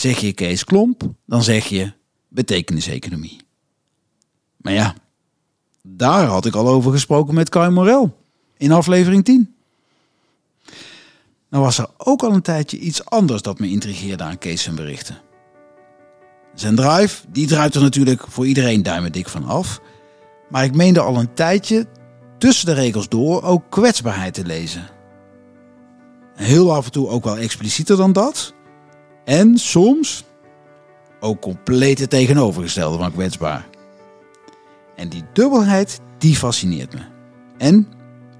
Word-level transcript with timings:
Zeg 0.00 0.18
je 0.18 0.32
Kees 0.32 0.64
Klomp, 0.64 1.02
dan 1.26 1.42
zeg 1.42 1.66
je 1.66 1.92
betekeniseconomie. 2.28 3.40
Maar 4.56 4.72
ja, 4.72 4.94
daar 5.82 6.24
had 6.24 6.46
ik 6.46 6.54
al 6.54 6.68
over 6.68 6.92
gesproken 6.92 7.34
met 7.34 7.48
Kai 7.48 7.70
Morel 7.70 8.16
in 8.56 8.72
aflevering 8.72 9.24
10. 9.24 9.54
Nou 11.50 11.64
was 11.64 11.78
er 11.78 11.88
ook 11.96 12.22
al 12.22 12.32
een 12.32 12.42
tijdje 12.42 12.78
iets 12.78 13.04
anders 13.04 13.42
dat 13.42 13.58
me 13.58 13.68
intrigeerde 13.68 14.22
aan 14.22 14.38
Kees 14.38 14.62
zijn 14.62 14.74
berichten. 14.74 15.18
Zijn 16.54 16.76
drive, 16.76 17.24
die 17.28 17.46
draait 17.46 17.74
er 17.74 17.82
natuurlijk 17.82 18.24
voor 18.28 18.46
iedereen 18.46 18.82
duimen 18.82 19.12
dik 19.12 19.28
van 19.28 19.44
af. 19.44 19.80
Maar 20.50 20.64
ik 20.64 20.74
meende 20.74 21.00
al 21.00 21.16
een 21.16 21.34
tijdje 21.34 21.86
tussen 22.38 22.66
de 22.66 22.72
regels 22.72 23.08
door 23.08 23.42
ook 23.42 23.70
kwetsbaarheid 23.70 24.34
te 24.34 24.44
lezen. 24.44 24.88
Heel 26.34 26.74
af 26.74 26.84
en 26.84 26.92
toe 26.92 27.08
ook 27.08 27.24
wel 27.24 27.38
explicieter 27.38 27.96
dan 27.96 28.12
dat. 28.12 28.54
En 29.24 29.58
soms 29.58 30.24
ook 31.20 31.40
compleet 31.40 31.98
het 31.98 32.10
tegenovergestelde 32.10 32.98
van 32.98 33.12
kwetsbaar. 33.12 33.66
En 34.96 35.08
die 35.08 35.24
dubbelheid, 35.32 36.00
die 36.18 36.36
fascineert 36.36 36.92
me. 36.94 37.00
En, 37.58 37.88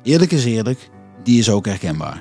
eerlijk 0.03 0.33
is 0.33 0.45
eerlijk, 0.45 0.91
die 1.23 1.39
is 1.39 1.51
ook 1.51 1.67
herkenbaar. 1.67 2.21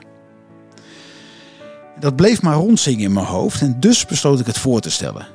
Dat 2.00 2.16
bleef 2.16 2.42
maar 2.42 2.56
rondzingen 2.56 3.04
in 3.04 3.14
mijn 3.14 3.26
hoofd 3.26 3.62
en 3.62 3.80
dus 3.80 4.06
besloot 4.06 4.40
ik 4.40 4.46
het 4.46 4.58
voor 4.58 4.80
te 4.80 4.92
stellen. 4.92 5.28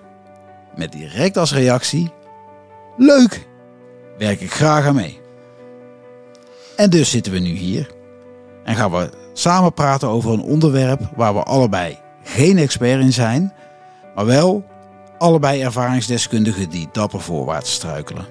Met 0.77 0.93
direct 0.93 1.37
als 1.37 1.53
reactie: 1.53 2.11
Leuk! 2.97 3.47
Werk 4.19 4.41
ik 4.41 4.53
graag 4.53 4.87
aan 4.87 4.95
mee. 4.95 5.21
En 6.77 6.91
dus 6.91 7.11
zitten 7.11 7.33
we 7.33 7.39
nu 7.39 7.51
hier 7.51 7.91
en 8.65 8.75
gaan 8.75 8.91
we 8.91 9.11
samen 9.33 9.73
praten 9.73 10.09
over 10.09 10.33
een 10.33 10.43
onderwerp 10.43 11.01
waar 11.17 11.35
we 11.35 11.43
allebei 11.43 11.99
geen 12.25 12.59
expert 12.59 13.01
in 13.01 13.13
zijn, 13.13 13.53
maar 14.15 14.27
wel 14.27 14.65
allebei 15.19 15.63
ervaringsdeskundigen 15.63 16.71
die 16.71 16.89
dapper 16.93 17.21
voorwaarts 17.21 17.73
struikelen. 17.73 18.27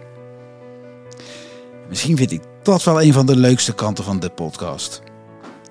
Misschien 1.90 2.18
vind 2.18 2.32
ik 2.32 2.42
dat 2.64 2.84
wel 2.84 3.02
een 3.02 3.14
van 3.14 3.26
de 3.26 3.36
leukste 3.36 3.76
kanten 3.76 4.04
van 4.04 4.20
de 4.20 4.30
podcast. 4.30 5.02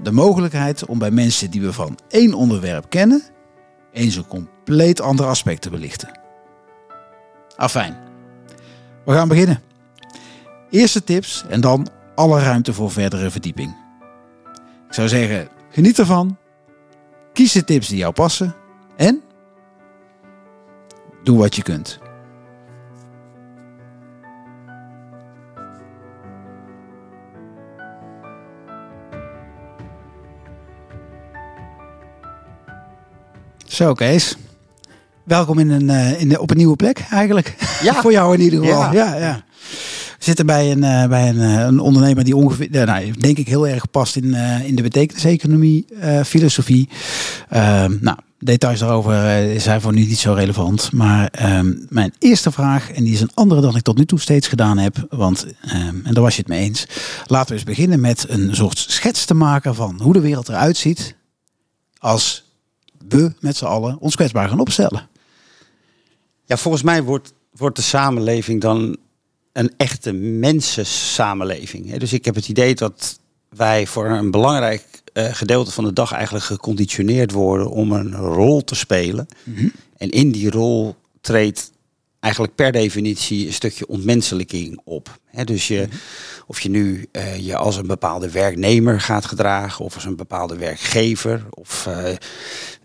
De 0.03 0.13
mogelijkheid 0.13 0.87
om 0.87 0.99
bij 0.99 1.11
mensen 1.11 1.51
die 1.51 1.61
we 1.61 1.73
van 1.73 1.99
één 2.09 2.35
onderwerp 2.35 2.87
kennen, 2.89 3.23
eens 3.93 4.17
een 4.17 4.27
compleet 4.27 5.01
ander 5.01 5.27
aspect 5.27 5.63
te 5.63 5.71
belichten. 5.71 6.21
Afijn, 7.57 7.97
we 9.05 9.13
gaan 9.13 9.29
beginnen. 9.29 9.63
Eerste 10.71 11.05
tips 11.05 11.45
en 11.49 11.61
dan 11.61 11.89
alle 12.15 12.41
ruimte 12.41 12.73
voor 12.73 12.91
verdere 12.91 13.31
verdieping. 13.31 13.77
Ik 14.89 14.95
zou 14.95 15.09
zeggen, 15.09 15.49
geniet 15.71 15.99
ervan. 15.99 16.37
Kies 17.33 17.53
de 17.53 17.65
tips 17.65 17.89
die 17.89 17.99
jou 17.99 18.13
passen 18.13 18.55
en 18.97 19.23
doe 21.23 21.39
wat 21.39 21.57
je 21.57 21.63
kunt. 21.63 22.01
Zo, 33.67 33.93
Kees. 33.95 34.37
Welkom 35.25 35.59
in 35.59 35.71
een, 35.71 35.89
uh, 35.89 36.21
in 36.21 36.29
de, 36.29 36.41
op 36.41 36.51
een 36.51 36.57
nieuwe 36.57 36.77
plek 36.77 37.05
eigenlijk. 37.11 37.55
Ja. 37.83 37.95
Voor 38.03 38.13
jou 38.13 38.35
in 38.35 38.41
ieder 38.41 38.61
geval. 38.65 38.93
Ja. 38.93 38.93
Ja, 38.93 39.17
ja. 39.17 39.45
Zitten 40.23 40.47
bij 40.47 40.71
een, 40.71 40.83
uh, 40.83 41.07
bij 41.07 41.29
een, 41.29 41.37
uh, 41.37 41.61
een 41.61 41.81
ondernemer 41.81 42.25
die 42.25 42.37
ongeveer, 42.37 42.69
nou, 42.71 43.11
denk 43.11 43.39
ik 43.39 43.49
heel 43.49 43.69
erg 43.69 43.91
past 43.91 44.17
in, 44.17 44.35
in 44.65 44.75
de 44.75 44.83
betekeniseconomie, 44.83 45.87
filosofie. 46.25 46.89
Ehm, 47.49 47.97
nou, 48.01 48.19
details 48.39 48.79
daarover 48.79 49.15
zijn 49.61 49.81
voor 49.81 49.93
nu 49.93 50.07
niet 50.07 50.19
zo 50.19 50.33
relevant. 50.33 50.93
Maar 50.93 51.29
ehm, 51.29 51.75
mijn 51.89 52.15
eerste 52.19 52.53
vraag, 52.53 52.91
en 52.91 53.05
die 53.05 53.13
is 53.13 53.21
een 53.21 53.31
andere 53.35 53.61
dan 53.61 53.77
ik 53.77 53.83
tot 53.83 53.97
nu 53.97 54.05
toe 54.05 54.21
steeds 54.21 54.49
gedaan 54.49 54.79
heb, 54.79 55.07
want, 55.11 55.47
ehm, 55.61 55.97
en 56.05 56.15
daar 56.15 56.23
was 56.23 56.35
je 56.35 56.41
het 56.41 56.51
mee 56.51 56.61
eens. 56.61 56.87
Laten 57.27 57.49
we 57.49 57.55
eens 57.55 57.65
beginnen 57.65 58.01
met 58.01 58.25
een 58.29 58.55
soort 58.55 58.79
schets 58.79 59.25
te 59.25 59.35
maken 59.35 59.75
van 59.75 60.01
hoe 60.03 60.13
de 60.13 60.21
wereld 60.21 60.49
eruit 60.49 60.77
ziet 60.77 61.17
als 61.99 62.45
we 63.09 63.33
met 63.41 63.57
z'n 63.57 63.65
allen 63.65 63.99
ons 63.99 64.15
kwetsbaar 64.15 64.49
gaan 64.49 64.61
opstellen. 64.61 65.09
Ja, 66.45 66.57
volgens 66.57 66.83
mij 66.83 67.03
wordt, 67.03 67.33
wordt 67.57 67.77
de 67.77 67.83
samenleving 67.83 68.61
dan 68.61 68.97
een 69.53 69.73
echte 69.77 70.13
mensensamenleving. 70.13 71.97
Dus 71.97 72.13
ik 72.13 72.25
heb 72.25 72.35
het 72.35 72.49
idee 72.49 72.75
dat 72.75 73.19
wij 73.49 73.87
voor 73.87 74.11
een 74.11 74.31
belangrijk 74.31 74.85
uh, 75.15 75.35
gedeelte 75.35 75.71
van 75.71 75.85
de 75.85 75.93
dag 75.93 76.13
eigenlijk 76.13 76.45
geconditioneerd 76.45 77.33
worden 77.33 77.71
om 77.71 77.93
een 77.93 78.15
rol 78.17 78.65
te 78.65 78.75
spelen. 78.75 79.29
Mm 79.45 79.73
En 79.97 80.11
in 80.11 80.31
die 80.33 80.51
rol 80.51 80.97
treedt 81.21 81.73
eigenlijk 82.21 82.55
per 82.55 82.73
definitie 82.73 83.47
een 83.47 83.53
stukje 83.53 83.87
ontmenselijking 83.87 84.81
op. 84.85 85.19
He, 85.27 85.45
dus 85.45 85.69
je, 85.69 85.89
of 86.47 86.61
je 86.61 86.69
nu 86.69 87.09
uh, 87.13 87.37
je 87.37 87.57
als 87.57 87.77
een 87.77 87.87
bepaalde 87.87 88.31
werknemer 88.31 89.01
gaat 89.01 89.25
gedragen, 89.25 89.85
of 89.85 89.95
als 89.95 90.05
een 90.05 90.17
bepaalde 90.17 90.57
werkgever, 90.57 91.45
of 91.51 91.87
uh, 91.89 92.09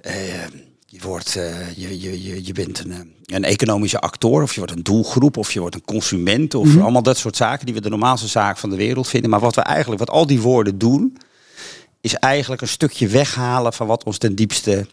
uh, 0.05 0.43
je, 0.89 0.99
wordt, 1.01 1.31
je, 1.75 1.99
je, 1.99 2.23
je, 2.23 2.45
je 2.45 2.51
bent 2.53 2.79
een, 2.79 3.13
een 3.25 3.43
economische 3.43 3.99
actor, 3.99 4.41
of 4.43 4.51
je 4.53 4.59
wordt 4.59 4.75
een 4.75 4.83
doelgroep, 4.83 5.37
of 5.37 5.51
je 5.51 5.59
wordt 5.59 5.75
een 5.75 5.85
consument, 5.85 6.53
of 6.53 6.59
Mhm. 6.59 6.67
mm 6.69 6.75
-hmm. 6.75 6.83
allemaal 6.83 7.03
dat 7.03 7.17
soort 7.17 7.35
zaken 7.35 7.65
die 7.65 7.75
we 7.75 7.81
de 7.81 7.89
normaalste 7.89 8.27
zaak 8.27 8.57
van 8.57 8.69
de 8.69 8.75
wereld 8.75 9.07
vinden. 9.07 9.29
Maar 9.29 9.39
wat 9.39 9.55
we 9.55 9.61
eigenlijk, 9.61 9.99
wat 9.99 10.09
al 10.09 10.27
die 10.27 10.41
woorden 10.41 10.77
doen, 10.77 11.17
is 12.01 12.13
eigenlijk 12.13 12.61
een 12.61 12.67
stukje 12.67 13.07
weghalen 13.07 13.73
van 13.73 13.87
wat 13.87 14.03
ons 14.03 14.17
ten 14.17 14.35
diepste 14.35 14.87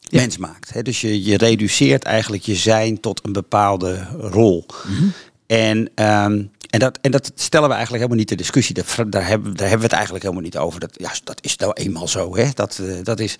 Ja. 0.00 0.20
mens 0.20 0.36
maakt. 0.36 0.72
Hè? 0.72 0.82
Dus 0.82 1.00
je, 1.00 1.22
je 1.24 1.36
reduceert 1.36 2.02
eigenlijk 2.04 2.42
je 2.42 2.54
zijn 2.54 3.00
tot 3.00 3.20
een 3.24 3.32
bepaalde 3.32 4.06
rol. 4.20 4.66
Mhm. 4.88 5.04
En, 5.46 5.90
ehm, 5.94 6.42
en, 6.70 6.78
dat, 6.78 6.98
en 7.00 7.10
dat 7.10 7.32
stellen 7.34 7.68
we 7.68 7.74
eigenlijk 7.74 8.02
helemaal 8.02 8.16
niet 8.18 8.26
ter 8.28 8.36
discussie. 8.36 8.74
Dat, 8.74 8.86
daar, 9.12 9.26
hebben, 9.26 9.50
daar 9.56 9.68
hebben 9.68 9.78
we 9.78 9.84
het 9.84 9.92
eigenlijk 9.92 10.22
helemaal 10.24 10.44
niet 10.44 10.56
over. 10.58 10.80
Dat, 10.80 10.90
ja, 10.96 11.10
dat 11.24 11.38
is 11.44 11.56
nou 11.56 11.72
eenmaal 11.72 12.08
zo. 12.08 12.36
Hè? 12.36 12.48
Dat, 12.54 12.78
eh, 12.82 12.94
dat 13.02 13.20
is, 13.20 13.36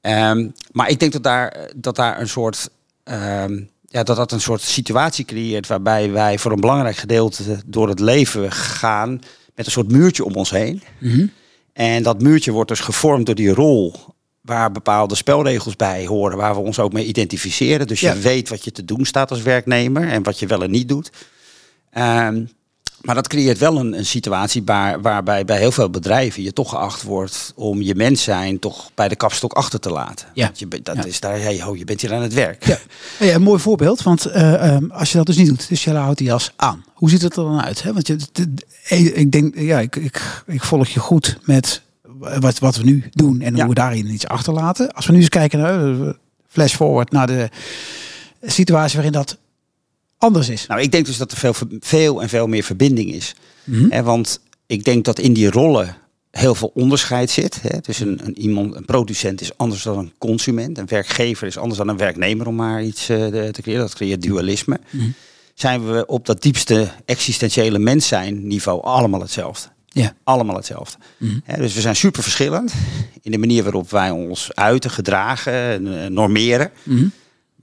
ehm, 0.00 0.48
maar 0.72 0.88
ik 0.88 1.00
denk 1.00 1.12
dat 1.12 1.22
daar, 1.22 1.70
dat 1.76 1.96
daar 1.96 2.20
een 2.20 2.28
soort. 2.28 2.68
ehm, 3.04 3.60
ja, 3.88 4.02
dat 4.02 4.16
dat 4.16 4.32
een 4.32 4.40
soort 4.40 4.60
situatie 4.60 5.24
creëert 5.24 5.66
waarbij 5.66 6.10
wij 6.10 6.38
voor 6.38 6.52
een 6.52 6.60
belangrijk 6.60 6.96
gedeelte 6.96 7.42
door 7.66 7.88
het 7.88 8.00
leven 8.00 8.52
gaan 8.52 9.10
met 9.54 9.66
een 9.66 9.72
soort 9.72 9.90
muurtje 9.92 10.24
om 10.24 10.34
ons 10.34 10.50
heen. 10.50 10.82
Mhm. 11.00 11.26
En 11.72 12.02
dat 12.02 12.22
muurtje 12.22 12.52
wordt 12.52 12.68
dus 12.68 12.80
gevormd 12.80 13.26
door 13.26 13.34
die 13.34 13.54
rol 13.54 13.94
waar 14.40 14.72
bepaalde 14.72 15.14
spelregels 15.14 15.76
bij 15.76 16.06
horen, 16.06 16.36
waar 16.36 16.54
we 16.54 16.60
ons 16.60 16.78
ook 16.78 16.92
mee 16.92 17.04
identificeren. 17.06 17.86
Dus 17.86 18.00
je 18.00 18.06
Ja. 18.06 18.16
weet 18.18 18.48
wat 18.48 18.64
je 18.64 18.72
te 18.72 18.84
doen 18.84 19.04
staat 19.04 19.30
als 19.30 19.42
werknemer 19.42 20.08
en 20.08 20.22
wat 20.22 20.38
je 20.38 20.46
wel 20.46 20.62
en 20.62 20.70
niet 20.70 20.88
doet. 20.88 21.10
Ehm, 21.90 22.44
maar 23.06 23.14
dat 23.14 23.28
creëert 23.28 23.58
wel 23.58 23.78
een, 23.78 23.98
een 23.98 24.06
situatie 24.06 24.62
waar, 24.64 25.00
waarbij 25.00 25.44
bij 25.44 25.58
heel 25.58 25.72
veel 25.72 25.90
bedrijven 25.90 26.42
je 26.42 26.52
toch 26.52 26.70
geacht 26.70 27.02
wordt 27.02 27.52
om 27.56 27.82
je 27.82 27.94
mens 27.94 28.22
zijn 28.22 28.58
toch 28.58 28.90
bij 28.94 29.08
de 29.08 29.16
kapstok 29.16 29.52
achter 29.52 29.80
te 29.80 29.90
laten. 29.90 30.26
Ja. 30.34 30.44
Want 30.44 30.58
je, 30.58 30.66
bent- 30.66 30.84
dat 30.84 30.96
Ja. 30.96 31.04
is 31.04 31.20
daar, 31.20 31.40
hey, 31.40 31.60
ho, 31.62 31.76
je 31.76 31.84
bent 31.84 32.00
hier 32.00 32.14
aan 32.14 32.22
het 32.22 32.34
werk. 32.34 32.66
Ja. 33.18 33.34
Een 33.34 33.42
mooi 33.42 33.60
voorbeeld, 33.60 34.02
want 34.02 34.24
eh, 34.24 34.70
ehm, 34.74 34.90
als 34.90 35.10
je 35.10 35.16
dat 35.16 35.26
dus 35.26 35.36
niet 35.36 35.46
doet, 35.48 35.68
dus 35.68 35.84
je 35.84 35.90
houdt 35.90 36.18
die 36.18 36.26
jas 36.26 36.52
aan. 36.56 36.84
Hoe 36.94 37.10
ziet 37.10 37.22
het 37.22 37.36
er 37.36 37.44
dan 37.44 37.60
uit? 37.60 37.82
Hè? 37.82 37.92
Want 37.92 38.06
je, 38.06 38.16
ik 39.14 39.32
denk, 39.32 39.58
ja, 39.58 39.78
ik, 39.80 39.96
ik, 39.96 40.42
ik 40.46 40.62
volg 40.64 40.88
je 40.88 41.00
goed 41.00 41.38
met 41.42 41.82
wat, 42.40 42.58
wat 42.58 42.76
we 42.76 42.84
nu 42.84 43.04
doen 43.10 43.40
en 43.40 43.54
hoe 43.54 43.68
we 43.68 43.74
daarin 43.74 44.10
iets 44.12 44.26
achterlaten. 44.26 44.92
Als 44.92 45.06
we 45.06 45.12
nu 45.12 45.18
eens 45.18 45.28
kijken 45.28 45.58
naar 45.58 46.14
flash 46.48 46.74
forward 46.74 47.10
naar 47.12 47.26
de 47.26 47.48
situatie 48.42 48.94
waarin 48.94 49.12
dat 49.12 49.36
anders 50.18 50.48
is. 50.48 50.66
Nou, 50.66 50.80
ik 50.80 50.92
denk 50.92 51.06
dus 51.06 51.16
dat 51.16 51.32
er 51.32 51.38
veel, 51.38 51.54
veel 51.80 52.22
en 52.22 52.28
veel 52.28 52.46
meer 52.46 52.62
verbinding 52.62 53.12
is. 53.12 53.34
Mhm. 53.64 54.02
Want 54.02 54.40
ik 54.66 54.84
denk 54.84 55.04
dat 55.04 55.18
in 55.18 55.32
die 55.32 55.50
rollen 55.50 55.96
heel 56.30 56.54
veel 56.54 56.70
onderscheid 56.74 57.30
zit. 57.30 57.62
Hè. 57.62 57.78
Dus 57.80 58.00
een, 58.00 58.20
een, 58.24 58.38
iemand, 58.38 58.74
een 58.74 58.84
producent 58.84 59.40
is 59.40 59.58
anders 59.58 59.82
dan 59.82 59.98
een 59.98 60.12
consument. 60.18 60.78
Een 60.78 60.86
werkgever 60.86 61.46
is 61.46 61.58
anders 61.58 61.78
dan 61.78 61.88
een 61.88 61.96
werknemer, 61.96 62.46
om 62.46 62.54
maar 62.54 62.82
iets 62.82 63.08
eh, 63.08 63.26
te 63.26 63.62
creëren. 63.62 63.82
Dat 63.82 63.94
creëert 63.94 64.22
dualisme. 64.22 64.80
Mhm. 64.90 65.08
Zijn 65.54 65.92
we 65.92 66.06
op 66.06 66.26
dat 66.26 66.42
diepste 66.42 66.88
existentiële 67.04 67.78
mens 67.78 68.06
zijn 68.06 68.46
niveau 68.46 68.82
allemaal 68.82 69.20
hetzelfde. 69.20 69.68
Ja. 69.88 70.14
Allemaal 70.24 70.56
hetzelfde. 70.56 70.98
Mhm. 71.16 71.60
Dus 71.60 71.74
we 71.74 71.80
zijn 71.80 71.96
super 71.96 72.22
verschillend 72.22 72.72
in 73.22 73.30
de 73.30 73.38
manier 73.38 73.62
waarop 73.62 73.90
wij 73.90 74.10
ons 74.10 74.54
uiten, 74.54 74.90
gedragen, 74.90 75.52
en, 75.52 76.02
eh, 76.02 76.10
normeren. 76.10 76.70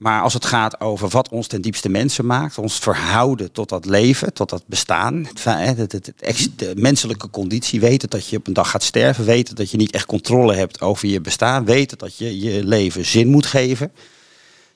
Maar 0.04 0.22
als 0.22 0.34
het 0.34 0.44
gaat 0.44 0.80
over 0.80 1.08
wat 1.08 1.28
ons 1.28 1.46
ten 1.46 1.60
diepste 1.62 1.88
mensen 1.88 2.26
maakt, 2.26 2.58
ons 2.58 2.78
verhouden 2.78 3.52
tot 3.52 3.68
dat 3.68 3.84
leven, 3.84 4.32
tot 4.32 4.50
dat 4.50 4.62
bestaan, 4.66 5.26
het, 5.44 5.78
het, 5.78 5.92
het, 5.92 6.48
de 6.56 6.72
menselijke 6.76 7.30
conditie, 7.30 7.80
weten 7.80 8.10
dat 8.10 8.28
je 8.28 8.36
op 8.36 8.46
een 8.46 8.52
dag 8.52 8.70
gaat 8.70 8.82
sterven, 8.82 9.24
weten 9.24 9.54
dat 9.54 9.70
je 9.70 9.76
niet 9.76 9.90
echt 9.92 10.06
controle 10.06 10.54
hebt 10.54 10.80
over 10.80 11.08
je 11.08 11.20
bestaan, 11.20 11.64
weten 11.64 11.98
dat 11.98 12.16
je 12.16 12.38
je 12.40 12.64
leven 12.64 13.04
zin 13.04 13.28
moet 13.28 13.46
geven. 13.46 13.92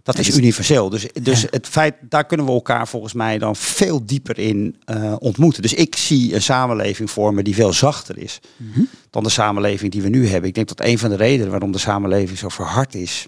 Dat 0.03 0.19
is 0.19 0.27
Het- 0.27 0.37
universeel. 0.37 0.89
Dus, 0.89 1.07
dus 1.23 1.41
Ja. 1.41 1.47
het 1.51 1.67
feit, 1.67 1.95
daar 2.01 2.25
kunnen 2.27 2.47
we 2.47 2.53
elkaar 2.53 2.89
volgens 2.89 3.13
mij 3.13 3.39
dan 3.39 3.57
veel 3.57 4.07
dieper 4.07 4.39
in 4.39 4.77
eh, 4.85 5.15
ontmoeten. 5.19 5.63
Dus 5.63 5.75
ik 5.75 5.97
zie 5.97 6.35
een 6.35 6.43
samenleving 6.43 7.11
vormen 7.11 7.45
die 7.45 7.55
veel 7.55 7.73
zachter 7.73 8.19
is 8.19 8.41
Mhm. 8.57 8.81
dan 9.11 9.23
de 9.23 9.31
samenleving 9.31 9.93
die 9.93 10.03
we 10.03 10.09
nu 10.09 10.29
hebben. 10.29 10.49
Ik 10.49 10.55
denk 10.55 10.69
dat 10.69 10.81
een 10.87 10.99
van 10.99 11.11
de 11.11 11.17
redenen 11.17 11.51
waarom 11.51 11.73
de 11.73 11.79
samenleving 11.79 12.39
zo 12.39 12.49
verhard 12.49 12.95
is, 12.95 13.27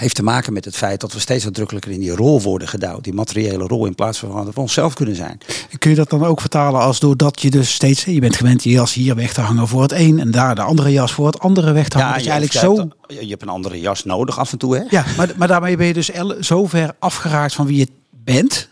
heeft 0.00 0.14
te 0.14 0.22
maken 0.22 0.52
met 0.52 0.64
het 0.64 0.76
feit 0.76 1.00
dat 1.00 1.12
we 1.12 1.20
steeds 1.20 1.44
nadrukkelijker 1.44 1.90
in 1.90 2.00
die 2.00 2.16
rol 2.16 2.42
worden 2.42 2.68
gedouwd. 2.68 3.04
Die 3.04 3.12
materiële 3.12 3.66
rol 3.66 3.86
in 3.86 3.94
plaats 3.94 4.18
van 4.18 4.44
dat 4.44 4.54
we 4.54 4.60
onszelf 4.60 4.94
kunnen 4.94 5.14
zijn. 5.14 5.40
Kun 5.78 5.90
je 5.90 5.96
dat 5.96 6.10
dan 6.10 6.24
ook 6.24 6.40
vertalen 6.40 6.80
als 6.80 7.00
doordat 7.00 7.42
je 7.42 7.50
dus 7.50 7.72
steeds, 7.72 8.04
je 8.04 8.20
bent 8.20 8.36
gewend 8.36 8.62
je 8.62 8.70
jas 8.70 8.94
hier 8.94 9.14
weg 9.14 9.32
te 9.32 9.40
hangen 9.40 9.68
voor 9.68 9.82
het 9.82 9.92
een 9.92 10.20
en 10.20 10.30
daar 10.30 10.54
de 10.54 10.62
andere 10.62 10.92
jas 10.92 11.12
voor 11.12 11.26
het 11.26 11.38
andere 11.38 11.72
weg 11.72 11.88
te 11.88 11.98
hangen. 11.98 12.12
Ja, 12.12 12.24
je, 12.24 12.30
eigenlijk 12.30 12.64
zo... 12.64 12.88
je 13.20 13.28
hebt 13.28 13.42
een 13.42 13.48
andere 13.48 13.80
jas 13.80 14.04
nodig 14.04 14.38
af 14.38 14.52
en 14.52 14.58
toe 14.58 14.76
hè? 14.76 14.82
Ja, 14.88 15.04
maar, 15.16 15.32
maar 15.36 15.48
daarmee 15.48 15.76
ben 15.76 15.86
je 15.86 15.92
dus 15.92 16.10
zo 16.40 16.66
ver 16.66 16.94
afgeraakt 16.98 17.54
van 17.54 17.66
wie 17.66 17.78
je 17.78 17.88
bent, 18.10 18.68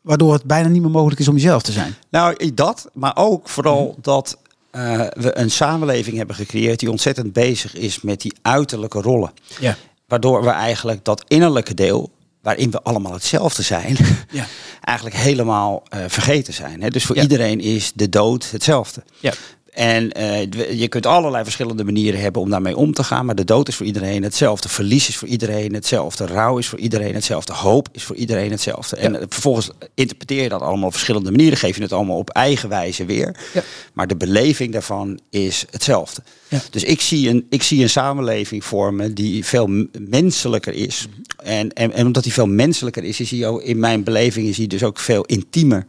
waardoor 0.00 0.32
het 0.32 0.44
bijna 0.44 0.68
niet 0.68 0.82
meer 0.82 0.90
mogelijk 0.90 1.20
is 1.20 1.28
om 1.28 1.34
jezelf 1.34 1.62
te 1.62 1.72
zijn. 1.72 1.94
Nou, 2.10 2.52
dat, 2.54 2.90
maar 2.92 3.16
ook 3.16 3.48
vooral 3.48 3.90
mhm. 3.90 4.00
dat 4.02 4.38
uh, 4.72 5.06
we 5.14 5.38
een 5.38 5.50
samenleving 5.50 6.16
hebben 6.16 6.36
gecreëerd 6.36 6.78
die 6.78 6.90
ontzettend 6.90 7.32
bezig 7.32 7.74
is 7.74 8.00
met 8.00 8.20
die 8.20 8.32
uiterlijke 8.42 9.00
rollen. 9.00 9.32
Ja. 9.60 9.76
Waardoor 10.12 10.42
we 10.42 10.50
eigenlijk 10.50 11.04
dat 11.04 11.24
innerlijke 11.28 11.74
deel, 11.74 12.10
waarin 12.42 12.70
we 12.70 12.82
allemaal 12.82 13.12
hetzelfde 13.12 13.62
zijn, 13.62 13.96
ja. 14.30 14.46
eigenlijk 14.80 15.16
helemaal 15.16 15.82
uh, 15.94 16.04
vergeten 16.06 16.54
zijn. 16.54 16.82
Hè? 16.82 16.88
Dus 16.88 17.04
voor 17.04 17.16
iedereen 17.16 17.60
is 17.60 17.92
de 17.94 18.08
dood 18.08 18.50
hetzelfde. 18.50 19.02
Ja. 19.18 19.32
En 19.72 20.10
uh, 20.18 20.72
je 20.80 20.88
kunt 20.88 21.06
allerlei 21.06 21.44
verschillende 21.44 21.84
manieren 21.84 22.20
hebben 22.20 22.42
om 22.42 22.50
daarmee 22.50 22.76
om 22.76 22.92
te 22.92 23.04
gaan. 23.04 23.26
Maar 23.26 23.34
de 23.34 23.44
dood 23.44 23.68
is 23.68 23.76
voor 23.76 23.86
iedereen 23.86 24.22
hetzelfde. 24.22 24.68
Verlies 24.68 25.08
is 25.08 25.16
voor 25.16 25.28
iedereen 25.28 25.74
hetzelfde. 25.74 26.26
Rouw 26.26 26.58
is 26.58 26.66
voor 26.66 26.78
iedereen 26.78 27.14
hetzelfde. 27.14 27.52
Hoop 27.52 27.88
is 27.92 28.04
voor 28.04 28.16
iedereen 28.16 28.50
hetzelfde. 28.50 28.96
En 28.96 29.20
eh, 29.20 29.26
vervolgens 29.28 29.70
interpreteer 29.94 30.42
je 30.42 30.48
dat 30.48 30.60
allemaal 30.60 30.86
op 30.86 30.92
verschillende 30.92 31.30
manieren. 31.30 31.58
Geef 31.58 31.76
je 31.76 31.82
het 31.82 31.92
allemaal 31.92 32.16
op 32.16 32.30
eigen 32.30 32.68
wijze 32.68 33.04
weer. 33.04 33.36
Ja. 33.52 33.62
Maar 33.92 34.06
de 34.06 34.16
beleving 34.16 34.72
daarvan 34.72 35.20
is 35.30 35.64
hetzelfde. 35.70 36.22
Ja. 36.48 36.60
Dus 36.70 36.84
ik 36.84 37.00
zie, 37.00 37.28
een, 37.28 37.46
ik 37.48 37.62
zie 37.62 37.82
een 37.82 37.90
samenleving 37.90 38.64
vormen 38.64 39.14
die 39.14 39.44
veel 39.44 39.86
menselijker 39.98 40.74
is. 40.74 41.06
Mhm. 41.08 41.48
En, 41.48 41.72
en, 41.72 41.92
en 41.92 42.06
omdat 42.06 42.22
die 42.22 42.32
veel 42.32 42.46
menselijker 42.46 43.04
is, 43.04 43.20
is 43.20 43.30
hij 43.30 43.46
ook 43.46 43.62
in 43.62 43.78
mijn 43.78 44.04
beleving 44.04 44.48
is 44.48 44.56
hij 44.56 44.66
dus 44.66 44.82
ook 44.82 44.98
veel 44.98 45.24
intiemer. 45.24 45.86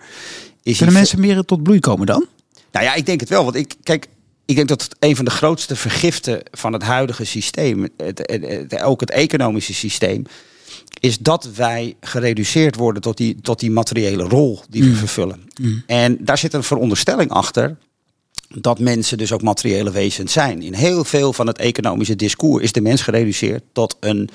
Is 0.64 0.78
Kunnen 0.78 0.96
mensen 0.96 1.20
meer 1.20 1.44
tot 1.44 1.64
bloei 1.64 1.80
komen 1.80 2.06
dan? 2.06 2.28
Nou 2.74 2.86
ja, 2.86 2.94
ik 2.94 3.06
denk 3.06 3.20
het 3.20 3.30
wel. 3.30 3.44
Want 3.44 3.56
ik, 3.56 3.76
kijk, 3.84 4.08
ik 4.46 4.56
denk 4.56 4.68
dat 4.68 4.82
het 4.82 4.96
een 5.00 5.16
van 5.16 5.26
de 5.26 5.32
grootste 5.32 5.76
vergiften 5.76 6.42
van 6.52 6.74
het 6.74 6.84
huidige 6.84 7.26
systeem, 7.26 7.88
het, 7.98 8.82
ook 8.82 9.00
het 9.00 9.12
economische 9.12 9.74
systeem, 9.74 10.26
is 11.00 11.18
dat 11.18 11.50
wij 11.56 11.96
gereduceerd 12.02 12.76
worden 12.76 13.02
tot 13.02 13.18
die, 13.18 13.42
tot 13.42 13.60
die 13.60 13.72
materiële 13.72 14.24
rol 14.24 14.62
die 14.70 14.84
we 14.84 14.90
mm. 14.90 14.96
vervullen. 14.96 15.50
Mm. 15.62 15.84
En 15.88 16.18
daar 16.20 16.38
zit 16.38 16.54
een 16.54 16.64
veronderstelling 16.64 17.32
achter 17.32 17.78
dat 18.48 18.80
mensen 18.80 19.18
dus 19.18 19.32
ook 19.32 19.42
materiële 19.42 19.92
wezens 19.92 20.34
zijn. 20.34 20.62
In 20.62 20.74
heel 20.74 21.04
veel 21.04 21.34
van 21.34 21.48
het 21.48 21.58
economische 21.58 22.16
discours 22.16 22.64
is 22.64 22.72
de 22.72 22.82
mens 22.82 23.02
gereduceerd 23.02 23.64
tot 23.72 23.98
een, 24.00 24.30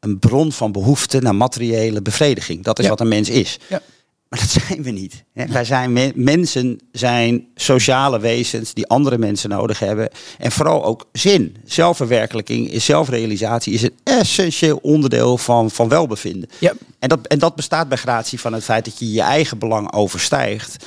een 0.00 0.18
bron 0.18 0.52
van 0.52 0.72
behoefte 0.72 1.20
naar 1.20 1.34
materiële 1.34 2.02
bevrediging. 2.02 2.64
Dat 2.64 2.78
is 2.78 2.88
wat 2.88 3.00
een 3.00 3.08
mens 3.08 3.28
is. 3.28 3.58
Ja. 3.68 3.82
Maar 4.28 4.38
dat 4.38 4.48
zijn 4.66 4.82
we 4.82 4.90
niet. 4.90 5.24
Hè? 5.32 5.46
Wij 5.46 5.64
zijn 5.64 6.12
mensen 6.14 6.80
zijn 6.92 7.46
sociale 7.54 8.20
wezens 8.20 8.74
die 8.74 8.86
andere 8.86 9.18
mensen 9.18 9.50
nodig 9.50 9.78
hebben. 9.78 10.08
En 10.38 10.52
vooral 10.52 10.84
ook 10.84 11.08
zin. 11.12 11.56
Zelfverwerkelijking, 11.64 12.70
is 12.70 12.84
zelfrealisatie 12.84 13.72
is 13.72 13.82
een 13.82 13.96
essentieel 14.04 14.78
onderdeel 14.82 15.38
van, 15.38 15.70
van 15.70 15.88
welbevinden. 15.88 16.48
Ja. 16.58 16.72
En, 16.98 17.08
dat, 17.08 17.26
en 17.26 17.38
dat 17.38 17.56
bestaat 17.56 17.88
bij 17.88 17.98
gratie 17.98 18.40
van 18.40 18.52
het 18.52 18.64
feit 18.64 18.84
dat 18.84 18.98
je 18.98 19.12
je 19.12 19.22
eigen 19.22 19.58
belang 19.58 19.92
overstijgt. 19.92 20.86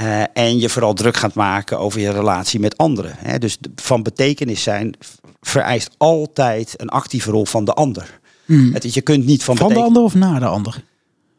Uh, 0.00 0.22
en 0.32 0.58
je 0.58 0.68
vooral 0.68 0.94
druk 0.94 1.16
gaat 1.16 1.34
maken 1.34 1.78
over 1.78 2.00
je 2.00 2.10
relatie 2.10 2.60
met 2.60 2.76
anderen. 2.76 3.14
Hè? 3.18 3.38
Dus 3.38 3.58
van 3.74 4.02
betekenis 4.02 4.62
zijn 4.62 4.94
vereist 5.40 5.90
altijd 5.96 6.74
een 6.76 6.88
actieve 6.88 7.30
rol 7.30 7.44
van 7.44 7.64
de 7.64 7.72
ander. 7.72 8.20
Mm. 8.44 8.72
Het, 8.72 8.94
je 8.94 9.00
kunt 9.00 9.26
niet 9.26 9.44
van, 9.44 9.56
van 9.56 9.72
de 9.72 9.80
ander 9.80 10.02
of 10.02 10.14
na 10.14 10.38
de 10.38 10.46
ander? 10.46 10.82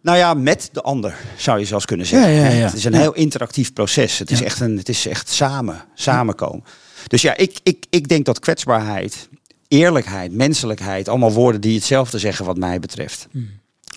Nou 0.01 0.17
ja, 0.17 0.33
met 0.33 0.69
de 0.71 0.81
ander 0.81 1.15
zou 1.37 1.59
je 1.59 1.65
zelfs 1.65 1.85
kunnen 1.85 2.05
zeggen. 2.05 2.31
Ja, 2.31 2.47
ja, 2.47 2.53
ja. 2.55 2.65
Het 2.65 2.73
is 2.73 2.83
een 2.83 2.93
heel 2.93 3.13
interactief 3.13 3.73
proces. 3.73 4.19
Het 4.19 4.31
is 4.31 4.41
echt 4.41 4.59
een, 4.59 4.77
het 4.77 4.89
is 4.89 5.07
echt 5.07 5.29
samen, 5.29 5.85
samenkomen. 5.93 6.63
Dus 7.07 7.21
ja, 7.21 7.37
ik, 7.37 7.59
ik, 7.63 7.85
ik 7.89 8.07
denk 8.07 8.25
dat 8.25 8.39
kwetsbaarheid, 8.39 9.29
eerlijkheid, 9.67 10.31
menselijkheid, 10.31 11.07
allemaal 11.07 11.31
woorden 11.31 11.61
die 11.61 11.75
hetzelfde 11.75 12.19
zeggen 12.19 12.45
wat 12.45 12.57
mij 12.57 12.79
betreft. 12.79 13.27
Hmm. 13.31 13.49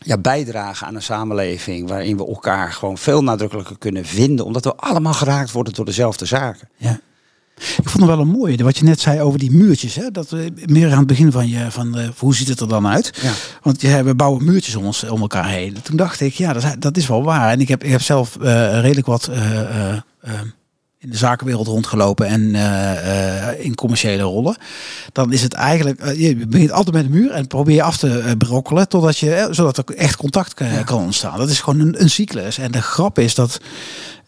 Ja, 0.04 0.18
bijdragen 0.18 0.86
aan 0.86 0.94
een 0.94 1.02
samenleving 1.02 1.88
waarin 1.88 2.16
we 2.16 2.26
elkaar 2.26 2.72
gewoon 2.72 2.98
veel 2.98 3.22
nadrukkelijker 3.22 3.78
kunnen 3.78 4.04
vinden, 4.04 4.44
omdat 4.44 4.64
we 4.64 4.76
allemaal 4.76 5.14
geraakt 5.14 5.52
worden 5.52 5.74
door 5.74 5.84
dezelfde 5.84 6.24
zaken. 6.24 6.68
Ja. 6.76 7.00
Ik 7.56 7.88
vond 7.88 8.02
het 8.02 8.16
wel 8.16 8.20
een 8.20 8.28
mooie, 8.28 8.64
wat 8.64 8.78
je 8.78 8.84
net 8.84 9.00
zei 9.00 9.20
over 9.20 9.38
die 9.38 9.50
muurtjes. 9.50 9.94
Hè? 9.94 10.10
Dat 10.10 10.30
we 10.30 10.52
meer 10.66 10.90
aan 10.90 10.98
het 10.98 11.06
begin 11.06 11.32
van 11.32 11.48
je, 11.48 11.70
van 11.70 11.98
uh, 11.98 12.08
hoe 12.18 12.34
ziet 12.34 12.48
het 12.48 12.60
er 12.60 12.68
dan 12.68 12.86
uit? 12.86 13.18
Ja. 13.22 13.32
Want 13.62 13.80
ja, 13.80 14.04
we 14.04 14.14
bouwen 14.14 14.44
muurtjes 14.44 14.74
om, 14.74 14.84
ons, 14.84 15.04
om 15.04 15.20
elkaar 15.20 15.48
heen. 15.48 15.76
Toen 15.82 15.96
dacht 15.96 16.20
ik, 16.20 16.34
ja, 16.34 16.52
dat, 16.52 16.76
dat 16.78 16.96
is 16.96 17.06
wel 17.06 17.22
waar. 17.22 17.50
En 17.50 17.60
ik 17.60 17.68
heb, 17.68 17.84
ik 17.84 17.90
heb 17.90 18.02
zelf 18.02 18.36
uh, 18.40 18.80
redelijk 18.80 19.06
wat 19.06 19.30
uh, 19.30 19.96
in 20.98 21.10
de 21.10 21.16
zakenwereld 21.16 21.66
rondgelopen 21.66 22.26
en 22.26 22.54
in 23.58 23.74
commerciële 23.74 24.22
rollen. 24.22 24.56
Dan 25.12 25.32
is 25.32 25.42
het 25.42 25.52
eigenlijk, 25.52 26.16
je 26.16 26.46
begint 26.46 26.70
altijd 26.70 26.96
met 26.96 27.04
een 27.04 27.10
muur 27.10 27.30
en 27.30 27.46
probeer 27.46 27.74
je 27.74 27.82
af 27.82 27.96
te 27.96 28.34
brokkelen 28.38 28.88
totdat 28.88 29.18
je, 29.18 29.48
zodat 29.50 29.78
er 29.78 29.96
echt 29.96 30.16
contact 30.16 30.54
kan, 30.54 30.84
kan 30.84 31.02
ontstaan. 31.02 31.38
Dat 31.38 31.50
is 31.50 31.60
gewoon 31.60 31.80
een, 31.80 32.02
een 32.02 32.10
cyclus. 32.10 32.58
En 32.58 32.70
de 32.70 32.82
grap 32.82 33.18
is 33.18 33.34
dat 33.34 33.60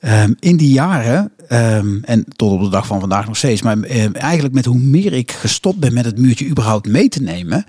Ehm, 0.05 0.33
in 0.39 0.57
die 0.57 0.73
jaren, 0.73 1.33
ehm, 1.49 1.99
en 2.03 2.25
tot 2.37 2.53
op 2.53 2.61
de 2.61 2.69
dag 2.69 2.87
van 2.87 3.01
vandaag 3.01 3.27
nog 3.27 3.37
steeds, 3.37 3.63
maar 3.63 3.83
ehm, 3.83 4.13
eigenlijk 4.13 4.55
met 4.55 4.65
hoe 4.65 4.79
meer 4.79 5.13
ik 5.13 5.33
gestopt 5.33 5.79
ben 5.79 5.95
met 5.95 6.05
het 6.05 6.19
muurtje 6.19 6.47
überhaupt 6.47 6.89
mee 6.89 7.09
te 7.09 7.23
nemen, 7.23 7.67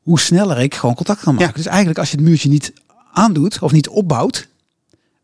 hoe 0.00 0.20
sneller 0.20 0.58
ik 0.58 0.74
gewoon 0.74 0.94
contact 0.94 1.22
kan 1.22 1.34
maken. 1.34 1.54
Dus 1.54 1.66
eigenlijk 1.66 1.98
als 1.98 2.10
je 2.10 2.16
het 2.16 2.24
muurtje 2.24 2.48
niet 2.48 2.72
aandoet 3.12 3.58
of 3.58 3.72
niet 3.72 3.88
opbouwt, 3.88 4.48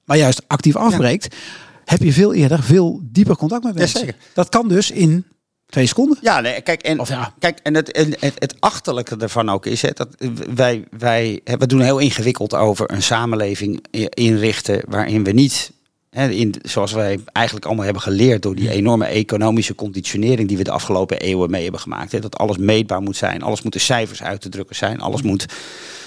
maar 0.04 0.16
juist 0.16 0.42
actief 0.46 0.76
afbreekt, 0.76 1.36
heb 1.84 2.02
je 2.02 2.12
veel 2.12 2.34
eerder 2.34 2.62
veel 2.62 3.00
dieper 3.02 3.36
contact 3.36 3.64
met 3.64 3.74
mensen. 3.74 4.06
Ja, 4.06 4.12
Dat 4.34 4.48
kan 4.48 4.68
dus 4.68 4.90
in 4.90 5.24
twee 5.66 5.86
seconden. 5.86 6.18
Ja, 6.20 6.40
nee, 6.40 6.60
kijk, 6.60 6.82
en, 6.82 7.00
ja. 7.04 7.34
kijk, 7.38 7.58
en 7.62 7.74
het, 7.74 7.92
en 7.92 8.14
het, 8.18 8.34
het 8.38 8.54
achterlijke 8.60 9.16
ervan 9.16 9.48
ook 9.48 9.66
is, 9.66 9.82
hè, 9.82 9.90
dat 9.94 10.08
wij, 10.54 10.84
wij 10.98 11.40
we 11.44 11.66
doen 11.66 11.80
heel 11.80 11.98
ingewikkeld 11.98 12.54
over 12.54 12.92
een 12.92 13.02
samenleving 13.02 13.86
inrichten 14.14 14.82
waarin 14.86 15.24
we 15.24 15.30
niet 15.30 15.76
in, 16.10 16.55
zoals 16.62 16.93
wij 16.93 17.20
eigenlijk 17.32 17.66
allemaal 17.66 17.84
hebben 17.84 18.02
geleerd 18.02 18.43
door 18.43 18.55
die 18.55 18.70
enorme 18.70 19.05
economische 19.05 19.75
conditionering 19.75 20.49
die 20.49 20.56
we 20.56 20.64
de 20.64 20.70
afgelopen 20.70 21.19
eeuwen 21.19 21.50
mee 21.50 21.62
hebben 21.62 21.81
gemaakt. 21.81 22.22
dat 22.22 22.38
alles 22.38 22.56
meetbaar 22.56 23.00
moet 23.00 23.16
zijn, 23.16 23.43
alles 23.43 23.62
moet 23.62 23.72
de 23.72 23.78
cijfers 23.78 24.22
uit 24.22 24.40
te 24.40 24.49
drukken 24.49 24.76
zijn, 24.76 25.00
alles 25.00 25.22
moet 25.22 25.46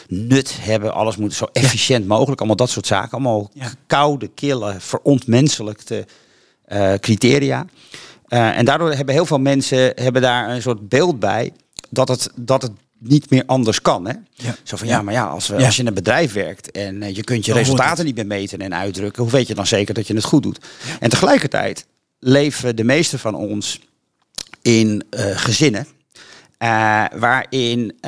nut 0.08 0.58
hebben, 0.60 0.94
alles 0.94 1.18
moet 1.18 1.34
zo 1.34 1.48
efficiënt 1.54 2.08
mogelijk, 2.08 2.40
allemaal 2.40 2.58
dat 2.58 2.70
soort 2.70 2.88
zaken. 2.88 3.12
Allemaal 3.12 3.52
koude, 3.88 4.28
kille, 4.28 4.76
verontmenselijkte 4.80 6.06
uh, 6.68 6.94
criteria. 6.94 7.66
Uh, 8.30 8.58
en 8.58 8.66
daardoor 8.66 8.94
hebben 8.94 9.16
heel 9.16 9.26
veel 9.26 9.40
mensen 9.40 9.92
hebben 9.96 10.22
daar 10.22 10.50
een 10.50 10.62
soort 10.62 10.90
beeld 10.90 11.20
bij 11.20 11.54
dat 11.90 12.08
het, 12.08 12.30
dat 12.36 12.62
het 12.62 12.72
niet 13.04 13.30
meer 13.30 13.44
anders 13.46 13.82
kan. 13.82 14.08
Hè? 14.08 14.14
Ja. 14.34 14.56
Zo 14.64 14.78
van 14.78 14.88
ja, 14.88 15.02
maar 15.02 15.14
ja, 15.14 15.26
als, 15.26 15.48
we, 15.48 15.66
als 15.66 15.76
je 15.76 15.82
in 15.82 15.88
een 15.88 15.94
bedrijf 15.94 16.34
werkt 16.34 16.72
en 16.72 17.02
uh, 17.02 17.16
je 17.16 17.24
kunt 17.24 17.46
je 17.46 17.54
resultaten 17.54 18.06
niet 18.06 18.16
meer 18.16 18.26
meten 18.26 18.60
en 18.60 18.76
uitdrukken, 18.76 19.24
hoe 19.24 19.32
weet 19.32 19.48
je 19.48 19.56
dan 19.56 19.68
zeker 19.68 19.94
dat 19.94 20.08
je 20.08 20.14
het 20.14 20.24
goed 20.24 20.44
doet? 20.44 20.60
En 21.00 21.10
tegelijkertijd 21.10 21.86
leven 22.20 22.76
de 22.76 22.84
meeste 22.84 23.20
van 23.20 23.36
ons 23.36 23.80
in 24.62 25.04
uh, 25.10 25.38
gezinnen 25.38 25.88
uh, 26.60 27.06
waarin 27.16 28.00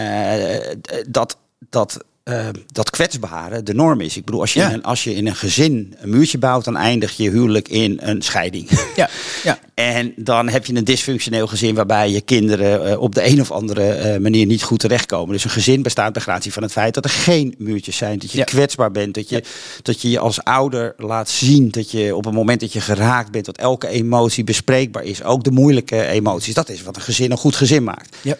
dat, 1.08 1.38
dat 1.70 2.04
uh, 2.24 2.48
dat 2.72 2.90
kwetsbare 2.90 3.64
de 3.64 3.74
norm 3.74 4.02
is. 4.02 4.18
Ik 4.18 4.26
bedoel, 4.26 4.42
als 4.42 4.54
je, 4.54 4.62
in 4.62 4.72
een, 4.72 4.84
als 4.84 5.04
je 5.04 5.16
in 5.16 5.28
een 5.28 5.36
gezin 5.36 5.96
een 6.00 6.10
muurtje 6.10 6.38
bouwt, 6.38 6.66
dan 6.66 6.78
eindig 6.78 7.18
je 7.18 7.30
huwelijk 7.30 7.68
in 7.68 8.00
een 8.02 8.22
scheiding. 8.22 8.70
Ja. 8.96 9.10
ja. 9.44 9.60
en 9.74 10.14
dan 10.16 10.50
heb 10.50 10.66
je 10.66 10.76
een 10.76 10.84
dysfunctioneel 10.84 11.48
gezin 11.48 11.76
waarbij 11.76 12.10
je 12.10 12.22
kinderen 12.22 12.88
uh, 12.88 13.02
op 13.02 13.16
de 13.16 13.28
een 13.28 13.42
of 13.42 13.52
andere 13.52 14.14
uh, 14.14 14.22
manier 14.22 14.46
niet 14.46 14.64
goed 14.64 14.80
terechtkomen. 14.80 15.34
Dus 15.34 15.44
een 15.44 15.50
gezin 15.50 15.82
bestaat 15.82 16.14
bij 16.14 16.22
gratie 16.22 16.54
van 16.54 16.64
het 16.64 16.72
feit 16.72 16.94
dat 16.94 17.04
er 17.04 17.10
geen 17.10 17.56
muurtjes 17.58 17.98
zijn. 17.98 18.20
Dat 18.20 18.32
je 18.32 18.38
ja. 18.38 18.44
kwetsbaar 18.44 18.92
bent. 18.92 19.14
Dat 19.14 19.30
je, 19.30 19.36
ja. 19.36 19.42
dat 19.82 20.02
je 20.02 20.10
je 20.10 20.20
als 20.20 20.44
ouder 20.44 20.94
laat 20.98 21.30
zien 21.30 21.70
dat 21.70 21.92
je 21.92 22.16
op 22.16 22.26
het 22.26 22.34
moment 22.34 22.60
dat 22.60 22.74
je 22.74 22.82
geraakt 22.82 23.32
bent, 23.32 23.46
dat 23.46 23.58
elke 23.58 23.88
emotie 23.88 24.44
bespreekbaar 24.44 25.04
is. 25.04 25.24
Ook 25.24 25.44
de 25.44 25.52
moeilijke 25.52 26.06
emoties. 26.06 26.54
Dat 26.54 26.70
is 26.70 26.84
wat 26.84 26.96
een 26.96 27.02
gezin 27.02 27.32
een 27.32 27.38
goed 27.38 27.56
gezin 27.56 27.84
maakt. 27.84 28.16
Ja. 28.22 28.38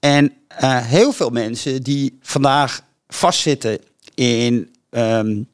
En 0.00 0.32
heel 0.82 1.12
veel 1.12 1.30
mensen 1.30 1.82
die 1.82 2.18
vandaag 2.22 2.84
vastzitten 3.16 3.78
in 4.14 4.74
um, 4.90 5.48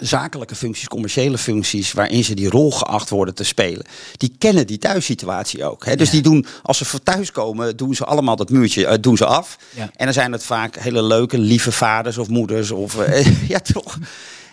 zakelijke 0.00 0.54
functies, 0.54 0.88
commerciële 0.88 1.38
functies, 1.38 1.92
waarin 1.92 2.24
ze 2.24 2.34
die 2.34 2.48
rol 2.48 2.70
geacht 2.70 3.10
worden 3.10 3.34
te 3.34 3.44
spelen, 3.44 3.86
die 4.16 4.34
kennen 4.38 4.66
die 4.66 4.78
thuissituatie 4.78 5.64
ook. 5.64 5.84
Hè? 5.84 5.96
Dus 5.96 6.10
die 6.10 6.22
doen, 6.22 6.46
als 6.62 6.78
ze 6.78 6.84
voor 6.84 7.02
thuis 7.02 7.32
komen, 7.32 7.76
doen 7.76 7.94
ze 7.94 8.04
allemaal 8.04 8.36
dat 8.36 8.50
muurtje, 8.50 8.82
uh, 8.82 8.92
doen 9.00 9.16
ze 9.16 9.26
af. 9.26 9.58
Ja. 9.74 9.90
En 9.96 10.04
dan 10.04 10.14
zijn 10.14 10.32
het 10.32 10.44
vaak 10.44 10.76
hele 10.76 11.02
leuke, 11.02 11.38
lieve 11.38 11.72
vaders 11.72 12.18
of 12.18 12.28
moeders 12.28 12.70
of 12.70 13.08
uh, 13.08 13.48
ja 13.54 13.58
toch. 13.58 13.98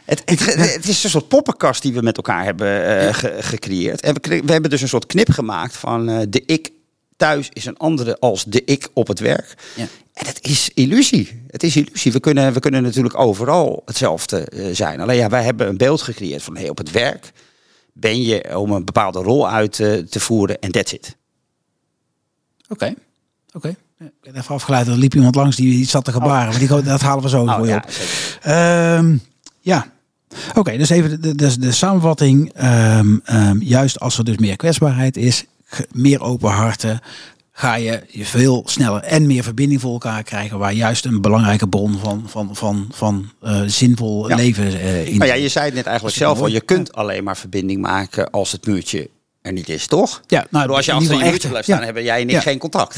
Het, 0.06 0.22
het, 0.26 0.46
het, 0.56 0.88
is 0.88 1.04
een 1.04 1.10
soort 1.10 1.28
poppenkast 1.28 1.82
die 1.82 1.94
we 1.94 2.02
met 2.02 2.18
elkaar 2.18 2.44
hebben 2.44 3.04
uh, 3.04 3.14
ge, 3.14 3.36
gecreëerd. 3.40 4.02
En 4.02 4.14
we, 4.14 4.42
we, 4.46 4.52
hebben 4.52 4.70
dus 4.70 4.82
een 4.82 4.88
soort 4.88 5.06
knip 5.06 5.30
gemaakt 5.30 5.76
van 5.76 6.26
de 6.30 6.44
ik 6.46 6.72
thuis 7.18 7.50
is 7.54 7.66
een 7.66 7.78
andere 7.78 8.20
als 8.20 8.44
de 8.44 8.64
ik 8.66 8.90
op 8.94 9.08
het 9.08 9.20
werk. 9.20 9.56
Ja. 9.76 9.88
En 10.16 10.26
het 10.26 10.40
is 10.42 10.70
illusie. 10.74 11.44
Het 11.48 11.64
is 11.64 11.76
illusie. 11.76 12.12
We 12.12 12.20
kunnen, 12.20 12.54
we 12.54 12.60
kunnen 12.60 12.84
natuurlijk 12.84 13.20
overal 13.20 13.82
hetzelfde 13.86 14.46
eh, 14.46 14.66
zijn. 14.72 15.00
Alleen 15.00 15.18
ja, 15.18 15.30
wij 15.30 15.44
hebben 15.44 15.68
een 15.68 15.78
beeld 15.78 16.02
gecreëerd 16.02 16.44
van 16.44 16.58
hey, 16.58 16.70
op 16.70 16.78
het 16.78 16.92
werk 16.92 17.32
ben 17.94 18.22
je 18.22 18.58
om 18.58 18.72
een 18.72 18.86
bepaalde 18.86 19.20
rol 19.20 19.50
uit 19.50 19.80
eh, 19.80 19.98
te 19.98 20.20
voeren 20.20 20.60
en 20.60 20.72
that's 20.72 20.92
it. 20.94 21.16
Oké, 22.68 22.94
oké. 23.54 23.76
Ik 24.00 24.12
ben 24.22 24.36
even 24.36 24.56
afgeleid, 24.56 24.88
er 24.88 24.98
liep 24.98 25.16
iemand 25.16 25.36
langs 25.36 25.56
die 25.56 25.80
iets 25.80 25.92
zat 25.92 26.06
te 26.06 26.12
gebaren. 26.12 26.50
Maar 26.50 26.60
die, 26.60 26.84
dat 26.84 27.02
halen 27.02 27.24
we 27.24 27.30
zo 27.30 27.44
Oh, 27.44 27.56
voor 27.56 27.68
je 27.68 27.76
op. 27.76 27.90
Ehm, 28.42 29.18
ja, 29.60 29.88
oké. 30.54 30.78
dus 30.78 30.90
even 30.90 31.22
de, 31.22 31.36
de, 31.36 31.60
de 31.60 31.72
samenvatting. 31.72 32.54
Ehm, 32.54 33.18
ehm, 33.24 33.58
juist 33.62 34.00
als 34.00 34.18
er 34.18 34.24
dus 34.26 34.38
meer 34.38 34.56
kwetsbaarheid 34.56 35.18
is, 35.18 35.46
meer 35.92 36.22
open 36.22 36.50
harten, 36.50 37.02
ga 37.58 37.76
je 37.76 38.02
je 38.10 38.26
veel 38.26 38.64
sneller 38.66 39.02
en 39.02 39.28
meer 39.28 39.44
verbinding 39.44 39.82
voor 39.82 39.92
elkaar 39.92 40.24
krijgen. 40.24 40.58
Waar 40.58 40.74
juist 40.74 41.06
een 41.06 41.22
belangrijke 41.22 41.68
bron 41.68 41.98
van, 42.00 42.24
van, 42.28 42.50
van, 42.56 42.88
van 42.94 43.32
eh, 43.42 43.62
zinvol 43.66 44.30
Ja. 44.30 44.36
leven 44.36 44.66
eh, 44.80 45.08
in 45.08 45.18
Nou 45.18 45.30
ja, 45.32 45.36
je 45.38 45.50
zei 45.50 45.66
het 45.66 45.74
net 45.74 45.86
eigenlijk 45.86 46.18
zelf 46.18 46.40
al. 46.40 46.48
Je 46.48 46.62
kunt 46.62 46.94
alleen 46.94 47.24
maar 47.24 47.38
verbinding 47.38 47.82
maken 47.82 48.30
als 48.30 48.52
het 48.52 48.66
muurtje 48.66 49.10
er 49.42 49.52
niet 49.52 49.70
is, 49.70 49.88
toch? 49.88 50.22
Ja, 50.28 50.48
bedoel, 50.50 50.76
als 50.76 50.86
je 50.86 50.92
achter 50.92 51.12
je 51.12 51.18
muurtje 51.18 51.34
echt, 51.34 51.48
blijft 51.48 51.68
staan, 51.68 51.80
ja. 51.80 51.86
hebben 51.86 52.04
jij 52.04 52.22
en 52.22 52.28
ik 52.28 52.32
Ja. 52.32 52.42
geen 52.42 52.58
contact. 52.58 52.98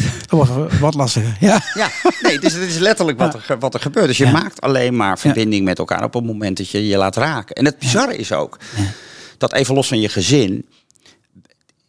Wat 0.79 0.93
lastiger. 0.93 1.37
Ja. 1.39 1.61
Ja, 1.73 1.89
nee, 2.21 2.39
dus 2.39 2.53
het 2.53 2.61
is 2.63 2.77
letterlijk 2.77 3.17
wat 3.19 3.33
er, 3.33 3.59
wat 3.59 3.73
er 3.73 3.79
gebeurt. 3.79 4.07
Dus 4.07 4.17
je 4.17 4.27
maakt 4.31 4.61
alleen 4.61 4.95
maar 4.95 5.19
verbinding 5.19 5.65
met 5.65 5.79
elkaar 5.79 6.03
op 6.03 6.13
het 6.13 6.23
moment 6.25 6.57
dat 6.57 6.69
je 6.69 6.87
je 6.87 6.97
laat 6.97 7.15
raken. 7.15 7.55
En 7.55 7.65
het 7.65 7.79
bizarre 7.79 8.15
is 8.17 8.31
ook, 8.31 8.57
dat 9.37 9.53
even 9.53 9.75
los 9.75 9.87
van 9.87 9.99
je 9.99 10.09
gezin, 10.09 10.65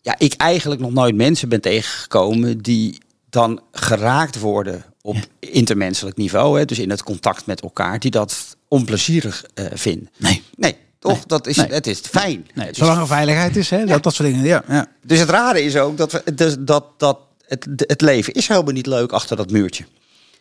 ja, 0.00 0.14
ik 0.18 0.34
eigenlijk 0.34 0.80
nog 0.80 0.92
nooit 0.92 1.14
mensen 1.14 1.48
ben 1.48 1.60
tegengekomen 1.60 2.58
die 2.58 2.98
dan 3.30 3.60
geraakt 3.72 4.38
worden 4.38 4.84
op 5.02 5.16
intermenselijk 5.38 6.16
niveau, 6.16 6.58
hè, 6.58 6.64
dus 6.64 6.78
in 6.78 6.90
het 6.90 7.02
contact 7.02 7.46
met 7.46 7.60
elkaar, 7.60 7.98
die 7.98 8.10
dat 8.10 8.56
onplezierig 8.68 9.44
eh, 9.54 9.66
vinden. 9.72 10.10
Nee. 10.16 10.42
Nee, 10.56 10.76
toch? 10.98 11.12
Nee. 11.12 11.22
Dat 11.26 11.46
is, 11.46 11.56
Nee. 11.56 11.66
Het 11.66 11.86
is 11.86 11.98
fijn. 11.98 12.46
Nee, 12.54 12.66
Het 12.66 12.74
is 12.74 12.78
zolang 12.78 13.00
er 13.00 13.06
veiligheid 13.06 13.56
is, 13.56 13.70
hè, 13.70 13.84
dat, 13.84 14.02
dat 14.02 14.14
soort 14.14 14.28
dingen. 14.28 14.44
Ja, 14.44 14.64
ja. 14.68 14.86
dus 15.02 15.18
het 15.18 15.28
rare 15.28 15.62
is 15.62 15.76
ook 15.76 15.96
dat, 15.96 16.12
we, 16.12 16.34
dus 16.34 16.56
dat, 16.58 16.84
dat 16.96 17.18
het, 17.46 17.66
het 17.76 18.00
leven 18.00 18.32
is 18.32 18.48
helemaal 18.48 18.72
niet 18.72 18.86
leuk 18.86 19.12
achter 19.12 19.36
dat 19.36 19.50
muurtje. 19.50 19.84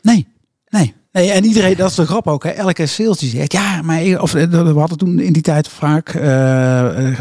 Nee, 0.02 0.28
nee. 0.70 0.94
Nee. 1.22 1.32
En 1.32 1.46
iedereen, 1.46 1.76
dat 1.76 1.90
is 1.90 1.96
de 1.96 2.06
grap 2.06 2.28
ook. 2.28 2.44
Hè. 2.44 2.50
Elke 2.50 2.86
sales 2.86 3.18
die 3.18 3.30
zegt, 3.30 3.52
ja, 3.52 3.82
maar 3.82 4.22
of, 4.22 4.34
eh, 4.36 4.44
we 4.50 4.80
hadden 4.80 4.98
toen 4.98 5.20
in 5.20 5.34
die 5.34 5.42
tijd 5.42 5.68
vaak, 5.68 6.10
eh, 6.10 6.22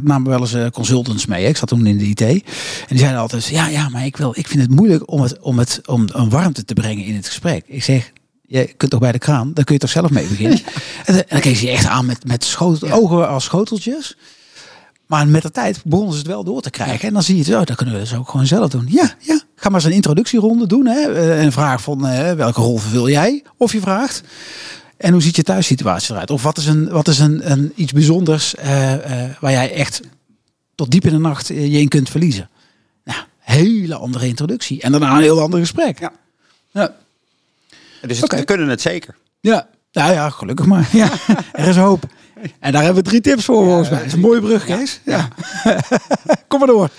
namen 0.02 0.28
wel 0.28 0.40
eens 0.40 0.70
consultants 0.72 1.26
mee. 1.26 1.42
Hè. 1.42 1.48
Ik 1.48 1.56
zat 1.56 1.68
toen 1.68 1.86
in 1.86 1.98
de 1.98 2.04
IT. 2.06 2.20
En 2.20 2.42
die 2.88 2.98
zeiden 2.98 3.20
altijd, 3.20 3.46
ja, 3.46 3.68
ja, 3.68 3.88
maar 3.88 4.04
ik, 4.06 4.16
wil, 4.16 4.32
ik 4.36 4.46
vind 4.46 4.62
het 4.62 4.70
moeilijk 4.70 5.10
om, 5.10 5.20
het, 5.20 5.40
om, 5.40 5.58
het, 5.58 5.80
om 5.86 6.04
een 6.12 6.30
warmte 6.30 6.64
te 6.64 6.74
brengen 6.74 7.04
in 7.04 7.14
het 7.14 7.26
gesprek. 7.26 7.64
Ik 7.66 7.84
zeg, 7.84 8.12
je 8.46 8.74
kunt 8.76 8.90
toch 8.90 9.00
bij 9.00 9.12
de 9.12 9.18
kraan, 9.18 9.50
daar 9.54 9.64
kun 9.64 9.74
je 9.74 9.80
toch 9.80 9.90
zelf 9.90 10.10
mee 10.10 10.26
beginnen. 10.26 10.60
En, 11.04 11.14
dan- 11.14 11.24
dan 11.28 11.40
keek 11.40 11.56
ze 11.56 11.70
echt 11.70 11.86
aan 11.86 12.06
met, 12.06 12.26
met 12.26 12.44
schotel, 12.44 12.90
ogen 12.90 13.28
als 13.28 13.44
schoteltjes. 13.44 14.16
Maar 15.06 15.28
met 15.28 15.42
de 15.42 15.50
tijd 15.50 15.80
begonnen 15.84 16.12
ze 16.12 16.18
het 16.18 16.28
wel 16.28 16.44
door 16.44 16.60
te 16.60 16.70
krijgen. 16.70 17.08
En 17.08 17.14
dan 17.14 17.22
zie 17.22 17.34
je 17.36 17.40
het 17.42 17.50
zo, 17.50 17.64
dat 17.64 17.76
kunnen 17.76 17.94
we 17.94 18.00
dus 18.00 18.14
ook 18.14 18.28
gewoon 18.28 18.46
zelf 18.46 18.70
doen. 18.70 18.86
Ja, 18.88 19.14
ja. 19.18 19.40
Ga 19.66 19.72
maar 19.72 19.80
eens 19.80 19.90
een 19.90 19.96
introductieronde 19.96 20.66
doen. 20.66 20.86
Hè. 20.86 21.12
Eh, 21.12 21.42
En 21.42 21.52
vraag 21.52 21.82
van 21.82 22.06
eh, 22.06 22.32
welke 22.32 22.60
rol 22.60 22.78
vervul 22.78 23.08
jij? 23.08 23.42
Of 23.56 23.72
je 23.72 23.80
vraagt. 23.80 24.22
En 24.96 25.12
hoe 25.12 25.22
ziet 25.22 25.36
je 25.36 25.42
thuissituatie 25.42 26.12
eruit? 26.14 26.30
Of 26.30 26.42
wat 26.42 26.58
is 26.58 26.66
een, 26.66 26.88
wat 26.88 27.08
is 27.08 27.18
een, 27.18 27.50
een 27.50 27.72
iets 27.74 27.92
bijzonders 27.92 28.54
eh, 28.54 28.92
waar 29.40 29.50
jij 29.50 29.72
echt 29.72 30.00
tot 30.74 30.90
diep 30.90 31.04
in 31.04 31.12
de 31.12 31.18
nacht 31.18 31.46
je 31.48 31.70
in 31.70 31.88
kunt 31.88 32.10
verliezen? 32.10 32.48
Nou, 33.04 33.18
hele 33.38 33.94
andere 33.94 34.26
introductie. 34.26 34.82
En 34.82 34.90
daarna 34.90 35.16
een 35.16 35.22
heel 35.22 35.40
ander 35.40 35.60
gesprek. 35.60 35.98
Ja. 35.98 36.12
Ja. 36.70 36.94
Dus 38.00 38.20
het, 38.20 38.32
we 38.32 38.44
kunnen 38.44 38.68
het 38.68 38.80
zeker. 38.80 39.16
Ja. 39.40 39.68
Nou 39.92 40.12
ja, 40.12 40.30
gelukkig 40.30 40.66
maar. 40.66 40.88
Ja, 40.92 41.10
er 41.52 41.68
is 41.68 41.76
hoop. 41.76 42.04
En 42.58 42.72
daar 42.72 42.82
hebben 42.82 43.02
we 43.02 43.08
drie 43.08 43.20
tips 43.20 43.44
voor 43.44 43.64
volgens 43.64 43.88
mij. 43.88 43.98
Dat 43.98 44.06
is 44.06 44.12
een 44.12 44.20
mooie 44.20 44.40
brug, 44.40 44.64
Kees. 44.64 45.00
Ja. 45.04 45.28
Kom 46.48 46.58
maar 46.58 46.68
door. 46.68 46.90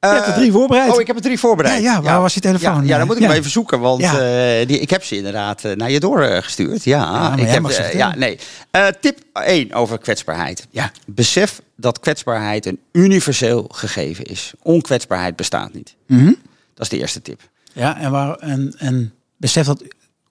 Je 0.00 0.06
hebt 0.06 0.26
er 0.26 0.34
drie 0.34 0.52
voorbereid. 0.52 0.92
Oh, 0.92 1.00
ik 1.00 1.06
heb 1.06 1.16
er 1.16 1.22
drie 1.22 1.38
voorbereid. 1.38 1.82
Ja, 1.82 1.92
ja, 1.92 2.02
waar 2.02 2.20
was 2.20 2.34
je 2.34 2.40
telefoon? 2.40 2.82
Ja, 2.82 2.88
ja, 2.88 2.98
dan 2.98 3.06
moet 3.06 3.16
ik 3.16 3.22
hem 3.22 3.30
even 3.30 3.50
zoeken, 3.50 3.80
want 3.80 4.02
eh, 4.02 4.66
die, 4.66 4.78
ik 4.80 4.90
heb 4.90 5.04
ze 5.04 5.16
inderdaad 5.16 5.64
eh, 5.64 5.76
naar 5.76 5.90
je 5.90 6.00
doorgestuurd. 6.00 6.84
Ja, 6.84 7.10
maar 7.10 7.38
ik 7.38 7.48
heb, 7.48 7.64
eh, 7.64 7.92
ja, 7.92 8.14
nee. 8.14 8.38
Eh, 8.70 8.86
tip 9.00 9.18
1 9.32 9.72
over 9.72 9.98
kwetsbaarheid. 9.98 10.66
Ja. 10.70 10.90
Besef 11.06 11.60
dat 11.76 12.00
kwetsbaarheid 12.00 12.66
een 12.66 12.80
universeel 12.92 13.68
gegeven 13.72 14.24
is. 14.24 14.52
Onkwetsbaarheid 14.62 15.36
bestaat 15.36 15.72
niet. 15.72 15.94
Mhm. 16.06 16.32
Dat 16.74 16.84
is 16.84 16.88
de 16.88 16.98
eerste 16.98 17.22
tip. 17.22 17.40
Ja, 17.72 17.98
en, 17.98 18.10
waar, 18.10 18.36
en, 18.36 18.74
en 18.78 19.12
besef 19.36 19.66
dat 19.66 19.82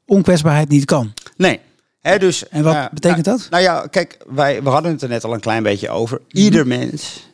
onkwetsbaarheid 0.06 0.70
niet 0.70 0.86
kan. 0.86 1.14
Nee. 1.38 1.60
Hè, 2.02 2.18
dus, 2.18 2.48
En 2.48 2.64
wat 2.64 2.76
eh, 2.76 2.86
betekent 2.92 3.26
nou, 3.26 3.38
dat? 3.38 3.48
Nou 3.50 3.64
ja, 3.64 3.88
kijk, 3.90 4.18
wij, 4.28 4.64
we 4.64 4.70
hadden 4.70 4.92
het 4.92 5.02
er 5.02 5.10
net 5.10 5.24
al 5.24 5.34
een 5.34 5.40
klein 5.40 5.64
beetje 5.64 5.90
over. 5.90 6.22
Mhm. 6.28 6.38
Ieder 6.38 6.68
mens 6.68 7.28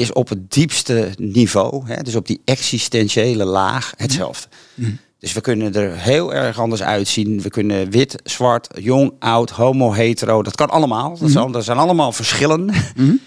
is 0.00 0.12
op 0.12 0.28
het 0.28 0.52
diepste 0.52 1.08
niveau, 1.16 1.82
hè, 1.86 2.02
dus 2.02 2.14
op 2.14 2.26
die 2.26 2.40
existentiële 2.44 3.44
laag, 3.44 3.92
hetzelfde. 3.96 4.48
Mhm. 4.74 4.90
Dus 5.18 5.32
we 5.32 5.40
kunnen 5.40 5.74
er 5.74 5.96
heel 5.98 6.34
erg 6.34 6.60
anders 6.60 6.82
uitzien. 6.82 7.40
We 7.40 7.48
kunnen 7.50 7.90
wit, 7.90 8.14
zwart, 8.24 8.68
jong, 8.80 9.12
oud, 9.18 9.50
homo, 9.50 9.92
hetero. 9.92 10.42
Dat 10.42 10.54
kan 10.54 10.70
allemaal. 10.70 11.10
Mhm. 11.10 11.20
Dat, 11.20 11.30
zijn, 11.30 11.52
dat 11.52 11.64
zijn 11.64 11.78
allemaal 11.78 12.12
verschillen. 12.12 12.70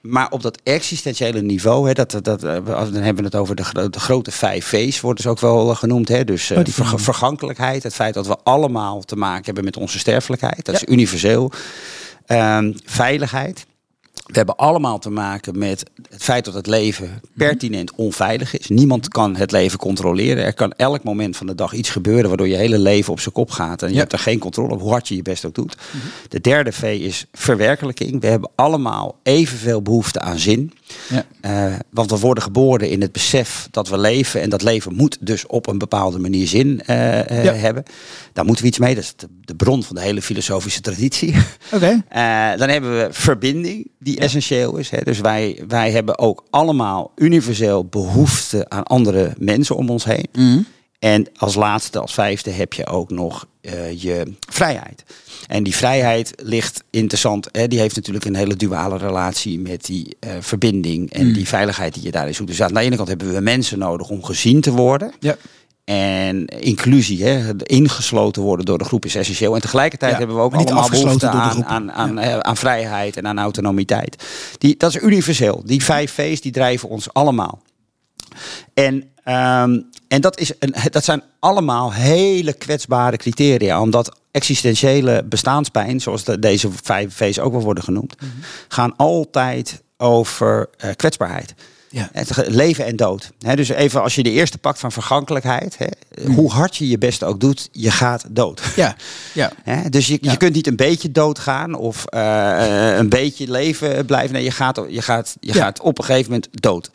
Maar 0.00 0.30
op 0.30 0.42
dat 0.42 0.58
existentiële 0.62 1.42
niveau, 1.42 1.86
hè, 1.86 1.92
dat, 1.92 2.18
dat, 2.22 2.42
eh, 2.44 2.54
dan 2.64 2.92
hebben 2.94 3.16
we 3.16 3.22
het 3.24 3.34
over 3.34 3.54
de, 3.56 3.64
gro- 3.64 3.90
de 3.90 4.00
grote 4.00 4.30
vijf 4.30 4.66
V's, 4.66 5.00
wordt 5.00 5.16
dus 5.22 5.30
ook 5.30 5.40
wel 5.40 5.70
eh, 5.70 5.76
genoemd. 5.76 6.08
Hè? 6.08 6.24
Dus 6.24 6.52
van- 6.68 7.00
vergankelijkheid, 7.00 7.82
het 7.82 7.94
feit 7.94 8.14
dat 8.14 8.26
we 8.26 8.36
allemaal 8.42 9.00
te 9.00 9.16
maken 9.16 9.44
hebben 9.44 9.64
met 9.64 9.76
onze 9.76 9.98
sterfelijkheid. 9.98 10.64
Dat 10.64 10.74
Ja. 10.74 10.86
is 10.86 10.92
universeel. 10.92 11.52
Ehm, 12.26 12.72
veiligheid. 12.84 13.66
We 14.24 14.32
hebben 14.36 14.56
allemaal 14.56 14.98
te 14.98 15.10
maken 15.10 15.58
met 15.58 15.84
het 16.10 16.22
feit 16.22 16.44
dat 16.44 16.54
het 16.54 16.66
leven 16.66 17.20
pertinent 17.36 17.94
onveilig 17.94 18.58
is. 18.58 18.68
Niemand 18.68 19.08
kan 19.08 19.36
het 19.36 19.52
leven 19.52 19.78
controleren. 19.78 20.44
Er 20.44 20.54
kan 20.54 20.72
elk 20.72 21.04
moment 21.04 21.36
van 21.36 21.46
de 21.46 21.54
dag 21.54 21.72
iets 21.72 21.90
gebeuren 21.90 22.28
waardoor 22.28 22.48
je 22.48 22.56
hele 22.56 22.78
leven 22.78 23.12
op 23.12 23.20
zijn 23.20 23.34
kop 23.34 23.50
gaat. 23.50 23.82
En 23.82 23.88
je 23.88 23.94
Ja. 23.94 24.00
hebt 24.00 24.12
er 24.12 24.18
geen 24.18 24.38
controle 24.38 24.72
op 24.72 24.80
hoe 24.80 24.90
hard 24.90 25.08
je 25.08 25.16
je 25.16 25.22
best 25.22 25.44
ook 25.44 25.54
doet. 25.54 25.76
De 26.28 26.40
derde 26.40 26.72
V 26.72 26.82
is 27.00 27.26
verwerkelijking. 27.32 28.20
We 28.20 28.26
hebben 28.26 28.50
allemaal 28.54 29.18
evenveel 29.22 29.82
behoefte 29.82 30.20
aan 30.20 30.38
zin. 30.38 30.72
Ja. 31.08 31.24
Eh, 31.40 31.74
want 31.90 32.10
we 32.10 32.18
worden 32.18 32.42
geboren 32.42 32.90
in 32.90 33.00
het 33.00 33.12
besef 33.12 33.68
dat 33.70 33.88
we 33.88 33.98
leven. 33.98 34.40
En 34.40 34.50
dat 34.50 34.62
leven 34.62 34.94
moet 34.94 35.16
dus 35.20 35.46
op 35.46 35.66
een 35.66 35.78
bepaalde 35.78 36.18
manier 36.18 36.46
zin 36.46 36.80
eh, 36.86 37.30
eh, 37.30 37.44
Ja. 37.44 37.52
hebben. 37.52 37.82
Daar 38.32 38.44
moeten 38.44 38.62
we 38.62 38.68
iets 38.70 38.78
mee. 38.78 38.94
Dat 38.94 39.04
is 39.04 39.12
de, 39.16 39.28
de 39.44 39.54
bron 39.54 39.82
van 39.82 39.96
de 39.96 40.02
hele 40.02 40.22
filosofische 40.22 40.80
traditie. 40.80 41.34
Oké. 41.72 42.02
Dan 42.58 42.68
hebben 42.68 42.96
we 42.98 43.08
verbinding, 43.10 43.86
die 43.98 44.13
essentieel 44.18 44.76
is. 44.76 44.90
Hè. 44.90 44.98
Dus 45.02 45.20
wij, 45.20 45.62
wij 45.68 45.90
hebben 45.90 46.18
ook 46.18 46.44
allemaal 46.50 47.12
universeel 47.16 47.84
behoefte 47.84 48.68
aan 48.68 48.82
andere 48.82 49.32
mensen 49.38 49.76
om 49.76 49.90
ons 49.90 50.04
heen. 50.04 50.26
Mhm. 50.32 50.58
En 50.98 51.26
als 51.36 51.54
laatste, 51.54 52.00
als 52.00 52.14
vijfde, 52.14 52.50
heb 52.50 52.72
je 52.72 52.86
ook 52.86 53.10
nog 53.10 53.46
eh, 53.60 54.02
je 54.02 54.32
vrijheid. 54.48 55.04
En 55.46 55.62
die 55.62 55.74
vrijheid 55.76 56.32
ligt 56.42 56.84
interessant. 56.90 57.48
Hè, 57.52 57.68
die 57.68 57.78
heeft 57.78 57.96
natuurlijk 57.96 58.24
een 58.24 58.34
hele 58.34 58.56
duale 58.56 58.96
relatie 58.96 59.58
met 59.58 59.84
die 59.84 60.16
eh, 60.20 60.30
verbinding 60.40 61.12
en 61.12 61.26
Mm. 61.26 61.32
die 61.32 61.48
veiligheid 61.48 61.94
die 61.94 62.02
je 62.02 62.10
daarin 62.10 62.34
zoekt. 62.34 62.48
Dus 62.50 62.62
aan 62.62 62.74
de 62.74 62.80
ene 62.80 62.96
kant 62.96 63.08
hebben 63.08 63.34
we 63.34 63.40
mensen 63.40 63.78
nodig 63.78 64.08
om 64.08 64.24
gezien 64.24 64.60
te 64.60 64.70
worden. 64.70 65.12
Ja. 65.20 65.36
En 65.84 66.44
inclusie, 66.46 67.24
hè, 67.24 67.52
ingesloten 67.62 68.42
worden 68.42 68.66
door 68.66 68.78
de 68.78 68.84
groep 68.84 69.04
is 69.04 69.14
essentieel. 69.14 69.54
En 69.54 69.60
tegelijkertijd 69.60 70.12
Ja, 70.12 70.18
hebben 70.18 70.36
we 70.36 70.42
ook 70.42 70.54
allemaal 70.54 70.88
behoefte 70.88 71.28
aan, 71.28 71.64
aan, 71.64 71.92
aan, 71.92 72.18
eh, 72.18 72.38
aan 72.38 72.56
vrijheid 72.56 73.16
en 73.16 73.26
aan 73.26 73.38
autonomiteit. 73.38 74.24
Die, 74.58 74.76
dat 74.76 74.94
is 74.94 75.02
universeel. 75.02 75.62
Die 75.64 75.84
vijf 75.84 76.12
V's 76.12 76.40
die 76.40 76.52
drijven 76.52 76.88
ons 76.88 77.12
allemaal. 77.12 77.62
En, 78.74 79.04
ehm, 79.24 79.80
en 80.08 80.20
dat, 80.20 80.38
is 80.38 80.52
een, 80.58 80.74
dat 80.90 81.04
zijn 81.04 81.22
allemaal 81.40 81.92
hele 81.92 82.52
kwetsbare 82.52 83.16
criteria. 83.16 83.80
Omdat 83.80 84.16
existentiële 84.30 85.24
bestaanspijn, 85.24 86.00
zoals 86.00 86.24
de, 86.24 86.38
deze 86.38 86.68
vijf 86.82 87.14
V's 87.14 87.38
ook 87.38 87.52
wel 87.52 87.62
worden 87.62 87.84
genoemd, 87.84 88.20
Mhm. 88.20 88.30
gaan 88.68 88.96
altijd 88.96 89.82
over 89.96 90.68
eh, 90.78 90.90
kwetsbaarheid. 90.96 91.54
Ja. 91.94 92.10
Leven 92.46 92.84
en 92.86 92.96
dood. 92.96 93.30
Dus 93.54 93.68
even 93.68 94.02
als 94.02 94.14
je 94.14 94.22
de 94.22 94.30
eerste 94.30 94.58
pakt 94.58 94.78
van 94.78 94.92
vergankelijkheid. 94.92 95.76
Hè, 95.78 95.86
Hoe 96.32 96.50
hard 96.50 96.76
je 96.76 96.88
je 96.88 96.98
best 96.98 97.22
ook 97.22 97.40
doet, 97.40 97.68
je 97.72 97.90
gaat 97.90 98.24
dood. 98.30 98.60
Ja. 98.76 98.96
Ja. 99.32 99.50
Dus 99.90 100.06
je, 100.06 100.18
Ja. 100.20 100.30
je 100.30 100.36
kunt 100.36 100.54
niet 100.54 100.66
een 100.66 100.76
beetje 100.76 101.12
doodgaan 101.12 101.74
of 101.74 102.04
eh, 102.04 102.90
eh, 102.90 102.96
een 102.98 103.08
beetje 103.08 103.50
leven 103.50 104.06
blijven. 104.06 104.32
Nee, 104.34 104.44
je 104.44 104.50
gaat, 104.50 104.80
je, 104.88 105.02
gaat, 105.02 105.36
je 105.40 105.52
Ja. 105.54 105.60
gaat 105.62 105.80
op 105.80 105.98
een 105.98 106.04
gegeven 106.04 106.30
moment 106.30 106.48
dood. 106.50 106.90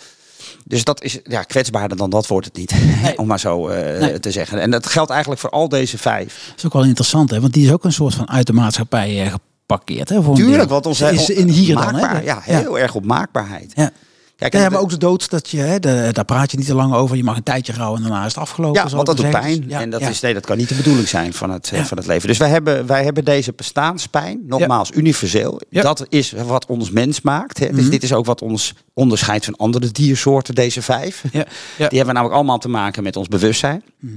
Dus 0.66 0.84
dat 0.84 1.02
is 1.04 1.20
ja, 1.24 1.44
kwetsbaarder 1.44 1.98
dan 1.98 2.10
dat 2.10 2.28
wordt 2.28 2.46
het 2.46 2.56
niet. 2.56 2.74
Om 3.16 3.28
maar 3.28 3.40
zo 3.40 3.68
eh, 3.68 4.00
Nee. 4.00 4.20
te 4.20 4.32
zeggen. 4.32 4.60
En 4.60 4.72
dat 4.72 4.86
geldt 4.88 5.10
eigenlijk 5.12 5.42
voor 5.42 5.50
al 5.50 5.70
deze 5.70 5.98
vijf. 5.98 6.44
Dat 6.48 6.58
is 6.58 6.66
ook 6.66 6.74
wel 6.74 6.84
interessant, 6.84 7.30
hè? 7.30 7.40
Want 7.42 7.54
die 7.54 7.66
is 7.66 7.72
ook 7.72 7.84
een 7.84 7.94
soort 7.94 8.14
van 8.16 8.30
uit 8.30 8.48
de 8.48 8.54
maatschappij 8.54 9.32
geparkeerd, 9.32 10.10
hè? 10.10 10.22
Voor 10.24 10.36
Tuurlijk, 10.36 10.70
want 10.70 10.86
onze 10.86 11.12
is 11.12 11.30
in 11.30 11.48
hier 11.48 11.76
dan, 11.76 11.96
hè? 11.96 12.20
De- 12.20 12.26
ja, 12.26 12.40
heel 12.44 12.80
erg 12.80 12.96
op 12.96 13.06
maakbaarheid. 13.06 13.72
Ja. 13.76 13.92
Kijk, 14.40 14.54
en, 14.54 14.62
hebben 14.62 14.80
ook 14.80 14.90
de 14.90 14.98
dood 14.98 15.30
dat 15.30 15.50
je, 15.50 15.58
hè, 15.58 15.80
de, 15.80 16.10
daar 16.12 16.26
praat 16.26 16.52
je 16.52 16.58
niet 16.58 16.66
te 16.66 16.76
lang 16.76 16.94
over. 16.94 17.16
Je 17.16 17.24
mag 17.24 17.38
een 17.38 17.44
tijdje 17.44 17.74
rouwen 17.74 18.02
en 18.02 18.08
daarna 18.08 18.26
is 18.26 18.34
het 18.34 18.42
afgelopen. 18.42 18.84
Ja, 18.84 18.90
want 18.90 19.06
dat 19.06 19.18
doet 19.18 19.30
pijn. 19.30 19.66
Ja, 19.68 19.82
en 19.82 19.90
dat, 19.90 20.02
is, 20.02 20.20
nee, 20.20 20.34
dat 20.34 20.46
kan 20.46 20.58
niet 20.58 20.70
de 20.70 20.76
bedoeling 20.76 21.08
zijn 21.08 21.34
van 21.34 21.50
het, 21.52 21.72
van 21.74 21.98
het 21.98 22.08
leven. 22.08 22.28
Dus 22.28 22.38
wij 22.38 22.50
hebben, 22.50 22.86
wij 22.86 23.04
hebben 23.04 23.26
deze 23.26 23.54
bestaanspijn, 23.56 24.40
nogmaals 24.48 24.92
universeel. 24.92 25.62
Dat 25.70 26.06
is 26.10 26.32
wat 26.32 26.66
ons 26.66 26.92
mens 26.92 27.22
maakt. 27.22 27.60
Hè. 27.60 27.70
Dus 27.70 27.82
mhm. 27.82 27.90
dit 27.90 28.04
is 28.04 28.14
ook 28.14 28.26
wat 28.26 28.42
ons 28.42 28.74
onderscheidt 28.94 29.46
van 29.46 29.56
andere 29.56 29.92
diersoorten, 29.92 30.56
deze 30.56 30.82
vijf. 30.82 31.24
Die 31.32 31.98
hebben 31.98 32.14
namelijk 32.14 32.36
allemaal 32.36 32.60
te 32.60 32.70
maken 32.70 33.04
met 33.04 33.16
ons 33.16 33.28
bewustzijn. 33.28 33.84
Mhm. 34.00 34.14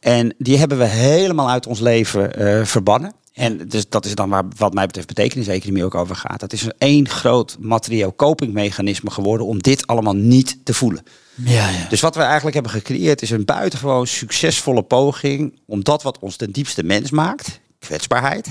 En 0.00 0.34
die 0.38 0.58
hebben 0.58 0.78
we 0.78 0.84
helemaal 0.84 1.50
uit 1.50 1.66
ons 1.66 1.80
leven 1.80 2.42
uh, 2.42 2.64
verbannen. 2.64 3.12
En 3.32 3.68
dus 3.68 3.88
dat 3.88 4.04
is 4.04 4.14
dan 4.14 4.28
waar 4.28 4.44
wat 4.56 4.74
mij 4.74 4.86
betreft 4.86 5.06
betekeniseconomie 5.06 5.84
ook 5.84 5.94
over 5.94 6.16
gaat. 6.16 6.40
Dat 6.40 6.52
is 6.52 6.62
een 6.62 6.74
één 6.78 7.08
groot 7.08 7.56
materieel 7.60 8.14
copingmechanisme 8.16 9.10
geworden 9.10 9.46
om 9.46 9.58
dit 9.58 9.86
allemaal 9.86 10.16
niet 10.16 10.58
te 10.64 10.74
voelen. 10.74 11.02
Ja, 11.34 11.68
ja. 11.68 11.86
Dus 11.88 12.00
wat 12.00 12.14
we 12.14 12.22
eigenlijk 12.22 12.54
hebben 12.54 12.72
gecreëerd 12.72 13.22
is 13.22 13.30
een 13.30 13.44
buitengewoon 13.44 14.06
succesvolle 14.06 14.82
poging 14.82 15.58
om 15.66 15.84
dat 15.84 16.02
wat 16.02 16.18
ons 16.18 16.36
ten 16.36 16.50
diepste 16.50 16.82
mens 16.82 17.10
maakt, 17.10 17.60
kwetsbaarheid, 17.78 18.48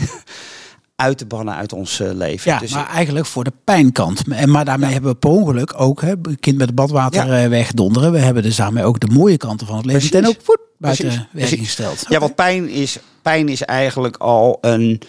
uit 1.00 1.18
te 1.18 1.26
bannen 1.26 1.56
uit 1.56 1.74
ons 1.74 2.00
eh, 2.00 2.14
leven. 2.14 2.52
Ja, 2.52 2.60
dus 2.60 2.74
maar 2.74 2.88
eigenlijk 2.88 3.26
voor 3.26 3.44
de 3.44 3.54
pijnkant. 3.64 4.22
En 4.30 4.52
maar 4.52 4.66
daarmee 4.66 4.92
hebben 4.92 5.12
we 5.12 5.18
per 5.18 5.30
ongeluk 5.30 5.74
ook 5.82 6.02
hè, 6.02 6.14
kind 6.40 6.58
met 6.58 6.68
het 6.68 6.76
badwater 6.76 7.26
ja. 7.26 7.44
Eh, 7.44 7.50
wegdonderen. 7.50 8.12
We 8.12 8.20
hebben 8.20 8.44
dus 8.44 8.56
daarmee 8.56 8.84
ook 8.84 9.00
de 9.00 9.08
mooie 9.08 9.38
kanten 9.38 9.68
van 9.68 9.78
het 9.78 9.86
leven. 9.86 10.20
En 10.20 10.28
ook 10.28 10.42
voet 10.42 10.60
buiten 10.78 11.28
werking 11.32 11.66
gesteld. 11.66 12.06
Ja, 12.08 12.20
want 12.20 12.36
pijn 12.36 12.70
is, 12.70 13.00
pijn 13.22 13.50
is 13.50 13.62
eigenlijk 13.62 14.18
al 14.18 14.58
een, 14.62 15.02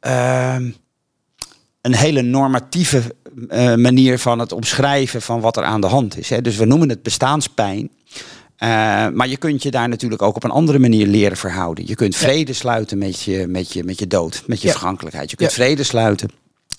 ehm, 0.00 0.70
een 1.80 1.94
hele 1.94 2.22
normatieve 2.22 3.02
uh, 3.36 3.74
manier 3.74 4.18
van 4.18 4.38
het 4.38 4.52
omschrijven 4.52 5.22
van 5.22 5.40
wat 5.40 5.56
er 5.56 5.64
aan 5.64 5.80
de 5.80 5.86
hand 5.86 6.18
is. 6.18 6.30
Hè. 6.30 6.40
Dus 6.40 6.56
we 6.56 6.64
noemen 6.64 6.88
het 6.88 7.02
bestaanspijn. 7.02 7.90
Uh, 8.62 8.68
maar 9.08 9.28
je 9.28 9.36
kunt 9.36 9.62
je 9.62 9.70
daar 9.70 9.88
natuurlijk 9.88 10.22
ook 10.22 10.36
op 10.36 10.44
een 10.44 10.50
andere 10.50 10.78
manier 10.78 11.06
leren 11.06 11.36
verhouden. 11.36 11.86
Je 11.86 11.94
kunt 11.94 12.16
vrede 12.16 12.52
sluiten 12.52 12.98
met 12.98 13.22
je, 13.22 13.46
met 13.46 13.72
je, 13.72 13.84
met 13.84 13.98
je 13.98 14.06
dood, 14.06 14.42
met 14.46 14.62
je 14.62 14.70
vergankelijkheid. 14.70 15.30
Je 15.30 15.36
kunt 15.36 15.52
vrede 15.52 15.82
sluiten 15.82 16.30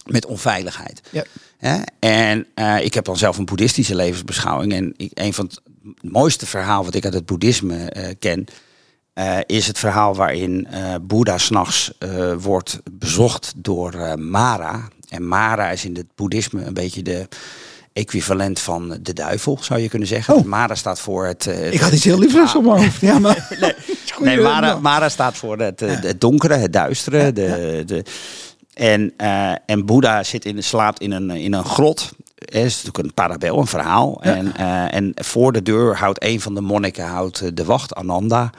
met 0.05 0.25
onveiligheid. 0.25 1.01
Ja. 1.09 1.85
En 1.99 2.47
uh, 2.55 2.85
ik 2.85 2.93
heb 2.93 3.05
dan 3.05 3.17
zelf 3.17 3.37
een 3.37 3.45
boeddhistische 3.45 3.95
levensbeschouwing. 3.95 4.73
En 4.73 4.93
ik, 4.97 5.11
een 5.13 5.33
van 5.33 5.45
het 5.45 5.61
mooiste 6.01 6.45
verhaal 6.45 6.83
wat 6.85 6.95
ik 6.95 7.05
uit 7.05 7.13
het 7.13 7.25
boeddhisme 7.25 7.93
uh, 7.97 8.07
ken, 8.19 8.45
uh, 9.15 9.37
is 9.45 9.67
het 9.67 9.79
verhaal 9.79 10.15
waarin 10.15 10.67
Boeddha 11.01 11.37
s'nachts 11.37 11.91
wordt 12.37 12.79
bezocht 12.91 13.53
door 13.55 14.19
Mara. 14.19 14.87
En 15.09 15.27
Mara 15.27 15.69
is 15.69 15.85
in 15.85 15.95
het 15.95 16.07
boeddhisme 16.15 16.63
een 16.63 16.73
beetje 16.73 17.01
de 17.01 17.27
equivalent 17.93 18.59
van 18.59 18.97
de 19.01 19.13
duivel, 19.13 19.57
zou 19.61 19.79
je 19.79 19.89
kunnen 19.89 20.07
zeggen. 20.07 20.35
Oh. 20.35 20.45
Mara 20.45 20.75
staat 20.75 20.99
voor 20.99 21.25
het... 21.25 21.45
ik 21.71 21.79
had 21.79 21.91
iets 21.91 22.03
heel 22.03 22.19
liefs 22.19 22.55
op 22.55 22.63
mijn 22.63 22.77
hoofd. 22.83 23.01
Ja, 23.01 23.19
maar... 23.19 23.47
nee, 23.59 23.73
nee 24.19 24.41
Mara, 24.47 24.79
Mara, 24.79 25.09
staat 25.09 25.37
voor 25.37 25.59
het, 25.59 25.79
het 25.79 26.21
donkere, 26.21 26.55
het 26.55 26.73
duistere, 26.73 27.33
de, 27.33 27.83
de 27.85 28.03
en, 28.73 29.13
uh, 29.17 29.51
en 29.65 29.85
Boeddha 29.85 30.23
zit 30.23 30.45
in, 30.45 30.63
slaapt 30.63 30.99
in 30.99 31.11
een, 31.11 31.29
in 31.29 31.53
een 31.53 31.65
grot. 31.65 32.11
Het 32.35 32.55
is 32.55 32.75
natuurlijk 32.75 32.97
een 32.97 33.13
parabel, 33.13 33.57
een 33.57 33.67
verhaal. 33.67 34.21
En, 34.21 34.53
uh, 34.59 34.93
en 34.93 35.11
voor 35.15 35.51
de 35.51 35.61
deur 35.61 35.97
houdt 35.97 36.23
een 36.23 36.41
van 36.41 36.55
de 36.55 36.61
monniken 36.61 37.05
houdt 37.05 37.41
eh, 37.41 37.49
de 37.53 37.65
wacht, 37.65 37.95
Ananda. 37.95 38.49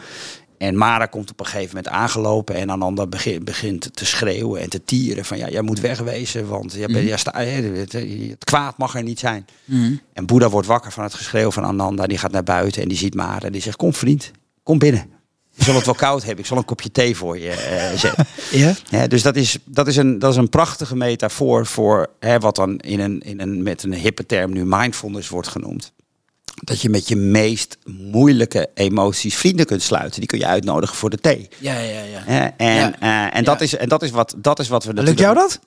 En 0.63 0.77
Mara 0.77 1.07
komt 1.07 1.31
op 1.31 1.41
een 1.41 1.47
gegeven 1.47 1.77
moment 1.77 1.95
aangelopen 1.95 2.55
en 2.55 2.71
Ananda 2.71 3.07
begint, 3.07 3.45
begint 3.45 3.97
te 3.97 4.05
schreeuwen 4.05 4.61
en 4.61 4.71
te 4.71 4.85
tieren 4.85 5.25
van 5.25 5.39
ja, 5.39 5.49
jij 5.49 5.63
moet 5.63 5.81
wegwezen, 5.81 6.49
want 6.49 6.73
jij, 6.73 6.89
mm. 6.89 6.97
jij 6.97 7.17
sta, 7.17 7.41
het, 7.41 7.93
het, 7.93 8.45
kwaad 8.45 8.79
mag 8.79 8.95
er 8.95 9.03
niet 9.03 9.19
zijn. 9.19 9.47
Mm. 9.65 10.01
En 10.13 10.27
Boeddha 10.27 10.49
wordt 10.49 10.67
wakker 10.67 10.93
van 10.93 11.05
het 11.05 11.15
geschreeuw 11.15 11.51
van 11.51 11.65
Ananda, 11.65 12.07
die 12.07 12.19
gaat 12.19 12.33
naar 12.33 12.43
buiten 12.43 12.83
en 12.83 12.89
die 12.89 12.97
ziet 12.97 13.15
Mara 13.15 13.47
en 13.47 13.53
die 13.53 13.63
zegt 13.63 13.77
kom 13.77 13.95
vriend, 13.95 14.31
kom 14.63 14.79
binnen. 14.79 15.11
Je 15.55 15.65
zal 15.65 15.75
het 15.75 15.85
wel 15.85 15.95
koud 15.95 16.23
hebben. 16.23 16.41
Ik 16.41 16.47
zal 16.47 16.57
een 16.57 16.65
kopje 16.65 16.93
thee 16.93 17.17
voor 17.17 17.39
je 17.39 17.91
uh, 17.93 17.99
zetten. 17.99 18.27
ja? 18.61 18.75
ja? 18.89 19.07
Dus 19.07 19.23
dat 19.23 19.37
is, 19.37 19.59
dat, 19.65 19.87
is 19.87 19.97
een, 19.97 20.19
dat 20.19 20.31
is 20.31 20.37
een 20.37 20.49
prachtige 20.49 20.97
metafoor 20.97 21.67
voor 21.67 22.11
hè, 22.21 22.39
wat 22.39 22.57
dan 22.57 22.79
in 22.79 23.01
een, 23.01 23.21
in 23.21 23.41
een, 23.41 23.63
met 23.63 23.83
een 23.83 23.95
hippe 23.95 24.27
term 24.27 24.53
nu 24.53 24.65
mindfulness 24.65 25.29
wordt 25.29 25.49
genoemd. 25.49 25.93
Dat 26.55 26.81
je 26.81 26.89
met 26.89 27.09
je 27.09 27.17
meest 27.17 27.79
moeilijke 27.87 28.71
emoties 28.75 29.37
vrienden 29.37 29.67
kunt 29.67 29.83
sluiten. 29.83 30.21
Die 30.21 30.29
kun 30.29 30.39
je 30.39 30.47
uitnodigen 30.47 30.97
voor 30.97 31.11
de 31.11 31.19
thee. 31.19 31.49
Ja, 31.59 31.79
ja, 31.79 32.03
ja. 32.03 32.53
en 32.57 32.75
ja. 32.75 32.93
Uh, 33.03 33.37
en, 33.37 33.45
dat 33.45 33.61
is, 33.61 33.77
en 33.77 33.89
dat 33.89 34.03
is 34.03 34.11
wat, 34.11 34.35
dat 34.37 34.59
is 34.59 34.69
wat 34.69 34.85
we 34.85 34.93
natuurlijk... 34.93 35.19
Lukt 35.19 35.35
jou 35.35 35.49
dat? 35.49 35.61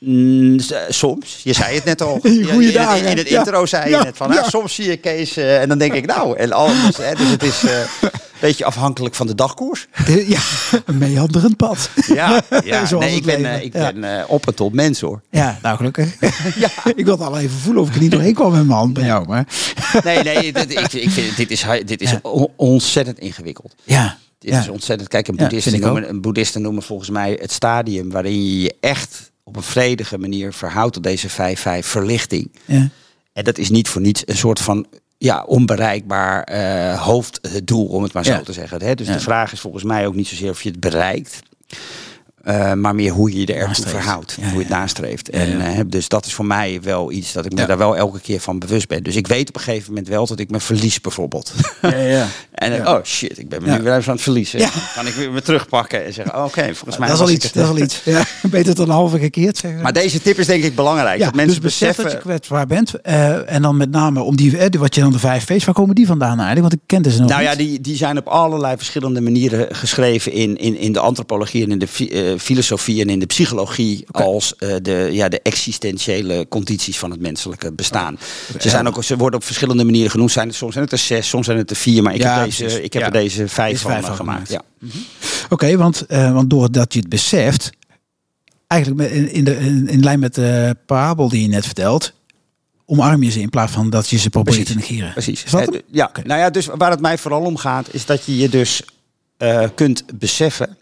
Mm, 0.00 0.58
soms. 0.88 1.40
Je 1.42 1.52
zei 1.52 1.74
het 1.74 1.84
net 1.84 2.02
al. 2.02 2.18
Goeie 2.50 2.72
in, 2.72 2.96
in, 2.96 3.04
in, 3.04 3.16
het 3.16 3.26
intro 3.26 3.66
zei 3.66 3.90
je 3.90 3.96
net 3.96 4.16
van, 4.16 4.32
ja. 4.32 4.48
soms 4.48 4.74
zie 4.74 4.88
je 4.88 4.96
Kees 4.96 5.38
uh, 5.38 5.60
en 5.60 5.68
dan 5.68 5.78
denk 5.78 5.92
ik 5.92 6.06
nou. 6.06 6.36
En 6.36 6.52
alles, 6.52 6.96
hè, 6.96 7.14
dus 7.14 7.30
het 7.30 7.42
is... 7.42 7.62
Uh, 7.70 8.10
beetje 8.40 8.64
afhankelijk 8.64 9.14
van 9.14 9.26
de 9.26 9.34
dagkoers. 9.34 9.86
Ja, 10.26 10.40
een 10.84 10.98
meanderend 10.98 11.56
pad. 11.56 11.90
Ja, 12.06 12.42
ja. 12.64 12.98
nee, 12.98 13.16
ik 13.16 13.24
ben, 13.24 13.40
uh, 13.40 13.62
ik 13.62 13.72
ben 13.72 14.28
op 14.28 14.46
en 14.46 14.54
top 14.54 14.72
mens 14.72 15.00
hoor. 15.00 15.22
Ja, 15.30 15.58
nou 15.62 15.76
gelukkig. 15.76 16.16
ja. 16.56 16.68
ik 16.94 17.04
wilde 17.04 17.24
al 17.24 17.38
even 17.38 17.58
voelen 17.58 17.82
of 17.82 17.88
ik 17.88 17.94
er 17.94 18.00
niet 18.00 18.10
doorheen 18.10 18.34
kwam 18.34 18.52
met 18.52 18.66
mijn 18.66 18.78
hand 18.78 18.92
bij 18.92 19.04
jou. 19.04 19.26
Maar. 19.26 19.46
nee, 20.04 20.22
nee, 20.22 20.52
dit, 20.52 20.70
ik, 20.70 20.92
ik 20.92 21.10
vind, 21.10 21.36
dit 21.36 21.50
is, 21.50 21.64
dit 21.84 22.00
is 22.00 22.10
ja. 22.10 22.20
ontzettend 22.56 23.18
ingewikkeld. 23.18 23.74
Ja. 23.84 24.18
Dit 24.38 24.54
is 24.54 24.68
ontzettend. 24.68 25.08
Kijk, 25.08 25.28
een 25.28 25.36
boeddhisten, 25.36 25.80
noemen, 25.80 26.08
een 26.08 26.20
boeddhisten 26.20 26.62
noemen 26.62 26.82
volgens 26.82 27.10
mij 27.10 27.38
het 27.40 27.52
stadium 27.52 28.10
waarin 28.10 28.44
je 28.44 28.60
je 28.60 28.74
echt 28.80 29.29
op 29.50 29.56
een 29.56 29.62
vredige 29.62 30.18
manier 30.18 30.52
verhoudt 30.52 30.94
tot 30.94 31.02
deze 31.02 31.28
5-5 31.30 31.32
verlichting. 31.86 32.52
Ja. 32.64 32.88
En 33.32 33.44
dat 33.44 33.58
is 33.58 33.70
niet 33.70 33.88
voor 33.88 34.00
niets 34.00 34.22
een 34.26 34.36
soort 34.36 34.60
van 34.60 34.86
ja, 35.18 35.44
onbereikbaar 35.44 36.52
uh, 36.52 37.02
hoofddoel, 37.02 37.86
om 37.86 38.02
het 38.02 38.12
maar 38.12 38.24
zo 38.24 38.42
te 38.42 38.52
zeggen. 38.52 38.82
Hè? 38.82 38.94
Dus 38.94 39.06
de 39.06 39.20
vraag 39.20 39.52
is 39.52 39.60
volgens 39.60 39.84
mij 39.84 40.06
ook 40.06 40.14
niet 40.14 40.28
zozeer 40.28 40.50
of 40.50 40.62
je 40.62 40.70
het 40.70 40.80
bereikt. 40.80 41.40
Uh, 42.44 42.72
maar 42.72 42.94
meer 42.94 43.12
hoe 43.12 43.32
je 43.32 43.40
je 43.40 43.54
er 43.54 43.68
ertoe 43.68 43.86
verhoudt, 43.86 44.34
hoe 44.34 44.52
je 44.52 44.58
het 44.58 44.68
nastreeft. 44.68 45.30
En, 45.30 45.60
uh, 45.60 45.80
dus 45.86 46.08
dat 46.08 46.26
is 46.26 46.34
voor 46.34 46.44
mij 46.44 46.80
wel 46.82 47.12
iets 47.12 47.32
dat 47.32 47.44
ik 47.44 47.52
me 47.52 47.66
daar 47.66 47.78
wel 47.78 47.96
elke 47.96 48.20
keer 48.20 48.40
van 48.40 48.58
bewust 48.58 48.88
ben. 48.88 49.02
Dus 49.02 49.16
ik 49.16 49.26
weet 49.26 49.48
op 49.48 49.54
een 49.54 49.60
gegeven 49.60 49.88
moment 49.88 50.08
wel 50.08 50.26
dat 50.26 50.38
ik 50.38 50.50
me 50.50 50.60
verlies 50.60 51.00
bijvoorbeeld. 51.00 51.52
en 52.54 52.88
oh 52.88 53.04
shit, 53.04 53.38
ik 53.38 53.48
ben 53.48 53.62
me 53.62 53.76
nu 53.76 53.82
weer 53.82 53.96
even 53.96 54.08
aan 54.08 54.14
het 54.14 54.22
verliezen. 54.22 54.60
Kan 54.94 55.06
ik 55.06 55.14
weer 55.14 55.30
me 55.30 55.42
terugpakken 55.42 56.04
en 56.04 56.12
zeggen, 56.12 56.36
oh, 56.36 56.44
oké, 56.44 56.74
volgens 56.74 56.98
mij 56.98 57.08
dat 57.08 57.16
is 57.16 57.22
al 57.22 57.30
iets. 57.30 57.52
Dat 57.52 57.64
is 57.64 57.70
al 57.70 57.78
iets. 57.78 58.00
Ja, 58.04 58.24
beter 58.50 58.74
dan 58.74 58.88
een 58.88 58.94
halve 58.94 59.18
gekeerd 59.18 59.56
zeggen. 59.56 59.82
Maar 59.82 59.92
deze 59.92 60.22
tip 60.22 60.38
is 60.38 60.46
denk 60.46 60.64
ik 60.64 60.74
belangrijk. 60.74 61.20
dat 61.20 61.34
mensen 61.34 61.60
dus 61.60 61.70
beseffen 61.70 62.04
dat 62.04 62.12
je 62.12 62.18
kwetsbaar 62.18 62.66
bent. 62.66 63.00
En 63.00 63.62
dan 63.62 63.76
met 63.76 63.90
name 63.90 64.22
om 64.22 64.36
die, 64.36 64.58
wat 64.78 64.94
je 64.94 65.00
dan 65.00 65.12
de 65.12 65.18
vijf 65.18 65.44
V's, 65.44 65.64
waar 65.64 65.74
komen 65.74 65.94
die 65.94 66.06
vandaan 66.06 66.38
eigenlijk? 66.38 66.60
Want 66.60 66.72
ik 66.72 66.80
ken 66.86 67.12
ze 67.12 67.20
nog 67.20 67.30
Nou 67.30 67.42
ja, 67.42 67.54
die, 67.54 67.80
die 67.80 67.96
zijn 67.96 68.18
op 68.18 68.26
allerlei 68.26 68.76
verschillende 68.76 69.20
manieren 69.20 69.74
geschreven 69.74 70.32
in, 70.32 70.56
in, 70.56 70.76
in 70.76 70.92
de 70.92 71.00
antropologie 71.00 71.64
en 71.64 71.70
in 71.70 71.78
de 71.78 71.86
filosofie 72.38 73.00
en 73.00 73.08
in 73.08 73.18
de 73.18 73.26
psychologie 73.26 74.04
als 74.10 74.54
uh, 74.58 74.74
de, 74.82 75.08
ja, 75.12 75.28
de 75.28 75.40
existentiële 75.42 76.46
condities 76.48 76.98
van 76.98 77.10
het 77.10 77.20
menselijke 77.20 77.72
bestaan. 77.72 78.18
Ze, 78.60 78.68
zijn 78.68 78.86
ook, 78.86 79.04
ze 79.04 79.16
worden 79.16 79.38
op 79.38 79.44
verschillende 79.44 79.84
manieren 79.84 80.10
genoemd. 80.10 80.30
Zijn, 80.30 80.54
soms 80.54 80.72
zijn 80.72 80.84
het 80.84 80.92
er 80.92 80.98
zes, 80.98 81.28
soms 81.28 81.46
zijn 81.46 81.58
het 81.58 81.70
er 81.70 81.76
vier, 81.76 82.02
maar 82.02 82.14
ik 82.14 82.22
heb, 82.22 82.44
deze, 82.44 82.82
ik 82.82 82.92
heb 82.92 83.02
er 83.02 83.12
deze 83.12 83.48
vijf, 83.48 83.80
van, 83.80 84.02
van, 84.02 84.14
gemaakt. 84.14 84.50
Ja. 84.50 84.62
Mm 84.78 84.90
-hmm. 84.90 85.04
Oké, 85.44 85.54
okay, 85.54 85.76
want, 85.76 86.04
uh, 86.08 86.32
want 86.32 86.50
doordat 86.50 86.92
je 86.92 86.98
het 86.98 87.08
beseft, 87.08 87.70
eigenlijk 88.66 89.10
in, 89.10 89.32
in, 89.32 89.44
de, 89.44 89.56
in, 89.56 89.88
in 89.88 90.02
lijn 90.02 90.18
met 90.18 90.34
de 90.34 90.76
parabel 90.86 91.28
die 91.28 91.42
je 91.42 91.48
net 91.48 91.64
vertelt, 91.64 92.12
omarm 92.86 93.22
je 93.22 93.30
ze 93.30 93.40
in 93.40 93.50
plaats 93.50 93.72
van 93.72 93.90
dat 93.90 94.08
je 94.08 94.18
ze 94.18 94.30
probeert 94.30 94.66
te 94.66 94.74
negeren. 94.74 95.12
Precies. 95.12 95.44
Is 95.44 95.50
dat 95.50 95.82
ja, 95.90 96.06
okay. 96.06 96.24
nou 96.24 96.40
ja, 96.40 96.50
dus 96.50 96.66
waar 96.66 96.90
het 96.90 97.00
mij 97.00 97.18
vooral 97.18 97.42
om 97.42 97.56
gaat, 97.56 97.94
is 97.94 98.06
dat 98.06 98.24
je 98.24 98.36
je 98.36 98.48
dus 98.48 98.82
uh, 99.38 99.68
kunt 99.74 100.04
beseffen 100.14 100.76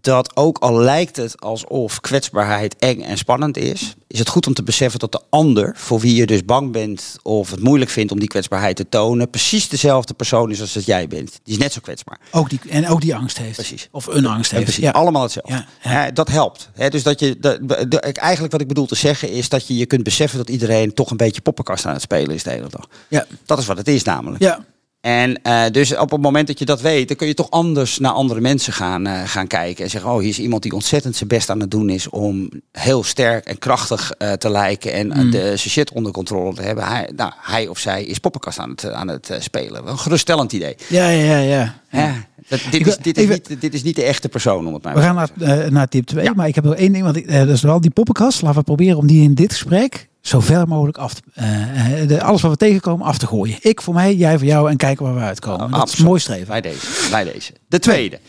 dat 0.00 0.36
ook 0.36 0.58
al 0.58 0.80
lijkt 0.80 1.16
het 1.16 1.40
alsof 1.40 2.00
kwetsbaarheid 2.00 2.76
eng 2.76 3.00
en 3.00 3.18
spannend 3.18 3.56
is, 3.56 3.94
is 4.06 4.18
het 4.18 4.28
goed 4.28 4.46
om 4.46 4.54
te 4.54 4.62
beseffen 4.62 4.98
dat 4.98 5.12
de 5.12 5.20
ander, 5.30 5.72
voor 5.76 6.00
wie 6.00 6.14
je 6.14 6.26
dus 6.26 6.44
bang 6.44 6.72
bent 6.72 7.16
of 7.22 7.50
het 7.50 7.60
moeilijk 7.60 7.90
vindt 7.90 8.12
om 8.12 8.18
die 8.18 8.28
kwetsbaarheid 8.28 8.76
te 8.76 8.88
tonen, 8.88 9.30
precies 9.30 9.68
dezelfde 9.68 10.14
persoon 10.14 10.50
is 10.50 10.60
als 10.60 10.72
dat 10.72 10.84
jij 10.84 11.08
bent. 11.08 11.40
Die 11.42 11.54
is 11.54 11.60
net 11.60 11.72
zo 11.72 11.80
kwetsbaar. 11.80 12.20
Ook 12.30 12.50
die, 12.50 12.60
en 12.68 12.88
ook 12.88 13.00
die 13.00 13.14
angst 13.14 13.38
heeft. 13.38 13.54
Precies. 13.54 13.88
Of 13.90 14.06
een 14.06 14.26
angst 14.26 14.50
heeft. 14.50 14.64
Precies. 14.64 14.84
Ja. 14.84 14.90
Allemaal 14.90 15.22
hetzelfde. 15.22 15.64
Ja. 15.82 16.10
dat 16.10 16.28
helpt. 16.28 16.70
dus 16.88 17.02
dat 17.02 17.20
je, 17.20 17.38
de, 17.38 17.86
de, 17.88 18.00
eigenlijk 18.00 18.52
wat 18.52 18.60
ik 18.60 18.68
bedoel 18.68 18.86
te 18.86 18.94
zeggen 18.94 19.30
is 19.30 19.48
dat 19.48 19.66
je 19.66 19.76
je 19.76 19.86
kunt 19.86 20.02
beseffen 20.02 20.38
dat 20.38 20.48
iedereen 20.48 20.94
toch 20.94 21.10
een 21.10 21.16
beetje 21.16 21.40
poppenkast 21.40 21.86
aan 21.86 21.92
het 21.92 22.02
spelen 22.02 22.34
is 22.34 22.42
de 22.42 22.50
hele 22.50 22.68
dag. 22.70 22.88
Ja. 23.08 23.26
Dat 23.44 23.58
is 23.58 23.66
wat 23.66 23.76
het 23.76 23.88
is 23.88 24.02
namelijk. 24.02 24.42
Ja. 24.42 24.64
En 25.06 25.40
uh, 25.42 25.62
dus 25.72 25.96
op 25.96 26.10
het 26.10 26.20
moment 26.20 26.46
dat 26.46 26.58
je 26.58 26.64
dat 26.64 26.80
weet, 26.80 27.08
dan 27.08 27.16
kun 27.16 27.26
je 27.26 27.34
toch 27.34 27.50
anders 27.50 27.98
naar 27.98 28.12
andere 28.12 28.40
mensen 28.40 28.72
gaan, 28.72 29.06
uh, 29.06 29.22
gaan 29.24 29.46
kijken. 29.46 29.84
En 29.84 29.90
zeggen, 29.90 30.10
oh, 30.10 30.18
hier 30.18 30.28
is 30.28 30.38
iemand 30.38 30.62
die 30.62 30.72
ontzettend 30.72 31.16
zijn 31.16 31.28
best 31.28 31.50
aan 31.50 31.60
het 31.60 31.70
doen 31.70 31.90
is 31.90 32.08
om 32.08 32.48
heel 32.72 33.04
sterk 33.04 33.44
en 33.44 33.58
krachtig 33.58 34.12
uh, 34.18 34.32
te 34.32 34.50
lijken 34.50 34.92
en 34.92 35.06
mm. 35.06 35.30
de, 35.30 35.38
zijn 35.38 35.58
shit 35.58 35.92
onder 35.92 36.12
controle 36.12 36.54
te 36.54 36.62
hebben. 36.62 36.84
Hij, 36.84 37.10
nou, 37.16 37.32
hij 37.36 37.68
of 37.68 37.78
zij 37.78 38.04
is 38.04 38.18
poppenkast 38.18 38.58
aan 38.58 38.70
het, 38.70 38.90
aan 38.90 39.08
het 39.08 39.36
spelen. 39.38 39.88
Een 39.88 39.98
geruststellend 39.98 40.52
idee. 40.52 40.76
Ja, 40.88 41.08
ja, 41.08 41.38
ja. 41.38 41.74
ja. 41.90 42.14
Dat, 42.48 42.60
dit, 42.70 42.86
is, 42.86 42.96
dit, 42.96 43.18
is 43.18 43.28
niet, 43.28 43.60
dit 43.60 43.74
is 43.74 43.82
niet 43.82 43.96
de 43.96 44.04
echte 44.04 44.28
persoon 44.28 44.66
om 44.66 44.74
het 44.74 44.82
mij 44.82 44.94
We 44.94 45.00
gaan 45.00 45.14
naar, 45.14 45.72
naar 45.72 45.88
tip 45.88 46.06
2, 46.06 46.24
ja. 46.24 46.32
maar 46.34 46.48
ik 46.48 46.54
heb 46.54 46.64
nog 46.64 46.74
één 46.74 46.92
ding. 46.92 47.04
Want 47.04 47.16
ik, 47.16 47.32
dat 47.32 47.48
is 47.48 47.62
wel 47.62 47.80
die 47.80 47.90
poppenkast. 47.90 48.42
Laten 48.42 48.58
we 48.58 48.64
proberen 48.64 48.96
om 48.96 49.06
die 49.06 49.22
in 49.22 49.34
dit 49.34 49.52
gesprek 49.52 50.08
zo 50.26 50.40
ver 50.40 50.68
mogelijk 50.68 50.98
af, 50.98 51.14
te- 51.14 51.22
eh, 51.34 52.00
eh, 52.02 52.08
de, 52.08 52.22
alles 52.22 52.42
wat 52.42 52.50
we 52.50 52.56
tegenkomen 52.56 53.06
af 53.06 53.18
te 53.18 53.26
gooien. 53.26 53.56
Ik 53.60 53.80
voor 53.80 53.94
mij, 53.94 54.14
jij 54.14 54.38
voor 54.38 54.46
jou 54.46 54.70
en 54.70 54.76
kijken 54.76 55.04
waar 55.04 55.14
we 55.14 55.20
uitkomen. 55.20 55.58
dat 55.60 55.68
is 55.74 55.80
Absoluut. 55.80 56.06
mooi 56.06 56.20
streven. 56.20 56.46
Bij 56.46 56.60
deze, 56.60 56.86
bij 57.10 57.24
deze. 57.24 57.52
De 57.68 57.78
tweede. 57.78 58.20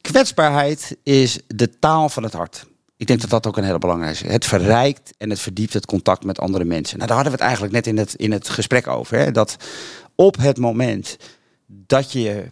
Kwetsbaarheid 0.00 0.96
is 1.02 1.38
de 1.46 1.78
taal 1.78 2.08
van 2.08 2.22
het 2.22 2.32
hart. 2.32 2.66
Ik 2.96 3.06
denk 3.06 3.20
dat 3.20 3.30
dat 3.30 3.46
ook 3.46 3.56
een 3.56 3.64
hele 3.64 3.78
belangrijke 3.78 4.24
is. 4.24 4.32
Het 4.32 4.46
verrijkt 4.46 5.14
en 5.18 5.30
het 5.30 5.40
verdiept 5.40 5.72
het 5.72 5.86
contact 5.86 6.24
met 6.24 6.38
andere 6.38 6.64
mensen. 6.64 6.96
Nou, 6.96 7.08
daar 7.08 7.16
hadden 7.16 7.36
we 7.36 7.38
het 7.38 7.48
eigenlijk 7.48 7.74
net 7.74 7.86
in 7.86 7.98
het, 7.98 8.14
in 8.14 8.32
het 8.32 8.48
gesprek 8.48 8.86
over. 8.86 9.18
Hè? 9.18 9.30
Dat 9.32 9.56
op 10.14 10.36
het 10.36 10.58
moment 10.58 11.16
dat 11.66 12.12
je 12.12 12.44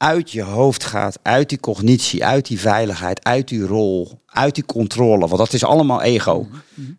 uit 0.00 0.30
je 0.30 0.42
hoofd 0.42 0.84
gaat, 0.84 1.18
uit 1.22 1.48
die 1.48 1.60
cognitie, 1.60 2.24
uit 2.24 2.46
die 2.46 2.60
veiligheid, 2.60 3.24
uit 3.24 3.48
die 3.48 3.66
rol, 3.66 4.22
uit 4.26 4.54
die 4.54 4.64
controle, 4.64 5.26
want 5.26 5.36
dat 5.36 5.52
is 5.52 5.64
allemaal 5.64 6.02
ego. 6.02 6.48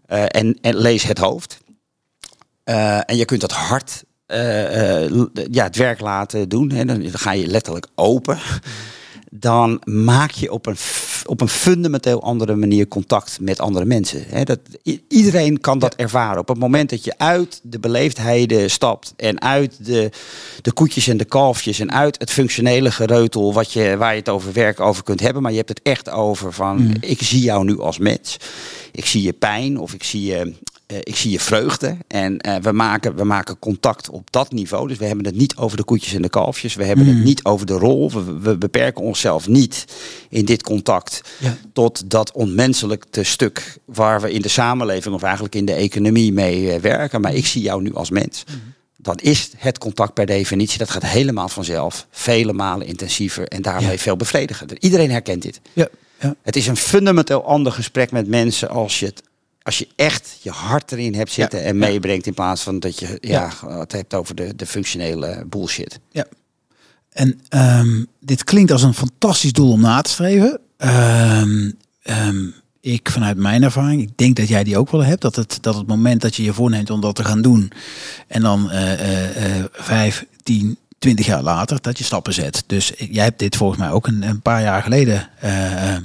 Eh, 0.06 0.24
en, 0.28 0.58
en 0.62 0.76
lees 0.76 1.04
het 1.04 1.18
hoofd. 1.18 1.58
Eh, 2.64 3.10
en 3.10 3.18
je 3.18 3.26
kunt 3.26 3.42
dat 3.42 3.52
hart 3.52 4.04
eh, 4.26 5.10
ja, 5.52 5.64
het 5.64 5.76
werk 5.76 6.00
laten 6.00 6.50
doen. 6.50 6.72
Hè. 6.72 6.86
Dan, 6.86 7.10
ga 7.12 7.32
je 7.32 7.48
letterlijk 7.48 7.88
open. 7.96 8.40
Dan 9.32 9.82
maak 9.84 10.32
je 10.32 10.52
op 10.52 10.66
een, 10.66 10.78
op 11.26 11.42
een 11.42 11.48
fundamenteel 11.48 12.24
andere 12.24 12.56
manier 12.56 12.88
contact 12.88 13.40
met 13.40 13.60
andere 13.60 13.86
mensen. 13.86 14.46
Dat, 14.46 14.60
iedereen 15.08 15.60
kan 15.60 15.80
dat 15.80 15.96
ervaren. 15.96 16.40
Op 16.40 16.48
het 16.48 16.58
moment 16.58 16.90
dat 16.90 17.04
je 17.04 17.14
uit 17.18 17.60
de 17.64 17.80
beleefdheden 17.80 18.70
stapt 18.70 19.14
en 19.18 19.42
uit 19.42 19.86
de, 19.86 20.10
de 20.62 20.72
koetjes 20.72 21.08
en 21.08 21.18
de 21.18 21.26
kalfjes 21.26 21.80
en 21.80 21.92
uit 21.92 22.20
het 22.20 22.32
functionele 22.32 22.92
gereutel 22.92 23.54
wat 23.54 23.74
je, 23.74 23.98
waar 23.98 24.12
je 24.12 24.20
het 24.20 24.30
over 24.30 24.54
werk 24.54 24.80
over 24.80 25.04
kunt 25.04 25.20
hebben, 25.20 25.42
maar 25.42 25.52
je 25.52 25.58
hebt 25.58 25.70
het 25.70 25.82
echt 25.84 26.10
over 26.10 26.54
van 26.54 26.96
ik 27.00 27.22
zie 27.22 27.42
jou 27.42 27.66
nu 27.66 27.80
als 27.80 27.98
mens. 27.98 28.38
Ik 28.92 29.06
zie 29.06 29.22
je 29.22 29.34
pijn 29.34 29.80
of 29.80 29.94
ik 29.94 30.04
zie 30.04 30.26
je 30.26 30.54
ik 31.00 31.16
zie 31.16 31.32
je 31.32 31.40
vreugde 31.40 31.98
en 32.08 32.40
eh, 32.40 32.56
we, 32.56 32.72
maken, 32.72 33.16
we 33.16 33.24
maken 33.24 33.60
contact 33.60 34.10
op 34.10 34.32
dat 34.32 34.52
niveau. 34.52 34.88
Dus 34.88 34.98
we 34.98 35.06
hebben 35.06 35.26
het 35.26 35.36
niet 35.36 35.56
over 35.56 35.78
de 35.78 35.84
koetjes 35.84 36.14
en 36.14 36.22
de 36.22 36.30
kalfjes. 36.30 36.76
We 36.76 36.84
hebben 36.86 37.06
het 37.06 37.24
niet 37.24 37.44
over 37.44 37.66
de 37.66 37.74
rol. 37.74 38.12
We, 38.12 38.40
we 38.40 38.58
beperken 38.58 39.04
onszelf 39.04 39.48
niet 39.48 39.86
in 40.30 40.46
dit 40.46 40.64
contact 40.64 41.22
Ja. 41.40 41.58
tot 41.74 42.10
dat 42.10 42.32
onmenselijke 42.32 43.24
stuk 43.24 43.78
waar 43.86 44.22
we 44.22 44.32
in 44.32 44.42
de 44.42 44.48
samenleving 44.48 45.16
of 45.16 45.24
eigenlijk 45.24 45.56
in 45.56 45.66
de 45.66 45.74
economie 45.74 46.34
mee 46.34 46.72
eh, 46.72 46.80
werken. 46.80 47.22
Maar 47.22 47.34
ik 47.34 47.46
zie 47.46 47.62
jou 47.62 47.82
nu 47.82 47.94
als 47.94 48.10
mens. 48.10 48.44
Dan 48.98 49.16
is 49.22 49.50
het 49.58 49.78
contact 49.78 50.14
per 50.14 50.26
definitie, 50.26 50.78
dat 50.78 50.90
gaat 50.90 51.06
helemaal 51.06 51.50
vanzelf, 51.50 52.08
vele 52.12 52.54
malen 52.54 52.88
intensiever 52.88 53.48
en 53.48 53.62
daarmee 53.62 53.92
Ja. 53.92 53.98
veel 53.98 54.16
bevredigender. 54.16 54.78
Iedereen 54.80 55.12
herkent 55.12 55.42
dit. 55.42 55.62
Ja, 55.74 55.88
ja. 56.20 56.36
Het 56.42 56.56
is 56.56 56.68
een 56.68 56.78
fundamenteel 56.78 57.46
ander 57.46 57.72
gesprek 57.72 58.12
met 58.12 58.28
mensen 58.28 58.70
als 58.70 59.00
je 59.00 59.06
het 59.06 59.22
als 59.64 59.78
je 59.78 59.88
echt 59.96 60.38
je 60.42 60.50
hart 60.50 60.92
erin 60.92 61.16
hebt 61.16 61.32
zitten 61.32 61.60
Ja, 61.60 61.66
en 61.66 61.78
meebrengt 61.78 62.28
in 62.28 62.34
plaats 62.34 62.62
van 62.62 62.80
dat 62.80 63.00
je 63.00 63.18
ja, 63.22 63.52
Ja. 63.62 63.80
het 63.80 63.92
hebt 63.92 64.14
over 64.14 64.36
de, 64.36 64.56
de 64.56 64.66
functionele 64.66 65.44
bullshit. 65.48 66.00
Ja. 66.12 66.26
En 67.12 67.40
ehm, 67.50 68.04
dit 68.20 68.44
klinkt 68.44 68.72
als 68.72 68.84
een 68.84 68.94
fantastisch 68.94 69.54
doel 69.54 69.72
om 69.72 69.82
na 69.82 70.02
te 70.02 70.10
streven. 70.12 70.60
Ehm, 70.78 71.72
ehm, 72.04 72.46
ik 72.82 73.10
vanuit 73.12 73.38
mijn 73.38 73.64
ervaring, 73.64 74.02
ik 74.02 74.18
denk 74.18 74.36
dat 74.36 74.48
jij 74.48 74.64
die 74.64 74.78
ook 74.78 74.90
wel 74.92 75.04
hebt, 75.04 75.22
dat 75.22 75.36
het, 75.36 75.58
dat 75.62 75.76
het 75.76 75.88
moment 75.88 76.22
dat 76.22 76.36
je 76.36 76.44
je 76.44 76.54
voorneemt 76.54 76.90
om 76.90 77.02
dat 77.02 77.16
te 77.16 77.24
gaan 77.24 77.42
doen 77.42 77.72
en 78.28 78.42
dan 78.42 78.72
eh, 78.72 78.94
eh, 78.94 79.60
eh, 79.60 79.66
vijf, 79.72 80.26
tien, 80.44 80.78
twintig 81.00 81.26
jaar 81.26 81.44
later 81.44 81.82
dat 81.82 81.98
je 81.98 82.04
stappen 82.04 82.34
zet. 82.34 82.64
Dus 82.68 82.94
jij 82.98 83.24
hebt 83.24 83.40
dit 83.40 83.56
volgens 83.56 83.80
mij 83.80 83.92
ook 83.92 84.08
een, 84.08 84.22
een 84.24 84.42
paar 84.42 84.62
jaar 84.62 84.82
geleden 84.82 85.30
eh, 85.40 85.96
eh, 85.96 86.02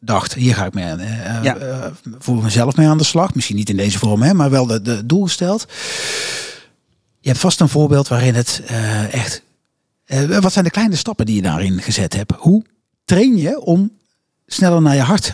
bedacht. 0.00 0.34
Hier 0.34 0.54
ga 0.54 0.64
ik 0.66 0.74
mee 0.74 0.84
aan, 0.84 1.00
eh, 1.00 1.42
Ja. 1.42 1.56
eh, 1.56 1.90
voor 2.18 2.42
mezelf 2.42 2.76
mee 2.76 2.88
aan 2.88 2.98
de 2.98 3.04
slag. 3.04 3.34
Misschien 3.34 3.56
niet 3.56 3.68
in 3.70 3.76
deze 3.76 3.98
vorm, 3.98 4.22
hè, 4.22 4.34
maar 4.34 4.50
wel 4.50 4.66
de, 4.66 4.82
de 4.82 5.06
doel 5.06 5.22
gesteld. 5.22 5.66
Je 7.20 7.28
hebt 7.28 7.38
vast 7.40 7.60
een 7.60 7.68
voorbeeld 7.68 8.08
waarin 8.08 8.34
het 8.34 8.62
eh, 8.66 9.14
echt. 9.14 9.42
wat 10.40 10.52
zijn 10.52 10.64
de 10.64 10.70
kleine 10.70 10.96
stappen 10.96 11.26
die 11.26 11.34
je 11.36 11.42
daarin 11.42 11.82
gezet 11.82 12.12
hebt? 12.14 12.32
Hoe 12.38 12.64
train 13.04 13.36
je 13.36 13.60
om 13.60 13.90
sneller 14.46 14.82
naar 14.82 14.94
je 14.94 15.00
hart 15.00 15.32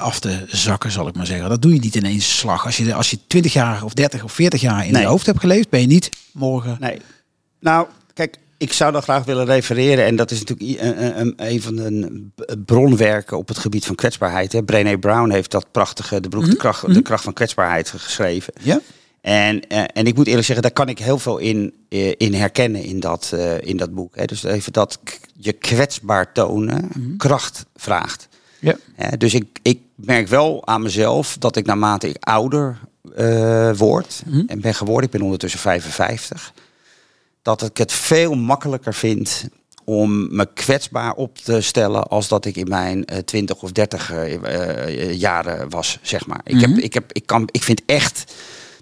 af 0.00 0.20
te 0.20 0.44
zakken, 0.48 0.90
zal 0.90 1.08
ik 1.08 1.14
maar 1.16 1.26
zeggen? 1.26 1.48
Dat 1.48 1.62
doe 1.62 1.74
je 1.74 1.80
niet 1.80 1.96
in 1.96 2.04
één 2.04 2.20
slag. 2.20 2.64
Als 2.64 2.76
je, 2.76 2.94
als 2.94 3.10
je 3.10 3.18
20 3.26 3.52
jaar 3.52 3.84
of 3.84 3.94
30 3.94 4.22
of 4.24 4.32
40 4.32 4.60
jaar 4.60 4.86
in 4.86 4.92
Nee. 4.92 5.02
je 5.02 5.08
hoofd 5.08 5.26
hebt 5.26 5.40
geleefd, 5.40 5.68
ben 5.70 5.80
je 5.80 5.86
niet 5.86 6.10
morgen. 6.32 6.76
Nee. 6.80 7.00
Nou, 7.60 7.86
kijk, 8.14 8.36
ik 8.60 8.72
zou 8.72 8.92
dan 8.92 9.02
graag 9.02 9.24
willen 9.24 9.44
refereren. 9.44 10.04
En 10.04 10.16
dat 10.16 10.30
is 10.30 10.38
natuurlijk 10.44 10.80
een, 10.80 11.20
een, 11.20 11.34
een 11.36 11.62
van 11.62 11.76
de 11.76 12.56
bronwerken 12.64 13.36
op 13.36 13.48
het 13.48 13.58
gebied 13.58 13.86
van 13.86 13.94
kwetsbaarheid. 13.94 14.52
Hè. 14.52 14.62
Brené 14.62 14.98
Brown 14.98 15.30
heeft 15.30 15.50
dat 15.50 15.66
prachtige, 15.72 16.20
de, 16.20 16.28
boek 16.28 16.44
de, 16.44 16.56
kracht, 16.56 16.94
de 16.94 17.02
kracht 17.02 17.24
van 17.24 17.32
kwetsbaarheid 17.32 17.90
geschreven. 17.90 18.52
Ja? 18.60 18.80
En, 19.20 19.68
eh, 19.68 19.84
en 19.92 20.06
ik 20.06 20.16
moet 20.16 20.26
eerlijk 20.26 20.46
zeggen, 20.46 20.62
daar 20.62 20.72
kan 20.74 20.88
ik 20.88 20.98
heel 20.98 21.18
veel 21.18 21.38
in, 21.38 21.74
eh, 21.88 22.12
in 22.16 22.34
herkennen 22.34 22.82
in 22.82 23.00
dat, 23.00 23.30
eh, 23.34 23.60
in 23.60 23.76
dat 23.76 23.94
boek. 23.94 24.16
Hè. 24.16 24.24
Dus 24.24 24.42
even 24.42 24.72
dat 24.72 24.98
je 25.32 25.52
kwetsbaar 25.52 26.32
tonen 26.32 26.90
kracht 27.16 27.66
vraagt. 27.76 28.28
Ja. 28.58 28.76
Dus 29.18 29.34
ik, 29.34 29.58
ik 29.62 29.80
merk 29.94 30.28
wel 30.28 30.66
aan 30.66 30.82
mezelf 30.82 31.36
dat 31.38 31.56
ik 31.56 31.66
naarmate 31.66 32.08
ik 32.08 32.16
ouder 32.20 32.78
eh, 33.16 33.70
word 33.76 34.22
en 34.46 34.60
ben 34.60 34.74
geworden, 34.74 35.04
ik 35.04 35.10
ben 35.10 35.22
ondertussen 35.22 35.60
55, 35.60 36.52
dat 37.42 37.62
ik 37.62 37.76
het 37.76 37.92
veel 37.92 38.34
makkelijker 38.34 38.94
vind 38.94 39.48
om 39.84 40.36
me 40.36 40.48
kwetsbaar 40.54 41.14
op 41.14 41.38
te 41.38 41.60
stellen 41.60 42.02
als 42.08 42.28
dat 42.28 42.44
ik 42.44 42.56
in 42.56 42.68
mijn 42.68 43.04
eh, 43.04 43.18
20 43.18 43.62
of 43.62 43.72
30 43.72 44.12
eh, 44.12 44.34
eh, 44.34 45.14
jaren 45.18 45.70
was, 45.70 45.98
zeg 46.02 46.26
maar. 46.26 46.40
Ik, 46.44 46.60
heb, 46.60 46.70
ik, 46.70 46.94
heb, 46.94 47.12
ik, 47.12 47.26
kan, 47.26 47.48
ik 47.50 47.62
vind 47.62 47.82
echt 47.86 48.32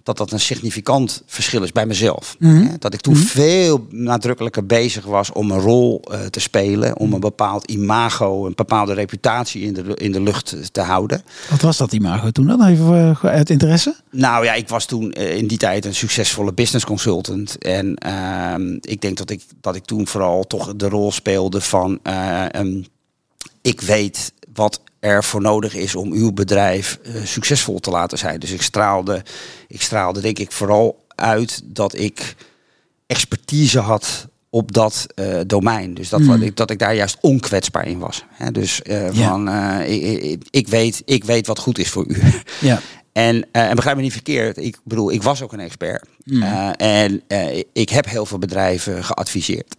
dat 0.09 0.17
dat 0.17 0.33
een 0.33 0.41
significant 0.41 1.23
verschil 1.27 1.63
is 1.63 1.73
bij 1.73 1.87
mezelf. 1.87 2.37
Hè, 2.39 2.79
Dat 2.79 2.95
ik 2.95 3.01
toen 3.01 3.17
veel 3.17 3.87
nadrukkelijker 3.91 4.67
bezig 4.67 5.05
was 5.05 5.33
om 5.33 5.51
een 5.51 5.61
rol 5.61 6.01
eh, 6.11 6.21
te 6.21 6.41
spelen, 6.41 6.97
om 6.99 7.13
een 7.13 7.21
bepaald 7.21 7.71
imago, 7.71 8.47
een 8.47 8.53
bepaalde 8.55 8.93
reputatie 8.95 9.63
in 9.63 9.73
de, 9.73 9.95
in 9.95 10.13
de 10.13 10.21
lucht 10.21 10.73
te 10.73 10.81
houden. 10.81 11.23
Wat 11.51 11.61
was 11.61 11.77
dat 11.77 11.93
imago 11.93 12.31
toen 12.31 12.47
dan? 12.47 12.65
Even 12.65 13.17
eh, 13.23 13.31
uit 13.31 13.51
interesse? 13.51 13.95
Nou 14.11 14.45
ja, 14.45 14.55
ik 14.55 14.69
was 14.69 14.85
toen 14.87 15.13
eh, 15.13 15.37
in 15.37 15.47
die 15.47 15.59
tijd 15.59 15.85
een 15.85 15.95
succesvolle 15.95 16.53
business 16.53 16.85
consultant. 16.85 17.59
En 17.59 17.95
ehm, 17.97 18.77
ik 18.81 19.01
denk 19.01 19.17
dat 19.17 19.31
ik, 19.31 19.43
dat 19.61 19.75
ik 19.77 19.85
toen 19.85 20.07
vooral 20.07 20.45
toch 20.47 20.77
de 20.77 20.89
rol 20.89 21.13
speelde 21.13 21.61
van... 21.61 21.99
eh, 22.03 22.45
ik 23.63 23.81
weet 23.81 24.33
wat 24.53 24.81
er 25.01 25.25
voor 25.25 25.41
nodig 25.41 25.75
is 25.75 25.95
om 25.95 26.13
uw 26.13 26.33
bedrijf 26.33 26.99
eh, 27.03 27.13
succesvol 27.25 27.79
te 27.79 27.91
laten 27.91 28.19
zijn. 28.19 28.41
Dus 28.41 28.51
ik 28.51 28.63
straalde, 28.63 29.23
ik 29.69 29.83
straalde 29.83 30.21
denk 30.21 30.39
ik 30.39 30.53
vooral 30.53 31.05
uit 31.15 31.61
dat 31.65 31.99
ik 31.99 32.35
expertise 33.07 33.79
had 33.79 34.27
op 34.51 34.73
dat 34.73 35.07
eh, 35.15 35.41
domein. 35.47 35.95
Dus 35.95 36.09
dat, 36.09 36.23
wat 36.23 36.41
ik, 36.41 36.57
dat 36.57 36.71
ik 36.71 36.79
daar 36.79 36.95
juist 36.95 37.17
onkwetsbaar 37.21 37.87
in 37.87 37.99
was. 37.99 38.25
Hè, 38.33 38.51
dus 38.51 38.83
eh, 38.83 39.13
Ja. 39.13 39.29
van, 39.29 39.49
ik, 39.83 40.43
ik, 40.51 40.69
weet, 40.69 41.03
ik 41.05 41.25
weet 41.25 41.47
wat 41.47 41.59
goed 41.59 41.79
is 41.79 41.89
voor 41.89 42.07
u. 42.09 42.17
Ja. 42.61 42.81
En, 43.13 43.47
en 43.53 43.75
begrijp 43.75 43.97
me 43.97 44.03
niet 44.03 44.13
verkeerd, 44.13 44.57
ik 44.57 44.79
bedoel, 44.85 45.13
ik 45.13 45.23
was 45.23 45.43
ook 45.43 45.53
een 45.53 45.61
expert. 45.61 46.05
Eh, 46.25 46.71
en 46.77 47.23
ik 47.73 47.91
heb 47.91 48.07
heel 48.09 48.27
veel 48.27 48.39
bedrijven 48.39 49.05
geadviseerd. 49.05 49.75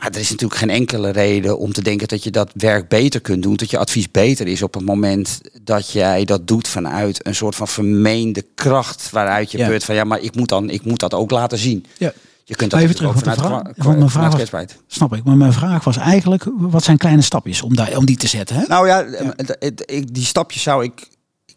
Maar 0.00 0.10
er 0.10 0.20
is 0.20 0.30
natuurlijk 0.30 0.60
geen 0.60 0.70
enkele 0.70 1.10
reden 1.10 1.58
om 1.58 1.72
te 1.72 1.82
denken 1.82 2.08
dat 2.08 2.24
je 2.24 2.30
dat 2.30 2.50
werk 2.54 2.88
beter 2.88 3.20
kunt 3.20 3.42
doen. 3.42 3.56
Dat 3.56 3.70
je 3.70 3.78
advies 3.78 4.10
beter 4.10 4.46
is 4.46 4.62
op 4.62 4.74
het 4.74 4.84
moment 4.84 5.40
dat 5.62 5.90
jij 5.90 6.24
dat 6.24 6.46
doet 6.48 6.68
vanuit 6.68 7.26
een 7.26 7.34
soort 7.34 7.54
van 7.56 7.68
vermeende 7.68 8.44
kracht. 8.54 9.10
Waaruit 9.10 9.50
je 9.50 9.58
Ja. 9.58 9.68
put 9.68 9.84
van 9.84 9.94
ja, 9.94 10.04
maar 10.04 10.20
ik 10.20 10.34
moet, 10.36 10.48
dan, 10.48 10.70
ik 10.70 10.84
moet 10.84 11.00
dat 11.00 11.14
ook 11.14 11.30
laten 11.30 11.58
zien. 11.58 11.86
ja. 11.98 12.12
Je 12.44 12.56
kunt 12.56 12.70
dat 12.70 12.80
even 12.80 12.94
terug, 12.94 13.12
want 13.12 13.24
vanuit, 13.24 13.40
vraag- 13.40 13.84
want 13.86 13.98
mijn 13.98 14.10
vraag 14.10 14.50
was-. 14.50 14.64
Snap 14.86 15.14
ik. 15.14 15.24
Maar 15.24 15.36
mijn 15.36 15.52
vraag 15.52 15.84
was 15.84 15.96
eigenlijk, 15.96 16.44
wat 16.56 16.84
zijn 16.84 16.96
kleine 16.96 17.22
stapjes 17.22 17.62
om, 17.62 17.76
daar, 17.76 17.96
om 17.96 18.04
die 18.06 18.16
te 18.16 18.26
zetten? 18.26 18.56
Hè? 18.56 18.64
Nou 18.66 18.86
ja, 18.86 19.02
eh, 19.04 20.02
die 20.12 20.24
stapjes 20.24 20.62
zou 20.62 20.84
ik 20.84 21.08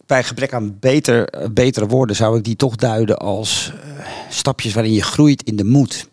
bij 0.05 0.23
gebrek 0.23 0.53
aan 0.53 0.77
beter, 0.79 1.27
eh, 1.29 1.47
betere 1.51 1.87
woorden 1.87 2.15
zou 2.15 2.37
ik 2.37 2.43
die 2.43 2.55
toch 2.55 2.75
duiden 2.75 3.17
als 3.17 3.73
eh, 3.97 4.05
stapjes 4.29 4.73
waarin 4.73 4.93
je 4.93 5.03
groeit 5.03 5.43
in 5.43 5.55
de 5.55 5.63
moed 5.65 6.07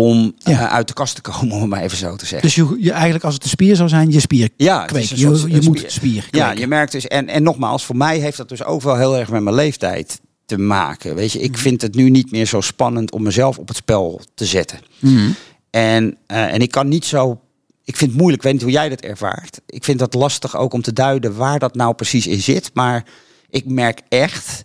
om 0.00 0.34
Ja. 0.38 0.52
eh, 0.52 0.72
uit 0.72 0.88
de 0.88 0.94
kast 0.94 1.14
te 1.14 1.20
komen, 1.20 1.52
om 1.56 1.60
het 1.60 1.70
maar 1.70 1.82
even 1.82 1.96
zo 1.98 2.16
te 2.16 2.26
zeggen. 2.26 2.42
Dus 2.48 2.54
je, 2.54 2.76
je, 2.84 2.92
eigenlijk 2.92 3.24
als 3.24 3.34
het 3.34 3.42
een 3.42 3.48
spier 3.50 3.76
zou 3.76 3.88
zijn, 3.88 4.10
je 4.10 4.20
spier 4.20 4.48
ja, 4.56 4.88
Je, 4.92 5.16
je 5.48 5.60
moet 5.62 5.84
spier- 5.86 6.28
Ja, 6.30 6.50
je 6.52 6.66
merkt 6.66 6.92
dus, 6.92 7.06
en, 7.06 7.28
en 7.28 7.42
nogmaals, 7.42 7.84
voor 7.84 7.96
mij 7.96 8.18
heeft 8.18 8.36
dat 8.36 8.48
dus 8.48 8.64
ook 8.64 8.82
wel 8.82 8.96
heel 8.96 9.16
erg 9.18 9.30
met 9.30 9.42
mijn 9.42 9.54
leeftijd 9.56 10.20
te 10.46 10.58
maken. 10.58 11.14
Weet 11.14 11.32
je, 11.32 11.40
ik 11.40 11.50
Mhm. 11.52 11.60
vind 11.60 11.82
het 11.82 11.94
nu 11.94 12.10
niet 12.10 12.30
meer 12.30 12.46
zo 12.46 12.60
spannend 12.60 13.12
om 13.12 13.22
mezelf 13.22 13.58
op 13.58 13.68
het 13.68 13.76
spel 13.76 14.20
te 14.34 14.46
zetten. 14.46 14.78
Mhm. 14.98 15.30
En, 15.70 16.16
eh, 16.26 16.52
en 16.52 16.60
ik 16.60 16.70
kan 16.70 16.88
niet 16.88 17.04
zo. 17.04 17.40
Ik 17.84 17.96
vind 17.96 18.10
het 18.10 18.20
moeilijk, 18.20 18.42
ik 18.42 18.48
weet 18.50 18.52
niet 18.52 18.62
hoe 18.62 18.80
jij 18.80 18.88
dat 18.88 19.00
ervaart. 19.00 19.60
Ik 19.66 19.84
vind 19.84 19.98
dat 19.98 20.14
lastig 20.14 20.56
ook 20.56 20.72
om 20.72 20.82
te 20.82 20.92
duiden 20.92 21.36
waar 21.36 21.58
dat 21.58 21.74
nou 21.74 21.94
precies 21.94 22.26
in 22.26 22.40
zit. 22.40 22.70
Maar 22.74 23.04
ik 23.50 23.64
merk 23.66 24.00
echt 24.08 24.62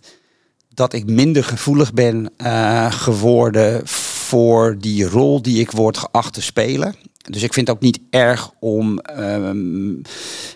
dat 0.74 0.92
ik 0.92 1.06
minder 1.06 1.44
gevoelig 1.44 1.92
ben 1.92 2.30
eh, 2.36 2.92
geworden 2.92 3.80
voor 4.26 4.76
die 4.80 5.04
rol 5.08 5.42
die 5.42 5.60
ik 5.60 5.70
word 5.70 5.98
geacht 5.98 6.32
te 6.32 6.42
spelen. 6.42 6.94
Dus 7.30 7.42
ik 7.42 7.52
vind 7.52 7.66
het 7.68 7.76
ook 7.76 7.82
niet 7.82 7.98
erg 8.10 8.50
om 8.60 8.98
ehm, 8.98 9.92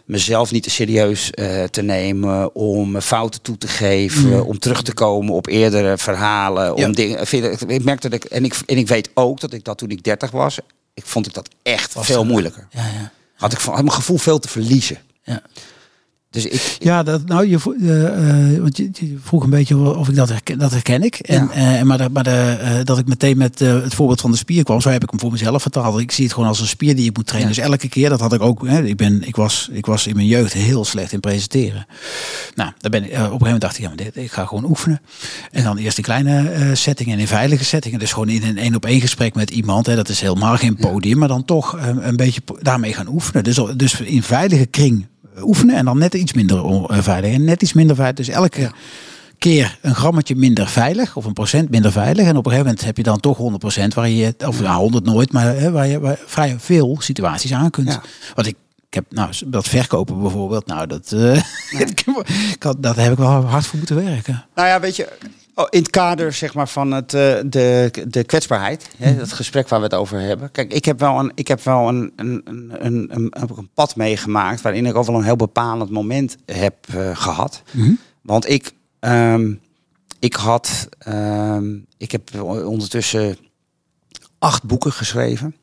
mezelf 0.05 0.53
niet 0.53 0.63
te 0.63 0.71
serieus 0.71 1.31
eh, 1.31 1.65
te 1.65 1.83
nemen, 1.83 2.55
om 2.55 3.01
fouten 3.01 3.43
toe 3.43 3.59
te 3.59 3.69
geven, 3.69 4.29
Mm. 4.29 4.41
om 4.41 4.59
terug 4.59 4.83
te 4.83 4.95
komen 4.95 5.35
op 5.35 5.47
eerdere 5.47 5.99
verhalen. 5.99 6.77
Ja. 6.77 6.87
Om 6.87 6.95
dingen, 6.95 7.21
ik 7.67 7.85
merkte 7.85 8.09
dat 8.09 8.25
ik 8.25 8.31
en, 8.31 8.45
ik, 8.45 8.55
en 8.67 8.77
ik 8.77 8.89
weet 8.89 9.11
ook 9.15 9.41
dat 9.41 9.53
ik 9.53 9.65
dat 9.65 9.79
toen 9.79 9.91
ik 9.91 10.03
30 10.05 10.31
was, 10.31 10.59
ik 10.95 11.07
vond 11.07 11.27
ik 11.27 11.35
dat 11.35 11.49
echt 11.63 11.95
Was 11.95 12.07
veel 12.07 12.19
het- 12.19 12.29
moeilijker. 12.29 12.67
Ja, 12.71 12.83
ja. 12.83 13.13
Had 13.35 13.53
ik 13.53 13.61
van, 13.61 13.75
had 13.75 13.83
mijn 13.83 13.95
gevoel 13.97 14.19
veel 14.19 14.39
te 14.39 14.49
verliezen. 14.49 14.99
Ja. 15.23 15.43
Dus 16.31 16.47
ik, 16.47 16.77
Ja, 16.79 17.03
dat, 17.03 17.27
nou, 17.27 17.49
je, 17.49 17.59
eh, 17.81 18.55
eh, 18.55 18.61
want 18.61 18.77
je, 18.77 18.91
je 18.93 19.17
vroeg 19.23 19.45
een 19.45 19.51
beetje 19.51 19.77
of 19.97 20.09
ik 20.09 20.15
dat 20.15 20.29
herken, 20.29 20.59
dat 20.59 20.71
herken 20.71 21.03
ik. 21.03 21.15
En, 21.15 21.51
Ja. 21.55 21.79
eh, 21.79 21.83
maar 21.83 21.99
de, 21.99 22.09
maar 22.13 22.25
de, 22.25 22.81
dat 22.85 22.99
ik 22.99 23.07
meteen 23.07 23.37
met 23.39 23.59
het 23.59 23.95
voorbeeld 23.95 24.21
van 24.21 24.31
de 24.31 24.37
spier 24.37 24.65
kwam, 24.65 24.81
zo 24.81 24.89
heb 24.91 25.03
ik 25.03 25.11
hem 25.11 25.21
voor 25.21 25.31
mezelf 25.31 25.63
vertaald. 25.63 26.01
Ik 26.01 26.11
zie 26.11 26.25
het 26.25 26.33
gewoon 26.33 26.49
als 26.49 26.61
een 26.61 26.67
spier 26.67 26.97
die 26.97 27.09
ik 27.09 27.17
moet 27.17 27.27
trainen. 27.27 27.55
Ja. 27.55 27.57
Dus 27.57 27.65
elke 27.71 27.89
keer, 27.89 28.09
dat 28.09 28.21
had 28.21 28.33
ik 28.33 28.41
ook. 28.43 28.67
Hè, 28.67 28.83
ik, 28.85 28.97
ben, 28.97 29.23
ik, 29.27 29.37
was, 29.37 29.69
ik 29.73 29.87
was 29.87 30.07
in 30.07 30.15
mijn 30.15 30.27
jeugd 30.27 30.53
heel 30.53 30.85
slecht 30.85 31.13
in 31.13 31.21
presenteren. 31.21 31.87
Nou, 32.55 32.71
daar 32.79 32.91
ben 32.91 33.05
ik, 33.05 33.09
op 33.11 33.17
een 33.17 33.23
gegeven 33.23 33.39
moment 33.45 33.61
dacht 33.61 33.75
ik, 33.77 33.81
ja, 33.83 33.89
maar 33.89 33.97
dit, 33.97 34.17
ik 34.17 34.33
ga 34.33 34.45
gewoon 34.45 34.65
oefenen. 34.65 35.01
En 35.51 35.65
dan 35.65 35.77
eerst 35.77 35.99
in 35.99 36.05
kleine 36.05 36.71
settingen 36.73 37.15
en 37.15 37.21
in 37.21 37.27
veilige 37.27 37.65
settingen. 37.65 37.99
Dus 37.99 38.13
gewoon 38.13 38.29
in 38.29 38.43
een 38.43 38.59
één 38.59 38.75
op 38.75 38.85
één 38.85 39.01
gesprek 39.01 39.35
met 39.35 39.51
iemand. 39.51 39.87
Hè, 39.87 39.97
dat 39.97 40.09
is 40.09 40.21
helemaal 40.21 40.57
geen 40.57 40.77
podium, 40.77 41.19
maar 41.19 41.29
dan 41.29 41.45
toch 41.45 41.79
een 42.01 42.17
beetje 42.17 42.41
daarmee 42.61 42.93
gaan 42.95 43.09
oefenen. 43.09 43.45
Dus, 43.45 43.61
dus 43.77 44.01
in 44.01 44.23
veilige 44.23 44.67
kring 44.67 45.07
oefenen 45.43 45.77
en 45.77 45.85
dan 45.85 45.99
net 45.99 46.15
iets 46.15 46.33
minder 46.33 46.65
eh, 46.65 46.99
veilig 47.03 47.33
en 47.33 47.45
net 47.45 47.63
iets 47.63 47.73
minder 47.73 47.97
veilig. 47.97 48.17
Dus 48.17 48.29
elke 48.29 48.71
keer 49.39 49.79
een 49.83 49.95
grammetje 49.95 50.37
minder 50.37 50.69
veilig 50.69 51.17
of 51.17 51.25
een 51.25 51.33
procent 51.33 51.71
minder 51.71 51.93
veilig. 51.93 52.27
En 52.27 52.37
op 52.37 52.47
een 52.47 52.51
gegeven 52.51 52.67
moment 52.67 52.85
heb 52.85 52.97
je 52.97 53.03
dan 53.03 53.21
toch 53.21 53.39
100% 53.39 53.87
waar 53.95 54.09
je, 54.09 54.35
of 54.47 54.61
nou 54.61 54.81
100 54.81 55.05
nooit, 55.05 55.33
maar 55.33 55.57
hè, 55.57 55.71
waar 55.71 55.87
je 55.87 56.01
waar 56.01 56.19
vrij 56.27 56.57
veel 56.59 56.97
situaties 57.01 57.53
aan 57.53 57.71
kunt. 57.71 57.89
Ja. 57.89 58.03
Wat 58.35 58.47
ik, 58.47 58.57
ik 58.89 58.95
heb 58.95 59.05
nou 59.09 59.33
dat 59.47 59.69
verkopen 59.69 60.21
bijvoorbeeld, 60.21 60.67
nou 60.67 60.87
dat, 60.87 61.13
ik 62.55 62.63
had, 62.63 62.83
dat 62.83 62.97
heb 62.97 63.13
ik 63.13 63.19
wel 63.19 63.31
hard 63.31 63.67
voor 63.67 63.79
moeten 63.79 64.05
werken. 64.05 64.47
Nou 64.55 64.69
ja, 64.69 64.81
weet 64.81 64.97
je, 64.97 65.09
oh, 65.61 65.67
in 65.71 65.79
het 65.79 65.91
kader 65.91 66.33
zeg 66.33 66.55
maar, 66.55 66.69
van 66.69 66.91
het, 66.91 67.15
eh, 67.15 67.37
de, 67.47 67.91
de 68.09 68.25
kwetsbaarheid, 68.25 68.91
hè, 68.97 69.17
dat 69.17 69.33
gesprek 69.33 69.69
waar 69.69 69.79
we 69.79 69.85
het 69.85 69.95
over 69.95 70.21
hebben. 70.21 70.51
Kijk, 70.51 70.73
ik 70.73 70.85
heb 70.85 71.01
wel 71.01 71.19
een, 71.19 71.33
ik 71.35 71.49
heb 71.49 71.63
wel 71.63 71.89
een, 71.89 72.13
een, 72.17 72.43
een, 72.45 73.09
een, 73.17 73.31
een, 73.31 73.71
pad 73.75 73.97
meegemaakt 73.97 74.61
waarin 74.61 74.87
ik 74.87 74.95
ook 74.95 75.07
wel 75.07 75.17
een 75.17 75.25
heel 75.25 75.37
bepalend 75.37 75.91
moment 75.91 76.37
heb 76.47 76.75
eh, 76.89 77.17
gehad. 77.17 77.63
Want 78.23 78.49
ik, 78.49 78.73
ehm, 79.01 79.55
ik 80.19 80.35
had, 80.35 80.89
ehm, 80.99 81.79
ik 81.97 82.13
heb 82.13 82.43
ondertussen 82.43 83.37
acht 84.39 84.65
boeken 84.65 84.93
geschreven. 84.93 85.57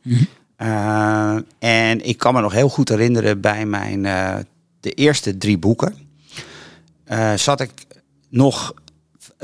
Eh, 0.56 1.38
en 1.60 2.06
ik 2.06 2.18
kan 2.18 2.34
me 2.34 2.42
nog 2.42 2.54
heel 2.54 2.70
goed 2.70 2.90
herinneren 2.90 3.42
bij 3.42 3.66
mijn 3.66 4.02
de 4.80 4.92
eerste 4.92 5.38
drie 5.38 5.58
boeken. 5.58 5.96
zat 7.36 7.62
ik 7.62 7.72
nog 8.30 8.74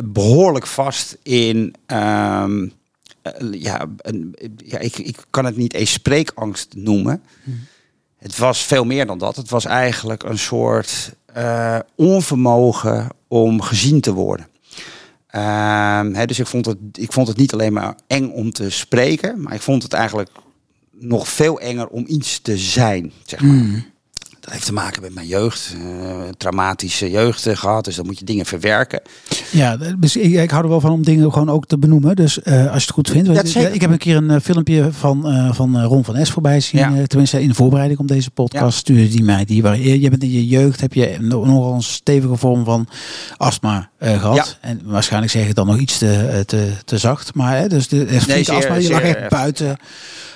behoorlijk 0.03 0.67
vast 0.67 1.17
in. 1.23 1.75
ehm, 1.85 2.67
eh, 3.21 3.33
ja, 3.51 3.85
een, 3.97 4.35
ja 4.65 4.79
ik, 4.79 4.97
ik 4.97 5.17
kan 5.29 5.45
het 5.45 5.57
niet 5.57 5.73
eens 5.73 5.91
spreekangst 5.91 6.75
noemen. 6.75 7.23
Het 8.17 8.37
was 8.37 8.63
veel 8.63 8.85
meer 8.85 9.05
dan 9.05 9.17
dat. 9.17 9.35
Het 9.35 9.49
was 9.49 9.65
eigenlijk 9.65 10.23
een 10.23 10.39
soort 10.39 11.15
eh, 11.25 11.79
onvermogen 11.95 13.09
om 13.27 13.61
gezien 13.61 14.01
te 14.01 14.13
worden. 14.13 14.47
Ehm, 15.27 16.13
hè, 16.13 16.25
dus 16.25 16.39
ik 16.39 16.47
vond, 16.47 16.65
het, 16.65 16.77
ik 16.91 17.11
vond 17.11 17.27
het 17.27 17.37
niet 17.37 17.53
alleen 17.53 17.73
maar 17.73 17.95
eng 18.07 18.29
om 18.29 18.51
te 18.51 18.69
spreken, 18.69 19.41
maar 19.41 19.53
ik 19.53 19.61
vond 19.61 19.83
het 19.83 19.93
eigenlijk 19.93 20.29
nog 20.91 21.27
veel 21.27 21.59
enger 21.59 21.87
om 21.87 22.03
iets 22.07 22.39
te 22.39 22.57
zijn. 22.57 23.11
Zeg 23.25 23.41
maar. 23.41 23.91
Dat 24.43 24.53
heeft 24.53 24.65
te 24.65 24.73
maken 24.73 25.01
met 25.01 25.13
mijn 25.13 25.27
jeugd, 25.27 25.75
eh, 25.75 26.29
traumatische 26.37 27.09
jeugd 27.09 27.45
eh, 27.45 27.55
gehad, 27.55 27.85
dus 27.85 27.95
dan 27.95 28.05
moet 28.05 28.19
je 28.19 28.25
dingen 28.25 28.45
verwerken. 28.45 29.01
Ja, 29.49 29.77
dus 29.99 30.15
ik, 30.15 30.33
ik 30.33 30.49
hou 30.51 30.63
er 30.63 30.69
wel 30.69 30.79
van 30.79 30.91
om 30.91 31.03
dingen 31.03 31.31
gewoon 31.33 31.49
ook 31.49 31.65
te 31.65 31.77
benoemen. 31.77 32.15
Dus 32.15 32.41
eh, 32.41 32.55
als 32.55 32.81
je 32.81 32.87
het 32.87 32.89
goed 32.89 33.09
vindt. 33.09 33.27
Ja, 33.27 33.45
zeker. 33.45 33.73
ik 33.73 33.81
heb 33.81 33.91
een 33.91 33.97
keer 33.97 34.15
een 34.15 34.41
filmpje 34.41 34.89
van, 34.91 35.51
van 35.53 35.83
Ron 35.83 36.03
van 36.03 36.15
Es 36.15 36.29
voorbij 36.29 36.59
zien. 36.59 36.79
Ja. 36.79 37.07
tenminste 37.07 37.41
in 37.41 37.47
de 37.47 37.53
voorbereiding 37.53 37.99
op 37.99 38.07
deze 38.07 38.31
podcast 38.31 38.77
stuurde 38.77 39.07
die 39.07 39.23
mij. 39.23 39.45
Die, 39.45 39.61
waar, 39.61 39.79
je 39.79 40.09
bent 40.09 40.23
in 40.23 40.31
je 40.31 40.47
jeugd 40.47 40.81
heb 40.81 40.93
je 40.93 41.17
no- 41.19 41.45
nogal 41.45 41.73
een 41.73 41.83
stevige 41.83 42.35
vorm 42.35 42.63
van 42.63 42.87
astma 43.37 43.89
eh, 43.97 44.19
gehad. 44.19 44.35
Ja. 44.35 44.69
En 44.69 44.81
waarschijnlijk 44.83 45.31
zeg 45.31 45.47
ik 45.47 45.55
dan 45.55 45.67
nog 45.67 45.77
iets 45.77 45.97
te, 45.97 46.43
te, 46.45 46.71
te 46.85 46.97
zacht. 46.97 47.33
Maar 47.33 47.57
hè, 47.57 47.67
dus 47.67 47.87
de 47.87 48.05
echt 48.05 48.27
Nee, 48.27 48.51
astma, 48.51 48.75
je 48.75 48.89
lag 48.89 49.01
echt 49.01 49.29
buiten, 49.29 49.77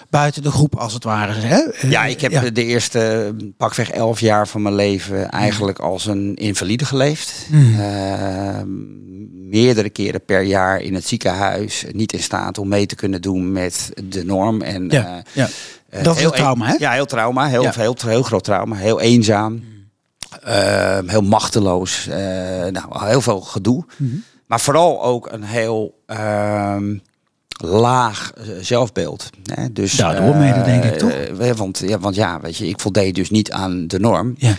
buiten 0.10 0.44
de 0.44 0.52
groep 0.52 0.76
als 0.76 0.94
het 0.94 1.04
ware. 1.04 1.32
Hè? 1.34 1.56
Eh, 1.62 1.92
Ja, 1.92 2.06
ik 2.06 2.22
heb 2.22 2.32
ja. 2.32 2.50
de 2.50 2.64
eerste 2.64 3.34
eh, 3.40 3.48
pakweg 3.58 3.90
elf 3.92 4.20
jaar 4.20 4.48
van 4.48 4.62
mijn 4.62 4.76
leven 4.76 5.30
eigenlijk 5.30 5.80
als 5.80 6.06
een 6.06 6.36
invalide 6.36 6.86
geleefd. 6.86 7.48
Mhm. 7.52 7.80
Eh, 7.80 8.62
meerdere 9.50 9.90
keren 9.90 10.26
per 10.26 10.42
jaar 10.42 10.82
in 10.82 10.94
het 10.94 11.08
ziekenhuis. 11.08 11.86
Niet 11.92 12.14
in 12.14 12.24
staat 12.24 12.58
om 12.58 12.68
mee 12.68 12.86
te 12.86 12.96
kunnen 12.96 13.22
doen 13.22 13.52
met 13.52 13.92
de 14.04 14.26
norm. 14.26 14.62
En, 14.62 14.90
Ja, 14.90 15.22
ja. 15.34 15.48
Dat 16.02 16.16
is 16.16 16.22
heel 16.22 16.32
trauma, 16.32 16.68
hè? 16.68 16.76
Ja, 16.80 16.92
heel 16.92 17.06
trauma. 17.06 17.48
Heel, 17.48 17.62
Ja. 17.62 17.72
heel, 17.76 17.96
heel, 18.06 18.24
groot 18.24 18.44
trauma. 18.44 18.76
Heel 18.76 19.02
eenzaam. 19.02 19.64
heel 21.06 21.22
machteloos. 21.22 22.08
nou, 22.72 23.06
heel 23.08 23.22
veel 23.22 23.42
gedoe. 23.42 23.86
Mhm. 23.98 24.16
Maar 24.48 24.60
vooral 24.60 25.04
ook 25.04 25.32
een 25.32 25.44
heel 25.44 26.02
ehm, 26.06 26.98
laag 27.58 28.32
eh, 28.34 28.44
zelfbeeld. 28.62 29.30
Hè? 29.54 29.72
Dus, 29.74 29.94
Daardoor 29.94 30.34
eh, 30.34 30.40
mede, 30.40 30.62
denk 30.64 30.84
ik, 30.84 30.98
toch? 30.98 31.10
eh, 31.10 31.52
want, 31.56 31.84
ja, 31.86 32.00
want 32.00 32.16
ja, 32.16 32.40
weet 32.42 32.58
je, 32.58 32.68
ik 32.68 32.80
voldeed 32.80 33.16
dus 33.16 33.30
niet 33.30 33.52
aan 33.52 33.88
de 33.88 34.00
norm. 34.00 34.36
Ja. 34.38 34.56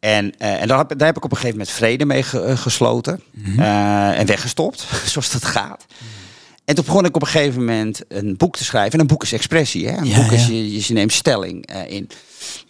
En, 0.00 0.32
eh, 0.38 0.60
en 0.62 0.68
daar, 0.68 0.78
heb, 0.78 0.88
daar 0.98 1.06
heb 1.06 1.16
ik 1.16 1.24
op 1.24 1.30
een 1.30 1.36
gegeven 1.36 1.58
moment 1.58 1.76
vrede 1.76 2.04
mee 2.04 2.22
ge- 2.22 2.40
eh, 2.42 2.56
gesloten. 2.56 3.20
Mhm. 3.30 3.60
eh, 3.60 4.18
en 4.18 4.26
weggestopt, 4.26 4.86
zoals 5.12 5.30
dat 5.30 5.44
gaat. 5.44 5.84
En 6.64 6.74
toen 6.74 6.84
begon 6.84 7.04
ik 7.04 7.16
op 7.16 7.22
een 7.22 7.28
gegeven 7.28 7.58
moment 7.64 8.00
een 8.08 8.36
boek 8.36 8.56
te 8.56 8.64
schrijven. 8.64 8.92
En 8.92 9.00
een 9.00 9.06
boek 9.06 9.22
is 9.22 9.32
expressie. 9.32 9.88
Hè? 9.88 9.96
Een 9.96 10.04
Ja, 10.06 10.16
boek 10.22 10.30
is, 10.32 10.46
ja. 10.46 10.52
je, 10.52 10.86
je 10.86 10.92
neemt 10.92 11.12
stelling 11.12 11.66
eh, 11.66 11.90
in. 11.90 12.10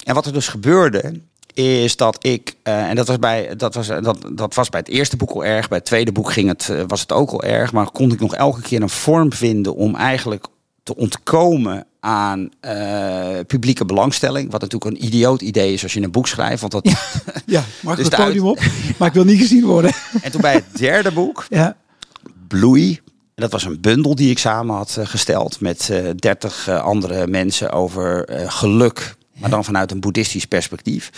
En 0.05 0.15
wat 0.15 0.27
er 0.27 0.33
dus 0.33 0.49
gebeurde, 0.49 1.21
is 1.59 1.97
dat 1.97 2.25
ik, 2.25 2.55
eh, 2.63 2.89
en 2.89 2.97
dat 2.97 3.07
was, 3.07 3.19
bij, 3.19 3.57
dat, 3.57 3.75
was, 3.75 3.87
dat, 3.87 4.19
dat 4.33 4.55
was 4.55 4.69
bij 4.69 4.81
het 4.81 4.89
eerste 4.89 5.17
boek 5.17 5.31
al 5.31 5.45
erg, 5.45 5.69
bij 5.69 5.79
het 5.79 5.87
tweede 5.87 6.13
boek 6.13 6.33
ging 6.33 6.49
het, 6.49 6.69
eh, 6.69 6.83
was 6.87 7.01
het 7.01 7.13
ook 7.13 7.31
al 7.31 7.43
erg, 7.43 7.73
maar 7.73 7.91
kon 7.91 8.13
ik 8.13 8.21
nog 8.21 8.35
elke 8.35 8.61
keer 8.61 8.83
een 8.83 8.89
vorm 8.89 9.33
vinden 9.33 9.75
om 9.75 9.95
eigenlijk 9.95 10.47
te 10.83 10.97
ontkomen 10.97 11.87
aan 12.01 12.51
eh, 12.61 13.39
publieke 13.47 13.85
belangstelling. 13.85 14.51
Wat 14.51 14.61
natuurlijk 14.61 14.91
een 14.91 15.05
idioot 15.05 15.43
idee 15.43 15.73
is 15.73 15.83
als 15.83 15.93
je 15.93 16.03
een 16.03 16.11
boek 16.11 16.29
schrijft. 16.29 16.61
Want 16.61 16.73
dat, 16.73 16.89
Ja, 17.47 17.65
mag 17.83 17.97
Dus 17.97 18.07
het 18.07 18.17
podium 18.17 18.47
op? 18.47 18.61
Maar 18.99 19.09
ik 19.09 19.15
wil 19.15 19.25
niet 19.25 19.41
gezien 19.41 19.65
worden. 19.65 19.93
En 20.23 20.31
toen 20.31 20.41
bij 20.41 20.55
het 20.55 20.79
derde 20.79 21.13
boek, 21.13 21.47
Ja. 21.49 21.77
Bloei. 22.49 23.01
En 23.39 23.45
dat 23.45 23.53
was 23.53 23.65
een 23.65 23.81
bundel 23.81 24.15
die 24.15 24.31
ik 24.31 24.39
samen 24.39 24.77
had 24.77 24.97
eh, 24.99 25.07
gesteld 25.07 25.61
met 25.61 25.91
eh 25.91 26.11
30 26.17 26.69
eh, 26.69 26.83
andere 26.83 27.27
mensen 27.27 27.71
over 27.71 28.25
eh, 28.25 28.51
geluk, 28.51 29.17
maar 29.39 29.51
dan 29.51 29.65
vanuit 29.65 29.91
een 29.91 30.01
boeddhistisch 30.01 30.47
perspectief. 30.47 31.11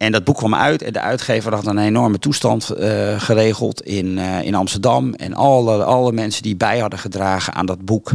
En 0.00 0.12
dat 0.12 0.24
boek 0.24 0.36
kwam 0.36 0.54
uit 0.54 0.82
en 0.82 0.92
de 0.92 1.00
uitgever 1.00 1.54
had 1.54 1.66
een 1.66 1.78
enorme 1.78 2.18
toestand 2.18 2.70
eh, 2.70 3.20
geregeld 3.20 3.82
in, 3.82 4.18
eh, 4.18 4.42
in 4.42 4.54
Amsterdam. 4.54 5.14
En 5.14 5.34
alle, 5.34 5.84
alle 5.84 6.12
mensen 6.12 6.42
die 6.42 6.56
bij 6.56 6.78
hadden 6.78 6.98
gedragen 6.98 7.54
aan 7.54 7.66
dat 7.66 7.84
boek, 7.84 8.12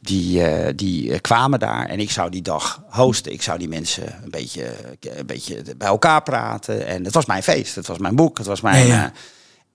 die, 0.00 0.44
eh, 0.44 0.72
die 0.76 1.20
kwamen 1.20 1.58
daar. 1.58 1.86
En 1.86 2.00
ik 2.00 2.10
zou 2.10 2.30
die 2.30 2.42
dag 2.42 2.82
hosten. 2.88 3.32
Ik 3.32 3.42
zou 3.42 3.58
die 3.58 3.68
mensen 3.68 4.06
een 4.24 4.30
beetje, 4.30 4.70
een 5.00 5.26
beetje 5.26 5.62
bij 5.76 5.88
elkaar 5.88 6.22
praten. 6.22 6.86
En 6.86 7.04
het 7.04 7.14
was 7.14 7.26
mijn 7.26 7.42
feest, 7.42 7.74
het 7.74 7.86
was 7.86 7.98
mijn 7.98 8.16
boek, 8.16 8.38
het 8.38 8.46
was 8.46 8.60
mijn... 8.60 8.86
Ja, 8.86 8.94
ja. 8.94 9.12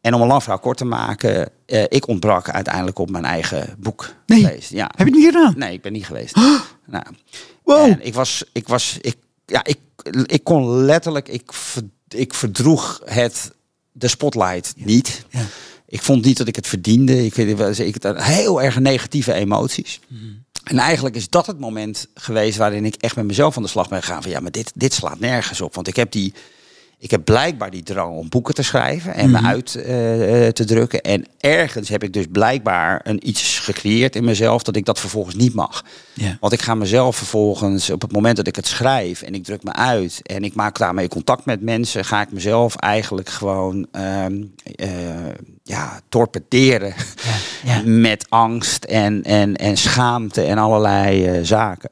en 0.02 0.14
om 0.14 0.22
een 0.22 0.28
lang 0.28 0.44
verhaal 0.44 0.60
kort 0.62 0.78
te 0.78 0.86
maken, 0.86 1.50
ik 1.88 2.08
ontbrak 2.08 2.50
uiteindelijk 2.50 3.00
op 3.00 3.10
mijn 3.10 3.26
eigen 3.26 3.76
boek. 3.78 4.14
Nee. 4.26 4.64
Ja. 4.70 4.90
Heb 4.96 4.98
je 4.98 5.04
het 5.04 5.14
niet 5.14 5.26
gedaan? 5.26 5.54
Nee, 5.58 5.74
ik 5.74 5.82
ben 5.82 5.92
niet 5.92 6.06
geweest. 6.06 6.36
Nou, 6.92 7.04
Wow. 7.64 7.92
En 7.92 8.06
ik 8.06 8.14
was, 8.14 8.44
ik 8.54 8.68
was, 8.68 8.98
ik, 9.02 9.16
ja, 9.46 9.64
ik, 9.64 9.78
ik 10.26 10.44
kon 10.44 10.70
letterlijk, 10.76 11.28
ik, 11.28 11.52
ik 12.08 12.34
verdroeg 12.34 13.02
het, 13.06 13.52
de 13.92 14.08
spotlight 14.08 14.74
niet. 14.76 15.26
Ja. 15.30 15.46
Ik 15.88 16.02
vond 16.02 16.26
niet 16.26 16.38
dat 16.38 16.48
ik 16.48 16.56
het 16.56 16.68
verdiende. 16.68 17.26
Ik, 17.26 17.34
weet- 17.34 17.80
ik 17.80 18.04
had 18.04 18.24
heel 18.24 18.62
erg 18.62 18.80
negatieve 18.80 19.34
emoties. 19.34 20.00
Mhm. 20.08 20.24
En 20.64 20.78
eigenlijk 20.78 21.16
is 21.16 21.30
dat 21.30 21.48
het 21.48 21.60
moment 21.60 22.08
geweest 22.14 22.58
waarin 22.58 22.86
ik 22.86 22.96
echt 22.96 23.16
met 23.16 23.26
mezelf 23.26 23.58
aan 23.58 23.64
de 23.64 23.70
slag 23.70 23.90
ben 23.90 24.04
gegaan. 24.04 24.22
Van 24.22 24.32
ja, 24.32 24.40
maar 24.40 24.52
dit, 24.52 24.72
dit 24.76 24.94
slaat 24.94 25.20
nergens 25.20 25.62
op. 25.62 25.76
Want 25.76 25.88
ik 25.88 25.96
heb 25.96 26.12
die. 26.12 26.34
Ik 27.02 27.12
heb 27.12 27.26
blijkbaar 27.26 27.72
die 27.72 27.84
drang 27.84 28.18
om 28.18 28.30
boeken 28.30 28.54
te 28.54 28.62
schrijven 28.64 29.14
en 29.14 29.30
Mhm. 29.30 29.42
me 29.42 29.48
uit 29.48 29.76
eh, 29.76 30.46
eh, 30.48 30.54
te 30.54 30.66
drukken. 30.66 31.02
En 31.02 31.26
ergens 31.40 31.90
heb 31.90 32.04
ik 32.04 32.14
dus 32.14 32.26
blijkbaar 32.32 33.02
een 33.04 33.28
iets 33.28 33.60
gecreëerd 33.60 34.16
in 34.16 34.24
mezelf 34.24 34.64
dat 34.64 34.76
ik 34.76 34.86
dat 34.86 35.00
vervolgens 35.00 35.36
niet 35.36 35.54
mag. 35.54 35.84
Want 36.40 36.54
ik 36.54 36.62
ga 36.62 36.76
mezelf 36.76 37.16
vervolgens, 37.16 37.90
op 37.90 38.02
het 38.02 38.12
moment 38.12 38.36
dat 38.38 38.48
ik 38.48 38.56
het 38.56 38.68
schrijf 38.68 39.22
en 39.22 39.34
ik 39.34 39.44
druk 39.44 39.64
me 39.64 39.74
uit 39.74 40.20
en 40.24 40.44
ik 40.44 40.54
maak 40.56 40.78
daarmee 40.78 41.08
contact 41.08 41.46
met 41.46 41.62
mensen, 41.62 42.06
ga 42.06 42.22
ik 42.22 42.32
mezelf 42.32 42.76
eigenlijk 42.76 43.30
gewoon 43.30 43.88
ehm, 43.92 44.44
eh, 44.76 44.90
ja, 45.64 46.00
torpederen 46.10 46.94
met 47.86 48.26
angst 48.30 48.84
en, 48.84 49.24
en, 49.24 49.56
en 49.56 49.78
schaamte 49.78 50.42
en 50.42 50.58
allerlei 50.58 51.46
zaken. 51.46 51.90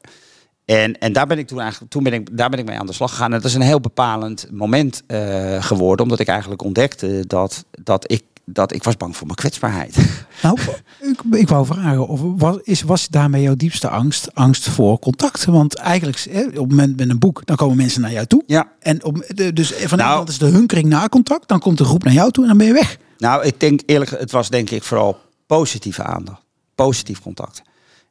En, 0.68 0.98
en 0.98 1.12
daar 1.12 1.26
ben 1.26 1.38
ik 1.38 1.46
toen 1.46 1.60
eigenlijk, 1.60 1.90
toen 1.92 2.02
ben 2.02 2.12
ik, 2.12 2.36
daar 2.36 2.50
ben 2.50 2.58
ik 2.58 2.64
mee 2.64 2.78
aan 2.78 2.86
de 2.86 2.92
slag 2.92 3.10
gegaan. 3.10 3.32
En 3.32 3.40
dat 3.40 3.44
is 3.44 3.54
een 3.54 3.60
heel 3.60 3.80
bepalend 3.80 4.46
moment 4.50 5.02
uh, 5.06 5.62
geworden, 5.62 6.04
omdat 6.04 6.18
ik 6.18 6.28
eigenlijk 6.28 6.62
ontdekte 6.62 7.24
dat, 7.26 7.64
dat 7.82 8.10
ik 8.10 8.22
dat 8.44 8.74
ik 8.74 8.84
was 8.84 8.96
bang 8.96 9.16
voor 9.16 9.26
mijn 9.26 9.38
kwetsbaarheid. 9.38 9.96
Nou, 10.42 10.58
ik, 11.00 11.20
ik 11.30 11.48
wou 11.48 11.66
vragen, 11.66 12.08
of 12.08 12.20
was, 12.36 12.56
is, 12.62 12.82
was 12.82 13.08
daarmee 13.08 13.42
jouw 13.42 13.54
diepste 13.54 13.88
angst, 13.88 14.34
angst 14.34 14.68
voor 14.68 14.98
contact? 14.98 15.44
Want 15.44 15.74
eigenlijk, 15.74 16.26
hè, 16.30 16.42
op 16.42 16.52
het 16.52 16.68
moment 16.68 16.96
met 16.96 17.08
een 17.08 17.18
boek, 17.18 17.46
dan 17.46 17.56
komen 17.56 17.76
mensen 17.76 18.00
naar 18.00 18.12
jou 18.12 18.26
toe. 18.26 18.42
Ja. 18.46 18.72
En 18.80 19.04
op, 19.04 19.26
dus 19.54 19.72
van 19.72 19.98
nou, 19.98 20.28
is 20.28 20.38
de 20.38 20.46
hunkering 20.46 20.88
naar 20.88 21.08
contact, 21.08 21.48
dan 21.48 21.58
komt 21.58 21.78
de 21.78 21.84
groep 21.84 22.04
naar 22.04 22.12
jou 22.12 22.30
toe 22.30 22.42
en 22.42 22.48
dan 22.48 22.58
ben 22.58 22.66
je 22.66 22.72
weg. 22.72 22.98
Nou, 23.18 23.44
ik 23.44 23.60
denk 23.60 23.80
eerlijk, 23.86 24.10
het 24.10 24.30
was 24.30 24.48
denk 24.48 24.70
ik 24.70 24.82
vooral 24.82 25.18
positieve 25.46 26.02
aandacht. 26.02 26.42
Positief 26.74 27.20
contact. 27.20 27.62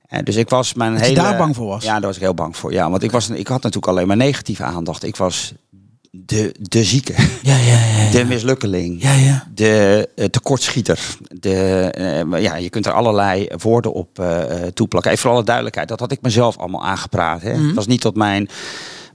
En 0.07 0.25
dus 0.25 0.35
ik 0.35 0.49
was 0.49 0.73
mijn 0.73 0.91
dat 0.91 1.01
hele. 1.01 1.13
Je 1.13 1.21
daar 1.21 1.37
bang 1.37 1.55
voor 1.55 1.67
was? 1.67 1.83
Ja, 1.83 1.91
daar 1.91 2.01
was 2.01 2.15
ik 2.15 2.21
heel 2.21 2.33
bang 2.33 2.57
voor. 2.57 2.73
Ja, 2.73 2.89
want 2.89 3.03
ik, 3.03 3.11
was, 3.11 3.29
ik 3.29 3.47
had 3.47 3.63
natuurlijk 3.63 3.87
alleen 3.87 4.07
maar 4.07 4.17
negatieve 4.17 4.63
aandacht. 4.63 5.03
Ik 5.03 5.15
was 5.15 5.53
de, 6.11 6.55
de 6.59 6.83
zieke, 6.83 7.13
ja, 7.41 7.57
ja, 7.57 7.85
ja, 7.85 8.11
de 8.11 8.25
mislukkeling, 8.25 9.01
ja, 9.01 9.13
ja. 9.13 9.47
de 9.53 10.09
uh, 10.15 10.25
tekortschieter. 10.25 11.17
De, 11.39 12.23
uh, 12.31 12.41
ja, 12.41 12.55
je 12.55 12.69
kunt 12.69 12.85
er 12.85 12.91
allerlei 12.91 13.47
woorden 13.57 13.93
op 13.93 14.19
uh, 14.19 14.41
toeplakken. 14.73 15.11
Even 15.11 15.23
voor 15.23 15.31
alle 15.31 15.43
duidelijkheid, 15.43 15.87
dat 15.87 15.99
had 15.99 16.11
ik 16.11 16.21
mezelf 16.21 16.57
allemaal 16.57 16.85
aangepraat. 16.85 17.41
Hè. 17.41 17.51
Mm 17.51 17.57
-hmm. 17.57 17.65
Het 17.65 17.75
was 17.75 17.87
niet 17.87 18.01
tot 18.01 18.15
mijn 18.15 18.49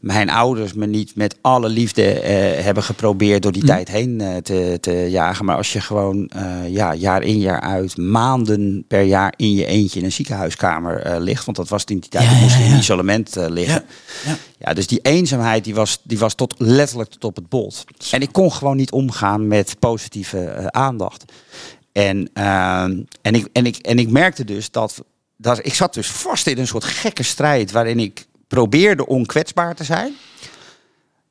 mijn 0.02 0.30
ouders 0.30 0.72
me 0.72 0.86
niet 0.86 1.16
met 1.16 1.36
alle 1.40 1.68
liefde 1.68 2.20
eh, 2.20 2.64
hebben 2.64 2.82
geprobeerd 2.82 3.42
door 3.42 3.52
die 3.52 3.62
mm. 3.62 3.68
tijd 3.68 3.88
heen 3.88 4.20
eh, 4.20 4.36
te, 4.36 4.78
te 4.80 5.10
jagen. 5.10 5.44
Maar 5.44 5.56
als 5.56 5.72
je 5.72 5.80
gewoon 5.80 6.30
uh, 6.36 6.68
ja, 6.68 6.94
jaar 6.94 7.22
in 7.22 7.38
jaar 7.38 7.60
uit, 7.60 7.96
maanden 7.96 8.84
per 8.88 9.02
jaar 9.02 9.34
in 9.36 9.54
je 9.54 9.66
eentje 9.66 9.98
in 9.98 10.04
een 10.04 10.12
ziekenhuiskamer 10.12 11.20
ligt. 11.20 11.44
Want 11.44 11.56
dat 11.56 11.68
was 11.68 11.84
in 11.84 11.98
die 11.98 12.10
tijd, 12.10 12.30
ja, 12.30 12.34
moest 12.34 12.56
je 12.56 12.64
in 12.64 12.78
isolement 12.78 13.36
liggen. 13.36 13.84
Ja. 14.24 14.36
ja. 14.58 14.72
dus 14.72 14.86
die 14.86 15.00
eenzaamheid 15.02 15.64
die 15.64 15.74
was, 15.74 16.00
die 16.02 16.18
was 16.18 16.34
tot, 16.34 16.54
letterlijk 16.58 17.10
tot 17.10 17.24
op 17.24 17.36
het 17.36 17.48
bot. 17.48 17.84
En 18.10 18.20
ik 18.20 18.32
kon 18.32 18.52
gewoon 18.52 18.76
niet 18.76 18.92
omgaan 18.92 19.46
met 19.46 19.76
positieve 19.78 20.72
aandacht. 20.72 21.24
En, 21.92 22.30
en, 22.32 23.34
ik, 23.34 23.48
en, 23.52 23.66
ik, 23.66 23.76
en 23.76 23.98
ik 23.98 24.10
merkte 24.10 24.44
dus 24.44 24.70
dat, 24.70 25.04
dat 25.36 25.66
ik 25.66 25.74
zat 25.74 25.94
dus 25.94 26.06
vast 26.06 26.46
in 26.46 26.58
een 26.58 26.66
soort 26.66 26.84
gekke 26.84 27.22
strijd 27.22 27.70
waarin 27.70 27.98
ik 27.98 28.26
probeerde 28.54 29.06
onkwetsbaar 29.06 29.74
te 29.74 29.84
zijn. 29.84 30.12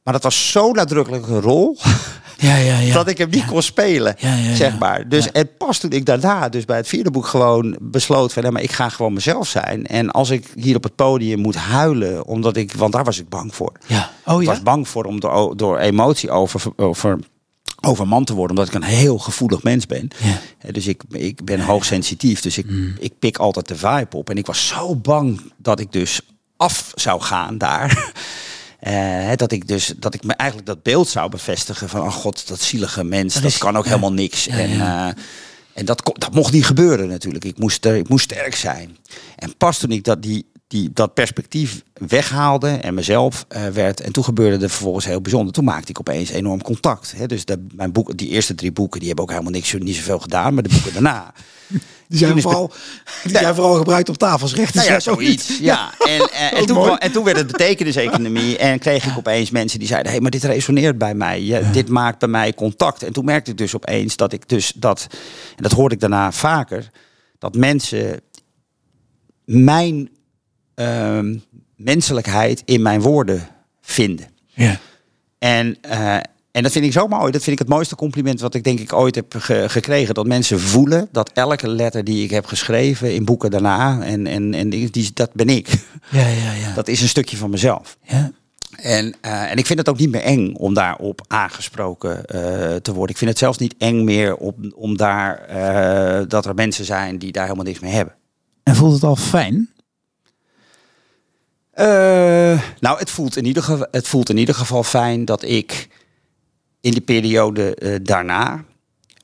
Maar 0.03 0.13
dat 0.13 0.23
was 0.23 0.51
zo 0.51 0.71
nadrukkelijk 0.71 1.27
een 1.27 1.41
rol. 1.41 1.77
Ja, 2.37 2.55
ja, 2.55 2.79
ja. 2.79 2.93
Dat 2.93 3.07
ik 3.07 3.17
hem 3.17 3.29
niet 3.29 3.45
kon 3.45 3.61
spelen, 3.61 4.15
zeg 4.53 4.79
maar. 4.79 5.09
Dus 5.09 5.31
en 5.31 5.49
pas 5.57 5.77
toen 5.77 5.91
ik 5.91 6.05
daarna, 6.05 6.49
dus 6.49 6.65
bij 6.65 6.77
het 6.77 6.87
vierde 6.87 7.11
boek, 7.11 7.25
gewoon 7.25 7.77
besloot 7.81 8.33
van, 8.33 8.53
maar 8.53 8.61
ik 8.61 8.71
ga 8.71 8.89
gewoon 8.89 9.13
mezelf 9.13 9.47
zijn. 9.47 9.85
En 9.85 10.11
als 10.11 10.29
ik 10.29 10.47
hier 10.55 10.75
op 10.75 10.83
het 10.83 10.95
podium 10.95 11.39
moet 11.39 11.55
huilen, 11.55 12.25
omdat 12.25 12.57
ik, 12.57 12.73
want 12.73 12.93
daar 12.93 13.03
was 13.03 13.19
ik 13.19 13.29
bang 13.29 13.55
voor. 13.55 13.71
Ja. 13.87 14.11
Oh, 14.25 14.41
ik 14.41 14.47
was 14.47 14.63
bang 14.63 14.87
voor 14.87 15.03
om 15.03 15.19
door, 15.19 15.57
door 15.57 15.77
emotie 15.77 16.31
over, 16.31 16.61
over 16.75 17.19
over 17.81 18.07
man 18.07 18.23
te 18.23 18.33
worden, 18.33 18.57
omdat 18.57 18.73
ik 18.73 18.81
een 18.81 18.87
heel 18.87 19.17
gevoelig 19.17 19.63
mens 19.63 19.85
ben. 19.85 20.07
Ja. 20.23 20.71
Dus 20.71 20.87
ik, 20.87 21.03
ik 21.09 21.45
ben 21.45 21.59
hoogsensitief, 21.59 22.41
dus 22.41 22.57
ik, 22.57 22.69
mm. 22.69 22.95
ik 22.99 23.19
pik 23.19 23.37
altijd 23.37 23.67
de 23.67 23.75
vibe 23.75 24.17
op. 24.17 24.29
En 24.29 24.37
ik 24.37 24.45
was 24.45 24.67
zo 24.67 24.95
bang 24.95 25.41
dat 25.57 25.79
ik 25.79 25.91
dus 25.91 26.21
af 26.61 26.91
zou 26.95 27.21
gaan 27.21 27.57
daar. 27.57 27.89
Uh, 28.87 29.31
dat 29.35 29.51
ik 29.51 29.67
dus 29.67 29.93
dat 29.97 30.13
ik 30.13 30.23
me 30.23 30.33
eigenlijk 30.33 30.67
dat 30.67 30.83
beeld 30.83 31.07
zou 31.07 31.29
bevestigen 31.29 31.89
van 31.89 32.01
oh 32.01 32.11
god, 32.11 32.47
dat 32.47 32.61
zielige 32.61 33.03
mens, 33.03 33.41
dat, 33.41 33.57
kan 33.57 33.77
ook 33.77 33.85
helemaal 33.85 34.13
niks. 34.13 34.45
Ja, 34.45 34.53
en. 34.53 34.69
Uh, 34.71 35.07
en 35.73 35.85
dat, 35.85 36.11
dat 36.13 36.33
mocht 36.33 36.51
niet 36.51 36.65
gebeuren 36.65 37.07
natuurlijk. 37.07 37.45
Ik 37.45 37.57
moest, 37.57 37.85
er, 37.85 37.95
ik 37.95 38.09
moest 38.09 38.23
sterk 38.23 38.55
zijn. 38.55 38.97
En 39.35 39.57
pas 39.57 39.77
toen 39.77 39.91
ik 39.91 40.03
dat, 40.03 40.21
die, 40.21 40.50
die, 40.71 40.89
dat 40.93 41.13
perspectief 41.13 41.83
weghaalde 41.93 42.69
en 42.69 42.93
mezelf 42.93 43.45
uh, 43.49 43.67
werd. 43.67 44.01
En 44.01 44.11
toen 44.11 44.23
gebeurde 44.23 44.63
er 44.63 44.69
vervolgens 44.69 45.05
heel 45.05 45.21
bijzonder. 45.21 45.53
Toen 45.53 45.63
maakte 45.63 45.89
ik 45.89 45.99
opeens 45.99 46.29
enorm 46.29 46.61
contact. 46.61 47.13
Hè. 47.15 47.25
Dus 47.25 47.45
de, 47.45 47.65
mijn 47.75 47.91
boek, 47.91 48.17
die 48.17 48.29
eerste 48.29 48.55
drie 48.55 48.71
boeken, 48.71 48.99
die 48.99 49.07
hebben 49.07 49.25
ook 49.25 49.31
helemaal 49.31 49.53
niks, 49.53 49.73
niet 49.73 49.95
zoveel 49.95 50.19
gedaan. 50.19 50.53
Maar 50.53 50.63
de 50.63 50.69
boeken 50.69 50.93
daarna. 50.93 51.33
Die 52.07 52.19
zijn, 52.19 52.41
vooral, 52.41 52.71
die 53.23 53.37
zijn 53.37 53.55
vooral 53.55 53.73
gebruikt 53.73 54.09
op 54.09 54.17
tafels 54.17 54.55
recht. 54.55 54.73
Nou 54.73 54.87
ja, 54.87 54.99
zoiets. 54.99 55.59
Ja. 55.59 55.93
En, 55.99 56.19
en, 56.19 56.51
en, 56.51 56.65
toen, 56.65 56.97
en 56.97 57.11
toen 57.11 57.23
werd 57.23 57.37
het 57.37 57.47
betekeniseconomie. 57.47 58.57
En 58.57 58.79
kreeg 58.79 59.05
ik 59.05 59.17
opeens 59.17 59.49
mensen 59.49 59.79
die 59.79 59.87
zeiden: 59.87 60.07
hé, 60.07 60.13
hey, 60.13 60.21
maar 60.21 60.31
dit 60.31 60.43
resoneert 60.43 60.97
bij 60.97 61.13
mij. 61.13 61.41
Ja, 61.41 61.71
dit 61.71 61.89
maakt 61.89 62.19
bij 62.19 62.27
mij 62.27 62.53
contact. 62.53 63.03
En 63.03 63.13
toen 63.13 63.25
merkte 63.25 63.51
ik 63.51 63.57
dus 63.57 63.75
opeens 63.75 64.15
dat 64.15 64.33
ik 64.33 64.49
dus 64.49 64.73
dat. 64.75 65.07
En 65.55 65.63
dat 65.63 65.71
hoorde 65.71 65.95
ik 65.95 66.01
daarna 66.01 66.31
vaker. 66.31 66.89
Dat 67.39 67.55
mensen 67.55 68.21
mijn 69.45 70.09
uh, 70.75 71.19
menselijkheid 71.75 72.61
in 72.65 72.81
mijn 72.81 73.01
woorden 73.01 73.47
vinden. 73.81 74.27
Ja. 74.47 74.79
En, 75.39 75.77
uh, 75.85 76.15
en 76.51 76.63
dat 76.63 76.71
vind 76.71 76.85
ik 76.85 76.91
zo 76.91 77.07
mooi. 77.07 77.31
Dat 77.31 77.43
vind 77.43 77.59
ik 77.59 77.59
het 77.59 77.75
mooiste 77.75 77.95
compliment 77.95 78.39
wat 78.39 78.55
ik 78.55 78.63
denk 78.63 78.79
ik 78.79 78.93
ooit 78.93 79.15
heb 79.15 79.35
ge 79.37 79.65
gekregen. 79.67 80.13
Dat 80.13 80.27
mensen 80.27 80.59
voelen 80.59 81.07
dat 81.11 81.31
elke 81.33 81.67
letter 81.67 82.03
die 82.03 82.23
ik 82.23 82.29
heb 82.29 82.45
geschreven 82.45 83.13
in 83.13 83.25
boeken 83.25 83.51
daarna, 83.51 84.01
en, 84.01 84.27
en, 84.27 84.53
en 84.53 84.69
die, 84.69 85.11
dat 85.13 85.33
ben 85.33 85.49
ik. 85.49 85.67
Ja, 86.09 86.27
ja, 86.27 86.53
ja. 86.53 86.73
Dat 86.81 86.87
is 86.87 87.01
een 87.01 87.07
stukje 87.07 87.37
van 87.37 87.49
mezelf. 87.49 87.97
Ja. 88.03 88.31
En, 88.75 89.15
uh, 89.25 89.51
en 89.51 89.57
ik 89.57 89.65
vind 89.65 89.79
het 89.79 89.89
ook 89.89 89.97
niet 89.97 90.11
meer 90.11 90.21
eng 90.21 90.53
om 90.53 90.73
daarop 90.73 91.21
aangesproken 91.27 92.11
uh, 92.11 92.75
te 92.75 92.93
worden. 92.93 93.09
Ik 93.09 93.17
vind 93.17 93.29
het 93.29 93.39
zelfs 93.39 93.57
niet 93.57 93.75
eng 93.77 94.03
meer 94.03 94.35
om, 94.35 94.53
om 94.75 94.97
daar, 94.97 95.49
uh, 95.49 96.25
dat 96.27 96.45
er 96.45 96.53
mensen 96.53 96.85
zijn 96.85 97.17
die 97.17 97.31
daar 97.31 97.43
helemaal 97.43 97.65
niks 97.65 97.79
mee 97.79 97.91
hebben. 97.91 98.15
En 98.63 98.75
voelt 98.75 98.93
het 98.93 99.03
al 99.03 99.15
fijn? 99.15 99.69
Nou, 102.79 102.99
het 102.99 103.09
voelt, 103.09 103.37
in 103.37 103.45
ieder 103.45 103.63
geval, 103.63 103.87
het 103.91 104.07
voelt 104.07 104.29
in 104.29 104.37
ieder 104.37 104.55
geval 104.55 104.83
fijn 104.83 105.25
dat 105.25 105.43
ik 105.43 105.87
in 106.81 106.91
die 106.91 107.01
periode 107.01 107.77
uh, 107.79 107.95
daarna 108.03 108.63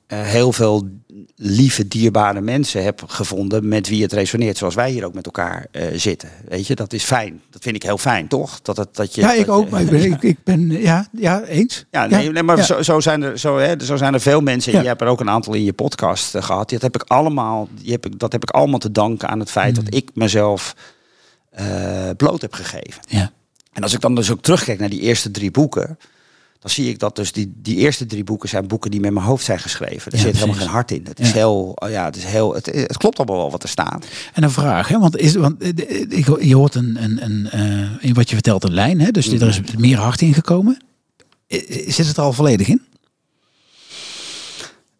uh, 0.07 0.21
heel 0.21 0.53
veel 0.53 0.87
lieve, 1.35 1.87
dierbare 1.87 2.41
mensen 2.41 2.83
heb 2.83 3.03
gevonden 3.07 3.67
met 3.67 3.87
wie 3.87 4.01
het 4.01 4.13
resoneert, 4.13 4.57
zoals 4.57 4.75
wij 4.75 4.91
hier 4.91 5.05
ook 5.05 5.13
met 5.13 5.25
elkaar 5.25 5.65
zitten. 5.93 6.29
Weet 6.47 6.67
je, 6.67 6.75
dat 6.75 6.93
is 6.93 7.03
fijn. 7.03 7.41
Dat 7.49 7.61
vind 7.61 7.75
ik 7.75 7.83
heel 7.83 7.97
fijn, 7.97 8.27
toch? 8.27 8.61
Dat, 8.61 8.77
het, 8.77 8.95
dat 8.95 9.15
je, 9.15 9.21
ja, 9.21 9.33
ik 9.33 9.45
dat 9.45 9.55
ook. 9.55 9.69
Maar 9.69 9.81
ik 9.81 9.89
ben, 9.89 10.03
ik, 10.11 10.23
ik, 10.23 10.37
ben 10.43 10.81
ja, 10.81 11.07
ja, 11.11 11.43
eens. 11.43 11.85
Ja, 11.91 12.05
nee, 12.05 12.25
ja, 12.25 12.31
nee 12.31 12.43
maar 12.43 12.57
ja. 12.57 12.63
Zo, 12.63 12.81
zo, 12.81 12.99
zijn 12.99 13.21
er, 13.21 13.39
zo, 13.39 13.57
hè, 13.57 13.83
zo 13.83 13.95
zijn 13.95 14.13
er 14.13 14.21
veel 14.21 14.41
mensen. 14.41 14.71
Ja. 14.71 14.81
Je 14.81 14.87
hebt 14.87 15.01
er 15.01 15.07
ook 15.07 15.19
een 15.19 15.29
aantal 15.29 15.53
in 15.53 15.63
je 15.63 15.73
podcast 15.73 16.37
gehad. 16.37 16.69
Dat 16.69 16.81
heb 16.81 16.95
ik 16.95 17.03
allemaal, 17.03 17.67
die 17.81 17.91
heb 17.91 18.05
ik, 18.05 18.19
dat 18.19 18.31
heb 18.31 18.43
ik 18.43 18.49
allemaal 18.49 18.79
te 18.79 18.91
danken 18.91 19.29
aan 19.29 19.39
het 19.39 19.51
feit 19.51 19.77
mm. 19.77 19.83
dat 19.83 19.93
ik 19.93 20.09
mezelf 20.13 20.75
bloot 22.17 22.41
heb 22.41 22.53
gegeven. 22.53 23.01
Ja. 23.07 23.31
En 23.73 23.83
als 23.83 23.93
ik 23.93 24.01
dan 24.01 24.15
dus 24.15 24.31
ook 24.31 24.41
terugkijk 24.41 24.79
naar 24.79 24.89
die 24.89 25.01
eerste 25.01 25.31
drie 25.31 25.51
boeken 25.51 25.97
dan 26.59 26.69
zie 26.69 26.89
ik 26.89 26.99
dat 26.99 27.15
dus 27.15 27.31
die, 27.31 27.53
die 27.55 27.75
eerste 27.75 28.05
drie 28.05 28.23
boeken 28.23 28.49
zijn 28.49 28.67
boeken 28.67 28.91
die 28.91 28.99
met 28.99 29.11
mijn 29.11 29.25
hoofd 29.25 29.45
zijn 29.45 29.59
geschreven. 29.59 30.11
Er 30.11 30.17
ja, 30.17 30.23
zit 30.23 30.33
helemaal 30.33 30.55
geen 30.55 30.67
hart 30.67 30.91
in. 30.91 31.05
Het 31.07 31.19
is 31.19 31.27
ja. 31.27 31.33
heel, 31.33 31.77
ja, 31.89 32.05
het 32.05 32.15
is 32.15 32.23
heel, 32.23 32.53
het, 32.53 32.65
het, 32.65 32.97
klopt 32.97 33.17
allemaal 33.17 33.37
wel 33.37 33.51
wat 33.51 33.63
er 33.63 33.69
staat. 33.69 34.05
En 34.33 34.43
een 34.43 34.51
vraag, 34.51 34.87
hè? 34.87 34.99
want, 34.99 35.17
is, 35.17 35.35
want 35.35 35.63
je 36.39 36.55
hoort 36.55 36.75
een, 36.75 37.03
een, 37.03 37.23
een 37.23 37.49
uh, 37.55 38.03
in 38.03 38.13
wat 38.13 38.29
je 38.29 38.35
vertelt 38.35 38.63
een 38.63 38.73
lijn, 38.73 39.01
hè? 39.01 39.11
dus 39.11 39.29
mm. 39.29 39.41
er 39.41 39.47
is 39.47 39.61
meer 39.77 39.97
hart 39.97 40.21
in 40.21 40.33
gekomen. 40.33 40.81
Zit 41.87 42.07
het 42.07 42.17
er 42.17 42.23
al 42.23 42.33
volledig 42.33 42.67
in? 42.67 42.81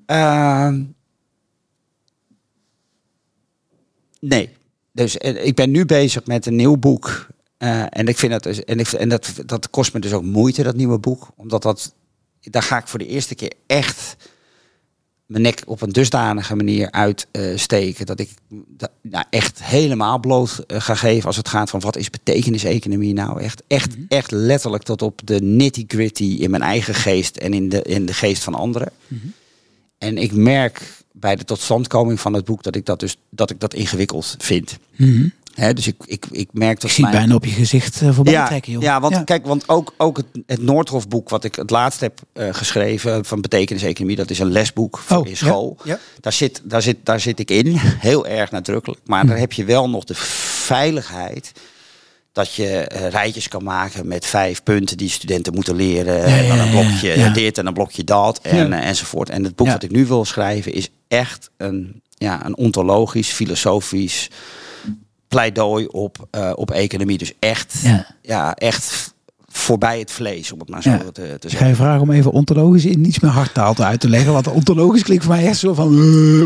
Uh, 0.08 0.74
nee. 4.20 4.50
Dus 4.98 5.16
ik 5.18 5.56
ben 5.56 5.72
nu 5.72 5.86
bezig 5.86 6.26
met 6.26 6.46
een 6.46 6.56
nieuw 6.56 6.78
boek. 6.78 7.28
Uh, 7.60 7.84
en 7.90 8.08
ik 8.08 8.18
vind 8.18 8.32
dat, 8.32 8.44
dus, 8.44 8.64
en, 8.64 8.80
ik, 8.80 8.88
en 8.88 9.10
dat, 9.10 9.34
dat 9.46 9.70
kost 9.70 9.94
me 9.94 10.00
dus 10.00 10.14
ook 10.14 10.24
moeite, 10.24 10.64
dat 10.64 10.76
nieuwe 10.76 10.98
boek. 10.98 11.28
Omdat 11.36 11.62
dat, 11.62 11.94
daar 12.42 12.64
ga 12.64 12.78
ik 12.78 12.88
voor 12.88 13.00
de 13.00 13.08
eerste 13.08 13.36
keer 13.36 13.52
echt 13.68 14.16
mijn 15.26 15.42
nek 15.42 15.62
op 15.66 15.82
een 15.82 15.92
dusdanige 15.92 16.56
manier 16.56 16.92
uitsteken. 16.92 18.02
Uh, 18.02 18.06
dat 18.06 18.20
ik 18.20 18.30
dat, 18.68 18.92
nou, 19.02 19.26
echt 19.30 19.64
helemaal 19.64 20.20
bloot 20.20 20.64
uh, 20.68 20.82
ga 20.82 20.96
geven 20.96 21.26
als 21.26 21.38
het 21.38 21.48
gaat 21.48 21.70
van 21.70 21.80
wat 21.80 21.98
is 21.98 22.10
betekeniseconomie 22.10 23.14
nou. 23.14 23.42
Echt, 23.42 23.64
echt, 23.68 23.90
mm 23.90 23.96
-hmm. 23.96 24.06
echt 24.08 24.32
letterlijk 24.32 24.84
tot 24.84 25.02
op 25.02 25.22
de 25.24 25.42
nitty 25.42 25.86
gritty 25.88 26.38
in 26.40 26.50
mijn 26.50 26.64
eigen 26.64 26.94
geest 26.94 27.38
en 27.38 27.54
in 27.54 27.70
de, 27.70 27.82
in 27.82 28.06
de 28.06 28.14
geest 28.14 28.44
van 28.44 28.54
anderen. 28.54 28.92
Mm 29.08 29.20
-hmm. 29.22 29.34
En 29.98 30.18
ik 30.18 30.32
merk 30.32 30.97
bij 31.20 31.36
de 31.36 31.44
totstandkoming 31.44 32.20
van 32.20 32.34
het 32.34 32.46
boek 32.46 32.64
dat 32.64 32.76
ik 32.76 32.86
dat 32.86 33.00
dus 33.00 33.18
dat 33.30 33.50
ik 33.50 33.60
dat 33.60 33.74
ingewikkeld 33.74 34.36
vind. 34.38 34.78
Mm 34.96 35.14
-hmm. 35.14 35.32
He, 35.58 35.74
dus 35.74 35.88
ik, 35.88 35.96
ik, 36.06 36.26
ik 36.32 36.50
merk 36.52 36.76
dat. 36.76 36.84
Ik 36.84 36.96
zie 36.96 37.04
mijn... 37.04 37.16
bijna 37.16 37.36
op 37.36 37.46
je 37.46 37.52
gezicht 37.52 38.02
uh, 38.02 38.14
voorbij 38.14 38.34
ja, 38.34 38.48
trekken, 38.48 38.72
joh. 38.72 38.82
Ja, 38.82 39.00
want 39.00 39.24
kijk, 39.24 39.46
want 39.46 39.70
ook, 39.70 39.94
ook 39.98 40.18
het, 40.18 40.26
het 40.46 40.62
Noordhofboek, 40.62 41.30
wat 41.30 41.44
ik 41.44 41.56
het 41.56 41.70
laatst 41.70 42.00
heb 42.00 42.20
uh, 42.34 42.48
geschreven 42.52 43.26
van 43.26 43.42
betekeniseconomie, 43.42 44.16
dat 44.16 44.30
is 44.30 44.40
een 44.40 44.52
lesboek 44.52 44.98
voor 44.98 45.18
oh, 45.18 45.28
in 45.28 45.38
school. 45.38 45.78
Ja. 45.84 46.00
Daar, 46.20 46.34
zit, 46.34 46.62
daar, 46.64 46.82
zit, 46.82 46.98
daar 47.04 47.20
zit 47.20 47.40
ik 47.40 47.52
in, 47.52 47.74
heel 48.10 48.28
erg 48.28 48.52
nadrukkelijk. 48.52 49.02
Maar 49.06 49.22
hm. 49.22 49.28
daar 49.28 49.38
heb 49.38 49.54
je 49.54 49.66
wel 49.66 49.90
nog 49.90 50.04
de 50.04 50.16
veiligheid 50.16 51.52
dat 52.38 52.54
je 52.54 52.92
uh, 52.96 53.08
rijtjes 53.08 53.48
kan 53.48 53.64
maken 53.64 54.08
met 54.08 54.26
vijf 54.26 54.64
punten 54.64 54.98
die 54.98 55.10
studenten 55.10 55.54
moeten 55.54 55.76
leren. 55.76 56.16
Ja, 56.30 56.38
en 56.38 56.48
dan 56.48 56.60
een 56.60 56.70
blokje 56.70 57.18
ja. 57.20 57.30
dit 57.30 57.58
en 57.58 57.66
een 57.68 57.74
blokje 57.74 58.04
dat 58.04 58.40
en, 58.42 58.72
uh, 58.72 58.88
enzovoort. 58.88 59.30
En 59.30 59.44
het 59.44 59.56
boek 59.56 59.68
wat 59.68 59.84
ik 59.84 59.92
nu 59.92 60.06
wil 60.06 60.26
schrijven 60.26 60.74
is 60.74 60.90
echt 61.08 61.50
een, 61.58 62.02
ja, 62.10 62.46
een 62.46 62.58
ontologisch, 62.58 63.30
filosofisch 63.30 64.30
pleidooi 65.28 65.86
op, 65.86 66.28
uh, 66.36 66.52
op 66.56 66.72
economie. 66.72 67.18
Dus 67.18 67.34
echt, 67.40 67.74
Ja. 68.22 68.54
echt 68.56 69.14
voorbij 69.48 70.00
het 70.00 70.12
vlees, 70.12 70.52
om 70.52 70.60
het 70.60 70.70
maar 70.70 70.82
zo 70.82 70.90
Ja. 70.90 70.98
te, 70.98 71.12
te 71.12 71.24
Ik 71.24 71.42
ga 71.42 71.50
zeggen. 71.50 71.68
je 71.68 71.76
vragen 71.76 72.02
om 72.02 72.12
even 72.12 72.32
ontologisch 72.32 72.86
in 72.86 73.06
iets 73.06 73.20
meer 73.20 73.32
hardtaal 73.32 73.74
te 73.74 73.84
uit 73.84 74.00
te 74.00 74.10
leggen. 74.10 74.34
Want 74.34 74.48
ontologisch 74.48 75.04
klinkt 75.04 75.24
voor 75.24 75.34
mij 75.36 75.46
echt 75.48 75.58
zo 75.60 75.74
van... 75.74 75.94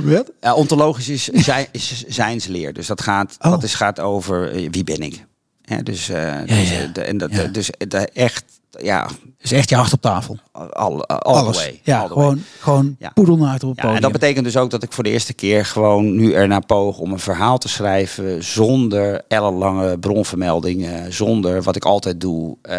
eh, 0.05 0.11
wat? 0.13 0.31
Ja, 0.41 0.53
ontologisch 0.53 1.09
is, 1.09 1.23
zijn, 1.49 1.67
is 1.71 2.03
zijnsleer. 2.07 2.73
Dus 2.73 2.87
dat 2.87 3.01
gaat, 3.01 3.35
Oh. 3.39 3.51
dat 3.51 3.63
is, 3.63 3.73
gaat 3.73 3.99
over 3.99 4.51
eh, 4.51 4.67
wie 4.71 4.83
ben 4.83 4.99
ik. 5.01 5.25
Hè, 5.65 5.83
dus, 5.83 6.09
eh, 6.09 6.33
dus, 6.45 6.69
ja. 6.69 6.79
eh, 6.79 6.93
de- 6.93 7.01
en 7.01 7.17
dat, 7.17 7.31
Ja. 7.31 7.43
dus 7.47 7.69
de, 7.87 7.97
echt, 7.97 8.43
ja, 8.79 9.07
Dus 9.37 9.51
echt 9.51 9.69
je 9.69 9.75
hart 9.75 9.93
op 9.93 10.01
tafel. 10.01 10.37
all, 10.51 10.67
all 11.01 11.17
Alles. 11.35 11.57
the 11.57 11.63
way. 11.63 11.79
ja, 11.83 12.01
all 12.01 12.07
the 12.07 12.13
way. 12.13 12.23
gewoon, 12.23 12.43
gewoon 12.59 12.95
Ja. 12.99 13.09
poedelnaakt 13.09 13.63
op 13.63 13.69
het 13.69 13.77
Ja, 13.77 13.83
podium. 13.83 13.95
en 13.95 14.01
dat 14.01 14.11
betekent 14.11 14.45
dus 14.45 14.57
ook 14.57 14.69
dat 14.69 14.83
ik 14.83 14.91
voor 14.93 15.03
de 15.03 15.09
eerste 15.09 15.33
keer 15.33 15.65
gewoon 15.65 16.15
nu 16.15 16.33
ernaar 16.33 16.65
poog 16.65 16.97
om 16.97 17.11
een 17.11 17.19
verhaal 17.19 17.57
te 17.57 17.67
schrijven 17.69 18.43
zonder 18.43 19.21
ellenlange 19.27 19.97
bronvermeldingen, 19.99 21.13
zonder 21.13 21.61
wat 21.63 21.75
ik 21.75 21.85
altijd 21.85 22.21
doe, 22.21 22.57
eh, 22.61 22.77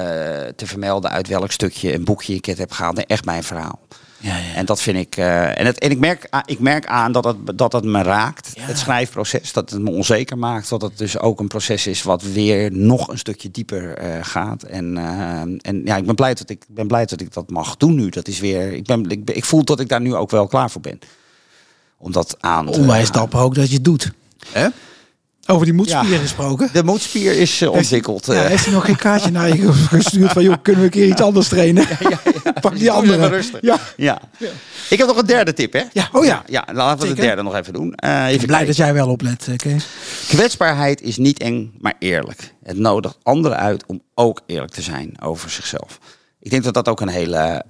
te 0.57 0.67
vermelden 0.67 1.11
uit 1.11 1.29
welk 1.29 1.51
stukje 1.53 1.95
een 1.95 2.05
boekje 2.05 2.35
ik 2.35 2.45
het 2.45 2.59
heb 2.59 2.73
gehaald. 2.73 2.97
Nee, 2.97 3.07
echt 3.07 3.25
mijn 3.25 3.43
verhaal. 3.45 3.79
Ja, 4.23 4.37
ja. 4.37 4.55
En 4.55 4.67
dat 4.67 4.81
vind 4.83 4.99
ik. 4.99 5.17
eh, 5.17 5.59
en, 5.59 5.67
het, 5.67 5.79
en 5.79 5.91
ik, 5.91 5.99
merk, 5.99 6.29
ik 6.45 6.59
merk 6.59 6.87
aan 6.87 7.13
dat 7.13 7.25
het, 7.25 7.59
dat 7.59 7.73
het 7.73 7.85
me 7.85 8.03
raakt, 8.03 8.51
Ja. 8.55 8.63
het 8.63 8.79
schrijfproces. 8.79 9.53
Dat 9.53 9.71
het 9.71 9.83
me 9.83 9.91
onzeker 9.91 10.39
maakt. 10.39 10.69
Dat 10.69 10.83
het 10.83 10.99
dus 10.99 11.19
ook 11.19 11.41
een 11.41 11.49
proces 11.49 11.87
is 11.87 12.03
wat 12.03 12.23
weer 12.23 12.73
nog 12.73 13.09
een 13.09 13.19
stukje 13.19 13.51
dieper 13.51 13.95
eh, 13.99 14.19
gaat. 14.23 14.63
En, 14.63 14.97
eh, 14.97 15.41
en 15.41 15.83
ja, 15.85 15.97
ik 15.97 16.07
ben, 16.07 16.15
blij 16.15 16.35
dat 16.35 16.51
ik, 16.51 16.65
ben 16.69 16.87
blij 16.87 17.07
dat 17.07 17.21
ik 17.21 17.33
dat 17.33 17.51
mag 17.51 17.77
doen 17.77 17.95
nu. 17.95 18.09
Dat 18.09 18.29
is 18.29 18.41
weer. 18.41 18.73
Ik, 18.73 18.85
ben, 18.85 19.11
ik, 19.11 19.31
ik 19.31 19.45
voel 19.45 19.65
dat 19.65 19.81
ik 19.81 19.89
daar 19.89 20.01
nu 20.01 20.15
ook 20.15 20.31
wel 20.31 20.47
klaar 20.47 20.71
voor 20.71 20.81
ben. 20.81 20.99
Om 21.99 22.13
dat 22.13 22.37
aan 22.41 22.67
te 22.71 22.79
Onwijs 22.79 23.11
dapper 23.11 23.41
ook 23.41 23.55
dat 23.55 23.69
je 23.69 23.75
het 23.75 23.85
doet. 23.85 24.13
Hè? 24.53 24.69
Over 25.47 25.65
die 25.65 25.75
moedspier 25.75 26.11
Ja. 26.13 26.19
gesproken. 26.19 26.69
De 26.73 26.85
moedspier 26.85 27.39
is 27.39 27.61
eh, 27.61 27.71
ontwikkeld. 27.71 28.27
Ja, 28.27 28.33
eh. 28.33 28.45
heeft 28.47 28.65
hij 28.65 28.75
nog 28.75 28.85
geen 28.85 28.97
kaartje 28.97 29.31
naar 29.31 29.57
je 29.57 29.73
gestuurd 29.73 30.33
van... 30.33 30.43
joh, 30.43 30.55
kunnen 30.63 30.81
we 30.81 30.87
een 30.87 30.93
keer 30.93 31.07
iets 31.07 31.21
anders 31.21 31.49
trainen? 31.49 31.87
Pak 32.61 32.79
die 32.79 32.91
andere. 32.91 33.43
Ja. 33.61 33.79
ja. 33.97 34.21
Ik 34.91 34.99
heb 34.99 35.07
nog 35.07 35.17
een 35.17 35.27
derde 35.27 35.53
tip, 35.53 35.73
hè? 35.73 35.83
Ja, 35.93 36.09
oh 36.13 36.25
ja. 36.25 36.43
Ja, 36.47 36.65
laten 36.73 36.99
we 36.99 37.07
Zeker. 37.07 37.17
de 37.21 37.23
derde 37.27 37.43
nog 37.43 37.55
even 37.55 37.73
doen. 37.73 37.95
Eh, 37.95 38.11
even 38.19 38.33
Ik 38.33 38.39
ben 38.39 38.47
blij 38.47 38.65
dat 38.65 38.77
jij 38.77 38.95
wel 38.95 39.09
oplet, 39.09 39.49
Kees. 39.57 39.87
Kwetsbaarheid 40.29 41.01
is 41.03 41.17
niet 41.17 41.39
eng, 41.39 41.73
maar 41.81 41.95
eerlijk. 41.99 42.55
Het 42.65 42.79
nodigt 42.79 43.19
anderen 43.23 43.59
uit 43.59 43.85
om 43.87 44.03
ook 44.15 44.41
eerlijk 44.47 44.73
te 44.73 44.83
zijn 44.83 45.21
over 45.23 45.51
zichzelf. 45.51 45.99
Ik 46.41 46.51
denk 46.51 46.65
dat 46.65 46.75
dat 46.75 46.89
ook 46.89 47.01
een 47.01 47.09
hele 47.09 47.63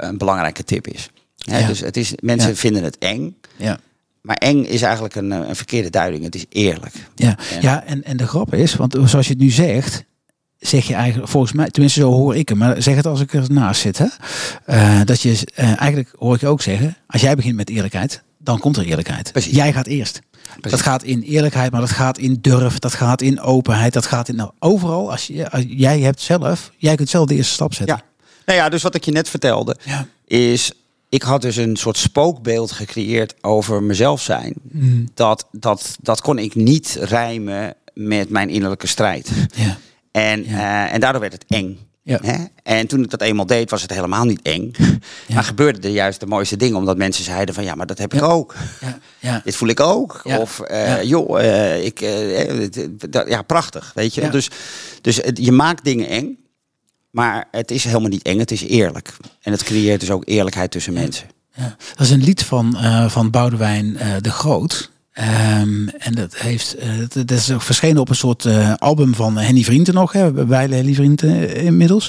een 0.00 0.18
belangrijke 0.18 0.64
tip 0.64 0.86
is. 0.86 1.08
Ja. 1.36 1.66
Dus 1.66 1.80
het 1.80 1.96
is, 1.96 2.12
mensen 2.20 2.50
Ja. 2.50 2.56
vinden 2.56 2.82
het 2.84 2.98
eng, 2.98 3.36
Ja. 3.56 3.78
Maar 4.22 4.36
eng 4.36 4.64
is 4.64 4.82
eigenlijk 4.82 5.14
een, 5.14 5.32
eh, 5.32 5.48
een 5.48 5.56
verkeerde 5.56 5.90
duiding. 5.90 6.24
Het 6.24 6.34
is 6.34 6.44
eerlijk. 6.48 6.94
Ja, 7.14 7.36
En- 7.50 7.62
ja 7.62 7.84
en, 7.84 8.04
en 8.04 8.16
de 8.16 8.26
grap 8.26 8.54
is, 8.54 8.74
want 8.74 8.96
zoals 9.04 9.26
je 9.26 9.32
het 9.32 9.42
nu 9.42 9.50
zegt, 9.50 10.04
zeg 10.58 10.86
je 10.86 10.94
eigenlijk, 10.94 11.30
volgens 11.30 11.52
mij, 11.52 11.68
tenminste 11.70 12.00
zo 12.00 12.10
hoor 12.12 12.36
ik 12.36 12.48
hem, 12.48 12.58
maar 12.58 12.82
zeg 12.82 12.96
het 12.96 13.06
als 13.06 13.20
ik 13.20 13.34
ernaast 13.34 13.80
zit, 13.80 13.98
hè? 13.98 14.06
Eh, 14.64 15.00
dat 15.04 15.20
je, 15.20 15.46
eh, 15.54 15.66
eigenlijk 15.66 16.14
hoor 16.18 16.34
ik 16.34 16.40
je 16.40 16.46
ook 16.46 16.62
zeggen, 16.62 16.96
als 17.06 17.20
jij 17.22 17.34
begint 17.34 17.56
met 17.56 17.68
eerlijkheid, 17.70 18.22
dan 18.38 18.58
komt 18.58 18.76
er 18.76 18.84
eerlijkheid. 18.84 19.32
Precies. 19.32 19.54
Jij 19.54 19.72
gaat 19.72 19.86
eerst. 19.86 20.20
Dat 20.60 20.80
gaat 20.80 21.02
in 21.02 21.22
eerlijkheid, 21.22 21.70
maar 21.72 21.80
dat 21.80 21.90
gaat 21.90 22.18
in 22.18 22.38
durf, 22.40 22.78
dat 22.78 22.94
gaat 22.94 23.22
in 23.22 23.40
openheid, 23.40 23.92
dat 23.92 24.06
gaat 24.06 24.28
in 24.28 24.36
nou, 24.36 24.50
overal. 24.58 25.10
Als, 25.10 25.26
je, 25.26 25.50
als 25.50 25.64
jij 25.68 26.00
hebt 26.00 26.20
zelf, 26.20 26.72
jij 26.76 26.94
kunt 26.94 27.08
zelf 27.08 27.26
de 27.26 27.34
eerste 27.34 27.52
stap 27.52 27.74
zetten. 27.74 27.96
Ja. 27.96 28.02
Nou 28.46 28.58
ja, 28.58 28.68
dus 28.68 28.82
wat 28.82 28.94
ik 28.94 29.04
je 29.04 29.10
net 29.12 29.28
vertelde, 29.28 29.76
Ja. 29.84 30.06
is 30.24 30.72
ik 31.12 31.22
had 31.22 31.42
dus 31.42 31.56
een 31.56 31.76
soort 31.76 31.96
spookbeeld 31.96 32.72
gecreëerd 32.72 33.34
over 33.40 33.82
mezelf 33.82 34.20
zijn. 34.22 34.54
Mm. 34.62 35.08
Dat, 35.14 35.46
dat, 35.50 35.96
dat 36.00 36.20
kon 36.20 36.38
ik 36.38 36.54
niet 36.54 36.96
rijmen 37.00 37.74
met 37.94 38.28
mijn 38.30 38.48
innerlijke 38.48 38.86
strijd. 38.86 39.30
Ja. 39.54 39.76
En, 40.10 40.44
Ja. 40.48 40.86
eh, 40.86 40.94
en 40.94 41.00
daardoor 41.00 41.20
werd 41.20 41.32
het 41.32 41.44
eng. 41.48 41.78
Ja. 42.02 42.18
Hè? 42.22 42.44
En 42.62 42.86
toen 42.86 43.02
ik 43.02 43.10
dat 43.10 43.20
eenmaal 43.20 43.46
deed, 43.46 43.70
was 43.70 43.82
het 43.82 43.90
helemaal 43.92 44.24
niet 44.24 44.42
eng. 44.42 44.70
Maar 45.34 45.44
gebeurden 45.44 45.82
er 45.82 45.90
juist 45.90 46.20
de 46.20 46.26
mooiste 46.26 46.56
dingen, 46.56 46.76
omdat 46.76 46.96
mensen 46.96 47.24
zeiden 47.24 47.54
van 47.54 47.64
ja, 47.64 47.74
maar 47.74 47.86
dat 47.86 47.98
heb 47.98 48.14
ik 48.14 48.20
Ja. 48.20 48.26
ook. 48.26 48.54
Ja. 48.80 48.98
Ja. 49.18 49.40
Dit 49.44 49.56
voel 49.56 49.68
ik 49.68 49.80
ook. 49.80 50.20
Of 50.24 50.60
eh, 50.60 50.86
Ja. 50.86 51.02
joh, 51.02 51.40
eh, 51.40 51.84
ik, 51.84 52.00
ja, 53.28 53.42
prachtig, 53.42 53.92
weet 53.94 54.14
je. 54.14 54.28
Dus, 54.28 54.50
dus 55.00 55.20
je 55.34 55.52
maakt 55.52 55.84
dingen 55.84 56.08
eng, 56.08 56.38
maar 57.12 57.48
het 57.50 57.70
is 57.70 57.84
helemaal 57.84 58.08
niet 58.08 58.22
eng, 58.22 58.38
het 58.38 58.50
is 58.50 58.62
eerlijk. 58.62 59.16
En 59.40 59.52
het 59.52 59.62
creëert 59.62 60.00
dus 60.00 60.10
ook 60.10 60.22
eerlijkheid 60.26 60.70
tussen 60.70 60.92
mensen. 60.92 61.28
Ja, 61.54 61.76
dat 61.94 62.06
is 62.06 62.10
een 62.10 62.24
lied 62.24 62.44
van, 62.44 62.76
eh, 62.76 63.08
van 63.08 63.30
Boudewijn 63.30 63.96
eh, 63.96 64.16
de 64.20 64.30
Groot. 64.30 64.90
Ehm, 65.12 65.88
en 65.88 66.14
dat, 66.14 66.36
heeft, 66.36 66.74
eh, 66.74 66.88
dat, 66.98 67.12
dat 67.12 67.38
is 67.38 67.50
ook 67.50 67.62
verschenen 67.62 68.00
op 68.00 68.08
een 68.08 68.14
soort 68.14 68.44
eh, 68.44 68.74
album 68.74 69.14
van 69.14 69.38
Henny 69.38 69.62
Vrienden 69.62 69.94
nog. 69.94 70.12
Hè, 70.12 70.32
bij 70.32 70.66
Henny 70.66 70.94
Vrienden 70.94 71.48
eh, 71.48 71.64
inmiddels. 71.64 72.08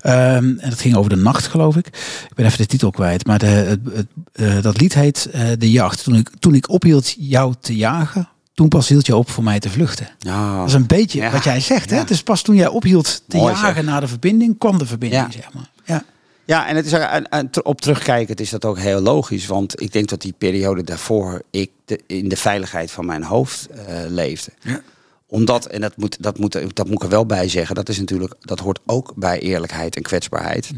Ehm, 0.00 0.58
en 0.58 0.70
dat 0.70 0.80
ging 0.80 0.96
over 0.96 1.10
de 1.10 1.16
nacht, 1.16 1.46
geloof 1.46 1.76
ik. 1.76 1.86
Ik 2.28 2.34
ben 2.34 2.44
even 2.46 2.58
de 2.58 2.66
titel 2.66 2.90
kwijt. 2.90 3.26
Maar 3.26 3.38
de, 3.38 3.46
het, 3.46 3.80
het, 3.92 4.06
eh, 4.32 4.62
dat 4.62 4.80
lied 4.80 4.94
heet 4.94 5.28
eh, 5.32 5.42
De 5.58 5.70
Jacht. 5.70 6.04
Toen 6.04 6.14
ik, 6.14 6.30
toen 6.38 6.54
ik 6.54 6.70
ophield 6.70 7.14
jou 7.18 7.54
te 7.60 7.76
jagen, 7.76 8.28
toen 8.56 8.68
pas 8.68 8.88
hield 8.88 9.06
je 9.06 9.16
op 9.16 9.30
voor 9.30 9.44
mij 9.44 9.58
te 9.60 9.70
vluchten. 9.70 10.08
Ja. 10.18 10.58
Dat 10.58 10.66
is 10.68 10.72
een 10.74 10.86
beetje 10.86 11.20
Ja. 11.20 11.30
wat 11.30 11.44
jij 11.44 11.60
zegt. 11.60 11.90
Hè? 11.90 11.96
Ja. 11.96 12.04
Dus 12.04 12.22
pas 12.22 12.42
toen 12.42 12.54
jij 12.56 12.66
ophield 12.68 13.22
te 13.28 13.36
Mooi, 13.36 13.52
jagen 13.52 13.74
zeg. 13.74 13.84
naar 13.84 14.00
de 14.00 14.08
verbinding, 14.08 14.58
kwam 14.58 14.78
de 14.78 14.86
verbinding, 14.86 15.22
Ja. 15.24 15.30
zeg 15.30 15.52
maar. 15.52 15.70
Ja. 15.84 16.04
Ja, 16.44 16.66
en 16.66 16.76
het 16.76 16.86
is 16.86 16.92
en- 16.92 17.28
en 17.28 17.50
ter- 17.50 17.62
op 17.64 17.80
terugkijkend 17.80 18.40
is 18.40 18.50
dat 18.50 18.64
ook 18.64 18.78
heel 18.78 19.00
logisch. 19.00 19.46
Want 19.46 19.80
ik 19.80 19.92
denk 19.92 20.08
dat 20.08 20.20
die 20.20 20.34
periode 20.38 20.84
daarvoor 20.84 21.42
ik 21.50 21.70
de, 21.84 22.00
in 22.06 22.28
de 22.28 22.36
veiligheid 22.36 22.90
van 22.90 23.06
mijn 23.06 23.22
hoofd 23.22 23.66
eh, 23.70 23.94
leefde. 24.08 24.50
Ja. 24.60 24.80
Omdat, 25.26 25.66
en 25.66 25.80
dat 25.80 25.96
moet, 25.96 26.22
dat, 26.22 26.38
moet, 26.38 26.52
dat 26.76 26.86
moet 26.86 26.94
ik 26.96 27.02
er 27.02 27.08
wel 27.08 27.26
bij 27.26 27.48
zeggen, 27.48 27.74
dat 27.74 27.88
is 27.88 27.98
natuurlijk, 27.98 28.34
dat 28.40 28.58
hoort 28.58 28.78
ook 28.86 29.12
bij 29.16 29.38
eerlijkheid 29.40 29.96
en 29.96 30.02
kwetsbaarheid. 30.02 30.70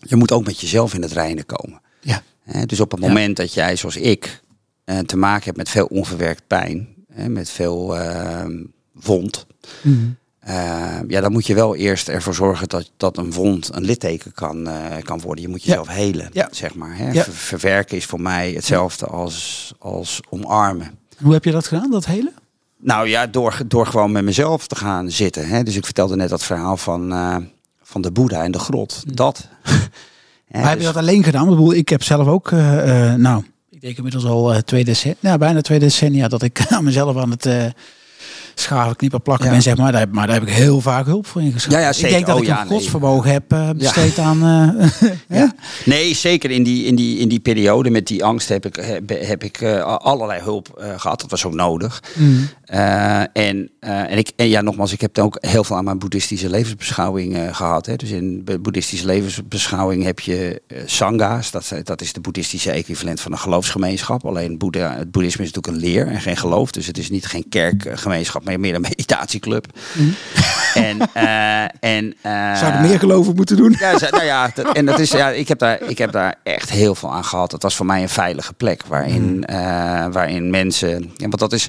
Je 0.00 0.16
moet 0.16 0.32
ook 0.32 0.44
met 0.44 0.60
jezelf 0.60 0.94
in 0.94 1.02
het 1.02 1.12
reinen 1.12 1.46
komen. 1.46 1.80
Ja. 2.00 2.22
Dus 2.66 2.80
op 2.80 2.90
het 2.90 3.00
Ja. 3.00 3.06
moment 3.06 3.36
dat 3.36 3.54
jij, 3.54 3.76
zoals 3.76 3.96
ik, 3.96 4.40
eh, 4.84 4.98
te 4.98 5.16
maken 5.16 5.44
hebt 5.44 5.56
met 5.56 5.68
veel 5.68 5.86
onverwerkt 5.86 6.42
pijn, 6.46 6.88
met 7.28 7.50
veel 7.50 7.98
ehm, 7.98 8.64
wond, 8.92 9.46
Mhm. 9.82 9.96
eh, 10.38 10.98
ja, 11.08 11.20
dan 11.20 11.32
moet 11.32 11.46
je 11.46 11.54
wel 11.54 11.76
eerst 11.76 12.08
ervoor 12.08 12.34
zorgen 12.34 12.68
dat, 12.68 12.90
dat 12.96 13.16
een 13.16 13.32
wond 13.32 13.74
een 13.74 13.84
litteken 13.84 14.32
kan, 14.32 14.68
eh, 14.68 15.02
kan 15.02 15.20
worden. 15.20 15.44
Je 15.44 15.50
moet 15.50 15.62
jezelf 15.64 15.88
helen, 15.88 16.28
Ja. 16.32 16.48
zeg 16.50 16.74
maar. 16.74 16.96
Hè. 16.96 17.10
Ja. 17.10 17.22
Ver- 17.24 17.32
verwerken 17.32 17.96
is 17.96 18.04
voor 18.06 18.20
mij 18.20 18.52
hetzelfde 18.52 19.06
als, 19.06 19.72
als 19.78 20.20
omarmen. 20.30 20.98
Hoe 21.22 21.32
heb 21.32 21.44
je 21.44 21.50
dat 21.50 21.66
gedaan, 21.66 21.90
dat 21.90 22.04
hele? 22.06 22.32
Nou 22.78 23.08
ja, 23.08 23.26
door, 23.26 23.60
door 23.66 23.86
gewoon 23.86 24.12
met 24.12 24.24
mezelf 24.24 24.66
te 24.66 24.76
gaan 24.76 25.10
zitten. 25.10 25.48
Hè. 25.48 25.62
Dus 25.62 25.76
ik 25.76 25.84
vertelde 25.84 26.16
net 26.16 26.28
dat 26.28 26.42
verhaal 26.44 26.76
van, 26.76 27.12
eh, 27.12 27.36
van 27.82 28.00
de 28.02 28.10
Boeddha 28.12 28.42
en 28.44 28.52
de 28.52 28.58
grot. 28.58 29.02
Dat. 29.16 29.48
Maar 30.50 30.62
heb 30.62 30.70
je 30.72 30.76
dus- 30.76 30.84
dat 30.86 30.96
alleen 30.96 31.24
gedaan? 31.24 31.42
Ik 31.44 31.48
bedoel, 31.48 31.74
ik 31.74 31.88
heb 31.88 32.02
zelf 32.02 32.26
ook, 32.26 32.50
eh, 32.52 33.14
nou, 33.14 33.44
ik 33.82 33.88
denk 33.88 33.96
inmiddels 33.96 34.32
al 34.32 34.52
eh, 34.52 34.58
twee 34.58 34.84
decennia, 34.84 35.16
nou, 35.20 35.38
bijna 35.38 35.60
twee 35.60 35.78
decennia 35.78 36.28
dat 36.28 36.42
ik 36.42 36.66
aan 36.68 36.84
mezelf 36.84 37.16
aan 37.16 37.30
het 37.30 37.74
schaven, 38.54 38.96
knippen, 38.96 39.22
plakken 39.22 39.50
ben, 39.50 39.62
zeg 39.62 39.76
maar. 39.76 39.92
Daar, 39.92 40.00
heb- 40.00 40.12
maar 40.12 40.26
daar 40.26 40.38
heb 40.38 40.48
ik 40.48 40.54
heel 40.54 40.80
vaak 40.80 41.06
hulp 41.06 41.26
voor 41.26 41.42
ingeschreven. 41.42 41.80
Ja, 41.80 41.86
ja, 41.88 42.06
Ik 42.06 42.10
denk 42.12 42.26
dat 42.26 42.36
Oh, 42.36 42.42
ik 42.42 42.48
een 42.48 42.54
nee. 42.56 42.66
godsvermogen 42.66 43.30
heb 43.30 43.52
eh, 43.52 43.70
besteed 43.70 44.18
aan... 44.18 44.42
eh. 45.28 45.42
Nee, 45.84 46.14
zeker 46.14 46.50
in 46.50 46.62
die, 46.62 46.84
in, 46.84 46.94
die, 46.94 47.18
in 47.18 47.28
die 47.28 47.40
periode 47.40 47.90
met 47.90 48.06
die 48.06 48.24
angst 48.24 48.48
heb 48.48 48.66
ik, 48.66 48.76
heb, 48.76 49.08
heb 49.26 49.44
ik 49.44 49.60
eh, 49.60 49.82
allerlei 49.82 50.40
hulp 50.40 50.68
eh, 50.80 51.00
gehad. 51.00 51.20
Dat 51.20 51.30
was 51.30 51.44
ook 51.44 51.54
nodig. 51.54 52.02
Mm. 52.16 52.48
En, 53.32 53.70
en, 53.80 54.18
ik, 54.18 54.30
en 54.36 54.48
ja, 54.48 54.60
nogmaals, 54.60 54.92
ik 54.92 55.00
heb 55.00 55.18
ook 55.18 55.36
heel 55.40 55.64
veel 55.64 55.76
aan 55.76 55.84
mijn 55.84 55.98
boeddhistische 55.98 56.50
levensbeschouwing 56.50 57.36
eh, 57.36 57.54
gehad. 57.54 57.86
Hè. 57.86 57.96
Dus 57.96 58.10
in 58.10 58.44
boeddhistische 58.60 59.06
levensbeschouwing 59.06 60.04
heb 60.04 60.20
je 60.20 60.62
sangha's. 60.86 61.50
Dat, 61.50 61.72
dat 61.84 62.00
is 62.00 62.12
de 62.12 62.20
boeddhistische 62.20 62.70
equivalent 62.70 63.20
van 63.20 63.32
een 63.32 63.38
geloofsgemeenschap. 63.38 64.26
Alleen 64.26 64.58
Boeddha, 64.58 64.96
het 64.96 65.10
boeddhisme 65.10 65.44
is 65.44 65.52
natuurlijk 65.52 65.84
een 65.84 65.90
leer 65.90 66.06
en 66.06 66.20
geen 66.20 66.36
geloof. 66.36 66.70
Dus 66.70 66.86
het 66.86 66.98
is 66.98 67.10
niet 67.10 67.26
geen 67.26 67.44
kerkgemeenschap, 67.48 68.41
maar 68.44 68.60
meer 68.60 68.74
een 68.74 68.80
meditatieclub. 68.80 69.66
En, 70.74 70.98
eh, 71.12 71.62
en, 71.96 72.14
eh, 72.22 72.56
Zouden 72.56 72.80
meer 72.80 72.98
geloven 72.98 73.34
moeten 73.34 73.56
doen? 73.56 73.76
ja, 73.78 73.96
nou 74.10 74.24
ja, 74.24 74.50
dat- 74.54 74.76
en 74.76 74.84
dat 74.86 74.98
is, 74.98 75.10
ja 75.10 75.30
ik, 75.30 75.48
heb 75.48 75.58
daar, 75.58 75.82
ik 75.82 75.98
heb 75.98 76.12
daar 76.12 76.34
echt 76.42 76.70
heel 76.70 76.94
veel 76.94 77.12
aan 77.12 77.24
gehad. 77.24 77.52
Het 77.52 77.62
was 77.62 77.76
voor 77.76 77.86
mij 77.86 78.02
een 78.02 78.08
veilige 78.08 78.52
plek 78.52 78.82
waarin, 78.86 79.44
eh, 79.44 79.56
waarin 80.12 80.50
mensen. 80.50 81.02
Ja, 81.16 81.28
want 81.28 81.38
dat 81.38 81.52
is. 81.52 81.68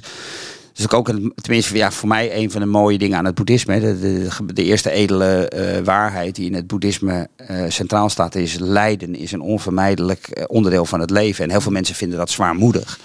Dus 0.72 0.90
ook 0.90 1.08
een, 1.08 1.32
tenminste 1.42 1.76
ja, 1.76 1.90
voor 1.90 2.08
mij 2.08 2.36
een 2.36 2.50
van 2.50 2.60
de 2.60 2.66
mooie 2.66 2.98
dingen 2.98 3.18
aan 3.18 3.24
het 3.24 3.34
boeddhisme. 3.34 3.80
De, 3.80 3.98
de, 4.00 4.28
de 4.54 4.64
eerste 4.64 4.90
edele 4.90 5.50
waarheid 5.84 6.34
die 6.34 6.46
in 6.46 6.54
het 6.54 6.66
boeddhisme 6.66 7.28
centraal 7.68 8.08
staat 8.08 8.34
is 8.34 8.56
lijden 8.58 9.14
is 9.16 9.32
een 9.32 9.40
onvermijdelijk 9.40 10.44
onderdeel 10.46 10.84
van 10.84 11.00
het 11.00 11.10
leven. 11.10 11.44
En 11.44 11.50
heel 11.50 11.60
veel 11.60 11.72
mensen 11.72 11.94
vinden 11.94 12.18
dat 12.18 12.30
zwaarmoedig. 12.30 12.98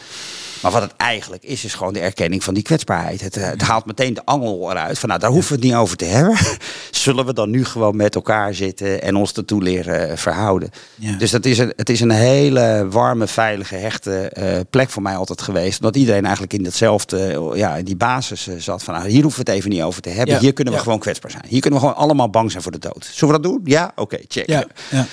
Maar 0.61 0.71
wat 0.71 0.81
het 0.81 0.93
eigenlijk 0.97 1.43
is, 1.43 1.63
is 1.65 1.73
gewoon 1.73 1.93
de 1.93 1.99
erkenning 1.99 2.43
van 2.43 2.53
die 2.53 2.63
kwetsbaarheid. 2.63 3.21
Het, 3.21 3.35
het 3.35 3.61
haalt 3.61 3.85
meteen 3.85 4.13
de 4.13 4.25
angel 4.25 4.71
eruit 4.71 4.99
van 4.99 5.09
nou, 5.09 5.21
daar 5.21 5.29
hoeven 5.29 5.49
we 5.51 5.55
het 5.55 5.65
niet 5.65 5.73
over 5.81 5.97
te 5.97 6.05
hebben. 6.05 6.37
Zullen 6.91 7.25
we 7.25 7.33
dan 7.33 7.49
nu 7.49 7.65
gewoon 7.65 7.95
met 7.95 8.15
elkaar 8.15 8.53
zitten 8.53 9.01
en 9.01 9.15
ons 9.15 9.33
ertoe 9.33 9.63
leren 9.63 10.17
verhouden? 10.17 10.69
Ja. 10.95 11.15
Dus 11.17 11.31
dat 11.31 11.45
is 11.45 11.57
een, 11.57 11.73
het 11.75 11.89
is 11.89 11.99
een 11.99 12.11
hele 12.11 12.87
warme, 12.89 13.27
veilige, 13.27 13.75
hechte 13.75 14.31
uh, 14.39 14.59
plek 14.69 14.89
voor 14.89 15.01
mij 15.01 15.15
altijd 15.15 15.41
geweest. 15.41 15.79
Omdat 15.79 15.95
iedereen 15.95 16.23
eigenlijk 16.23 16.53
in 16.53 16.63
datzelfde, 16.63 17.51
ja, 17.55 17.75
in 17.75 17.85
die 17.85 17.95
basis 17.95 18.47
uh, 18.47 18.55
zat 18.59 18.83
van 18.83 18.93
nou, 18.93 19.07
hier 19.09 19.21
hoeven 19.21 19.43
we 19.45 19.51
het 19.51 19.59
even 19.59 19.69
niet 19.69 19.81
over 19.81 20.01
te 20.01 20.09
hebben. 20.09 20.35
Ja. 20.35 20.41
Hier 20.41 20.53
kunnen 20.53 20.73
we 20.73 20.79
Ja. 20.79 20.85
gewoon 20.85 20.99
kwetsbaar 20.99 21.31
zijn. 21.31 21.43
Hier 21.47 21.61
kunnen 21.61 21.79
we 21.79 21.85
gewoon 21.85 22.01
allemaal 22.01 22.29
bang 22.29 22.51
zijn 22.51 22.63
voor 22.63 22.71
de 22.71 22.79
dood. 22.79 23.09
Zullen 23.13 23.35
we 23.35 23.41
dat 23.41 23.51
doen? 23.51 23.61
Ja? 23.63 23.91
Oké, 23.95 24.17
check. 24.27 24.47
Ja, 24.49 24.63
ja. 24.89 25.05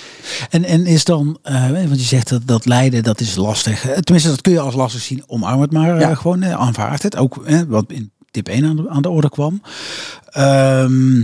En, 0.49 0.63
en 0.63 0.85
is 0.85 1.03
dan, 1.03 1.37
eh, 1.43 1.69
want 1.71 1.99
je 1.99 2.05
zegt 2.05 2.29
dat, 2.29 2.41
dat 2.45 2.65
lijden, 2.65 3.03
dat 3.03 3.19
is 3.19 3.35
lastig. 3.35 3.87
Eh, 3.87 3.97
Tenminste, 3.97 4.29
dat 4.29 4.41
kun 4.41 4.51
je 4.51 4.59
als 4.59 4.75
lastig 4.75 5.01
zien. 5.01 5.23
Omarm 5.43 5.61
het 5.61 5.71
maar 5.71 5.95
eh, 5.95 5.99
Ja. 6.01 6.15
gewoon, 6.15 6.41
eh, 6.41 6.53
aanvaard 6.53 7.03
het. 7.03 7.15
Ook 7.15 7.45
eh, 7.45 7.61
wat 7.61 7.91
in 7.91 8.11
tip 8.31 8.47
1 8.47 8.65
aan 8.65 8.75
de, 8.75 8.89
aan 8.89 9.01
de 9.01 9.09
orde 9.09 9.29
kwam. 9.29 9.61
Ehm, 10.29 11.15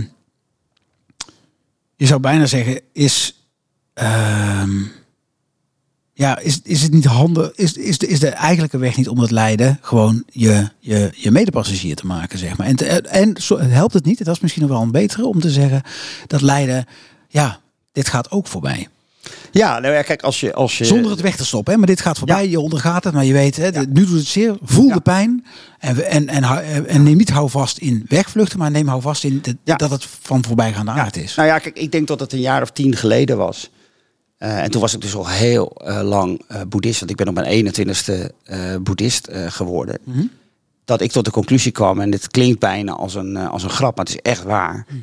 je 1.96 2.06
zou 2.06 2.20
bijna 2.20 2.46
zeggen, 2.46 2.80
is... 2.92 3.44
ehm, 3.94 4.70
ja, 6.16 6.38
is, 6.38 6.60
is 6.62 6.82
het 6.82 6.92
niet 6.92 7.04
handig? 7.04 7.52
Is, 7.54 7.72
is, 7.72 7.98
de, 7.98 8.06
is 8.06 8.20
de 8.20 8.28
eigenlijke 8.28 8.78
weg 8.78 8.96
niet 8.96 9.08
om 9.08 9.18
dat 9.18 9.30
lijden 9.30 9.78
gewoon 9.80 10.22
je, 10.32 10.68
je, 10.78 11.10
je 11.14 11.30
medepassagier 11.30 11.96
te 11.96 12.06
maken, 12.06 12.38
zeg 12.38 12.56
maar? 12.56 12.66
En, 12.66 12.76
te- 12.76 12.86
en 12.86 13.42
zo, 13.42 13.58
helpt 13.58 13.94
het 13.94 14.04
niet, 14.04 14.24
dat 14.24 14.34
is 14.34 14.40
misschien 14.40 14.62
nog 14.62 14.70
wel 14.70 14.82
een 14.82 14.90
betere 14.90 15.26
om 15.26 15.40
te 15.40 15.50
zeggen 15.50 15.82
dat 16.26 16.40
lijden, 16.40 16.86
ja, 17.28 17.60
dit 17.92 18.08
gaat 18.08 18.30
ook 18.30 18.46
voorbij. 18.46 18.88
Ja, 19.50 19.78
nou 19.78 19.94
ja, 19.94 20.02
kijk, 20.02 20.22
als 20.22 20.40
je... 20.40 20.54
Als 20.54 20.78
je 20.78 20.84
Zonder 20.84 21.10
het 21.10 21.20
weg 21.20 21.36
te 21.36 21.44
stoppen, 21.44 21.72
hè? 21.72 21.78
maar 21.78 21.88
dit 21.88 22.00
gaat 22.00 22.18
voorbij, 22.18 22.48
je 22.48 22.60
ondergaat 22.60 23.04
het, 23.04 23.14
maar 23.14 23.24
je 23.24 23.32
weet, 23.32 23.56
hè, 23.56 23.66
Ja. 23.66 23.84
nu 23.88 24.04
doet 24.06 24.18
het 24.18 24.26
zeer, 24.26 24.56
voel 24.62 24.92
de 24.92 25.00
pijn 25.00 25.44
en, 25.78 26.06
en, 26.08 26.28
en, 26.28 26.86
en 26.86 27.02
neem 27.02 27.16
niet 27.16 27.30
hou 27.30 27.50
vast 27.50 27.78
in 27.78 28.04
wegvluchten, 28.08 28.58
maar 28.58 28.70
neem 28.70 28.88
hou 28.88 29.00
vast 29.02 29.24
in 29.24 29.42
de- 29.42 29.56
dat 29.76 29.90
het 29.90 30.06
van 30.22 30.44
voorbijgaande 30.44 30.90
aard 30.90 31.16
is. 31.16 31.34
Nou 31.34 31.48
ja, 31.48 31.58
kijk, 31.58 31.78
ik 31.78 31.92
denk 31.92 32.06
dat 32.08 32.20
het 32.20 32.32
een 32.32 32.40
jaar 32.40 32.62
of 32.62 32.70
tien 32.70 32.96
geleden 32.96 33.36
was. 33.36 33.70
Eh, 34.36 34.62
en 34.62 34.70
toen 34.70 34.80
was 34.80 34.94
ik 34.94 35.00
dus 35.00 35.14
al 35.14 35.28
heel 35.28 35.68
eh, 35.84 36.00
lang 36.02 36.42
eh, 36.48 36.60
boeddhist. 36.68 36.98
Want 36.98 37.10
ik 37.10 37.16
ben 37.16 37.28
op 37.28 37.34
mijn 37.34 37.74
21ste 37.74 38.30
eh 38.44 38.76
boeddhist 38.82 39.28
geworden. 39.32 39.98
Mhm. 40.04 40.24
Dat 40.84 41.00
ik 41.00 41.10
tot 41.10 41.24
de 41.24 41.30
conclusie 41.30 41.72
kwam, 41.72 42.00
en 42.00 42.10
dit 42.10 42.28
klinkt 42.28 42.58
bijna 42.58 42.92
als 42.92 43.14
een, 43.14 43.36
als 43.36 43.62
een 43.62 43.70
grap, 43.70 43.96
maar 43.96 44.04
het 44.04 44.14
is 44.14 44.20
echt 44.32 44.42
waar. 44.42 44.86
Mhm. 44.88 44.98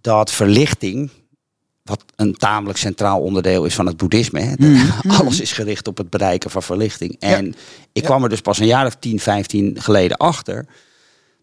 Dat 0.00 0.30
verlichting, 0.32 1.10
wat 1.82 2.04
een 2.16 2.34
tamelijk 2.34 2.78
centraal 2.78 3.20
onderdeel 3.20 3.64
is 3.64 3.74
van 3.74 3.86
het 3.86 3.96
boeddhisme. 3.96 4.40
Hè, 4.40 4.52
Mhm. 4.58 5.10
Alles 5.18 5.40
is 5.40 5.52
gericht 5.52 5.88
op 5.88 5.96
het 5.98 6.10
bereiken 6.10 6.50
van 6.50 6.62
verlichting. 6.62 7.16
En 7.18 7.46
ik 7.92 8.02
Ja. 8.02 8.08
kwam 8.08 8.22
er 8.22 8.28
dus 8.28 8.40
pas 8.40 8.58
een 8.58 8.66
jaar 8.66 8.86
of 8.86 8.94
10, 8.98 9.20
15 9.20 9.76
geleden 9.80 10.16
achter. 10.16 10.66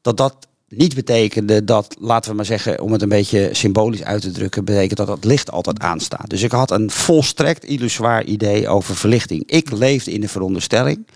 Dat 0.01 0.17
dat 0.17 0.35
niet 0.69 0.95
betekende 0.95 1.63
dat, 1.63 1.95
laten 1.99 2.29
we 2.31 2.35
maar 2.35 2.45
zeggen, 2.45 2.81
om 2.81 2.91
het 2.91 3.01
een 3.01 3.09
beetje 3.09 3.49
symbolisch 3.51 4.03
uit 4.03 4.21
te 4.21 4.31
drukken, 4.31 4.65
betekent 4.65 4.97
dat 4.97 5.07
het 5.07 5.23
licht 5.25 5.51
altijd 5.51 5.79
aanstaat. 5.79 6.29
Dus 6.29 6.41
ik 6.41 6.51
had 6.51 6.71
een 6.71 6.89
volstrekt 6.91 7.65
illusoir 7.65 8.23
idee 8.25 8.67
over 8.67 8.95
verlichting. 8.95 9.43
Ik 9.45 9.71
leefde 9.71 10.11
in 10.11 10.21
de 10.21 10.27
veronderstelling 10.27 11.07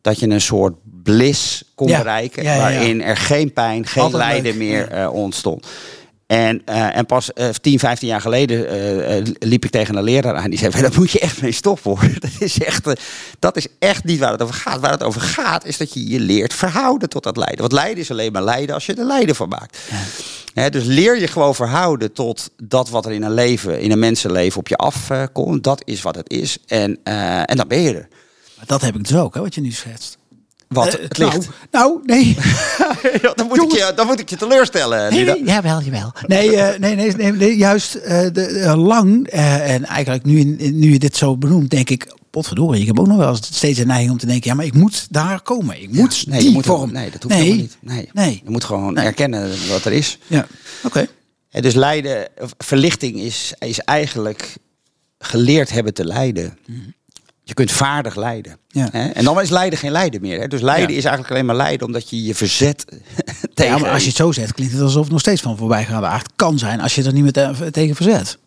dat 0.00 0.18
je 0.18 0.28
een 0.28 0.40
soort 0.40 0.74
bliss 1.02 1.64
kon 1.74 1.88
Ja. 1.88 1.98
bereiken, 1.98 2.44
waarin 2.44 3.02
er 3.02 3.16
geen 3.16 3.52
pijn, 3.52 3.86
geen 3.86 4.02
Altijd 4.02 4.22
lijden 4.22 4.42
leuk. 4.42 4.54
meer 4.68 4.88
eh, 4.88 5.12
ontstond. 5.12 5.66
En, 6.28 6.62
eh, 6.64 6.96
en 6.96 7.06
pas 7.06 7.32
eh 7.32 7.48
10, 7.48 7.78
15 7.78 8.08
jaar 8.08 8.20
geleden 8.20 8.68
eh, 8.68 9.16
eh, 9.18 9.26
liep 9.38 9.64
ik 9.64 9.70
tegen 9.70 9.96
een 9.96 10.02
leraar 10.02 10.34
aan. 10.34 10.50
Die 10.50 10.58
zei, 10.58 10.80
"Daar 10.80 10.92
moet 10.96 11.10
je 11.10 11.18
echt 11.18 11.42
mee 11.42 11.52
stoppen 11.52 11.90
hoor. 11.90 12.10
Dat 12.20 12.30
is, 12.38 12.58
echt, 12.58 12.88
dat 13.38 13.56
is 13.56 13.66
echt 13.78 14.04
niet 14.04 14.18
waar 14.18 14.32
het 14.32 14.42
over 14.42 14.54
gaat. 14.54 14.80
Waar 14.80 14.90
het 14.90 15.02
over 15.02 15.20
gaat 15.20 15.64
is 15.64 15.76
dat 15.76 15.94
je 15.94 16.08
je 16.08 16.20
leert 16.20 16.54
verhouden 16.54 17.08
tot 17.08 17.22
dat 17.22 17.36
lijden. 17.36 17.58
Want 17.58 17.72
lijden 17.72 17.98
is 17.98 18.10
alleen 18.10 18.32
maar 18.32 18.42
lijden 18.42 18.74
als 18.74 18.86
je 18.86 18.94
er 18.94 19.04
lijden 19.04 19.34
van 19.34 19.48
maakt. 19.48 19.78
Hè, 20.54 20.70
dus 20.70 20.84
leer 20.84 21.20
je 21.20 21.26
gewoon 21.26 21.54
verhouden 21.54 22.12
tot 22.12 22.50
dat 22.62 22.88
wat 22.88 23.06
er 23.06 23.12
in 23.12 23.22
een 23.22 23.34
leven, 23.34 23.80
in 23.80 23.90
een 23.90 23.98
mensenleven 23.98 24.58
op 24.58 24.68
je 24.68 24.76
afkomt. 24.76 25.64
dat 25.64 25.82
is 25.84 26.02
wat 26.02 26.14
het 26.14 26.30
is. 26.30 26.58
En, 26.66 26.98
en 27.02 27.56
dan 27.56 27.68
ben 27.68 27.80
je 27.80 27.94
er. 27.94 28.08
Maar 28.56 28.66
dat 28.66 28.80
heb 28.80 28.94
ik 28.94 29.08
dus 29.08 29.16
ook, 29.16 29.34
hè, 29.34 29.40
wat 29.40 29.54
je 29.54 29.60
nu 29.60 29.70
schetst. 29.70 30.17
Wat 30.68 30.94
Eh, 30.94 31.02
het 31.02 31.18
licht. 31.18 31.32
Nou, 31.32 31.46
nou 31.70 32.00
nee. 32.04 32.36
dan, 33.34 33.46
moet 33.46 33.62
ik 33.62 33.72
je, 33.72 33.92
dan 33.96 34.06
moet 34.06 34.20
ik 34.20 34.30
je 34.30 34.36
teleurstellen. 34.36 35.12
Nee, 35.12 35.24
nee, 35.24 35.44
jawel, 35.44 35.80
jawel. 35.82 36.12
Nee, 36.26 36.56
eh, 36.56 36.78
nee, 36.78 36.94
nee, 36.94 37.12
nee, 37.12 37.32
nee, 37.32 37.56
juist 37.56 37.94
eh, 37.94 38.26
de, 38.32 38.74
lang. 38.76 39.26
en 39.26 39.84
eigenlijk 39.84 40.24
nu, 40.24 40.42
nu 40.72 40.92
je 40.92 40.98
dit 40.98 41.16
zo 41.16 41.36
benoemt, 41.36 41.70
denk 41.70 41.90
ik, 41.90 42.14
potverdorie. 42.30 42.80
Ik 42.80 42.86
heb 42.86 42.98
ook 42.98 43.06
nog 43.06 43.16
wel 43.16 43.34
steeds 43.34 43.78
de 43.78 43.86
neiging 43.86 44.10
om 44.10 44.18
te 44.18 44.26
denken, 44.26 44.50
ja, 44.50 44.56
maar 44.56 44.64
ik 44.64 44.74
moet 44.74 45.06
daar 45.10 45.42
komen. 45.42 45.82
Ik 45.82 45.92
moet 45.92 46.26
Nee, 46.26 46.40
die 46.40 46.50
moet 46.50 46.66
vorm. 46.66 46.92
nee, 46.92 47.10
dat 47.10 47.22
hoeft 47.22 47.34
nee. 47.34 47.44
helemaal 47.44 47.62
niet. 47.62 47.76
Nee. 47.80 48.08
Nee. 48.12 48.40
Je 48.44 48.50
moet 48.50 48.64
gewoon 48.64 48.96
erkennen 48.96 49.50
wat 49.68 49.84
er 49.84 49.92
is. 49.92 50.18
Ja, 50.26 50.46
oké. 50.84 51.06
En 51.50 51.62
dus 51.62 51.74
lijden, 51.74 52.28
verlichting 52.58 53.16
is, 53.16 53.52
is 53.58 53.78
eigenlijk 53.78 54.56
geleerd 55.18 55.70
hebben 55.70 55.94
te 55.94 56.04
lijden. 56.04 56.58
Je 57.48 57.54
kunt 57.54 57.72
vaardig 57.72 58.16
lijden. 58.16 58.56
Ja. 58.68 58.88
Hè? 58.92 59.08
En 59.08 59.24
dan 59.24 59.40
is 59.40 59.50
lijden 59.50 59.78
geen 59.78 59.90
lijden 59.90 60.20
meer. 60.20 60.40
Hè? 60.40 60.46
Dus 60.48 60.60
lijden 60.60 60.90
Ja. 60.90 60.96
is 60.96 61.04
eigenlijk 61.04 61.30
alleen 61.34 61.46
maar 61.46 61.56
lijden 61.56 61.86
omdat 61.86 62.10
je 62.10 62.22
je 62.24 62.34
verzet 62.34 62.84
tegen. 63.54 63.74
Ja, 63.74 63.78
maar 63.78 63.90
als 63.90 64.02
je 64.02 64.08
het 64.08 64.16
zo 64.16 64.32
zet, 64.32 64.52
klinkt 64.54 64.72
het 64.72 64.82
alsof 64.82 65.02
het 65.02 65.10
nog 65.12 65.20
steeds 65.20 65.40
van 65.42 65.56
voorbijgaande 65.56 66.06
aard 66.06 66.30
kan 66.36 66.58
zijn 66.58 66.80
als 66.80 66.94
je 66.94 67.02
er 67.04 67.12
niet 67.12 67.22
meer 67.22 67.32
te- 67.32 67.68
tegen 67.70 67.94
verzet. 67.94 68.38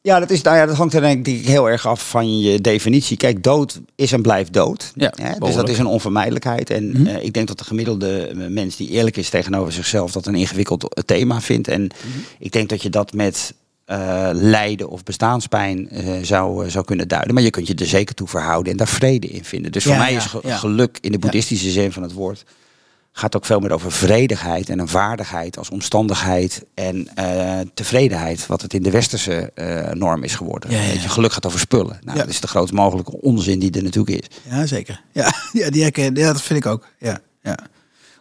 Ja, 0.00 0.18
dat, 0.20 0.30
is, 0.30 0.42
nou 0.42 0.56
ja, 0.56 0.66
dat 0.66 0.76
hangt 0.76 0.94
er 0.94 1.00
denk 1.00 1.26
ik 1.26 1.46
heel 1.46 1.68
erg 1.70 1.86
af 1.86 2.08
van 2.08 2.40
je 2.40 2.60
definitie. 2.60 3.16
Kijk, 3.16 3.42
dood 3.42 3.80
is 3.94 4.12
en 4.12 4.22
blijft 4.22 4.52
dood. 4.52 4.92
Ja, 4.94 5.12
Hè? 5.22 5.38
Dus 5.38 5.54
dat 5.54 5.68
is 5.68 5.78
een 5.78 5.86
onvermijdelijkheid. 5.86 6.70
En 6.70 6.88
Mhm. 6.90 7.06
eh, 7.06 7.24
ik 7.24 7.32
denk 7.32 7.48
dat 7.48 7.58
de 7.58 7.64
gemiddelde 7.64 8.26
eh, 8.26 8.36
mens 8.48 8.76
die 8.76 8.88
eerlijk 8.90 9.16
is 9.16 9.28
tegenover 9.28 9.72
zichzelf... 9.72 10.12
dat 10.12 10.26
een 10.26 10.34
ingewikkeld 10.34 10.94
eh, 10.94 11.02
thema 11.04 11.40
vindt. 11.40 11.68
En 11.68 11.82
Mhm. 11.82 12.18
ik 12.38 12.52
denk 12.52 12.68
dat 12.68 12.82
je 12.82 12.90
dat 12.90 13.12
met 13.12 13.54
eh, 13.92 14.28
lijden 14.32 14.88
of 14.88 15.02
bestaanspijn 15.02 15.90
eh, 15.90 16.12
zou, 16.22 16.64
eh, 16.64 16.70
zou 16.70 16.84
kunnen 16.84 17.08
duiden. 17.08 17.34
Maar 17.34 17.42
je 17.42 17.50
kunt 17.50 17.66
je 17.66 17.74
er 17.74 17.86
zeker 17.86 18.14
toe 18.14 18.28
verhouden 18.28 18.72
en 18.72 18.78
daar 18.78 18.88
vrede 18.88 19.26
in 19.26 19.44
vinden. 19.44 19.72
Dus 19.72 19.84
voor 19.84 19.96
mij 19.96 20.12
ja, 20.12 20.16
is 20.16 20.24
ge- 20.24 20.40
ja. 20.42 20.56
geluk 20.56 20.98
in 21.00 21.12
de 21.12 21.18
boeddhistische 21.18 21.70
zin 21.70 21.92
van 21.92 22.02
het 22.02 22.12
woord... 22.12 22.44
gaat 23.12 23.36
ook 23.36 23.44
veel 23.44 23.60
meer 23.60 23.72
over 23.72 23.92
vredigheid 23.92 24.68
en 24.68 24.78
een 24.78 24.88
vaardigheid 24.88 25.58
als 25.58 25.70
omstandigheid 25.70 26.64
en 26.74 27.08
tevredenheid, 27.74 28.46
wat 28.46 28.62
het 28.62 28.74
in 28.74 28.82
de 28.82 28.90
westerse 28.90 29.52
norm 29.92 30.22
is 30.22 30.34
geworden. 30.34 30.70
Weet 30.70 30.94
ja. 30.94 31.02
je, 31.02 31.08
geluk 31.08 31.32
gaat 31.32 31.46
over 31.46 31.58
spullen. 31.58 31.98
Nou. 32.04 32.18
Dat 32.18 32.28
is 32.28 32.40
de 32.40 32.48
grootst 32.48 32.74
mogelijke 32.74 33.20
onzin 33.20 33.58
die 33.58 33.70
er 33.70 33.82
natuurlijk 33.82 34.18
is. 34.18 34.36
Ja, 34.50 34.66
zeker. 34.66 35.02
Ja, 35.12 35.32
ja, 35.52 35.70
die 35.70 35.82
herken, 35.82 36.14
ja 36.14 36.32
dat 36.32 36.42
vind 36.42 36.58
ik 36.58 36.66
ook. 36.66 36.86
Ja, 36.98 37.20
ja. 37.42 37.58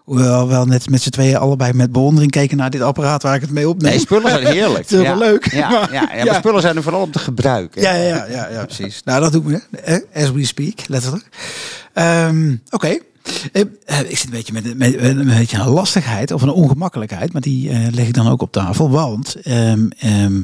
Hoewel 0.03 0.41
we 0.41 0.47
wel 0.53 0.65
net 0.65 0.89
met 0.89 1.01
z'n 1.01 1.09
tweeën 1.09 1.37
allebei 1.37 1.73
met 1.73 1.91
bewondering 1.91 2.31
keken 2.31 2.57
naar 2.57 2.69
dit 2.69 2.81
apparaat 2.81 3.23
waar 3.23 3.35
ik 3.35 3.41
het 3.41 3.51
mee 3.51 3.69
opneem. 3.69 3.91
Nee, 3.91 3.99
spullen 3.99 4.29
zijn 4.31 4.45
heerlijk. 4.45 4.83
Het 4.89 4.91
is 4.91 5.01
wel 5.07 5.17
leuk, 5.17 5.51
Ja, 5.51 5.69
maar- 5.69 5.93
ja, 5.93 6.09
ja, 6.15 6.23
maar 6.25 6.35
spullen 6.35 6.61
zijn 6.61 6.75
er 6.75 6.83
vooral 6.83 7.01
om 7.01 7.11
te 7.11 7.19
gebruiken. 7.19 7.81
Ja, 7.81 7.93
ja, 7.93 8.25
ja, 8.29 8.47
ja, 8.49 8.65
precies. 8.65 9.01
Nou, 9.05 9.21
dat 9.21 9.31
doen 9.31 9.45
we. 9.45 9.61
hè. 9.81 10.23
As 10.23 10.31
we 10.31 10.45
speak, 10.45 10.87
letterlijk. 10.87 11.27
Ehm, 11.93 12.55
Oké. 12.69 12.97
Eh, 13.51 13.61
eh, 13.85 13.99
Ik 14.09 14.17
zit 14.17 14.23
een 14.25 14.31
beetje 14.31 14.53
met, 14.53 14.63
met, 14.77 14.77
met 14.77 15.17
een 15.17 15.25
beetje 15.37 15.57
een 15.57 15.67
lastigheid 15.69 16.31
of 16.31 16.41
een 16.41 16.49
ongemakkelijkheid, 16.49 17.33
maar 17.33 17.41
die 17.41 17.69
eh, 17.69 17.77
leg 17.91 18.07
ik 18.07 18.13
dan 18.13 18.27
ook 18.29 18.41
op 18.41 18.51
tafel. 18.51 18.89
Want, 18.89 19.35
ehm, 19.43 19.87
ehm, 19.99 20.41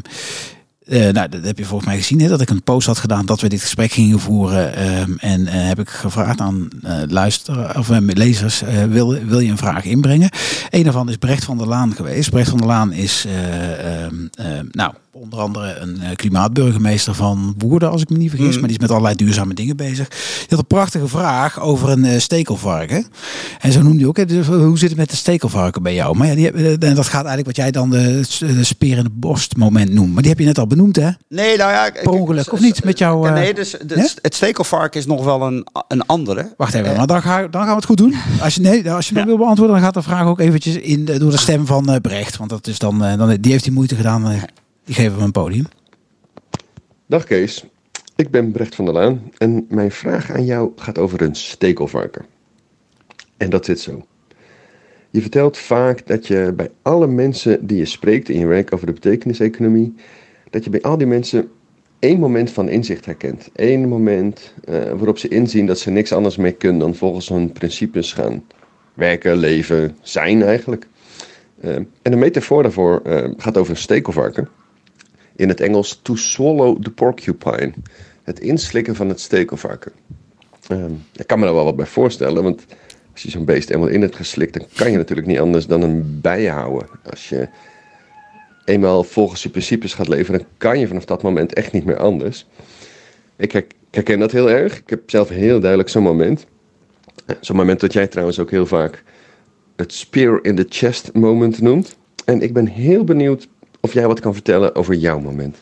eh, 0.87 1.13
nou, 1.13 1.29
dat 1.29 1.45
heb 1.45 1.57
je 1.57 1.65
volgens 1.65 1.89
mij 1.89 1.97
gezien, 1.97 2.21
hè, 2.21 2.27
dat 2.27 2.41
ik 2.41 2.49
een 2.49 2.63
post 2.63 2.87
had 2.87 2.97
gedaan 2.97 3.25
dat 3.25 3.41
we 3.41 3.49
dit 3.49 3.61
gesprek 3.61 3.91
gingen 3.91 4.19
voeren. 4.19 4.75
ehm, 4.75 5.11
en 5.17 5.47
eh, 5.47 5.67
heb 5.67 5.79
ik 5.79 5.89
gevraagd 5.89 6.39
aan 6.39 6.67
eh 6.83 7.01
luister 7.07 7.77
of 7.77 7.89
lezers, 7.89 8.63
wil, 8.89 9.19
wil 9.25 9.39
je 9.39 9.51
een 9.51 9.57
vraag 9.57 9.83
inbrengen? 9.83 10.29
Een 10.69 10.83
daarvan 10.83 11.09
is 11.09 11.15
Brecht 11.15 11.43
van 11.43 11.57
der 11.57 11.67
Laan 11.67 11.95
geweest. 11.95 12.29
Brecht 12.29 12.49
van 12.49 12.57
der 12.57 12.67
Laan 12.67 12.93
is, 12.93 13.25
eh, 13.25 14.03
ehm, 14.03 14.15
ehm, 14.33 14.65
nou, 14.71 14.93
onder 15.21 15.39
andere 15.39 15.75
een 15.79 16.01
eh, 16.01 16.15
klimaatburgemeester 16.15 17.13
van 17.13 17.55
Woerden, 17.57 17.91
als 17.91 18.01
ik 18.01 18.09
me 18.09 18.17
niet 18.17 18.29
vergis. 18.29 18.53
Mm. 18.53 18.59
Maar 18.59 18.69
die 18.69 18.77
is 18.77 18.81
met 18.81 18.91
allerlei 18.91 19.15
duurzame 19.15 19.53
dingen 19.53 19.75
bezig. 19.77 20.07
Die 20.09 20.47
had 20.49 20.59
een 20.59 20.65
prachtige 20.67 21.07
vraag 21.07 21.59
over 21.61 21.89
een 21.89 22.05
eh, 22.05 22.19
stekelvarken. 22.19 23.05
En 23.59 23.71
zo 23.71 23.81
noemde 23.81 23.97
hij 23.99 24.07
ook, 24.07 24.27
dus, 24.27 24.47
hoe 24.47 24.77
zit 24.77 24.89
het 24.89 24.97
met 24.97 25.09
de 25.09 25.15
stekelvarken 25.15 25.83
bij 25.83 25.93
jou? 25.93 26.17
Maar 26.17 26.27
ja, 26.27 26.35
die, 26.35 26.51
eh, 26.51 26.95
dat 26.95 27.05
gaat 27.05 27.25
eigenlijk 27.25 27.45
wat 27.45 27.55
jij 27.55 27.71
dan 27.71 27.89
de, 27.89 28.25
de 28.39 28.63
speer 28.63 28.97
in 28.97 29.03
de 29.03 29.09
borst 29.13 29.55
moment 29.57 29.93
noemt. 29.93 30.13
Maar 30.13 30.21
die 30.21 30.31
heb 30.31 30.39
je 30.39 30.45
net 30.45 30.59
al 30.59 30.67
benoemd, 30.67 30.95
hè? 30.95 31.09
Nee, 31.29 31.57
nou 31.57 31.71
ja. 31.71 31.91
Per 31.91 32.09
ongeluk, 32.11 32.51
of 32.53 32.59
niet, 32.59 32.83
met 32.83 32.97
jou, 32.97 33.27
eh, 33.27 33.33
nee, 33.33 33.53
dus, 33.53 33.75
dus 33.85 34.15
het 34.21 34.35
stekelvark 34.35 34.95
is 34.95 35.05
nog 35.05 35.23
wel 35.23 35.41
een, 35.41 35.67
een 35.87 36.05
andere. 36.05 36.53
Wacht 36.57 36.73
even, 36.73 36.91
Eh, 36.91 36.97
maar 36.97 37.07
dan, 37.07 37.21
ga, 37.21 37.47
dan 37.47 37.61
gaan 37.61 37.69
we 37.69 37.75
het 37.75 37.85
goed 37.85 37.97
doen. 37.97 38.15
Als 38.41 38.55
je, 38.55 38.61
nee, 38.61 38.91
als 38.91 39.09
je 39.09 39.15
Ja. 39.15 39.25
wil 39.25 39.37
beantwoorden, 39.37 39.75
dan 39.75 39.85
gaat 39.85 39.93
de 39.93 40.01
vraag 40.01 40.25
ook 40.25 40.39
eventjes 40.39 40.75
in 40.75 41.05
door 41.05 41.31
de 41.31 41.37
stem 41.37 41.65
van 41.65 41.89
eh, 41.89 41.99
Brecht. 42.01 42.37
Want 42.37 42.49
dat 42.49 42.67
is 42.67 42.79
dan, 42.79 43.03
eh, 43.03 43.17
dan, 43.17 43.37
die 43.39 43.51
heeft 43.51 43.63
die 43.63 43.73
moeite 43.73 43.95
gedaan. 43.95 44.23
Eh, 44.87 44.95
die 44.95 44.95
geven 44.95 45.17
we 45.17 45.23
een 45.23 45.31
podium. 45.31 45.65
Dag 47.05 47.23
Kees, 47.23 47.65
ik 48.15 48.29
ben 48.29 48.51
Brecht 48.51 48.75
van 48.75 48.85
der 48.85 48.93
Laan 48.93 49.31
en 49.37 49.65
mijn 49.69 49.91
vraag 49.91 50.31
aan 50.31 50.45
jou 50.45 50.71
gaat 50.75 50.97
over 50.97 51.21
een 51.21 51.35
stekelvarken. 51.35 52.25
En 53.37 53.49
dat 53.49 53.65
zit 53.65 53.79
zo. 53.79 54.05
Je 55.09 55.21
vertelt 55.21 55.57
vaak 55.57 56.07
dat 56.07 56.27
je 56.27 56.53
bij 56.55 56.71
alle 56.81 57.07
mensen 57.07 57.67
die 57.67 57.77
je 57.77 57.85
spreekt 57.85 58.29
in 58.29 58.39
je 58.39 58.45
werk 58.45 58.73
over 58.73 58.85
de 58.85 58.93
betekeniseconomie, 58.93 59.95
dat 60.49 60.63
je 60.63 60.69
bij 60.69 60.81
al 60.81 60.97
die 60.97 61.07
mensen 61.07 61.49
één 61.99 62.19
moment 62.19 62.51
van 62.51 62.69
inzicht 62.69 63.05
herkent. 63.05 63.49
Eén 63.55 63.87
moment 63.87 64.53
uh, 64.69 64.75
waarop 64.83 65.17
ze 65.17 65.27
inzien 65.27 65.65
dat 65.65 65.79
ze 65.79 65.89
niks 65.89 66.11
anders 66.11 66.37
meer 66.37 66.53
kunnen 66.53 66.79
dan 66.79 66.95
volgens 66.95 67.29
hun 67.29 67.51
principes 67.51 68.13
gaan 68.13 68.43
werken, 68.93 69.37
leven, 69.37 69.97
zijn 70.01 70.41
eigenlijk. 70.43 70.87
Uh, 71.63 71.75
en 71.75 72.11
de 72.11 72.15
metafoor 72.15 72.63
daarvoor 72.63 73.01
uh, 73.05 73.27
gaat 73.37 73.57
over 73.57 73.71
een 73.71 73.77
stekelvarken. 73.77 74.47
In 75.37 75.49
het 75.49 75.59
Engels 75.59 75.99
to 76.01 76.15
swallow 76.15 76.81
the 76.83 76.91
porcupine. 76.91 77.73
Het 78.23 78.39
inslikken 78.39 78.95
van 78.95 79.09
het 79.09 79.19
stekelvarken. 79.19 79.91
ik 81.15 81.27
kan 81.27 81.39
me 81.39 81.45
daar 81.45 81.53
wel 81.53 81.63
wat 81.63 81.75
bij 81.75 81.85
voorstellen, 81.85 82.43
want 82.43 82.65
als 83.13 83.21
je 83.21 83.29
zo'n 83.29 83.45
beest 83.45 83.69
eenmaal 83.69 83.87
in 83.87 84.01
hebt 84.01 84.15
geslikt, 84.15 84.53
dan 84.53 84.67
kan 84.75 84.91
je 84.91 84.97
natuurlijk 84.97 85.27
niet 85.27 85.39
anders 85.39 85.67
dan 85.67 85.81
een 85.81 86.19
bijhouden. 86.21 86.87
Als 87.09 87.29
je 87.29 87.49
eenmaal 88.65 89.03
volgens 89.03 89.43
je 89.43 89.49
principes 89.49 89.93
gaat 89.93 90.07
leven, 90.07 90.37
dan 90.37 90.47
kan 90.57 90.79
je 90.79 90.87
vanaf 90.87 91.05
dat 91.05 91.23
moment 91.23 91.53
echt 91.53 91.71
niet 91.71 91.85
meer 91.85 91.97
anders. 91.97 92.45
Ik 93.35 93.65
herken 93.91 94.19
dat 94.19 94.31
heel 94.31 94.49
erg. 94.49 94.77
Ik 94.77 94.89
heb 94.89 95.09
zelf 95.09 95.29
heel 95.29 95.59
duidelijk 95.59 95.89
zo'n 95.89 96.03
moment. 96.03 96.45
Zo'n 97.39 97.55
moment 97.55 97.79
dat 97.79 97.93
jij 97.93 98.07
trouwens 98.07 98.39
ook 98.39 98.51
heel 98.51 98.65
vaak 98.65 99.03
het 99.75 99.93
spear 99.93 100.39
in 100.41 100.55
the 100.55 100.65
chest 100.69 101.13
moment 101.13 101.61
noemt. 101.61 101.97
En 102.25 102.41
ik 102.41 102.53
ben 102.53 102.67
heel 102.67 103.03
benieuwd 103.03 103.47
of 103.87 103.93
jij 103.93 104.07
wat 104.07 104.19
kan 104.19 104.33
vertellen 104.33 104.75
over 104.75 104.95
jouw 104.95 105.19
moment. 105.19 105.57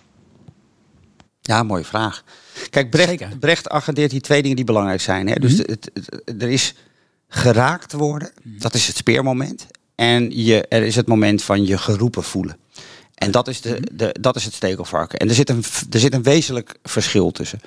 Ja, 1.42 1.64
mooie 1.64 1.84
vraag. 1.84 2.24
Kijk, 2.70 2.90
Brecht, 2.90 3.40
Brecht 3.40 3.70
agendeert 3.70 4.12
die 4.12 4.22
twee 4.22 4.42
dingen 4.42 4.56
die 4.56 4.66
belangrijk 4.66 5.02
zijn. 5.02 5.28
Hè? 5.28 5.36
Dus 5.36 5.56
mhm. 5.56 5.72
het, 5.72 5.92
er 6.42 6.50
is 6.50 6.76
geraakt 7.28 7.94
worden, 7.94 8.32
mhm. 8.44 8.60
dat 8.60 8.74
is 8.74 8.88
het 8.88 8.98
speermoment. 8.98 9.68
En 9.96 10.44
je, 10.44 10.68
er 10.68 10.84
is 10.84 10.96
het 10.96 11.08
moment 11.08 11.44
van 11.44 11.66
je 11.66 11.78
geroepen 11.78 12.24
voelen. 12.24 12.58
En 13.16 13.32
dat 13.32 13.48
is, 13.48 13.62
de, 13.62 13.70
mhm. 13.70 13.98
de, 13.98 14.16
dat 14.20 14.36
is 14.36 14.46
het 14.46 14.54
stekelvarken. 14.54 15.20
En 15.20 15.30
er 15.30 15.36
zit 15.36 15.50
een, 15.50 15.64
er 15.90 16.00
zit 16.00 16.14
een 16.14 16.24
wezenlijk 16.24 16.78
verschil 16.84 17.32
tussen. 17.32 17.60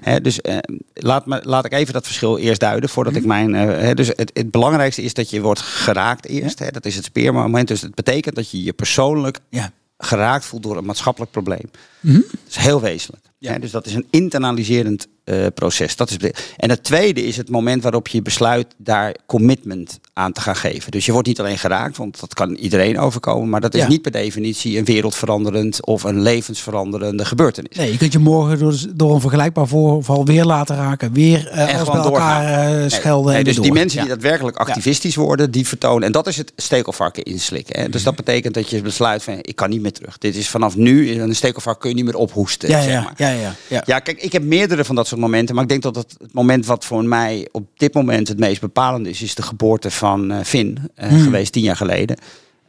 Okay. 0.00 0.20
dus 0.20 0.40
eh, 0.40 0.58
laat, 0.94 1.26
me, 1.26 1.40
laat 1.44 1.64
ik 1.64 1.72
even 1.72 1.92
dat 1.92 2.06
verschil 2.06 2.38
eerst 2.38 2.60
duiden 2.60 2.88
voordat 2.88 3.16
ik 3.16 3.24
mijn. 3.24 3.54
Uh, 3.54 3.90
dus 3.94 4.08
het, 4.08 4.30
het 4.34 4.50
belangrijkste 4.50 5.02
is 5.02 5.14
dat 5.14 5.30
je 5.30 5.40
wordt 5.40 5.60
geraakt 5.60 6.26
eerst. 6.26 6.58
Ja. 6.58 6.70
dat 6.70 6.86
is 6.86 6.96
het 6.96 7.04
speermoment. 7.04 7.68
Dus 7.68 7.80
het 7.80 7.94
betekent 7.94 8.34
dat 8.34 8.50
je 8.50 8.62
je 8.62 8.72
persoonlijk 8.72 9.38
ja. 9.48 9.72
Geraakt 10.00 10.44
voelt 10.44 10.62
door 10.62 10.76
een 10.76 10.84
maatschappelijk 10.84 11.32
probleem. 11.32 11.70
Mm 12.00 12.24
Dat 12.30 12.40
is 12.48 12.56
heel 12.56 12.80
wezenlijk. 12.80 13.24
Ja. 13.38 13.58
dus 13.58 13.70
dat 13.70 13.86
is 13.86 13.94
een 13.94 14.06
internaliserend 14.10 15.06
uh, 15.24 15.46
proces. 15.54 15.96
Dat 15.96 16.10
is 16.10 16.16
en 16.56 16.70
het 16.70 16.82
tweede 16.84 17.22
is 17.22 17.36
het 17.36 17.48
moment 17.48 17.82
waarop 17.82 18.08
je 18.08 18.22
besluit 18.22 18.74
daar 18.76 19.16
commitment 19.26 20.00
aan 20.20 20.32
te 20.32 20.40
gaan 20.40 20.56
geven. 20.56 20.90
Dus 20.90 21.06
je 21.06 21.12
wordt 21.12 21.28
niet 21.28 21.40
alleen 21.40 21.58
geraakt, 21.58 21.96
want 21.96 22.20
dat 22.20 22.34
kan 22.34 22.54
iedereen 22.54 22.98
overkomen, 22.98 23.48
maar 23.48 23.60
dat 23.60 23.74
is 23.74 23.86
niet 23.86 24.02
per 24.02 24.10
definitie 24.10 24.78
een 24.78 24.84
wereldveranderend 24.84 25.86
of 25.86 26.02
een 26.02 26.22
levensveranderende 26.22 27.24
gebeurtenis. 27.24 27.76
Nee, 27.76 27.92
je 27.92 27.98
kunt 27.98 28.12
je 28.12 28.18
morgen 28.18 28.58
door, 28.58 28.74
door 28.94 29.14
een 29.14 29.20
vergelijkbaar 29.20 29.68
voorval 29.68 30.24
weer 30.24 30.44
laten 30.44 30.76
raken, 30.76 31.12
weer 31.12 31.50
uh, 31.52 31.74
en 31.74 31.86
elkaar 31.86 32.72
uh, 32.72 32.84
schelden. 32.88 33.32
Nee, 33.32 33.44
dus 33.44 33.60
die 33.60 33.72
mensen 33.72 34.00
die 34.00 34.08
daadwerkelijk 34.08 34.56
activistisch 34.56 35.16
worden, 35.16 35.50
die 35.50 35.66
vertonen. 35.66 36.02
En 36.02 36.12
dat 36.12 36.26
is 36.26 36.36
het 36.36 36.52
stekelvarken 36.56 37.22
inslikken. 37.22 37.80
Hè. 37.80 37.88
Dus 37.88 38.02
dat 38.02 38.16
betekent 38.16 38.54
dat 38.54 38.70
je 38.70 38.82
besluit 38.82 39.22
van 39.22 39.38
ik 39.40 39.56
kan 39.56 39.70
niet 39.70 39.80
meer 39.82 39.92
terug. 39.92 40.18
Dit 40.18 40.36
is 40.36 40.48
vanaf 40.48 40.76
nu, 40.76 41.20
een 41.20 41.34
stekelvark 41.34 41.80
kun 41.80 41.88
je 41.88 41.96
niet 41.96 42.04
meer 42.04 42.16
ophoesten. 42.16 42.68
Ja, 42.68 42.82
zeg 42.82 43.04
maar. 43.04 43.12
ja, 43.16 43.30
ja, 43.30 43.54
ja. 43.68 43.82
ja, 43.86 43.98
kijk, 43.98 44.22
ik 44.22 44.32
heb 44.32 44.42
meerdere 44.42 44.84
van 44.84 44.94
dat 44.94 45.06
soort 45.06 45.20
momenten. 45.20 45.54
Maar 45.54 45.64
ik 45.64 45.70
denk 45.70 45.82
dat 45.82 45.94
het, 45.96 46.14
het 46.18 46.32
moment 46.32 46.66
wat 46.66 46.84
voor 46.84 47.04
mij 47.04 47.48
op 47.52 47.66
dit 47.76 47.94
moment 47.94 48.28
het 48.28 48.38
meest 48.38 48.60
bepalend 48.60 49.06
is, 49.06 49.22
is 49.22 49.34
de 49.34 49.42
geboorte 49.42 49.90
van 49.90 50.09
uh, 50.18 50.40
Finn, 50.44 50.78
uh, 51.02 51.22
geweest 51.22 51.52
tien 51.52 51.62
jaar 51.62 51.76
geleden. 51.76 52.16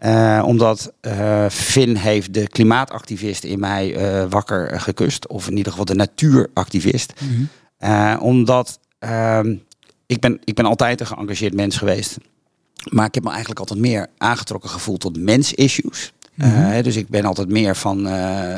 Uh, 0.05 0.43
omdat 0.45 0.93
Finn 1.49 1.95
heeft 1.95 2.33
de 2.33 2.47
klimaatactivist 2.47 3.43
in 3.43 3.59
mij 3.59 3.95
wakker 4.29 4.79
gekust. 4.79 5.27
Of 5.27 5.47
in 5.47 5.57
ieder 5.57 5.71
geval 5.71 5.85
de 5.85 5.95
natuuractivist. 5.95 7.13
Mm 7.19 7.49
omdat 8.19 8.79
ehm, 8.99 9.55
ik, 10.05 10.19
ben, 10.19 10.39
ik 10.43 10.55
ben 10.55 10.65
altijd 10.65 10.99
een 10.99 11.07
geëngageerd 11.07 11.53
mens 11.53 11.77
geweest. 11.77 12.17
Maar 12.89 13.05
ik 13.05 13.13
heb 13.13 13.23
me 13.23 13.29
eigenlijk 13.29 13.59
altijd 13.59 13.79
meer 13.79 14.07
aangetrokken 14.17 14.69
gevoeld 14.69 14.99
tot 14.99 15.19
mens-issues. 15.19 16.11
Mm 16.35 16.81
dus 16.81 16.95
ik 16.95 17.09
ben 17.09 17.25
altijd 17.25 17.49
meer 17.49 17.75
van 17.75 18.01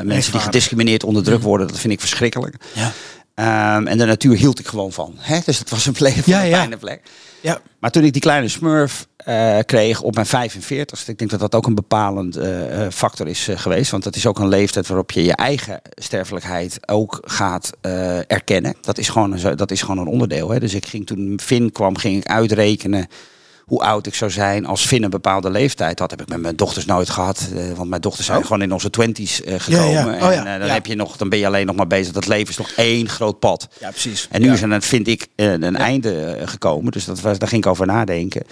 mensen 0.04 0.32
die 0.32 0.40
gediscrimineerd 0.40 1.04
onder 1.04 1.22
druk 1.22 1.42
worden. 1.42 1.66
Dat 1.66 1.78
vind 1.78 1.92
ik 1.92 2.00
verschrikkelijk. 2.00 2.56
Ja. 2.74 2.92
Um, 3.36 3.86
en 3.86 3.98
de 3.98 4.04
natuur 4.04 4.36
hield 4.36 4.58
ik 4.58 4.66
gewoon 4.66 4.92
van. 4.92 5.14
Hè? 5.18 5.38
Dus 5.44 5.58
het 5.58 5.70
was 5.70 5.86
een 5.86 5.92
plek 5.92 6.16
een 6.16 6.22
fijne 6.52 6.76
plek. 6.76 7.02
Ja. 7.40 7.60
Maar 7.78 7.90
toen 7.90 8.04
ik 8.04 8.12
die 8.12 8.22
kleine 8.22 8.48
smurf 8.48 9.06
uh, 9.28 9.58
kreeg 9.66 10.00
op 10.00 10.14
mijn 10.14 10.26
45 10.26 11.08
ik 11.08 11.18
denk 11.18 11.30
dat 11.30 11.40
dat 11.40 11.54
ook 11.54 11.66
een 11.66 11.74
bepalend 11.74 12.36
uh, 12.36 12.86
factor 12.90 13.28
is 13.28 13.48
uh, 13.48 13.58
geweest. 13.58 13.90
Want 13.90 14.02
dat 14.02 14.16
is 14.16 14.26
ook 14.26 14.38
een 14.38 14.48
leeftijd 14.48 14.86
waarop 14.86 15.10
je 15.10 15.24
je 15.24 15.36
eigen 15.36 15.80
sterfelijkheid 15.94 16.78
ook 16.88 17.20
gaat 17.22 17.72
erkennen. 18.26 18.74
Dat 18.80 18.98
is 18.98 19.08
gewoon 19.08 19.32
een, 19.32 19.56
dat 19.56 19.70
is 19.70 19.82
gewoon 19.82 19.98
een 19.98 20.12
onderdeel. 20.12 20.50
Hè? 20.50 20.60
Dus 20.60 20.74
ik 20.74 20.86
ging 20.86 21.06
toen 21.06 21.38
Finn 21.42 21.72
kwam, 21.72 21.96
ging 21.96 22.16
ik 22.16 22.26
uitrekenen 22.26 23.08
hoe 23.64 23.80
oud 23.80 24.06
ik 24.06 24.14
zou 24.14 24.30
zijn 24.30 24.66
als 24.66 24.86
Finn 24.86 25.02
een 25.02 25.10
bepaalde 25.10 25.50
leeftijd 25.50 25.98
had. 25.98 26.10
Heb 26.10 26.20
ik 26.20 26.28
met 26.28 26.40
mijn 26.40 26.56
dochters 26.56 26.84
nooit 26.84 27.10
gehad. 27.10 27.48
Uh, 27.52 27.72
want 27.72 27.88
mijn 27.88 28.00
dochters 28.00 28.26
zijn 28.26 28.38
oh. 28.38 28.44
gewoon 28.44 28.62
in 28.62 28.72
onze 28.72 28.90
twenties 28.90 29.40
uh, 29.40 29.54
gekomen. 29.58 30.22
Oh, 30.22 30.32
en 30.32 30.46
uh, 30.46 30.58
dan, 30.58 30.68
heb 30.68 30.86
je 30.86 30.94
nog, 30.94 31.16
dan 31.16 31.28
ben 31.28 31.38
je 31.38 31.46
alleen 31.46 31.66
nog 31.66 31.76
maar 31.76 31.86
bezig. 31.86 32.12
Dat 32.12 32.26
leven 32.26 32.48
is 32.48 32.56
nog 32.56 32.70
één 32.70 33.08
groot 33.08 33.38
pad. 33.38 33.68
Ja, 33.80 33.90
precies. 33.90 34.28
En 34.30 34.40
nu 34.40 34.52
is 34.52 34.62
er, 34.62 34.82
vind 34.82 35.08
ik, 35.08 35.26
een 35.36 35.76
einde 35.76 36.38
gekomen. 36.44 36.92
Dus 36.92 37.04
dat 37.04 37.20
was, 37.20 37.38
daar 37.38 37.48
ging 37.48 37.64
ik 37.64 37.70
over 37.70 37.86
nadenken. 37.86 38.42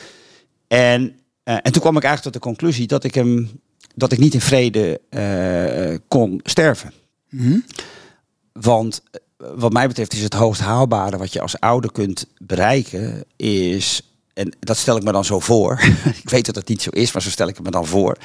En, 0.69 1.17
en 1.45 1.73
toen 1.73 1.83
kwam 1.83 1.97
ik 1.97 2.05
eigenlijk 2.05 2.23
tot 2.23 2.33
de 2.33 2.49
conclusie 2.49 2.87
dat 2.87 3.05
ik 3.05 3.15
hem 3.15 3.61
dat 3.95 4.13
ik 4.13 4.19
niet 4.19 4.35
in 4.35 4.41
vrede 4.41 5.01
kon 6.09 6.41
sterven. 6.43 6.93
Mm 7.29 7.65
Want 8.53 9.03
wat 9.37 9.73
mij 9.73 9.89
betreft 9.89 10.13
is 10.13 10.23
het 10.23 10.35
hoogst 10.35 10.61
haalbare 10.61 11.17
wat 11.17 11.33
je 11.33 11.41
als 11.41 11.61
ouder 11.61 11.93
kunt 11.93 12.27
bereiken, 12.39 13.25
is 13.37 14.12
en 14.35 14.57
dat 14.61 14.77
stel 14.77 14.97
ik 14.97 15.03
me 15.03 15.13
dan 15.13 15.25
zo 15.25 15.41
voor. 15.41 15.81
ik 16.23 16.31
weet 16.31 16.47
dat 16.47 16.55
het 16.55 16.69
niet 16.69 16.83
zo 16.83 16.91
is, 16.91 17.13
maar 17.13 17.23
zo 17.23 17.31
stel 17.31 17.49
ik 17.49 17.55
het 17.55 17.65
me 17.65 17.71
dan 17.71 17.87
voor. 17.87 18.17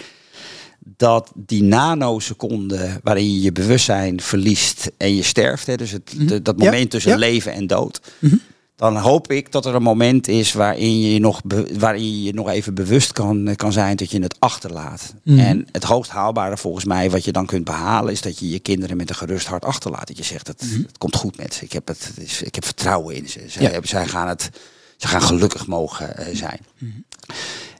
Dat 0.80 1.32
die 1.36 1.64
nanoseconde 1.64 3.00
waarin 3.04 3.34
je 3.34 3.42
je 3.42 3.52
bewustzijn 3.52 4.22
verliest 4.22 4.92
en 4.98 5.16
je 5.16 5.24
sterft, 5.24 5.68
hè, 5.68 5.76
dus 5.76 5.92
het, 5.92 6.14
mhm. 6.18 6.44
dat 6.44 6.58
moment 6.58 6.92
tussen 6.92 7.18
leven 7.18 7.54
en 7.54 7.68
dood. 7.68 8.02
Mhm. 8.20 8.36
Dan 8.76 8.98
hoop 8.98 9.32
ik 9.32 9.52
dat 9.52 9.66
er 9.66 9.76
een 9.76 9.82
moment 9.82 10.28
is 10.28 10.54
waarin 10.54 11.02
je 11.02 11.20
nog, 11.20 11.42
waarin 11.78 12.24
je 12.24 12.34
nog 12.34 12.50
even 12.50 12.74
bewust 12.74 13.12
kan, 13.12 13.56
kan 13.56 13.72
zijn 13.72 13.96
dat 13.96 14.12
je 14.12 14.22
het 14.22 14.36
achterlaat. 14.40 15.14
Mhm. 15.24 15.40
En 15.40 15.68
het 15.72 15.84
hoogst 15.84 16.12
haalbare 16.12 16.58
volgens 16.58 16.86
mij 16.86 17.10
wat 17.10 17.26
je 17.26 17.32
dan 17.32 17.46
kunt 17.46 17.64
behalen 17.64 18.12
is 18.12 18.22
dat 18.22 18.40
je 18.40 18.50
je 18.50 18.60
kinderen 18.60 18.98
met 18.98 19.10
een 19.10 19.16
gerust 19.16 19.48
hart 19.48 19.66
achterlaat. 19.66 20.08
Dat 20.08 20.18
je 20.18 20.24
zegt, 20.24 20.48
het, 20.48 20.62
het 20.62 20.98
komt 20.98 21.16
goed 21.16 21.38
met 21.38 21.54
ze. 21.54 21.64
Ik 21.64 21.72
heb, 21.72 21.88
het, 21.88 22.12
ik 22.44 22.56
heb 22.56 22.66
vertrouwen 22.66 23.16
in 23.16 23.30
ze. 23.30 23.40
Zij, 23.48 23.80
zij 23.84 24.08
gaan 24.08 24.28
het 24.28 24.50
ze 24.98 25.08
gaan 25.08 25.22
gelukkig 25.22 25.68
mogen 25.68 26.18
eh, 26.18 26.36
zijn. 26.36 26.60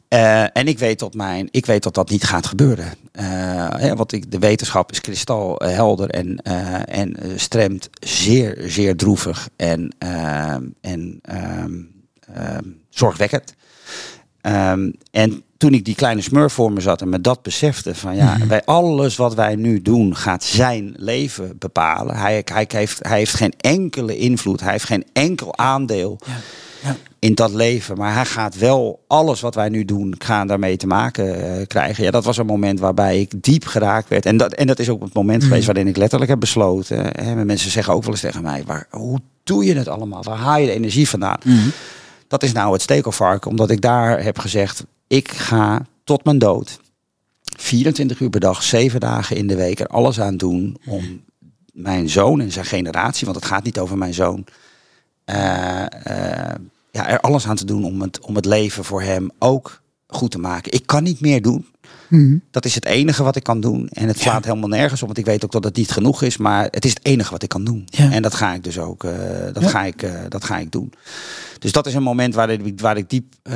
Uh, 0.10 0.42
en 0.42 0.68
ik 0.68 0.80
weet, 0.80 1.00
dat 1.00 1.14
mijn, 1.14 1.48
ik 1.52 1.66
weet 1.66 1.84
dat 1.84 1.94
dat 1.94 2.10
niet 2.10 2.24
gaat 2.24 2.46
gebeuren. 2.46 2.94
Uh, 3.20 3.94
want 3.94 4.12
ik, 4.12 4.32
de 4.32 4.40
wetenschap 4.40 4.92
is 4.92 5.02
kristalhelder 5.02 6.10
en, 6.10 6.40
uh, 6.48 6.98
en 6.98 7.18
stremt 7.36 7.90
zeer, 8.00 8.58
zeer 8.66 8.96
droevig 8.96 9.50
en, 9.56 9.96
en 10.82 11.20
ehm, 11.22 11.74
ehm, 12.34 12.64
zorgwekkend. 12.90 13.56
Um, 14.42 14.94
en 15.12 15.44
toen 15.58 15.74
ik 15.74 15.86
die 15.86 15.96
kleine 15.96 16.22
smurf 16.22 16.54
voor 16.54 16.72
me 16.72 16.82
zat 16.82 17.02
en 17.02 17.10
me 17.10 17.22
dat 17.22 17.42
besefte 17.42 17.96
van 17.96 18.16
ja, 18.16 18.38
mhm. 18.38 18.48
bij 18.48 18.66
alles 18.66 19.16
wat 19.16 19.36
wij 19.36 19.56
nu 19.56 19.82
doen 19.82 20.16
gaat 20.16 20.44
zijn 20.44 20.94
leven 20.98 21.58
bepalen. 21.58 22.16
Hij, 22.16 22.42
hij, 22.46 22.66
heeft, 22.68 23.08
hij 23.08 23.18
heeft 23.18 23.34
geen 23.34 23.54
enkele 23.58 24.18
invloed, 24.18 24.60
hij 24.60 24.72
heeft 24.72 24.86
geen 24.86 25.06
enkel 25.14 25.58
aandeel. 25.58 26.20
Ja 26.26 26.96
in 27.20 27.36
dat 27.36 27.54
leven. 27.54 27.98
Maar 27.98 28.14
hij 28.14 28.26
gaat 28.26 28.58
wel 28.58 29.04
alles 29.08 29.42
wat 29.42 29.56
wij 29.56 29.70
nu 29.70 29.86
doen, 29.86 30.16
gaan 30.18 30.48
daarmee 30.48 30.78
te 30.78 30.88
maken 30.88 31.40
uh, 31.40 31.66
krijgen. 31.66 32.04
Ja, 32.04 32.12
dat 32.12 32.24
was 32.24 32.38
een 32.38 32.46
moment 32.46 32.80
waarbij 32.80 33.20
ik 33.20 33.44
diep 33.44 33.66
geraakt 33.66 34.10
werd. 34.10 34.26
En 34.26 34.38
dat, 34.38 34.54
en 34.54 34.68
dat 34.68 34.80
is 34.80 34.90
ook 34.90 35.04
het 35.04 35.14
moment 35.14 35.40
mhm. 35.40 35.48
geweest 35.48 35.66
waarin 35.66 35.88
ik 35.88 35.98
letterlijk 35.98 36.30
heb 36.30 36.40
besloten. 36.40 37.24
Hè, 37.24 37.46
mensen 37.46 37.72
zeggen 37.72 37.94
ook 37.94 38.04
wel 38.04 38.12
eens 38.12 38.22
tegen 38.22 38.42
mij, 38.42 38.64
waar, 38.66 38.88
hoe 38.90 39.20
doe 39.44 39.66
je 39.66 39.76
het 39.76 39.88
allemaal? 39.88 40.24
Waar 40.24 40.38
haal 40.38 40.58
je 40.58 40.66
de 40.66 40.72
energie 40.72 41.10
vandaan? 41.10 41.40
Mhm. 41.44 41.70
Dat 42.28 42.44
is 42.44 42.52
nou 42.52 42.74
het 42.74 42.82
stekelvark, 42.82 43.46
omdat 43.46 43.70
ik 43.70 43.82
daar 43.82 44.24
heb 44.24 44.40
gezegd, 44.40 44.86
ik 45.08 45.32
ga 45.32 45.86
tot 46.04 46.24
mijn 46.26 46.38
dood 46.38 46.80
24 47.58 48.20
uur 48.20 48.30
per 48.30 48.40
dag, 48.40 48.64
7 48.64 49.00
dagen 49.00 49.36
in 49.36 49.48
de 49.48 49.56
week 49.56 49.80
er 49.80 49.88
alles 49.88 50.20
aan 50.20 50.38
doen 50.38 50.78
om 50.86 51.24
mijn 51.74 52.10
zoon 52.10 52.42
en 52.42 52.52
zijn 52.52 52.66
generatie, 52.66 53.26
want 53.26 53.38
het 53.38 53.46
gaat 53.46 53.64
niet 53.64 53.80
over 53.80 53.98
mijn 53.98 54.14
zoon, 54.14 54.46
uh, 55.26 55.86
ja, 56.98 57.10
er 57.10 57.20
alles 57.20 57.48
aan 57.48 57.56
te 57.56 57.66
doen 57.66 57.84
om 57.84 58.02
het, 58.02 58.20
om 58.20 58.36
het 58.36 58.46
leven 58.46 58.84
voor 58.84 59.02
hem 59.02 59.30
ook 59.40 59.82
goed 60.08 60.32
te 60.32 60.40
maken. 60.40 60.72
Ik 60.72 60.86
kan 60.86 61.04
niet 61.04 61.22
meer 61.22 61.42
doen. 61.42 61.66
Mhm. 62.08 62.38
Dat 62.52 62.66
is 62.66 62.76
het 62.76 62.86
enige 62.86 63.24
wat 63.24 63.36
ik 63.36 63.44
kan 63.44 63.60
doen. 63.60 63.90
En 63.90 64.08
het 64.08 64.20
slaat 64.20 64.46
helemaal 64.46 64.70
nergens 64.70 65.02
op, 65.02 65.08
want 65.08 65.20
ik 65.20 65.26
weet 65.26 65.46
ook 65.46 65.52
dat 65.52 65.64
het 65.64 65.76
niet 65.76 65.92
genoeg 65.92 66.22
is. 66.22 66.38
Maar 66.38 66.68
het 66.72 66.86
is 66.86 66.90
het 66.90 67.06
enige 67.06 67.32
wat 67.32 67.44
ik 67.44 67.50
kan 67.50 67.64
doen. 67.64 67.88
En 67.92 68.22
dat 68.22 68.34
ga 68.34 68.54
ik 68.54 68.64
dus 68.64 68.80
ook 68.80 69.04
uh, 69.04 69.12
dat 69.54 69.68
ga 69.68 69.84
ik, 69.84 70.04
uh, 70.04 70.12
dat 70.30 70.44
ga 70.44 70.58
ik 70.58 70.72
doen. 70.72 70.94
Dus 71.60 71.72
dat 71.72 71.88
is 71.88 71.94
een 71.94 72.04
moment 72.04 72.36
waar 72.36 72.50
ik, 72.50 72.82
waar 72.82 72.98
ik 72.98 73.10
diep 73.10 73.34
uh, 73.44 73.54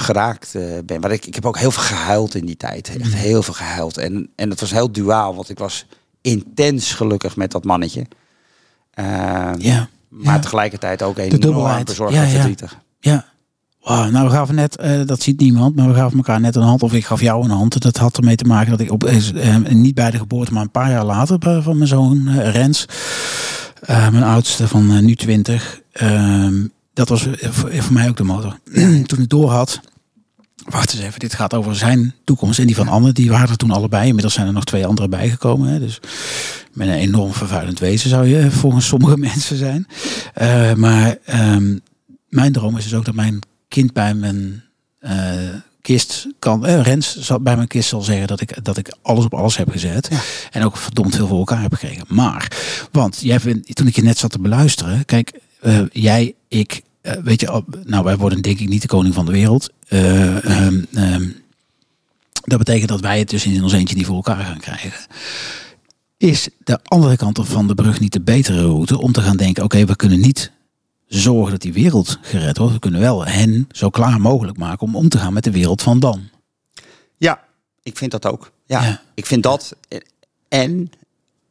geraakt 0.00 0.52
ben. 0.84 1.00
Waar 1.00 1.12
ik, 1.12 1.26
ik 1.26 1.34
heb 1.34 1.46
ook 1.46 1.58
heel 1.58 1.70
veel 1.70 1.82
gehuild 1.82 2.34
in 2.34 2.46
die 2.46 2.56
tijd. 2.56 2.88
Echt 2.88 2.98
mhm. 2.98 3.10
heel 3.10 3.42
veel 3.42 3.54
gehuild. 3.54 3.98
En, 3.98 4.30
en 4.36 4.50
het 4.50 4.60
was 4.60 4.70
heel 4.70 4.92
duaal, 4.92 5.34
want 5.34 5.48
ik 5.48 5.58
was 5.58 5.86
intens 6.20 6.94
gelukkig 6.94 7.36
met 7.36 7.50
dat 7.50 7.64
mannetje. 7.64 8.06
Uh, 9.00 9.52
ja. 9.58 9.88
Maar 10.10 10.34
Ja. 10.34 10.40
tegelijkertijd 10.40 11.02
ook 11.02 11.18
een 11.18 11.24
enorm 11.24 11.84
bezorgd 11.84 12.14
Ja, 12.14 12.20
en 12.20 12.26
ja. 12.26 12.32
verdrietig. 12.34 12.78
Ja. 13.00 13.24
Nou 13.84 14.24
we 14.24 14.30
gaven 14.30 14.54
net, 14.54 14.76
eh, 14.76 15.00
dat 15.06 15.22
ziet 15.22 15.40
niemand, 15.40 15.76
maar 15.76 15.88
we 15.88 15.94
gaven 15.94 16.16
elkaar 16.16 16.40
net 16.40 16.56
een 16.56 16.62
hand. 16.62 16.82
Of 16.82 16.92
ik 16.92 17.04
gaf 17.04 17.20
jou 17.20 17.44
een 17.44 17.50
hand. 17.50 17.82
Dat 17.82 17.96
had 17.96 18.16
ermee 18.16 18.36
te 18.36 18.44
maken 18.44 18.70
dat 18.70 18.80
ik 18.80 18.90
op, 18.92 19.04
eh, 19.04 19.56
niet 19.68 19.94
bij 19.94 20.10
de 20.10 20.18
geboorte, 20.18 20.52
maar 20.52 20.62
een 20.62 20.70
paar 20.70 20.90
jaar 20.90 21.04
later 21.04 21.38
bij- 21.38 21.60
van 21.62 21.76
mijn 21.76 21.88
zoon 21.88 22.28
eh, 22.28 22.50
Rens. 22.52 22.86
eh, 23.80 24.08
mijn 24.10 24.22
oudste 24.24 24.68
van 24.68 24.90
eh, 24.90 24.98
nu 24.98 25.14
20. 25.14 25.80
ehm, 25.92 26.54
dat 26.94 27.08
was 27.08 27.26
eh, 27.26 27.50
voor, 27.50 27.70
voor 27.74 27.92
mij 27.92 28.08
ook 28.08 28.16
de 28.16 28.24
motor. 28.24 28.58
toen 29.06 29.18
ik 29.18 29.28
door 29.28 29.50
had. 29.50 29.80
Wacht 30.68 30.92
eens 30.92 31.02
even, 31.02 31.18
dit 31.20 31.34
gaat 31.34 31.54
over 31.54 31.76
zijn 31.76 32.14
toekomst 32.24 32.58
en 32.58 32.66
die 32.66 32.76
van 32.76 32.88
Anne. 32.88 33.12
Die 33.12 33.30
waren 33.30 33.48
er 33.48 33.56
toen 33.56 33.70
allebei. 33.70 34.06
Inmiddels 34.06 34.34
zijn 34.34 34.46
er 34.46 34.52
nog 34.52 34.64
twee 34.64 34.86
anderen 34.86 35.10
bijgekomen. 35.10 35.68
Hè. 35.68 35.78
Dus 35.78 36.00
met 36.72 36.88
een 36.88 36.94
enorm 36.94 37.32
vervuilend 37.32 37.78
wezen 37.78 38.10
zou 38.10 38.26
je 38.26 38.38
eh, 38.38 38.50
volgens 38.50 38.86
sommige 38.86 39.16
mensen 39.28 39.56
zijn. 39.56 39.86
Eh, 40.34 40.72
maar 40.74 41.16
ehm, 41.24 41.78
mijn 42.28 42.52
droom 42.52 42.76
is 42.76 42.84
dus 42.84 42.94
ook 42.94 43.04
dat 43.04 43.14
mijn 43.14 43.38
kind 43.68 43.92
bij 43.92 44.14
mijn 44.14 44.62
eh, 44.98 45.38
kist 45.82 46.26
kan. 46.38 46.66
eh, 46.66 46.80
Rens 46.82 47.16
zal 47.20 47.40
bij 47.40 47.56
mijn 47.56 47.68
kist 47.68 47.88
zal 47.88 48.00
zeggen 48.02 48.26
dat 48.26 48.40
ik, 48.40 48.64
dat 48.64 48.76
ik 48.76 48.94
alles 49.02 49.24
op 49.24 49.34
alles 49.34 49.56
heb 49.56 49.70
gezet. 49.70 50.08
En 50.50 50.64
ook 50.64 50.76
verdomd 50.76 51.16
veel 51.16 51.26
voor 51.26 51.38
elkaar 51.38 51.62
heb 51.62 51.72
gekregen. 51.74 52.04
Maar, 52.08 52.52
want 52.92 53.18
jij 53.20 53.40
vindt, 53.40 53.74
toen 53.76 53.86
ik 53.86 53.96
je 53.96 54.02
net 54.02 54.18
zat 54.18 54.30
te 54.30 54.38
beluisteren. 54.40 55.04
Kijk, 55.04 55.40
jij, 55.92 56.34
ik, 56.48 56.82
eh, 57.00 57.12
weet 57.22 57.40
je, 57.40 57.62
nou 57.84 58.04
wij 58.04 58.16
worden 58.16 58.42
denk 58.42 58.58
ik 58.58 58.68
niet 58.68 58.82
de 58.82 58.88
koning 58.88 59.14
van 59.14 59.26
de 59.26 59.32
wereld. 59.32 59.70
Eh, 59.88 60.44
ehm, 60.44 60.84
ehm, 60.94 61.28
dat 62.44 62.58
betekent 62.58 62.88
dat 62.88 63.00
wij 63.00 63.18
het 63.18 63.30
dus 63.30 63.46
in 63.46 63.62
ons 63.62 63.72
eentje 63.72 63.96
niet 63.96 64.06
voor 64.06 64.14
elkaar 64.16 64.44
gaan 64.44 64.60
krijgen. 64.60 64.92
Is 66.16 66.48
de 66.64 66.78
andere 66.82 67.16
kant 67.16 67.38
van 67.42 67.66
de 67.66 67.74
brug 67.74 68.00
niet 68.00 68.12
de 68.12 68.20
betere 68.20 68.62
route 68.62 68.98
om 68.98 69.12
te 69.12 69.20
gaan 69.20 69.36
denken: 69.36 69.64
oké, 69.64 69.84
we 69.84 69.96
kunnen 69.96 70.20
niet 70.20 70.50
zorgen 71.06 71.50
dat 71.50 71.60
die 71.60 71.72
wereld 71.72 72.18
gered 72.22 72.58
wordt. 72.58 72.72
We 72.72 72.78
kunnen 72.78 73.00
wel 73.00 73.24
hen 73.26 73.68
zo 73.70 73.90
klaar 73.90 74.20
mogelijk 74.20 74.56
maken 74.56 74.86
om 74.86 74.96
om 74.96 75.08
te 75.08 75.18
gaan 75.18 75.32
met 75.32 75.44
de 75.44 75.50
wereld 75.50 75.82
van 75.82 76.00
dan. 76.00 76.28
Ja, 77.16 77.44
ik 77.82 77.96
vind 77.96 78.10
dat 78.10 78.26
ook. 78.26 78.50
Ja, 78.66 78.82
Ja. 78.82 79.02
ik 79.14 79.26
vind 79.26 79.42
dat. 79.42 79.76
En 80.48 80.90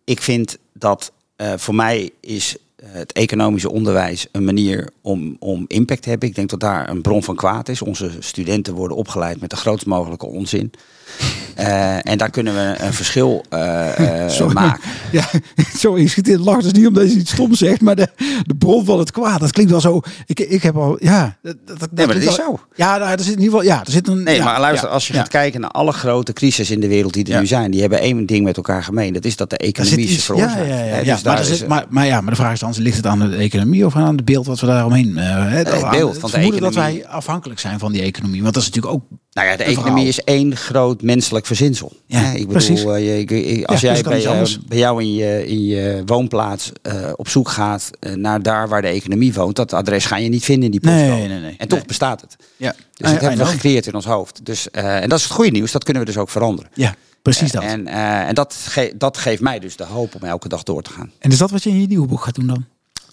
ik 0.04 0.22
vind 0.22 0.58
dat 0.74 1.12
eh, 1.36 1.54
voor 1.58 1.76
mij 1.76 2.12
is 2.20 2.56
het 2.86 3.12
economische 3.12 3.72
onderwijs 3.72 4.28
een 4.32 4.44
manier 4.44 4.90
om, 5.02 5.36
om 5.40 5.66
impact 5.68 6.02
te 6.02 6.10
hebben. 6.10 6.30
Ik 6.30 6.36
denk 6.36 6.50
dat 6.50 6.60
daar 6.60 6.90
een 6.90 7.02
bron 7.02 7.24
van 7.24 7.36
kwaad 7.36 7.70
is. 7.70 7.82
Onze 7.82 8.12
studenten 8.20 8.74
worden 8.74 8.98
opgeleid 8.98 9.42
met 9.42 9.50
de 9.50 9.56
grootst 9.56 9.86
mogelijke 9.86 10.26
onzin. 10.26 10.72
Eh, 11.56 12.08
en 12.10 12.18
daar 12.18 12.30
kunnen 12.30 12.54
we 12.54 12.76
een 12.84 12.94
verschil 12.94 13.44
eh, 13.50 14.24
eh, 14.24 14.30
Sorry. 14.38 14.54
maken. 14.54 14.82
Ja, 15.12 15.30
sorry, 15.78 16.02
ik 16.02 16.10
schiet 16.10 16.28
in 16.28 16.34
het 16.34 16.44
lachen. 16.44 16.64
Dus 16.64 16.72
niet 16.72 16.88
omdat 16.88 17.12
je 17.12 17.20
iets 17.20 17.32
stom 17.32 17.54
zegt, 17.54 17.82
maar 17.82 17.96
de, 17.96 18.08
de 18.46 18.56
bron 18.56 18.86
van 18.86 19.00
het 19.00 19.12
kwaad. 19.12 19.40
Dat 19.40 19.52
klinkt 19.52 19.72
wel 19.72 19.82
zo. 19.82 20.02
Ik, 20.26 20.40
ik 20.40 20.64
heb 20.64 20.78
al, 20.78 20.98
ja. 21.00 21.38
Dat, 21.42 21.56
dat, 21.66 21.80
dat 21.80 21.92
Nee, 21.92 22.06
maar 22.06 22.16
dat 22.16 22.24
is 22.24 22.38
wel- 22.38 22.46
zo. 22.46 22.60
Ja, 22.76 22.98
nou, 22.98 23.12
er 23.12 23.20
zit 23.20 23.36
in 23.36 23.42
ieder 23.42 23.60
geval, 23.60 23.64
ja, 23.64 23.86
er 23.86 23.92
zit 23.92 24.08
een. 24.08 24.24
Nee, 24.24 24.36
ja, 24.36 24.44
maar 24.44 24.60
luister, 24.60 24.88
ja, 24.88 24.94
als 24.94 25.08
je 25.08 25.14
ja. 25.14 25.20
gaat 25.20 25.30
kijken 25.30 25.62
naar 25.62 25.70
alle 25.70 25.92
grote 25.92 26.34
crises 26.34 26.72
in 26.72 26.80
de 26.80 26.88
wereld 26.88 27.14
die 27.14 27.34
er 27.34 27.40
nu 27.40 27.48
zijn, 27.48 27.72
die 27.72 27.82
hebben 27.82 28.00
één 28.00 28.26
ding 28.26 28.44
met 28.46 28.58
elkaar 28.58 28.84
gemeen. 28.84 29.14
Dat 29.14 29.26
is 29.26 29.36
dat 29.36 29.50
de 29.50 29.58
Daar 29.58 29.68
economie 29.68 30.06
is 30.06 30.16
ja, 30.16 30.22
veroorzaakt. 30.22 30.68
ja, 30.68 30.86
ja, 30.86 30.98
dus 30.98 31.24
maar, 31.24 31.36
daar 31.36 31.50
is, 31.50 31.66
maar, 31.66 31.86
maar 31.90 32.06
ja, 32.06 32.22
maar 32.22 32.30
de 32.32 32.36
vraag 32.40 32.54
is 32.54 32.60
dan, 32.60 32.69
ligt 32.78 32.98
het 32.98 33.06
aan 33.06 33.20
de 33.20 33.36
economie 33.36 33.86
of 33.86 33.96
aan 33.96 34.16
het 34.16 34.26
beeld 34.26 34.46
wat 34.46 34.60
we 34.60 34.66
daaromheen 34.66 35.10
uh, 35.10 35.52
het 35.52 35.90
beeld 35.92 36.18
van 36.18 36.30
de 36.30 36.36
vermoeden 36.36 36.62
dat 36.62 36.72
economie. 36.72 37.02
wij 37.02 37.08
afhankelijk 37.08 37.60
zijn 37.60 37.80
van 37.80 37.92
die 37.92 38.02
economie. 38.02 38.42
Want 38.42 38.54
dat 38.54 38.64
is 38.64 38.70
natuurlijk 38.70 38.96
ook 38.96 39.04
Nou 39.32 39.48
ja, 39.48 39.56
de 39.58 39.64
economie 39.64 39.92
verhaal. 39.92 40.08
is 40.08 40.20
één 40.20 40.56
groot 40.56 41.02
menselijk 41.02 41.46
verzinsel. 41.46 41.94
Ja, 42.06 42.32
ik 42.32 42.48
precies. 42.48 42.80
bedoel, 42.80 42.96
eh, 42.96 43.28
je, 43.28 43.68
als 43.68 43.82
Ja, 43.82 43.88
jij 43.94 44.04
dus 44.04 44.24
kan 44.24 44.34
bij, 44.44 44.58
bij 44.68 44.78
jou 44.78 45.02
in 45.02 45.14
je, 45.14 45.48
in 45.48 45.66
je 45.66 46.02
woonplaats 46.06 46.72
eh, 46.82 46.94
op 47.16 47.28
zoek 47.30 47.50
gaat 47.50 47.90
eh, 48.00 48.14
naar 48.14 48.42
daar 48.42 48.68
waar 48.68 48.82
de 48.82 48.88
economie 48.88 49.34
woont, 49.34 49.56
dat 49.56 49.74
adres 49.74 50.06
ga 50.06 50.18
je 50.18 50.30
niet 50.30 50.44
vinden 50.44 50.66
in 50.66 50.72
die 50.72 50.80
postcode. 50.80 51.06
Nee, 51.06 51.28
nee, 51.28 51.40
nee. 51.40 51.56
En 51.58 51.68
toch 51.68 51.86
bestaat 51.86 52.22
het. 52.22 52.36
ja. 52.58 52.76
Dus 52.94 53.12
dat 53.12 53.22
hebben 53.22 53.40
we 53.40 53.46
gecreëerd 53.46 53.88
in 53.88 53.96
ons 53.96 54.06
hoofd. 54.06 54.46
Dus, 54.46 54.70
eh, 54.72 55.02
en 55.02 55.10
dat 55.10 55.18
is 55.18 55.24
het 55.24 55.34
goede 55.34 55.52
nieuws, 55.52 55.72
dat 55.72 55.84
kunnen 55.84 56.04
we 56.04 56.10
dus 56.12 56.18
ook 56.22 56.30
veranderen. 56.30 56.72
Ja, 56.74 56.96
precies 57.22 57.52
dat. 57.52 57.64
En, 57.64 57.70
En, 57.70 57.88
eh, 57.88 58.28
en 58.28 58.36
dat, 58.36 58.54
ge- 58.54 58.94
dat 58.98 59.18
geeft 59.18 59.42
mij 59.42 59.60
dus 59.60 59.76
de 59.76 59.84
hoop 59.84 60.16
om 60.16 60.22
elke 60.22 60.48
dag 60.48 60.64
door 60.64 60.82
te 60.82 60.92
gaan. 60.92 61.12
is 61.20 61.38
dat 61.38 61.52
wat 61.52 61.64
je 61.64 61.70
in 61.70 61.82
je 61.82 61.88
nieuwe 61.88 62.08
boek 62.08 62.22
gaat 62.22 62.36
doen 62.36 62.48
dan? 62.48 62.66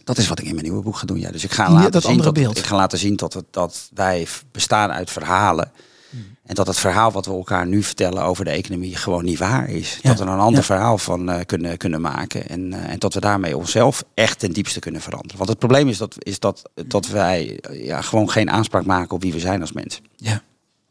Dat 0.04 0.18
is 0.18 0.28
wat 0.28 0.38
ik 0.38 0.44
in 0.44 0.54
mijn 0.54 0.66
nieuwe 0.66 0.82
boek 0.82 0.96
ga 0.96 1.06
doen. 1.06 1.18
Ja. 1.20 1.30
Dus 1.30 1.44
ik 1.44 1.52
ga 1.52 1.70
laten 1.72 1.90
dat 1.92 2.02
zien 2.02 2.16
dat, 2.22 2.34
beeld. 2.34 2.58
ik 2.58 2.64
ga 2.64 2.76
laten 2.76 2.98
zien 2.98 3.16
dat, 3.16 3.32
het, 3.32 3.44
dat 3.50 3.90
wij 3.94 4.26
bestaan 4.52 4.92
uit 4.92 5.10
verhalen. 5.10 5.70
Hmm. 6.10 6.24
En 6.44 6.54
dat 6.54 6.66
het 6.66 6.78
verhaal 6.78 7.12
wat 7.12 7.26
we 7.26 7.32
elkaar 7.32 7.66
nu 7.66 7.82
vertellen 7.82 8.22
over 8.22 8.44
de 8.44 8.50
economie 8.50 8.96
gewoon 8.96 9.24
niet 9.24 9.38
waar 9.38 9.68
is. 9.70 9.98
Ja, 10.02 10.08
Dat 10.08 10.18
we 10.18 10.24
er 10.24 10.30
een 10.30 10.38
ander 10.38 10.60
ja. 10.60 10.66
verhaal 10.66 10.98
van 10.98 11.30
eh, 11.30 11.44
kunnen, 11.46 11.76
kunnen 11.76 12.00
maken. 12.00 12.48
En, 12.48 12.72
eh, 12.72 12.90
en 12.92 12.98
dat 12.98 13.14
we 13.14 13.20
daarmee 13.20 13.56
onszelf 13.56 14.04
echt 14.14 14.38
ten 14.38 14.52
diepste 14.52 14.80
kunnen 14.80 15.00
veranderen. 15.00 15.36
Want 15.36 15.48
het 15.48 15.58
probleem 15.58 15.88
is 15.88 15.98
dat, 15.98 16.14
is 16.18 16.38
dat, 16.38 16.70
dat 16.86 17.06
wij 17.08 17.58
eh, 17.60 17.84
ja, 17.84 18.00
gewoon 18.00 18.30
geen 18.30 18.50
aanspraak 18.50 18.84
maken 18.84 19.14
op 19.14 19.22
wie 19.22 19.32
we 19.32 19.40
zijn 19.40 19.60
als 19.60 19.72
mensen. 19.72 20.04
Ja. 20.16 20.42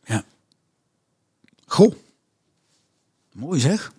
ja. 0.05 0.23
Goh. 1.65 1.93
Mooi 3.35 3.59
zeg. 3.59 3.91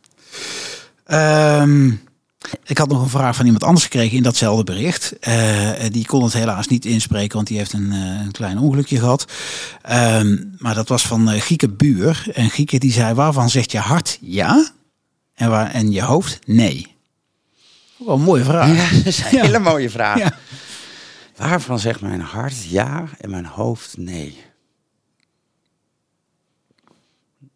Ehm, 1.05 1.91
ik 2.65 2.79
had 2.79 2.89
nog 2.89 3.03
een 3.03 3.09
vraag 3.09 3.37
van 3.37 3.45
iemand 3.45 3.65
anders 3.65 3.85
gekregen 3.85 4.17
in 4.17 4.23
datzelfde 4.23 4.65
bericht. 4.65 5.19
Eh, 5.19 5.73
die 5.91 6.07
kon 6.07 6.25
het 6.25 6.33
helaas 6.33 6.67
niet 6.67 6.85
inspreken, 6.85 7.37
want 7.37 7.47
die 7.49 7.57
heeft 7.59 7.73
een, 7.73 7.93
eh, 7.93 7.99
een 8.25 8.31
klein 8.31 8.59
ongelukje 8.59 8.99
gehad. 8.99 9.33
Ehm, 9.83 10.37
maar 10.59 10.75
dat 10.75 10.89
was 10.89 11.07
van 11.07 11.31
eh, 11.31 11.41
Gieke 11.41 11.69
Buur. 11.69 12.27
En 12.35 12.51
Gieke 12.51 12.79
die 12.79 12.93
zei, 12.93 13.15
waarvan 13.15 13.51
zegt 13.51 13.73
je 13.73 13.79
hart 13.79 14.19
ja 14.21 14.71
en, 15.35 15.51
waar, 15.51 15.71
en 15.71 15.91
je 15.93 16.03
hoofd 16.03 16.39
nee? 16.47 16.95
Wel 17.97 18.15
een 18.15 18.23
mooie 18.23 18.45
vraag. 18.45 18.91
dat 18.93 19.05
is 19.07 19.19
een 19.25 19.31
Ja. 19.37 19.43
hele 19.45 19.59
mooie 19.59 19.91
vraag. 19.91 20.19
Ja. 20.19 20.39
Waarvan 21.37 21.79
zegt 21.79 22.01
mijn 22.01 22.21
hart 22.21 22.65
ja 22.65 23.05
en 23.21 23.31
mijn 23.31 23.47
hoofd 23.47 23.97
nee? 23.97 24.45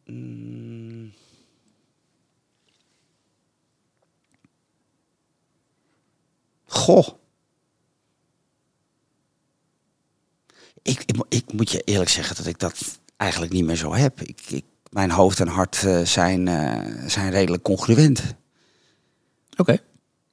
Mm. 0.06 0.69
Goh. 6.72 7.08
Ik, 10.82 11.02
ik, 11.06 11.16
ik 11.28 11.52
moet 11.52 11.70
je 11.70 11.80
eerlijk 11.80 12.10
zeggen 12.10 12.36
dat 12.36 12.46
ik 12.46 12.58
dat 12.58 12.98
eigenlijk 13.16 13.52
niet 13.52 13.64
meer 13.64 13.76
zo 13.76 13.94
heb. 13.94 14.20
Ik, 14.20 14.40
ik, 14.48 14.64
mijn 14.90 15.10
hoofd 15.10 15.40
en 15.40 15.48
hart 15.48 15.82
eh, 15.84 16.00
zijn, 16.04 16.48
eh, 16.48 17.08
zijn 17.08 17.30
redelijk 17.30 17.62
congruent. 17.62 18.22
Oké. 19.56 19.78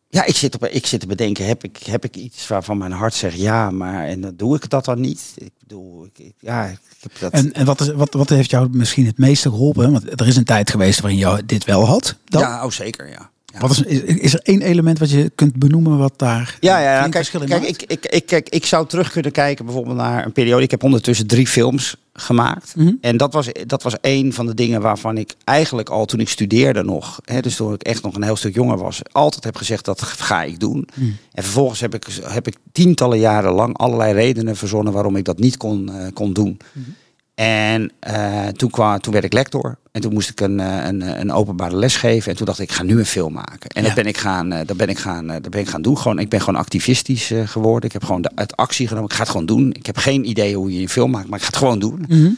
Ja, 0.10 0.26
ik 0.26 0.36
zit, 0.36 0.56
op, 0.56 0.66
ik 0.66 0.86
zit 0.86 1.00
te 1.00 1.08
bedenken, 1.08 1.46
heb 1.46 1.64
ik, 1.64 1.78
heb 1.78 2.04
ik 2.04 2.16
iets 2.16 2.48
waarvan 2.48 2.78
mijn 2.78 2.92
hart 2.92 3.14
zegt 3.14 3.38
ja, 3.38 3.70
maar 3.72 4.06
en 4.06 4.22
dan 4.22 4.36
doe 4.36 4.56
ik 4.56 4.70
dat 4.70 4.86
dan 4.86 5.00
niet? 5.02 5.34
Ik 5.36 5.52
bedoel, 5.60 6.06
ik, 6.06 6.20
ik- 6.20 6.36
ja, 6.40 6.66
ik 6.66 6.80
heb 7.00 7.20
dat... 7.20 7.32
En, 7.32 7.54
en 7.54 7.66
wat, 7.66 7.82
is, 7.82 7.92
wat, 7.92 8.14
wat 8.14 8.30
heeft 8.30 8.50
jou 8.50 8.70
misschien 8.72 9.06
het 9.06 9.18
meeste 9.18 9.50
geholpen? 9.50 9.92
Want 9.92 10.22
er 10.22 10.28
is 10.28 10.36
een 10.36 10.44
tijd 10.44 10.70
geweest 10.70 11.00
waarin 11.00 11.20
je 11.20 11.46
dit 11.46 11.64
wel 11.66 11.86
had. 11.86 12.16
Dan. 12.26 12.42
ja, 12.42 12.66
oh 12.66 12.72
zeker, 12.72 13.10
ja. 13.10 13.32
Wat 13.60 13.72
is, 13.72 13.82
is, 13.82 14.02
is 14.02 14.34
er 14.34 14.40
één 14.44 14.62
element 14.62 15.00
wat 15.00 15.12
je 15.12 15.32
kunt 15.36 15.56
benoemen 15.56 15.98
wat 15.98 16.14
daar 16.16 16.58
Ja, 16.60 16.80
ja, 16.80 17.08
Kijk, 17.08 17.30
kijk 17.32 17.64
ik, 17.64 17.82
ik, 17.82 18.06
ik, 18.06 18.26
kijk, 18.26 18.50
ik 18.50 18.66
zou 18.66 18.88
terug 18.88 19.12
kunnen 19.12 19.32
kijken 19.32 19.66
bijvoorbeeld 19.66 19.98
naar 19.98 20.26
een 20.26 20.32
periode. 20.32 20.64
Ik 20.64 20.72
heb 20.72 20.84
ondertussen 20.84 21.28
drie 21.28 21.48
films 21.48 21.96
gemaakt. 22.14 22.76
Mhm. 22.76 22.94
En 23.02 23.18
dat 23.18 23.34
was, 23.34 23.50
dat 23.66 23.84
was 23.84 23.96
een 24.02 24.34
van 24.34 24.46
de 24.46 24.54
dingen 24.54 24.82
waarvan 24.82 25.18
ik 25.18 25.36
eigenlijk 25.44 25.90
al 25.90 26.06
toen 26.06 26.20
ik 26.20 26.30
studeerde 26.30 26.84
nog, 26.84 27.20
hè, 27.24 27.42
dus 27.42 27.56
toen 27.56 27.74
ik 27.74 27.84
echt 27.84 28.04
nog 28.04 28.16
een 28.16 28.24
heel 28.24 28.36
stuk 28.36 28.56
jonger 28.56 28.78
was, 28.78 29.02
altijd 29.12 29.44
heb 29.44 29.56
gezegd 29.56 29.86
dat 29.86 30.02
ga 30.02 30.44
ik 30.44 30.60
doen. 30.60 30.88
Mhm. 30.94 31.10
En 31.32 31.44
vervolgens 31.44 31.80
heb 31.80 31.94
ik, 31.94 32.08
heb 32.22 32.48
ik 32.48 32.58
tientallen 32.72 33.20
jaren 33.20 33.52
lang 33.52 33.78
allerlei 33.78 34.14
redenen 34.14 34.56
verzonnen 34.56 34.94
waarom 34.94 35.16
ik 35.16 35.26
dat 35.26 35.40
niet 35.40 35.58
kon, 35.58 35.92
eh, 35.92 36.08
kon 36.14 36.34
doen. 36.34 36.58
Mhm. 36.72 36.90
En 37.38 37.92
eh, 38.00 38.48
toen, 38.48 38.70
kwam, 38.70 39.00
toen 39.00 39.14
werd 39.14 39.26
ik 39.26 39.34
lector. 39.34 39.78
En 39.92 40.02
toen 40.02 40.14
moest 40.14 40.30
ik 40.30 40.42
een, 40.42 40.60
eh, 40.60 40.86
een, 40.86 41.20
een 41.20 41.32
openbare 41.32 41.76
les 41.76 41.96
geven. 41.96 42.32
En 42.32 42.38
toen 42.38 42.46
dacht 42.46 42.60
ik, 42.60 42.70
ik 42.70 42.76
ga 42.76 42.84
nu 42.84 43.00
een 43.00 43.06
film 43.06 43.34
maken. 43.34 43.70
En 43.70 43.82
Ja. 43.82 43.88
dat 43.88 43.96
ben 43.96 44.06
ik 44.06 44.18
gaan, 44.18 44.52
eh, 44.52 44.60
dat 44.66 44.78
ben 44.78 44.88
ik 44.88 44.98
gaan, 44.98 45.30
eh, 45.30 45.42
dat 45.42 45.52
ben 45.52 45.60
ik 45.62 45.68
gaan 45.68 45.82
doen. 45.82 45.98
Gewoon, 45.98 46.20
ik 46.20 46.30
ben 46.30 46.40
gewoon 46.42 46.60
activistisch 46.60 47.32
eh, 47.32 47.48
geworden. 47.48 47.86
Ik 47.86 47.94
heb 47.94 48.04
gewoon 48.04 48.22
de, 48.22 48.32
het 48.36 48.56
actie 48.56 48.88
genomen. 48.88 49.10
Ik 49.10 49.16
ga 49.16 49.22
het 49.22 49.32
gewoon 49.32 49.46
doen. 49.46 49.74
Ik 49.74 49.86
heb 49.86 49.98
geen 49.98 50.30
idee 50.30 50.56
hoe 50.56 50.74
je 50.74 50.82
een 50.82 50.90
film 50.90 51.12
maakt, 51.12 51.28
maar 51.28 51.38
ik 51.38 51.44
ga 51.44 51.50
het 51.50 51.58
gewoon 51.60 51.80
doen. 51.80 52.06
Mhm. 52.08 52.30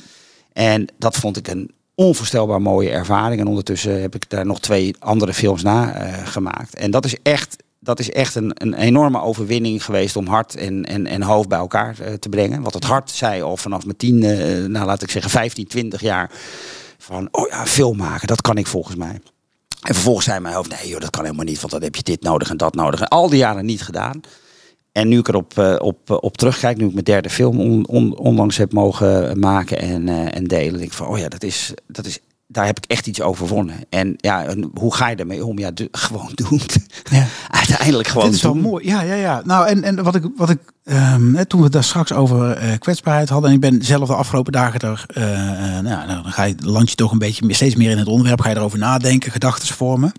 En 0.54 0.88
dat 0.98 1.16
vond 1.16 1.38
ik 1.38 1.48
een 1.48 1.72
onvoorstelbaar 1.96 2.62
mooie 2.62 2.90
ervaring. 2.90 3.42
En 3.42 3.48
ondertussen 3.48 4.02
heb 4.02 4.16
ik 4.16 4.30
daar 4.30 4.46
nog 4.46 4.60
twee 4.60 4.96
andere 5.00 5.34
films 5.34 5.64
na 5.64 5.94
eh, 5.94 6.28
gemaakt. 6.28 6.76
En 6.76 6.92
dat 6.92 7.06
is 7.06 7.16
echt, 7.24 7.56
dat 7.80 8.00
is 8.00 8.12
echt 8.12 8.36
een, 8.36 8.52
een 8.54 8.74
enorme 8.74 9.22
overwinning 9.22 9.86
geweest 9.86 10.16
om 10.16 10.28
hart 10.28 10.56
en, 10.56 10.86
en, 10.86 11.08
en 11.08 11.22
hoofd 11.22 11.50
bij 11.50 11.58
elkaar 11.58 12.00
eh, 12.00 12.14
te 12.14 12.30
brengen. 12.30 12.62
Want 12.62 12.74
het 12.74 12.84
hart 12.84 13.10
zei 13.12 13.42
al 13.42 13.58
vanaf 13.58 13.86
mijn 13.86 13.98
tien, 13.98 14.24
eh, 14.24 14.66
nou 14.66 14.86
laat 14.86 15.02
ik 15.02 15.12
zeggen 15.12 15.32
15, 15.32 15.68
20 15.68 16.02
jaar 16.02 16.32
van, 16.98 17.28
oh 17.32 17.48
ja, 17.50 17.66
film 17.66 17.98
maken, 17.98 18.28
dat 18.28 18.42
kan 18.42 18.58
ik 18.58 18.68
volgens 18.68 18.96
mij. 18.96 19.20
En 19.82 19.94
vervolgens 19.94 20.26
zei 20.26 20.40
mijn 20.40 20.56
hoofd, 20.56 20.70
nee 20.82 20.90
joh, 20.90 21.00
dat 21.00 21.10
kan 21.10 21.24
helemaal 21.24 21.46
niet, 21.46 21.60
want 21.60 21.72
dan 21.74 21.82
heb 21.84 21.96
je 21.96 22.04
dit 22.04 22.22
nodig 22.22 22.50
en 22.50 22.58
dat 22.58 22.76
nodig. 22.76 23.00
En 23.00 23.08
al 23.08 23.30
die 23.30 23.38
jaren 23.40 23.66
niet 23.66 23.82
gedaan. 23.82 24.22
En 24.92 25.08
nu 25.08 25.18
ik 25.20 25.28
erop 25.28 25.58
op, 25.80 26.10
eh, 26.10 26.18
op 26.20 26.38
terugkijk, 26.38 26.78
nu 26.78 26.86
ik 26.86 26.94
mijn 26.94 27.04
derde 27.04 27.30
film 27.30 27.60
on, 27.60 27.88
on- 27.88 28.18
onlangs 28.18 28.58
heb 28.58 28.74
mogen 28.74 29.40
maken 29.40 29.80
en, 29.80 30.10
eh, 30.10 30.36
en 30.36 30.44
delen, 30.44 30.74
denk 30.80 30.92
ik 30.92 30.98
van, 30.98 31.08
oh 31.08 31.18
ja, 31.18 31.28
dat 31.28 31.44
is, 31.44 31.74
dat 31.88 32.06
is 32.06 32.20
daar 32.52 32.66
heb 32.66 32.78
ik 32.78 32.86
echt 32.86 33.08
iets 33.08 33.22
overwonnen. 33.22 33.76
En 33.90 34.14
ja, 34.18 34.46
en 34.46 34.72
hoe 34.74 34.96
ga 34.96 35.10
je 35.10 35.16
ermee 35.16 35.46
om? 35.46 35.60
Ja, 35.60 35.72
gewoon 35.92 36.32
doen. 36.34 36.62
Ja. 37.12 37.26
Uiteindelijk 37.50 38.08
gewoon 38.08 38.26
Dit 38.26 38.36
is 38.36 38.42
wel 38.42 38.56
mooi. 38.56 38.88
Ja, 38.88 39.02
ja, 39.02 39.14
ja. 39.14 39.42
Nou, 39.46 39.68
en, 39.68 39.84
en 39.84 40.04
wat 40.04 40.16
ik, 40.16 40.24
wat 40.36 40.50
ik 40.50 40.60
um, 40.84 41.48
toen 41.48 41.62
we 41.62 41.70
daar 41.70 41.84
straks 41.84 42.14
over 42.14 42.64
uh, 42.64 42.78
kwetsbaarheid 42.80 43.30
hadden, 43.30 43.50
en 43.50 43.56
ik 43.56 43.62
ben 43.62 43.86
zelf 43.86 44.08
de 44.08 44.16
afgelopen 44.16 44.52
dagen 44.52 44.80
er, 44.80 45.06
uh, 45.18 45.24
uh, 45.24 45.80
nou, 45.80 46.08
dan 46.08 46.26
ga 46.26 46.44
je 46.44 46.56
land 46.60 46.90
je 46.90 46.96
toch 46.96 47.12
een 47.12 47.18
beetje 47.18 47.54
steeds 47.54 47.76
meer 47.76 47.92
in 47.92 47.98
het 47.98 48.08
onderwerp, 48.08 48.42
ga 48.42 48.50
je 48.50 48.56
erover 48.56 48.80
nadenken, 48.80 49.32
gedachten 49.32 49.76
vormen. 49.76 50.12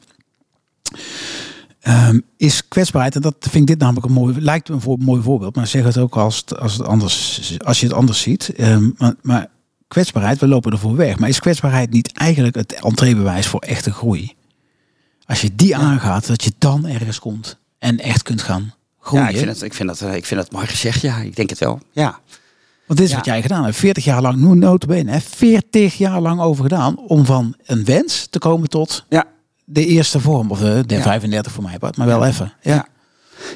Um, 1.88 2.22
is 2.36 2.68
kwetsbaarheid, 2.68 3.14
en 3.14 3.20
dat 3.20 3.36
vind 3.40 3.54
ik 3.54 3.66
dit 3.66 3.78
namelijk 3.78 4.06
een 4.06 4.12
mooi, 4.12 4.40
lijkt 4.40 4.68
een 4.68 4.80
voor, 4.80 4.98
mooi 4.98 5.22
voorbeeld, 5.22 5.56
maar 5.56 5.66
zeg 5.66 5.84
het 5.84 5.98
ook 5.98 6.16
als, 6.16 6.36
het, 6.36 6.58
als, 6.58 6.76
het 6.76 6.86
anders, 6.86 7.58
als 7.58 7.80
je 7.80 7.86
het 7.86 7.94
anders 7.94 8.20
ziet. 8.20 8.52
Um, 8.58 8.94
maar, 8.98 9.14
maar 9.22 9.48
kwetsbaarheid, 9.90 10.38
we 10.38 10.46
lopen 10.46 10.72
ervoor 10.72 10.96
weg. 10.96 11.18
Maar 11.18 11.28
is 11.28 11.40
kwetsbaarheid 11.40 11.90
niet 11.90 12.12
eigenlijk 12.12 12.54
het 12.54 12.72
entreebewijs 12.72 13.46
voor 13.46 13.60
echte 13.60 13.92
groei? 13.92 14.34
Als 15.26 15.40
je 15.40 15.54
die 15.54 15.76
aangaat, 15.76 16.26
dat 16.26 16.44
je 16.44 16.52
dan 16.58 16.86
ergens 16.86 17.18
komt 17.18 17.58
en 17.78 17.98
echt 17.98 18.22
kunt 18.22 18.42
gaan 18.42 18.74
groeien. 19.00 19.24
Ja, 19.24 19.30
ik 19.30 19.36
vind 19.36 19.50
het, 19.50 19.62
ik 19.62 19.74
vind 19.74 19.88
dat, 19.88 20.14
ik 20.14 20.26
vind 20.26 20.40
dat 20.40 20.52
mooi 20.52 20.66
gezegd. 20.66 21.00
Ja, 21.00 21.16
ik 21.18 21.36
denk 21.36 21.50
het 21.50 21.58
wel. 21.58 21.80
Ja. 21.92 22.18
Want 22.86 22.98
dit 22.98 23.08
is 23.08 23.14
wat 23.14 23.24
jij 23.24 23.42
gedaan 23.42 23.64
hebt. 23.64 23.76
40 23.76 24.04
jaar 24.04 24.22
lang, 24.22 24.36
nu 24.36 24.54
notabene, 24.54 25.20
40 25.20 25.98
jaar 25.98 26.20
lang 26.20 26.40
over 26.40 26.62
gedaan 26.62 26.98
om 26.98 27.24
van 27.24 27.54
een 27.64 27.84
wens 27.84 28.26
te 28.30 28.38
komen 28.38 28.68
tot 28.68 29.04
ja. 29.08 29.24
de 29.64 29.86
eerste 29.86 30.20
vorm. 30.20 30.50
Of 30.50 30.58
de, 30.58 30.82
de 30.86 31.00
35 31.00 31.52
voor 31.52 31.62
mij, 31.62 31.76
maar 31.96 32.06
wel 32.06 32.26
even. 32.26 32.52
Ja. 32.60 32.86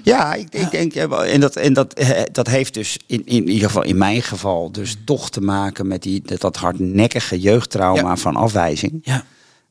Ja, 0.03 0.35
ik, 0.35 0.55
ik 0.55 0.70
denk, 0.70 0.95
en, 0.95 1.41
dat, 1.41 1.57
en 1.57 1.72
dat, 1.72 1.95
eh, 1.95 2.22
dat 2.32 2.47
heeft 2.47 2.74
dus 2.74 2.99
in, 3.07 3.26
in 3.26 3.49
ieder 3.49 3.66
geval 3.66 3.82
in 3.82 3.97
mijn 3.97 4.22
geval 4.22 4.72
dus 4.72 4.97
mm. 4.97 5.05
toch 5.05 5.30
te 5.30 5.41
maken 5.41 5.87
met 5.87 6.03
die, 6.03 6.22
dat, 6.22 6.41
dat 6.41 6.57
hardnekkige 6.57 7.41
jeugdtrauma 7.41 8.16
van 8.16 8.37
afwijzing. 8.37 8.99
Ja. 9.03 9.24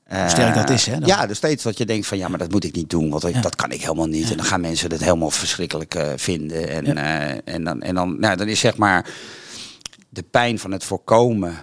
Hoe 0.07 0.30
sterk 0.30 0.55
dat 0.55 0.70
is, 0.70 0.86
hè? 0.86 0.99
Dan. 0.99 1.07
Ja, 1.07 1.26
dus 1.26 1.38
steeds 1.38 1.64
dat 1.64 1.78
je 1.78 1.86
denkt 1.86 2.07
van 2.07 2.18
ja, 2.18 2.28
maar 2.28 2.39
dat 2.39 2.51
moet 2.51 2.64
ik 2.64 2.76
niet 2.76 2.89
doen, 2.89 3.09
want 3.09 3.43
dat 3.43 3.55
kan 3.55 3.72
ik 3.72 3.82
helemaal 3.82 4.07
niet. 4.07 4.32
En 4.32 4.38
dan 4.38 4.45
gaan 4.45 4.61
mensen 4.61 4.91
het 4.91 5.03
helemaal 5.03 5.32
verschrikkelijk 5.32 5.95
uh, 5.95 6.11
vinden. 6.16 6.70
En, 6.70 6.97
uh, 6.97 7.53
en 7.53 7.64
dan, 7.64 7.82
en 7.82 7.95
dan, 7.95 8.20
nou, 8.20 8.38
dan 8.38 8.47
is 8.47 8.59
zeg 8.59 8.78
maar 8.78 9.09
de 10.09 10.24
pijn 10.24 10.59
van 10.59 10.72
het 10.72 10.84
voorkomen 10.84 11.55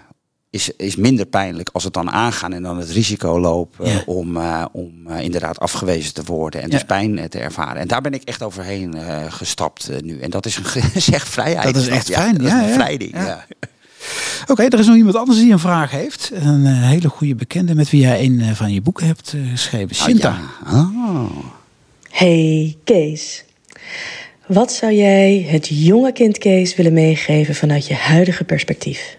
is, 0.50 0.70
is 0.76 0.96
minder 0.96 1.26
pijnlijk 1.26 1.68
als 1.72 1.84
het 1.84 1.92
dan 1.92 2.10
aangaan 2.10 2.52
en 2.52 2.62
dan 2.62 2.78
het 2.78 2.90
risico 2.90 3.40
lopen 3.40 4.06
om, 4.06 4.36
uh, 4.36 4.64
om 4.72 5.06
uh, 5.08 5.20
inderdaad 5.20 5.58
afgewezen 5.58 6.14
te 6.14 6.22
worden 6.24 6.62
en 6.62 6.70
dus 6.70 6.84
pijn 6.84 7.28
te 7.28 7.38
ervaren. 7.38 7.80
En 7.80 7.88
daar 7.88 8.00
ben 8.00 8.14
ik 8.14 8.22
echt 8.22 8.42
overheen 8.42 8.96
uh, 8.96 9.24
gestapt 9.28 9.90
nu. 10.02 10.20
En 10.20 10.30
dat 10.30 10.46
is 10.46 10.56
een 10.56 11.00
zeg 11.00 11.26
vrijheid. 11.38 11.74
Dat 11.74 11.82
is 11.82 11.88
echt 11.88 12.10
fijn. 12.10 12.42
Ja, 12.42 12.60
ja, 12.60 12.66
bevrijding. 12.66 13.12
Ja. 13.12 13.46
Oké, 14.42 14.52
okay, 14.52 14.66
er 14.66 14.78
is 14.78 14.86
nog 14.86 14.96
iemand 14.96 15.16
anders 15.16 15.38
die 15.38 15.52
een 15.52 15.58
vraag 15.58 15.90
heeft. 15.90 16.30
Een 16.34 16.66
hele 16.66 17.08
goede 17.08 17.34
bekende 17.34 17.74
met 17.74 17.90
wie 17.90 18.00
jij 18.00 18.24
een 18.24 18.56
van 18.56 18.72
je 18.72 18.80
boeken 18.80 19.06
hebt 19.06 19.34
geschreven. 19.50 19.96
Shinta. 19.96 20.38
Oh, 20.66 21.30
Hey 22.10 22.76
Kees. 22.84 23.44
Wat 24.46 24.72
zou 24.72 24.92
jij 24.92 25.46
het 25.48 25.66
jonge 25.68 26.12
kind 26.12 26.38
Kees 26.38 26.76
willen 26.76 26.92
meegeven 26.92 27.54
vanuit 27.54 27.86
je 27.86 27.94
huidige 27.94 28.44
perspectief? 28.44 29.18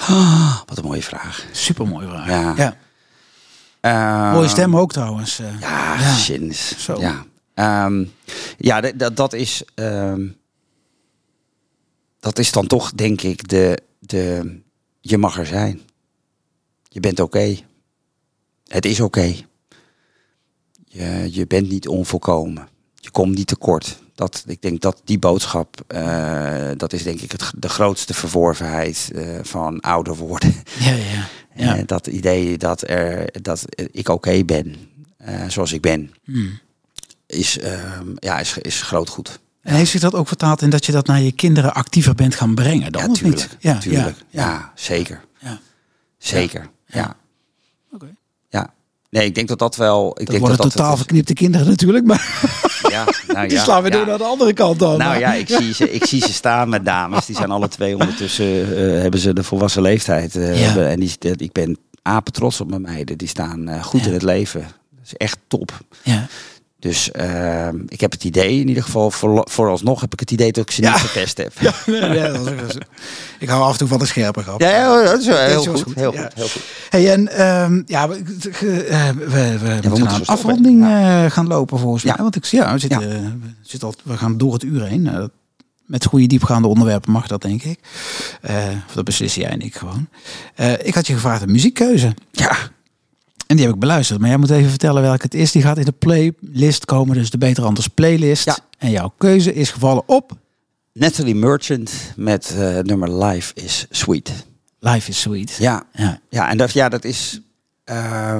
Oh, 0.00 0.60
wat 0.66 0.78
een 0.78 0.84
mooie 0.84 1.02
vraag. 1.02 1.46
Super 1.52 1.88
mooie 1.88 2.08
vraag. 2.08 2.26
Ja. 2.26 2.54
ja. 2.56 2.76
Uh, 3.86 4.32
mooie 4.32 4.48
stem 4.48 4.76
ook 4.76 4.92
trouwens. 4.92 5.40
Uh, 5.40 5.60
ja, 5.60 6.00
ja. 6.00 6.52
Zo. 6.52 7.00
Ja, 7.00 7.24
um, 7.86 8.12
ja 8.58 8.80
dat, 8.80 9.16
dat 9.16 9.32
is. 9.32 9.62
Um, 9.74 10.36
dat 12.20 12.38
is 12.38 12.52
dan 12.52 12.66
toch, 12.66 12.92
denk 12.92 13.22
ik, 13.22 13.48
de, 13.48 13.82
de. 13.98 14.54
Je 15.00 15.18
mag 15.18 15.38
er 15.38 15.46
zijn. 15.46 15.80
Je 16.88 17.00
bent 17.00 17.20
oké. 17.20 17.38
Okay. 17.38 17.64
Het 18.66 18.84
is 18.84 19.00
oké. 19.00 19.18
Okay. 19.18 19.46
Je, 20.84 21.28
je 21.32 21.46
bent 21.46 21.68
niet 21.68 21.88
onvolkomen. 21.88 22.68
Je 22.94 23.10
komt 23.10 23.34
niet 23.34 23.46
tekort. 23.46 23.98
Dat, 24.16 24.44
ik 24.46 24.62
denk 24.62 24.80
dat 24.80 25.00
die 25.04 25.18
boodschap, 25.18 25.80
uh, 25.94 26.70
dat 26.76 26.92
is 26.92 27.02
denk 27.02 27.20
ik 27.20 27.32
het, 27.32 27.52
de 27.56 27.68
grootste 27.68 28.14
verworvenheid 28.14 29.10
uh, 29.14 29.38
van 29.42 29.80
ouder 29.80 30.16
worden. 30.16 30.54
Ja, 30.78 30.92
ja. 30.92 31.28
ja. 31.54 31.76
Uh, 31.76 31.82
dat 31.86 32.06
idee 32.06 32.58
dat, 32.58 32.88
er, 32.88 33.42
dat 33.42 33.64
ik 33.76 34.08
oké 34.08 34.12
okay 34.12 34.44
ben, 34.44 34.76
zoals 35.48 35.72
ik 35.72 35.80
ben, 35.80 36.14
hmm. 36.24 36.58
is, 37.26 37.58
ja, 38.18 38.38
is, 38.38 38.58
is 38.58 38.82
groot 38.82 39.08
goed. 39.08 39.40
En 39.66 39.74
heeft 39.74 39.90
zich 39.90 40.00
dat 40.00 40.14
ook 40.14 40.28
vertaald 40.28 40.62
in 40.62 40.70
dat 40.70 40.86
je 40.86 40.92
dat 40.92 41.06
naar 41.06 41.20
je 41.20 41.32
kinderen 41.32 41.74
actiever 41.74 42.14
bent 42.14 42.34
gaan 42.34 42.54
brengen 42.54 42.92
dan? 42.92 43.02
Ja, 43.02 43.12
tuurlijk. 43.12 43.48
Ja, 43.58 43.78
tuurlijk. 43.78 44.16
Ja, 44.28 44.48
ja. 44.48 44.72
zeker. 44.74 45.24
Ja. 45.38 45.60
Zeker, 46.18 46.70
ja. 46.86 47.16
Oké. 47.92 48.14
Nee, 49.10 49.24
ik 49.24 49.34
denk 49.34 49.48
dat 49.48 49.58
dat 49.58 49.76
wel... 49.76 50.08
Ik 50.08 50.16
dat 50.16 50.26
denk 50.26 50.40
worden 50.40 50.58
dat 50.58 50.70
totaal 50.70 50.88
dat 50.88 50.98
verknipte 50.98 51.32
kinderen 51.32 51.66
natuurlijk, 51.66 52.04
maar... 52.04 52.24
Ja, 52.90 53.04
nou, 53.26 53.46
die 53.48 53.56
ja, 53.56 53.64
slaan 53.64 53.82
we 53.82 53.88
ja. 53.88 53.96
door 53.96 54.06
naar 54.06 54.18
de 54.18 54.24
andere 54.24 54.52
kant 54.52 54.78
dan. 54.78 54.98
Nou 54.98 55.18
ja, 55.18 55.34
ik 55.34 55.48
zie, 55.58 55.74
ze, 55.74 55.92
ik 55.92 56.04
zie 56.04 56.20
ze 56.20 56.32
staan 56.32 56.68
met 56.68 56.84
dames. 56.84 57.26
Die 57.26 57.36
zijn 57.36 57.50
alle 57.50 57.68
twee 57.68 57.94
ondertussen, 57.94 58.46
uh, 58.46 59.00
hebben 59.00 59.20
ze 59.20 59.32
de 59.32 59.42
volwassen 59.42 59.82
leeftijd. 59.82 60.34
Uh, 60.34 60.54
hebben, 60.54 60.88
en 60.88 61.00
die, 61.00 61.16
ik 61.36 61.52
ben 61.52 61.78
apen 62.02 62.32
trots 62.32 62.60
op 62.60 62.68
mijn 62.68 62.82
meiden. 62.82 63.18
Die 63.18 63.28
staan 63.28 63.68
uh, 63.68 63.82
goed 63.82 64.06
in 64.06 64.12
het 64.12 64.22
leven. 64.22 64.60
Dat 64.60 65.04
is 65.04 65.14
echt 65.14 65.38
top. 65.46 65.78
Ja. 66.02 66.26
Dus 66.86 67.10
uh, 67.20 67.68
ik 67.88 68.00
heb 68.00 68.12
het 68.12 68.24
idee, 68.24 68.60
in 68.60 68.68
ieder 68.68 68.82
geval 68.82 69.10
voor, 69.10 69.46
vooralsnog 69.50 70.00
heb 70.00 70.12
ik 70.12 70.20
het 70.20 70.30
idee 70.30 70.52
dat 70.52 70.64
ik 70.64 70.70
ze 70.70 70.82
ja. 70.82 70.92
niet 70.92 71.00
gepest 71.00 71.36
heb. 71.36 71.52
Ja, 71.66 71.72
nee, 71.86 72.32
dat 72.32 72.46
is, 72.46 72.76
ik 73.38 73.48
hou 73.48 73.62
af 73.62 73.72
en 73.72 73.78
toe 73.78 73.88
van 73.88 73.98
de 73.98 74.06
scherpe 74.06 74.42
grap. 74.42 74.60
Ja, 74.60 74.68
ja 74.68 75.02
dat 75.02 75.20
is 75.20 75.26
wel 75.26 75.38
heel, 75.38 75.64
goed, 75.64 75.82
goed, 75.82 75.94
Heel, 75.94 76.12
goed, 76.12 76.34
heel 76.34 76.48
goed. 76.48 76.62
Hey, 76.90 77.12
en 77.12 77.46
um, 77.46 77.82
ja, 77.86 78.08
we, 78.08 78.22
we, 78.24 79.18
we, 79.28 79.58
we 79.58 79.88
moeten 79.88 80.04
naar 80.04 80.14
een 80.14 80.26
afronding 80.26 80.82
uh, 80.82 81.30
gaan 81.30 81.46
lopen 81.46 81.78
volgens 81.78 82.04
mij. 82.04 82.16
Want 82.16 82.36
ik 82.36 82.44
ja, 82.44 82.72
we, 82.72 82.78
zitten, 82.78 83.00
ja. 83.00 83.06
we, 83.06 83.50
zitten 83.62 83.88
al, 83.88 83.94
we 84.02 84.16
gaan 84.16 84.38
door 84.38 84.52
het 84.52 84.62
uur 84.62 84.86
heen. 84.86 85.04
Uh, 85.04 85.24
met 85.84 86.04
goede 86.04 86.26
diepgaande 86.26 86.68
onderwerpen 86.68 87.12
mag 87.12 87.26
dat, 87.26 87.42
denk 87.42 87.62
ik. 87.62 87.78
Of 88.86 88.94
dat 88.94 89.04
beslissen 89.04 89.42
jij 89.42 89.50
en 89.50 89.60
ik 89.60 89.74
gewoon. 89.74 90.08
ik 90.82 90.94
had 90.94 91.06
je 91.06 91.14
gevraagd 91.14 91.42
een 91.42 91.50
muziekkeuze. 91.50 92.14
Ja. 92.30 92.56
En 93.46 93.56
die 93.56 93.64
heb 93.64 93.74
ik 93.74 93.80
beluisterd. 93.80 94.20
Maar 94.20 94.28
jij 94.28 94.38
moet 94.38 94.50
even 94.50 94.70
vertellen 94.70 95.02
welke 95.02 95.22
het 95.22 95.34
is. 95.34 95.52
Die 95.52 95.62
gaat 95.62 95.78
in 95.78 95.84
de 95.84 95.92
playlist 95.92 96.84
komen. 96.84 97.14
Dus 97.14 97.30
de 97.30 97.38
Beter 97.38 97.64
Anders 97.64 97.88
playlist. 97.88 98.44
Ja. 98.44 98.58
En 98.78 98.90
jouw 98.90 99.12
keuze 99.18 99.54
is 99.54 99.70
gevallen 99.70 100.02
op... 100.06 100.32
Natalie 100.92 101.34
Merchant 101.34 101.92
met 102.16 102.54
uh, 102.58 102.78
nummer 102.78 103.24
Life 103.24 103.54
is 103.54 103.86
Sweet. 103.90 104.32
Life 104.78 105.10
is 105.10 105.20
Sweet. 105.20 105.56
Ja, 105.58 105.82
ja. 105.92 106.20
ja 106.28 106.50
en 106.50 106.56
dat, 106.56 106.72
ja, 106.72 106.88
dat 106.88 107.04
is... 107.04 107.40
Uh, 107.90 108.38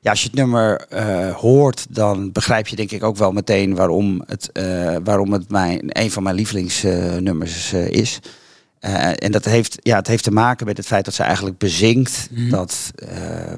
ja, 0.00 0.10
als 0.10 0.20
je 0.20 0.26
het 0.26 0.36
nummer 0.36 0.86
uh, 0.92 1.34
hoort, 1.34 1.86
dan 1.88 2.32
begrijp 2.32 2.66
je 2.66 2.76
denk 2.76 2.90
ik 2.90 3.02
ook 3.02 3.16
wel 3.16 3.32
meteen 3.32 3.74
waarom 3.74 4.22
het, 4.26 4.50
uh, 4.52 4.96
waarom 5.04 5.32
het 5.32 5.50
mijn, 5.50 5.80
een 5.84 6.10
van 6.10 6.22
mijn 6.22 6.34
lievelingsnummers 6.34 7.72
is. 7.72 8.18
Uh, 8.84 9.10
en 9.16 9.32
dat 9.32 9.44
heeft, 9.44 9.78
ja, 9.82 9.96
het 9.96 10.06
heeft 10.06 10.24
te 10.24 10.30
maken 10.30 10.66
met 10.66 10.76
het 10.76 10.86
feit 10.86 11.04
dat 11.04 11.14
ze 11.14 11.22
eigenlijk 11.22 11.58
bezinkt 11.58 12.28
mm. 12.30 12.50
dat, 12.50 12.90
uh, 13.02 13.08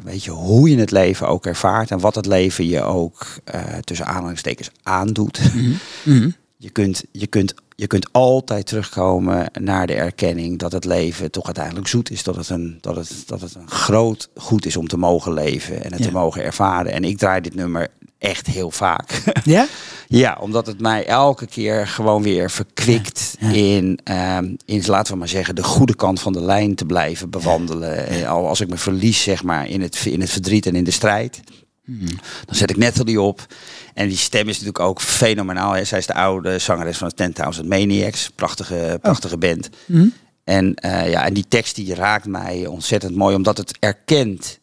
weet 0.02 0.24
je, 0.24 0.30
hoe 0.30 0.70
je 0.70 0.78
het 0.78 0.90
leven 0.90 1.28
ook 1.28 1.46
ervaart 1.46 1.90
en 1.90 2.00
wat 2.00 2.14
het 2.14 2.26
leven 2.26 2.66
je 2.66 2.82
ook 2.82 3.26
uh, 3.54 3.60
tussen 3.80 4.06
aanhalingstekens 4.06 4.70
aandoet. 4.82 5.54
Mm. 5.54 5.78
Mm. 6.02 6.34
Je, 6.56 6.70
kunt, 6.70 7.04
je, 7.12 7.26
kunt, 7.26 7.54
je 7.76 7.86
kunt 7.86 8.12
altijd 8.12 8.66
terugkomen 8.66 9.50
naar 9.60 9.86
de 9.86 9.94
erkenning 9.94 10.58
dat 10.58 10.72
het 10.72 10.84
leven 10.84 11.30
toch 11.30 11.46
uiteindelijk 11.46 11.86
zoet 11.86 12.10
is. 12.10 12.22
Dat 12.22 12.36
het 12.36 12.48
een, 12.48 12.78
dat 12.80 12.96
het, 12.96 13.22
dat 13.26 13.40
het 13.40 13.54
een 13.54 13.70
groot 13.70 14.28
goed 14.34 14.66
is 14.66 14.76
om 14.76 14.88
te 14.88 14.96
mogen 14.96 15.32
leven 15.32 15.84
en 15.84 15.90
het 15.90 15.98
ja. 15.98 16.06
te 16.06 16.12
mogen 16.12 16.44
ervaren. 16.44 16.92
En 16.92 17.04
ik 17.04 17.18
draai 17.18 17.40
dit 17.40 17.54
nummer 17.54 17.88
echt 18.18 18.46
heel 18.46 18.70
vaak. 18.70 19.22
Ja? 19.44 19.66
ja, 20.08 20.38
omdat 20.40 20.66
het 20.66 20.80
mij 20.80 21.06
elke 21.06 21.46
keer 21.46 21.86
gewoon 21.86 22.22
weer 22.22 22.50
verkwikt 22.50 23.36
ja, 23.40 23.48
ja. 23.48 23.54
in, 23.54 23.98
um, 24.38 24.56
in, 24.64 24.82
laten 24.86 25.12
we 25.12 25.18
maar 25.18 25.28
zeggen, 25.28 25.54
de 25.54 25.62
goede 25.62 25.94
kant 25.94 26.20
van 26.20 26.32
de 26.32 26.42
lijn 26.42 26.74
te 26.74 26.84
blijven 26.84 27.30
bewandelen. 27.30 28.18
Ja. 28.18 28.28
Al 28.28 28.48
als 28.48 28.60
ik 28.60 28.68
me 28.68 28.76
verlies, 28.76 29.22
zeg 29.22 29.42
maar, 29.42 29.68
in 29.68 29.82
het, 29.82 30.04
in 30.04 30.20
het 30.20 30.30
verdriet 30.30 30.66
en 30.66 30.74
in 30.74 30.84
de 30.84 30.90
strijd. 30.90 31.40
Hmm. 31.84 32.06
Dan 32.44 32.54
zet 32.54 32.70
ik 32.70 32.76
Natalie 32.76 33.20
op. 33.20 33.46
En 33.94 34.08
die 34.08 34.16
stem 34.16 34.48
is 34.48 34.58
natuurlijk 34.58 34.84
ook 34.84 35.00
fenomenaal. 35.00 35.72
Hè. 35.72 35.84
Zij 35.84 35.98
is 35.98 36.06
de 36.06 36.14
oude 36.14 36.58
zangeres 36.58 36.98
van 36.98 37.12
de 37.14 37.32
10.000 37.62 37.66
Maniacs. 37.66 38.30
Prachtige, 38.34 38.98
prachtige 39.02 39.34
oh. 39.34 39.40
band. 39.40 39.68
Hmm. 39.86 40.12
En, 40.44 40.76
uh, 40.84 41.10
ja, 41.10 41.26
en 41.26 41.34
die 41.34 41.44
tekst 41.48 41.74
die 41.74 41.94
raakt 41.94 42.26
mij 42.26 42.66
ontzettend 42.66 43.16
mooi. 43.16 43.34
Omdat 43.34 43.56
het 43.56 43.76
erkent 43.78 44.58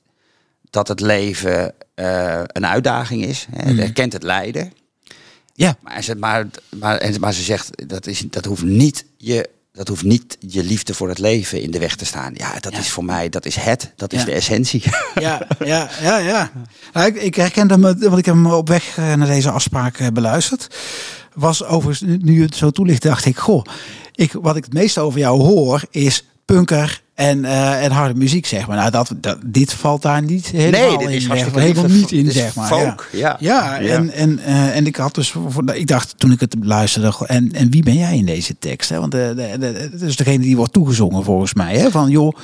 dat 0.71 0.87
het 0.87 0.99
leven 0.99 1.73
uh, 1.95 2.41
een 2.47 2.65
uitdaging 2.65 3.25
is. 3.25 3.47
Hè. 3.51 3.63
Het 3.63 3.73
Mm. 3.73 3.79
erkent 3.79 4.13
het 4.13 4.23
lijden. 4.23 4.73
Ja. 5.53 5.75
Maar, 5.81 6.03
ze, 6.03 6.15
maar, 6.15 6.47
maar, 6.79 7.11
maar 7.19 7.33
ze 7.33 7.41
zegt, 7.43 7.89
dat, 7.89 8.07
is, 8.07 8.23
dat, 8.29 8.45
hoeft 8.45 8.63
niet 8.63 9.05
je, 9.17 9.49
dat 9.73 9.87
hoeft 9.87 10.03
niet 10.03 10.37
je 10.39 10.63
liefde 10.63 10.93
voor 10.93 11.09
het 11.09 11.19
leven 11.19 11.61
in 11.61 11.71
de 11.71 11.79
weg 11.79 11.95
te 11.95 12.05
staan. 12.05 12.33
Ja, 12.35 12.59
dat 12.59 12.71
Ja. 12.73 12.79
is 12.79 12.89
voor 12.89 13.05
mij, 13.05 13.29
dat 13.29 13.45
is 13.45 13.55
het. 13.55 13.91
Dat 13.95 14.13
is 14.13 14.25
de 14.25 14.31
essentie. 14.31 14.83
Ja, 15.15 15.47
ja, 15.65 15.89
ja, 16.01 16.17
ja. 16.17 16.51
Nou, 16.93 17.07
ik, 17.07 17.15
ik 17.15 17.35
herkende 17.35 17.73
hem, 17.73 17.81
want 17.81 18.17
ik 18.19 18.25
heb 18.25 18.35
hem 18.35 18.45
op 18.51 18.67
weg 18.67 18.97
eh, 18.97 19.13
naar 19.13 19.27
deze 19.27 19.51
afspraak 19.51 19.97
eh, 19.97 20.07
beluisterd. 20.07 20.67
Was 21.33 21.63
overigens, 21.63 22.19
nu- 22.21 22.41
het 22.41 22.55
zo 22.55 22.69
toelicht, 22.71 23.01
dacht 23.01 23.25
ik, 23.25 23.37
goh, 23.37 23.63
ik, 24.15 24.31
wat 24.31 24.55
ik 24.55 24.63
het 24.63 24.73
meeste 24.73 24.99
over 24.99 25.19
jou 25.19 25.41
hoor 25.41 25.83
is 25.89 26.25
punker, 26.45 27.01
En, 27.13 27.37
uh, 27.37 27.83
en 27.83 27.91
harde 27.91 28.19
muziek, 28.19 28.45
zeg 28.45 28.67
maar. 28.67 28.77
Nou, 28.77 28.91
dat, 28.91 29.13
dat, 29.15 29.37
dit 29.45 29.73
valt 29.73 30.01
daar 30.01 30.21
niet 30.21 30.47
helemaal 30.47 30.97
nee, 30.97 30.97
dit 30.97 31.09
is 31.09 31.23
in. 31.23 31.29
Hartstikke 31.29 31.59
helemaal 31.59 31.89
niet 31.89 32.11
in, 32.11 32.31
zeg 32.31 32.55
maar. 32.55 32.67
Folk, 32.67 33.09
ja. 33.11 33.37
Ja, 33.39 33.79
ja, 33.79 33.95
en, 33.95 34.11
en, 34.11 34.39
uh, 34.39 34.75
en 34.75 34.85
ik 34.85 34.95
had 34.95 35.15
dus, 35.15 35.33
ik 35.73 35.87
dacht 35.87 36.13
toen 36.17 36.31
ik 36.31 36.39
het 36.39 36.55
luisterde, 36.61 37.13
en, 37.25 37.51
en 37.51 37.71
wie 37.71 37.83
ben 37.83 37.97
jij 37.97 38.17
in 38.17 38.25
deze 38.25 38.59
tekst? 38.59 38.89
Hè? 38.89 38.99
Want 38.99 39.11
de, 39.11 39.35
het 39.91 40.01
is 40.01 40.15
degene 40.15 40.43
die 40.43 40.55
wordt 40.55 40.73
toegezongen 40.73 41.23
volgens 41.23 41.53
mij. 41.53 41.77
Hè? 41.77 41.91
Van 41.91 42.09
joh, 42.09 42.35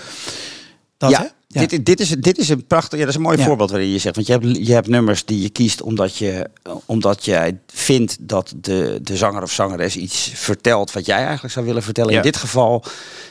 dat, 0.98 1.10
ja. 1.10 1.20
Hè? 1.22 1.28
Ja. 1.50 1.66
Dit, 1.66 1.86
dit, 1.86 2.00
is, 2.00 2.10
dit 2.10 2.38
is 2.38 2.50
een 2.50 2.66
prachtig, 2.66 3.00
ja, 3.00 3.00
dat 3.00 3.10
is 3.10 3.16
een 3.16 3.22
mooi 3.22 3.38
ja. 3.38 3.46
voorbeeld 3.46 3.70
waarin 3.70 3.90
je 3.90 3.98
zegt. 3.98 4.16
Want 4.16 4.28
je 4.28 4.34
hebt, 4.34 4.68
je 4.68 4.74
hebt 4.74 4.88
nummers 4.88 5.26
die 5.26 5.42
je 5.42 5.50
kiest 5.50 5.82
omdat 5.82 6.18
je 6.18 6.50
omdat 6.86 7.26
jij 7.26 7.58
vindt 7.68 8.18
dat 8.20 8.54
de, 8.62 9.00
de 9.02 9.18
zanger 9.18 9.44
of 9.44 9.52
zangeres 9.52 9.96
iets 9.96 10.32
vertelt 10.34 10.92
wat 10.92 11.06
jij 11.06 11.24
eigenlijk 11.24 11.54
zou 11.54 11.66
willen 11.66 11.84
vertellen. 11.84 12.12
Ja. 12.12 12.18
In 12.18 12.24
dit 12.24 12.38
geval 12.38 12.84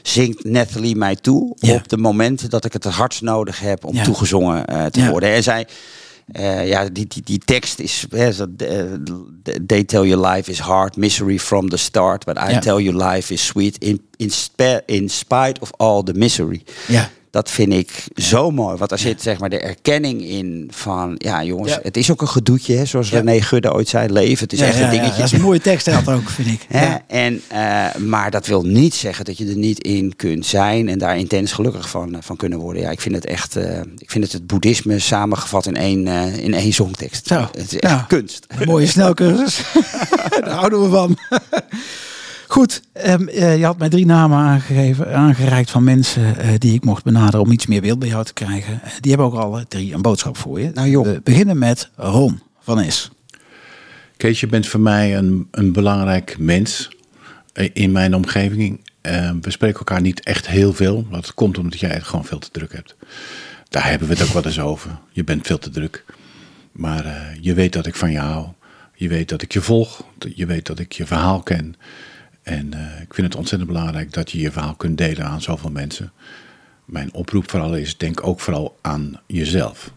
zingt 0.03 0.45
Nathalie 0.45 0.97
mij 0.97 1.17
toe 1.17 1.57
op 1.61 1.89
de 1.89 1.97
momenten 1.97 2.51
dat 2.51 2.65
ik 2.65 2.73
het 2.73 2.85
het 2.85 2.95
hardst 2.95 3.23
nodig 3.23 3.61
heb 3.61 3.85
om 3.85 4.03
toegezongen 4.03 4.65
uh, 4.73 4.85
te 4.85 5.11
worden. 5.11 5.29
En 5.29 5.43
zij. 5.43 5.67
Uh, 6.33 6.69
ja, 6.69 6.89
die, 6.89 7.07
die, 7.07 7.23
die 7.23 7.39
tekst 7.39 7.79
is. 7.79 8.07
Uh, 8.11 8.29
they 9.67 9.85
tell 9.85 10.03
you 10.03 10.27
life 10.29 10.51
is 10.51 10.59
hard, 10.59 10.97
misery 10.97 11.39
from 11.39 11.69
the 11.69 11.77
start. 11.77 12.25
But 12.25 12.39
I 12.39 12.59
tell 12.59 12.79
you 12.79 13.11
life 13.11 13.33
is 13.33 13.47
sweet 13.47 13.79
in, 13.79 14.01
in, 14.17 14.33
in 14.87 15.09
spite 15.09 15.61
of 15.61 15.71
all 15.77 16.03
the 16.03 16.15
misery. 16.15 16.63
Ja. 16.87 17.11
Dat 17.37 17.51
vind 17.51 17.73
ik 17.73 18.05
zo 18.15 18.51
mooi. 18.51 18.77
Want 18.77 18.91
er 18.91 18.99
zit 18.99 19.23
zeg 19.23 19.39
maar 19.39 19.49
de 19.49 19.61
erkenning 19.61 20.23
in 20.23 20.71
van... 20.73 21.15
Ja 21.19 21.45
jongens, 21.45 21.73
ja. 21.73 21.79
het 21.83 21.97
is 21.97 22.11
ook 22.11 22.21
een 22.21 22.29
gedoetje. 22.29 22.75
Hè, 22.75 22.85
zoals 22.85 23.09
ja. 23.09 23.19
René 23.19 23.41
Gudde 23.41 23.73
ooit 23.73 23.89
zei. 23.89 24.13
Leven, 24.13 24.45
het 24.45 24.53
is 24.53 24.61
echt 24.61 24.81
een 24.81 24.91
dingetje. 24.91 25.17
dat 25.17 25.25
is 25.25 25.33
een 25.33 25.41
mooie 25.41 25.61
tekst 25.61 25.87
dat 25.87 26.09
ook, 26.09 26.31
vind 26.31 26.49
ik. 26.49 26.67
En, 27.07 27.43
uh, 27.53 27.95
maar 27.95 28.31
dat 28.31 28.47
wil 28.47 28.63
niet 28.63 28.95
zeggen 28.95 29.25
dat 29.25 29.39
je 29.39 29.47
er 29.47 29.57
niet 29.57 29.83
in 29.83 30.17
kunt 30.17 30.47
zijn... 30.47 30.89
en 30.89 30.99
daar 30.99 31.19
intens 31.19 31.53
gelukkig 31.53 31.91
van, 31.91 32.17
van 32.21 32.37
kunnen 32.37 32.59
worden. 32.59 32.83
Ja, 32.83 32.91
ik 32.91 33.01
vind 33.01 33.15
het 33.15 33.27
echt... 33.27 33.57
Uh, 33.57 33.81
ik 33.99 34.11
vind 34.11 34.25
het 34.25 34.33
het 34.33 34.47
boeddhisme 34.47 34.99
samengevat 34.99 35.67
in 35.67 35.77
één, 35.77 36.07
uh, 36.07 36.37
in 36.37 36.55
één 36.55 36.73
zongtekst. 36.73 37.27
Zo. 37.27 37.49
Het 37.59 37.73
is 37.73 37.79
echt 37.79 38.07
kunst. 38.07 38.47
Een 38.49 38.67
mooie 38.67 38.87
snelcursus. 38.87 39.61
daar 40.45 40.51
houden 40.51 40.83
we 40.83 40.89
van. 40.89 41.19
Goed, 42.49 42.83
um, 43.07 43.29
uh, 43.29 43.59
je 43.59 43.65
had 43.65 43.79
mij 43.79 43.89
drie 43.89 44.07
namen 44.07 44.39
aangegeven, 44.39 45.15
aangereikt 45.15 45.71
van 45.71 45.85
mensen 45.85 46.23
uh, 46.23 46.51
die 46.59 46.75
ik 46.75 46.85
mocht 46.85 47.05
benaderen 47.05 47.41
om 47.41 47.51
iets 47.51 47.67
meer 47.67 47.81
beeld 47.81 47.99
bij 47.99 48.09
jou 48.09 48.25
te 48.25 48.33
krijgen. 48.33 48.81
Uh, 48.85 48.91
die 49.01 49.11
hebben 49.11 49.27
ook 49.27 49.35
alle 49.35 49.67
drie 49.69 49.95
een 49.95 50.03
boodschap 50.03 50.37
voor 50.37 50.61
je. 50.61 50.71
Nou, 50.75 50.89
joh. 50.89 51.05
We 51.05 51.21
beginnen 51.25 51.59
met 51.59 51.91
Ron 51.97 52.41
van 52.61 52.81
Is. 52.81 53.11
Kees, 54.17 54.41
je 54.41 54.47
bent 54.47 54.67
voor 54.67 54.81
mij 54.81 55.17
een, 55.17 55.49
een 55.51 55.73
belangrijk 55.73 56.37
mens 56.39 56.91
in 57.73 57.93
mijn 57.93 58.15
omgeving. 58.15 58.81
we 59.41 59.51
spreken 59.51 59.79
elkaar 59.79 60.01
niet 60.01 60.23
echt 60.23 60.47
heel 60.47 60.73
veel. 60.73 61.07
Dat 61.11 61.35
komt 61.35 61.59
omdat 61.59 61.81
jij 61.81 61.91
het 61.91 62.03
gewoon 62.03 62.25
veel 62.25 62.39
te 62.39 62.51
druk 62.51 62.73
hebt. 62.73 62.95
Daar 63.69 63.89
hebben 63.89 64.09
we 64.09 64.15
het 64.15 64.23
ook 64.23 64.33
wel 64.33 64.45
eens 64.45 64.61
over. 64.61 64.99
Je 65.11 65.25
bent 65.25 65.47
veel 65.47 65.59
te 65.59 65.71
druk. 65.71 66.05
Maar 66.73 67.37
je 67.41 67.55
weet 67.55 67.73
dat 67.73 67.87
ik 67.87 67.95
van 67.95 68.11
je 68.11 68.19
hou. 68.19 68.47
Je 68.95 69.09
weet 69.09 69.29
dat 69.29 69.43
ik 69.43 69.53
je 69.53 69.61
volg. 69.61 70.05
Je 70.35 70.47
weet 70.47 70.67
dat 70.67 70.79
ik 70.79 70.93
je 70.93 71.07
verhaal 71.07 71.43
ken. 71.43 71.77
En 72.47 72.71
uh, 72.75 73.01
ik 73.01 73.15
vind 73.15 73.27
het 73.27 73.37
ontzettend 73.37 73.71
belangrijk 73.71 74.13
dat 74.13 74.31
je 74.31 74.39
je 74.39 74.51
verhaal 74.51 74.75
kunt 74.75 74.99
delen 74.99 75.25
aan 75.25 75.43
zoveel 75.43 75.71
mensen. 75.71 76.13
Mijn 76.85 77.15
oproep 77.15 77.51
vooral 77.51 77.77
is, 77.77 77.97
denk 77.97 78.27
ook 78.27 78.41
vooral 78.41 78.77
aan 78.81 79.21
jezelf. 79.27 79.93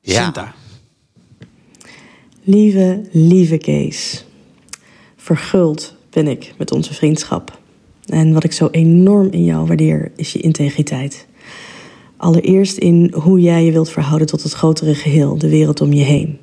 Ja. 0.00 0.22
Sinta. 0.22 0.54
Lieve, 2.42 3.08
lieve 3.12 3.58
Kees. 3.58 4.24
Verguld 5.16 5.96
ben 6.10 6.26
ik 6.26 6.54
met 6.58 6.72
onze 6.72 6.94
vriendschap. 6.94 7.60
En 8.06 8.32
wat 8.32 8.44
ik 8.44 8.52
zo 8.52 8.68
enorm 8.70 9.30
in 9.30 9.44
jou 9.44 9.66
waardeer, 9.66 10.12
is 10.16 10.32
je 10.32 10.40
integriteit. 10.40 11.26
Allereerst 12.16 12.76
in 12.76 13.12
hoe 13.14 13.40
jij 13.40 13.64
je 13.64 13.72
wilt 13.72 13.90
verhouden 13.90 14.26
tot 14.26 14.42
het 14.42 14.52
grotere 14.52 14.94
geheel, 14.94 15.38
de 15.38 15.48
wereld 15.48 15.80
om 15.80 15.92
je 15.92 16.04
heen. 16.04 16.38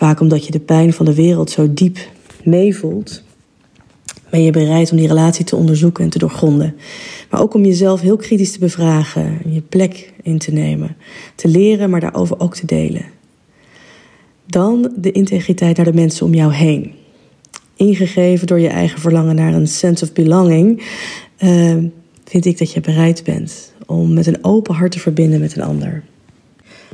Vaak 0.00 0.20
omdat 0.20 0.46
je 0.46 0.50
de 0.50 0.60
pijn 0.60 0.92
van 0.92 1.06
de 1.06 1.14
wereld 1.14 1.50
zo 1.50 1.72
diep 1.74 1.98
meevoelt, 2.44 3.22
ben 4.30 4.42
je 4.42 4.50
bereid 4.50 4.90
om 4.90 4.96
die 4.96 5.06
relatie 5.06 5.44
te 5.44 5.56
onderzoeken 5.56 6.04
en 6.04 6.10
te 6.10 6.18
doorgronden. 6.18 6.74
Maar 7.30 7.40
ook 7.40 7.54
om 7.54 7.64
jezelf 7.64 8.00
heel 8.00 8.16
kritisch 8.16 8.52
te 8.52 8.58
bevragen, 8.58 9.38
je 9.46 9.60
plek 9.60 10.12
in 10.22 10.38
te 10.38 10.52
nemen, 10.52 10.96
te 11.34 11.48
leren, 11.48 11.90
maar 11.90 12.00
daarover 12.00 12.40
ook 12.40 12.54
te 12.54 12.66
delen. 12.66 13.04
Dan 14.46 14.92
de 14.96 15.12
integriteit 15.12 15.76
naar 15.76 15.86
de 15.86 15.92
mensen 15.92 16.26
om 16.26 16.34
jou 16.34 16.52
heen. 16.52 16.92
Ingegeven 17.76 18.46
door 18.46 18.60
je 18.60 18.68
eigen 18.68 19.00
verlangen 19.00 19.34
naar 19.34 19.54
een 19.54 19.68
sense 19.68 20.04
of 20.04 20.12
belonging, 20.12 20.82
uh, 21.38 21.76
vind 22.24 22.44
ik 22.44 22.58
dat 22.58 22.72
je 22.72 22.80
bereid 22.80 23.24
bent 23.24 23.72
om 23.86 24.12
met 24.12 24.26
een 24.26 24.44
open 24.44 24.74
hart 24.74 24.92
te 24.92 24.98
verbinden 24.98 25.40
met 25.40 25.56
een 25.56 25.62
ander 25.62 26.02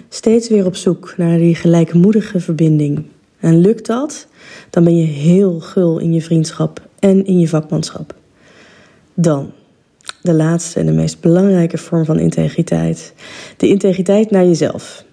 steeds 0.08 0.48
weer 0.48 0.66
op 0.66 0.76
zoek 0.76 1.14
naar 1.16 1.38
die 1.38 1.54
gelijkmoedige 1.54 2.40
verbinding. 2.40 3.04
En 3.40 3.60
lukt 3.60 3.86
dat, 3.86 4.26
dan 4.70 4.84
ben 4.84 4.96
je 4.96 5.06
heel 5.06 5.60
gul 5.60 5.98
in 5.98 6.12
je 6.12 6.22
vriendschap 6.22 6.88
en 6.98 7.26
in 7.26 7.38
je 7.38 7.48
vakmanschap. 7.48 8.14
Dan, 9.14 9.52
de 10.22 10.34
laatste 10.34 10.80
en 10.80 10.86
de 10.86 10.92
meest 10.92 11.20
belangrijke 11.20 11.78
vorm 11.78 12.04
van 12.04 12.18
integriteit: 12.18 13.14
de 13.56 13.68
integriteit 13.68 14.30
naar 14.30 14.44
jezelf. 14.44 15.04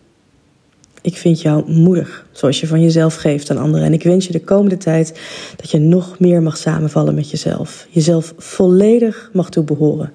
Ik 1.01 1.17
vind 1.17 1.41
jou 1.41 1.71
moedig, 1.71 2.25
zoals 2.31 2.59
je 2.59 2.67
van 2.67 2.81
jezelf 2.81 3.15
geeft 3.15 3.49
aan 3.49 3.57
anderen. 3.57 3.86
En 3.86 3.93
ik 3.93 4.03
wens 4.03 4.25
je 4.25 4.31
de 4.31 4.43
komende 4.43 4.77
tijd 4.77 5.19
dat 5.55 5.71
je 5.71 5.79
nog 5.79 6.19
meer 6.19 6.41
mag 6.41 6.57
samenvallen 6.57 7.15
met 7.15 7.29
jezelf. 7.29 7.88
Jezelf 7.89 8.34
volledig 8.38 9.29
mag 9.34 9.49
toebehoren. 9.49 10.11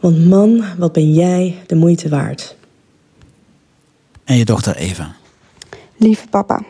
Want 0.00 0.24
man, 0.24 0.64
wat 0.78 0.92
ben 0.92 1.12
jij 1.12 1.54
de 1.66 1.74
moeite 1.74 2.08
waard? 2.08 2.55
En 4.26 4.36
je 4.36 4.44
dochter 4.44 4.76
Eva. 4.76 5.14
Lieve 5.96 6.28
papa, 6.28 6.62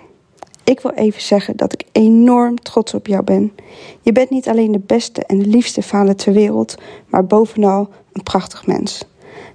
ik 0.65 0.81
wil 0.81 0.91
even 0.91 1.23
zeggen 1.23 1.57
dat 1.57 1.73
ik 1.73 1.85
enorm 1.93 2.63
trots 2.63 2.95
op 2.95 3.07
jou 3.07 3.23
ben. 3.23 3.53
Je 4.01 4.13
bent 4.13 4.31
niet 4.31 4.49
alleen 4.49 4.73
de 4.73 4.81
beste 4.87 5.25
en 5.25 5.49
liefste 5.49 5.83
vader 5.83 6.17
ter 6.17 6.33
wereld, 6.33 6.75
maar 7.07 7.27
bovenal 7.27 7.89
een 8.13 8.23
prachtig 8.23 8.67
mens. 8.67 9.05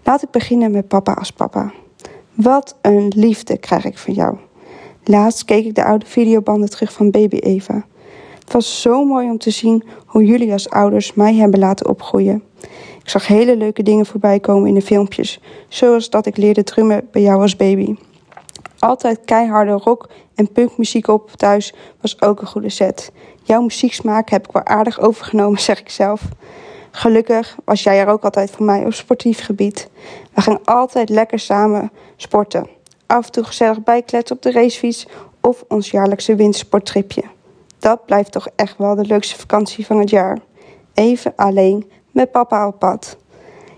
Laat 0.04 0.24
ik 0.24 0.32
beginnen 0.32 0.72
met 0.72 0.88
papa 0.88 1.14
als 1.14 1.32
papa. 1.32 1.74
Wat 2.34 2.76
een 2.82 3.12
liefde 3.16 3.58
krijg 3.58 3.86
ik 3.86 3.97
van 3.97 4.14
jou. 4.14 4.38
Laatst 5.04 5.45
keek 5.45 5.66
ik 5.66 5.76
de 5.76 5.84
oude 5.86 6.06
videobanden 6.06 6.70
terug 6.70 6.93
van 6.93 7.12
baby 7.12 7.38
Eva. 7.38 7.86
Het 8.39 8.54
was 8.54 8.82
zo 8.82 9.06
mooi 9.06 9.30
om 9.30 9.38
te 9.38 9.52
zien 9.52 9.84
hoe 10.06 10.26
jullie 10.26 10.52
als 10.52 10.70
ouders 10.70 11.14
mij 11.14 11.36
hebben 11.36 11.60
laten 11.60 11.89
opgroeien. 11.89 12.43
Ik 13.04 13.10
zag 13.10 13.28
hele 13.28 13.58
leuke 13.58 13.84
dingen 13.84 14.06
voorbij 14.06 14.39
komen 14.39 14.68
in 14.68 14.74
de 14.74 14.82
filmpjes, 14.82 15.39
zoals 15.68 16.10
dat 16.10 16.26
ik 16.26 16.38
leerde 16.38 16.64
drummen 16.64 17.08
bij 17.12 17.22
jou 17.22 17.41
als 17.41 17.56
baby. 17.56 17.95
Altijd 18.80 19.20
keiharde 19.26 19.72
rock 19.72 20.10
en 20.36 20.52
punkmuziek 20.52 21.08
op 21.08 21.32
thuis 21.32 21.74
was 22.02 22.22
ook 22.22 22.41
een 22.41 22.47
goede 22.47 22.70
set. 22.70 23.12
Jouw 23.43 23.62
muzieksmaak 23.62 24.30
heb 24.30 24.47
ik 24.47 24.52
wel 24.52 24.66
aardig 24.66 24.99
overgenomen, 24.99 25.60
zeg 25.70 25.80
ik 25.80 25.89
zelf. 25.89 26.22
Gelukkig 26.91 27.58
was 27.66 27.84
jij 27.84 27.99
er 27.99 28.08
ook 28.08 28.24
altijd 28.24 28.52
voor 28.52 28.66
mij 28.66 28.86
op 28.86 28.93
sportief 28.93 29.45
gebied. 29.45 29.89
We 30.34 30.41
gingen 30.41 30.64
altijd 30.64 31.10
lekker 31.10 31.39
samen 31.39 31.91
sporten. 32.16 32.68
Af 33.06 33.26
en 33.26 33.32
toe 33.32 33.43
gezellig 33.43 33.84
bijkletsen 33.84 34.36
op 34.36 34.41
de 34.41 34.52
racefiets 34.52 35.08
of 35.41 35.64
ons 35.68 35.91
jaarlijkse 35.91 36.36
wintersporttripje. 36.36 37.24
Dat 37.80 38.06
blijft 38.06 38.32
toch 38.32 38.47
echt 38.56 38.78
wel 38.78 38.95
de 38.95 39.06
leukste 39.06 39.39
vakantie 39.39 39.86
van 39.86 39.99
het 39.99 40.10
jaar. 40.10 40.39
Even 40.93 41.34
alleen 41.36 41.91
met 42.12 42.32
papa 42.32 42.68
op 42.68 42.80
pad. 42.80 43.18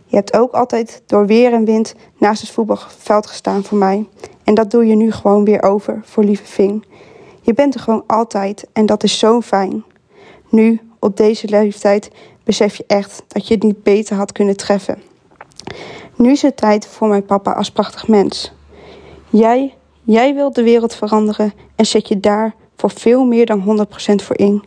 Je 0.06 0.16
hebt 0.16 0.38
ook 0.38 0.52
altijd 0.52 1.02
door 1.06 1.26
weer 1.26 1.54
en 1.54 1.66
wind 1.66 1.96
naast 2.18 2.42
het 2.42 2.50
voetbalveld 2.50 3.28
gestaan 3.28 3.64
voor 3.64 3.78
mij. 3.78 4.08
En 4.44 4.54
dat 4.54 4.72
doe 4.72 4.86
je 4.86 4.96
nu 4.96 5.12
gewoon 5.12 5.46
weer 5.46 5.64
over 5.64 6.02
voor 6.04 6.24
lieve 6.24 6.46
Ving. 6.46 6.86
Je 7.42 7.54
bent 7.54 7.74
er 7.74 7.80
gewoon 7.80 8.04
altijd 8.08 8.68
en 8.74 8.86
dat 8.86 9.04
is 9.04 9.20
zo 9.20 9.42
fijn. 9.42 9.84
Nu, 10.50 10.80
op 11.00 11.18
deze 11.18 11.50
leeftijd, 11.50 12.12
besef 12.44 12.76
je 12.76 12.84
echt 12.88 13.24
dat 13.28 13.48
je 13.48 13.54
het 13.54 13.64
niet 13.64 13.84
beter 13.84 14.16
had 14.16 14.32
kunnen 14.32 14.58
treffen. 14.58 15.02
Nu 16.16 16.32
is 16.32 16.42
het 16.42 16.58
tijd 16.58 16.88
voor 16.88 17.08
mijn 17.08 17.26
papa 17.26 17.52
als 17.52 17.72
prachtig 17.72 18.08
mens. 18.08 18.54
Jij, 19.30 19.74
jij 20.04 20.34
wilt 20.34 20.56
de 20.56 20.64
wereld 20.64 20.96
veranderen 20.96 21.54
en 21.76 21.86
zet 21.86 22.08
je 22.08 22.20
daar 22.20 22.56
voor 22.76 22.90
veel 22.90 23.26
meer 23.26 23.46
dan 23.46 23.88
100% 24.12 24.16
voor 24.16 24.38
in. 24.38 24.64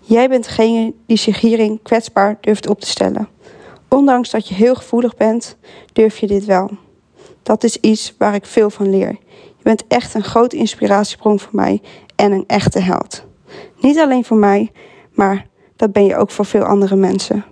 Jij 0.00 0.28
bent 0.28 0.44
degene 0.44 0.92
die 1.06 1.16
zich 1.16 1.40
hierin 1.40 1.80
kwetsbaar 1.82 2.38
durft 2.40 2.68
op 2.68 2.80
te 2.80 2.86
stellen. 2.86 3.28
Ondanks 3.88 4.30
dat 4.30 4.48
je 4.48 4.54
heel 4.54 4.74
gevoelig 4.74 5.16
bent, 5.16 5.56
durf 5.92 6.18
je 6.18 6.26
dit 6.26 6.44
wel. 6.44 6.70
Dat 7.42 7.64
is 7.64 7.76
iets 7.76 8.14
waar 8.18 8.34
ik 8.34 8.46
veel 8.46 8.70
van 8.70 8.90
leer. 8.90 9.16
Je 9.30 9.62
bent 9.62 9.84
echt 9.88 10.14
een 10.14 10.24
grote 10.24 10.56
inspiratiebron 10.56 11.40
voor 11.40 11.54
mij 11.54 11.80
en 12.16 12.32
een 12.32 12.44
echte 12.46 12.80
held. 12.80 13.24
Niet 13.80 13.98
alleen 13.98 14.24
voor 14.24 14.36
mij, 14.36 14.72
maar 15.12 15.46
dat 15.76 15.92
ben 15.92 16.04
je 16.04 16.16
ook 16.16 16.30
voor 16.30 16.44
veel 16.44 16.62
andere 16.64 16.96
mensen. 16.96 17.44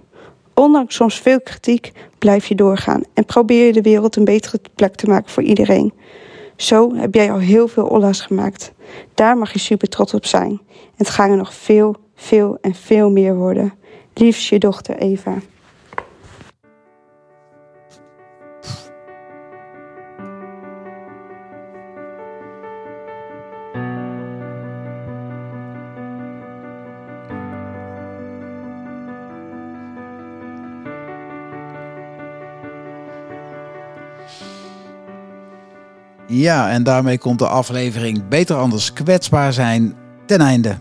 Ondanks 0.54 0.94
soms 0.94 1.20
veel 1.20 1.40
kritiek 1.40 1.92
blijf 2.18 2.46
je 2.46 2.54
doorgaan 2.54 3.02
en 3.14 3.24
probeer 3.24 3.66
je 3.66 3.72
de 3.72 3.82
wereld 3.82 4.16
een 4.16 4.24
betere 4.24 4.60
plek 4.74 4.94
te 4.94 5.06
maken 5.06 5.30
voor 5.30 5.42
iedereen. 5.42 5.92
Zo 6.56 6.94
heb 6.94 7.14
jij 7.14 7.32
al 7.32 7.38
heel 7.38 7.68
veel 7.68 7.86
olla's 7.86 8.20
gemaakt. 8.20 8.72
Daar 9.14 9.38
mag 9.38 9.52
je 9.52 9.58
super 9.58 9.88
trots 9.88 10.14
op 10.14 10.26
zijn. 10.26 10.50
En 10.50 10.96
het 10.96 11.08
gaan 11.08 11.30
er 11.30 11.36
nog 11.36 11.54
veel, 11.54 11.96
veel 12.20 12.58
en 12.60 12.74
veel 12.74 13.10
meer 13.10 13.34
worden. 13.34 13.72
Liefst 14.14 14.48
je 14.48 14.58
dochter 14.58 14.96
Eva. 14.96 15.34
Ja, 36.26 36.70
en 36.70 36.82
daarmee 36.82 37.18
komt 37.18 37.38
de 37.38 37.48
aflevering 37.48 38.28
Beter 38.28 38.56
Anders 38.56 38.92
Kwetsbaar 38.92 39.52
Zijn 39.52 39.94
ten 40.26 40.40
einde. 40.40 40.76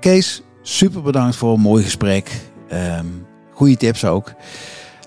Kees, 0.00 0.42
super 0.70 1.02
bedankt 1.02 1.36
voor 1.36 1.54
een 1.54 1.60
mooi 1.60 1.84
gesprek. 1.84 2.40
Um, 2.72 3.26
goede 3.52 3.76
tips 3.76 4.04
ook. 4.04 4.32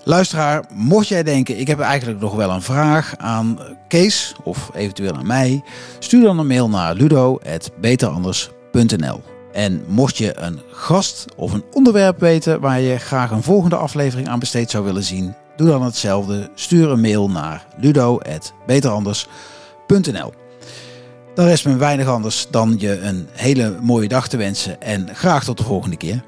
Luisteraar, 0.04 0.66
mocht 0.74 1.08
jij 1.08 1.24
denken, 1.24 1.60
ik 1.60 1.68
heb 1.68 1.80
eigenlijk 1.80 2.22
nog 2.22 2.36
wel 2.36 2.50
een 2.50 2.62
vraag 2.62 3.14
aan 3.18 3.60
Kees 3.88 4.36
of 4.44 4.72
eventueel 4.74 5.16
aan 5.16 5.28
mij, 5.28 5.64
stuur 6.00 6.24
dan 6.24 6.40
een 6.40 6.48
mail 6.48 6.70
naar 6.70 6.94
ludo.beteranders.nl. 6.94 9.22
En 9.54 9.84
mocht 9.88 10.18
je 10.18 10.40
een 10.40 10.62
gast 10.72 11.26
of 11.36 11.54
een 11.54 11.64
onderwerp 11.72 12.20
weten 12.20 12.60
waar 12.60 12.80
je 12.80 12.98
graag 12.98 13.32
een 13.32 13.44
volgende 13.44 13.76
aflevering 13.76 14.28
aan 14.28 14.40
besteed 14.40 14.72
zou 14.72 14.84
willen 14.84 15.04
zien, 15.04 15.36
doe 15.56 15.68
dan 15.68 15.84
hetzelfde. 15.84 16.50
Stuur 16.56 16.90
een 16.90 17.02
mail 17.02 17.30
naar 17.30 17.66
ludo.beteranders.nl. 17.78 20.43
Dan 21.36 21.46
rest 21.46 21.66
me 21.66 21.76
weinig 21.76 22.08
anders 22.08 22.48
dan 22.50 22.76
je 22.78 23.00
een 23.00 23.28
hele 23.32 23.78
mooie 23.82 24.08
dag 24.08 24.28
te 24.28 24.38
wensen 24.38 24.82
en 24.82 25.16
graag 25.16 25.44
tot 25.44 25.58
de 25.58 25.64
volgende 25.64 25.98
keer. 25.98 26.24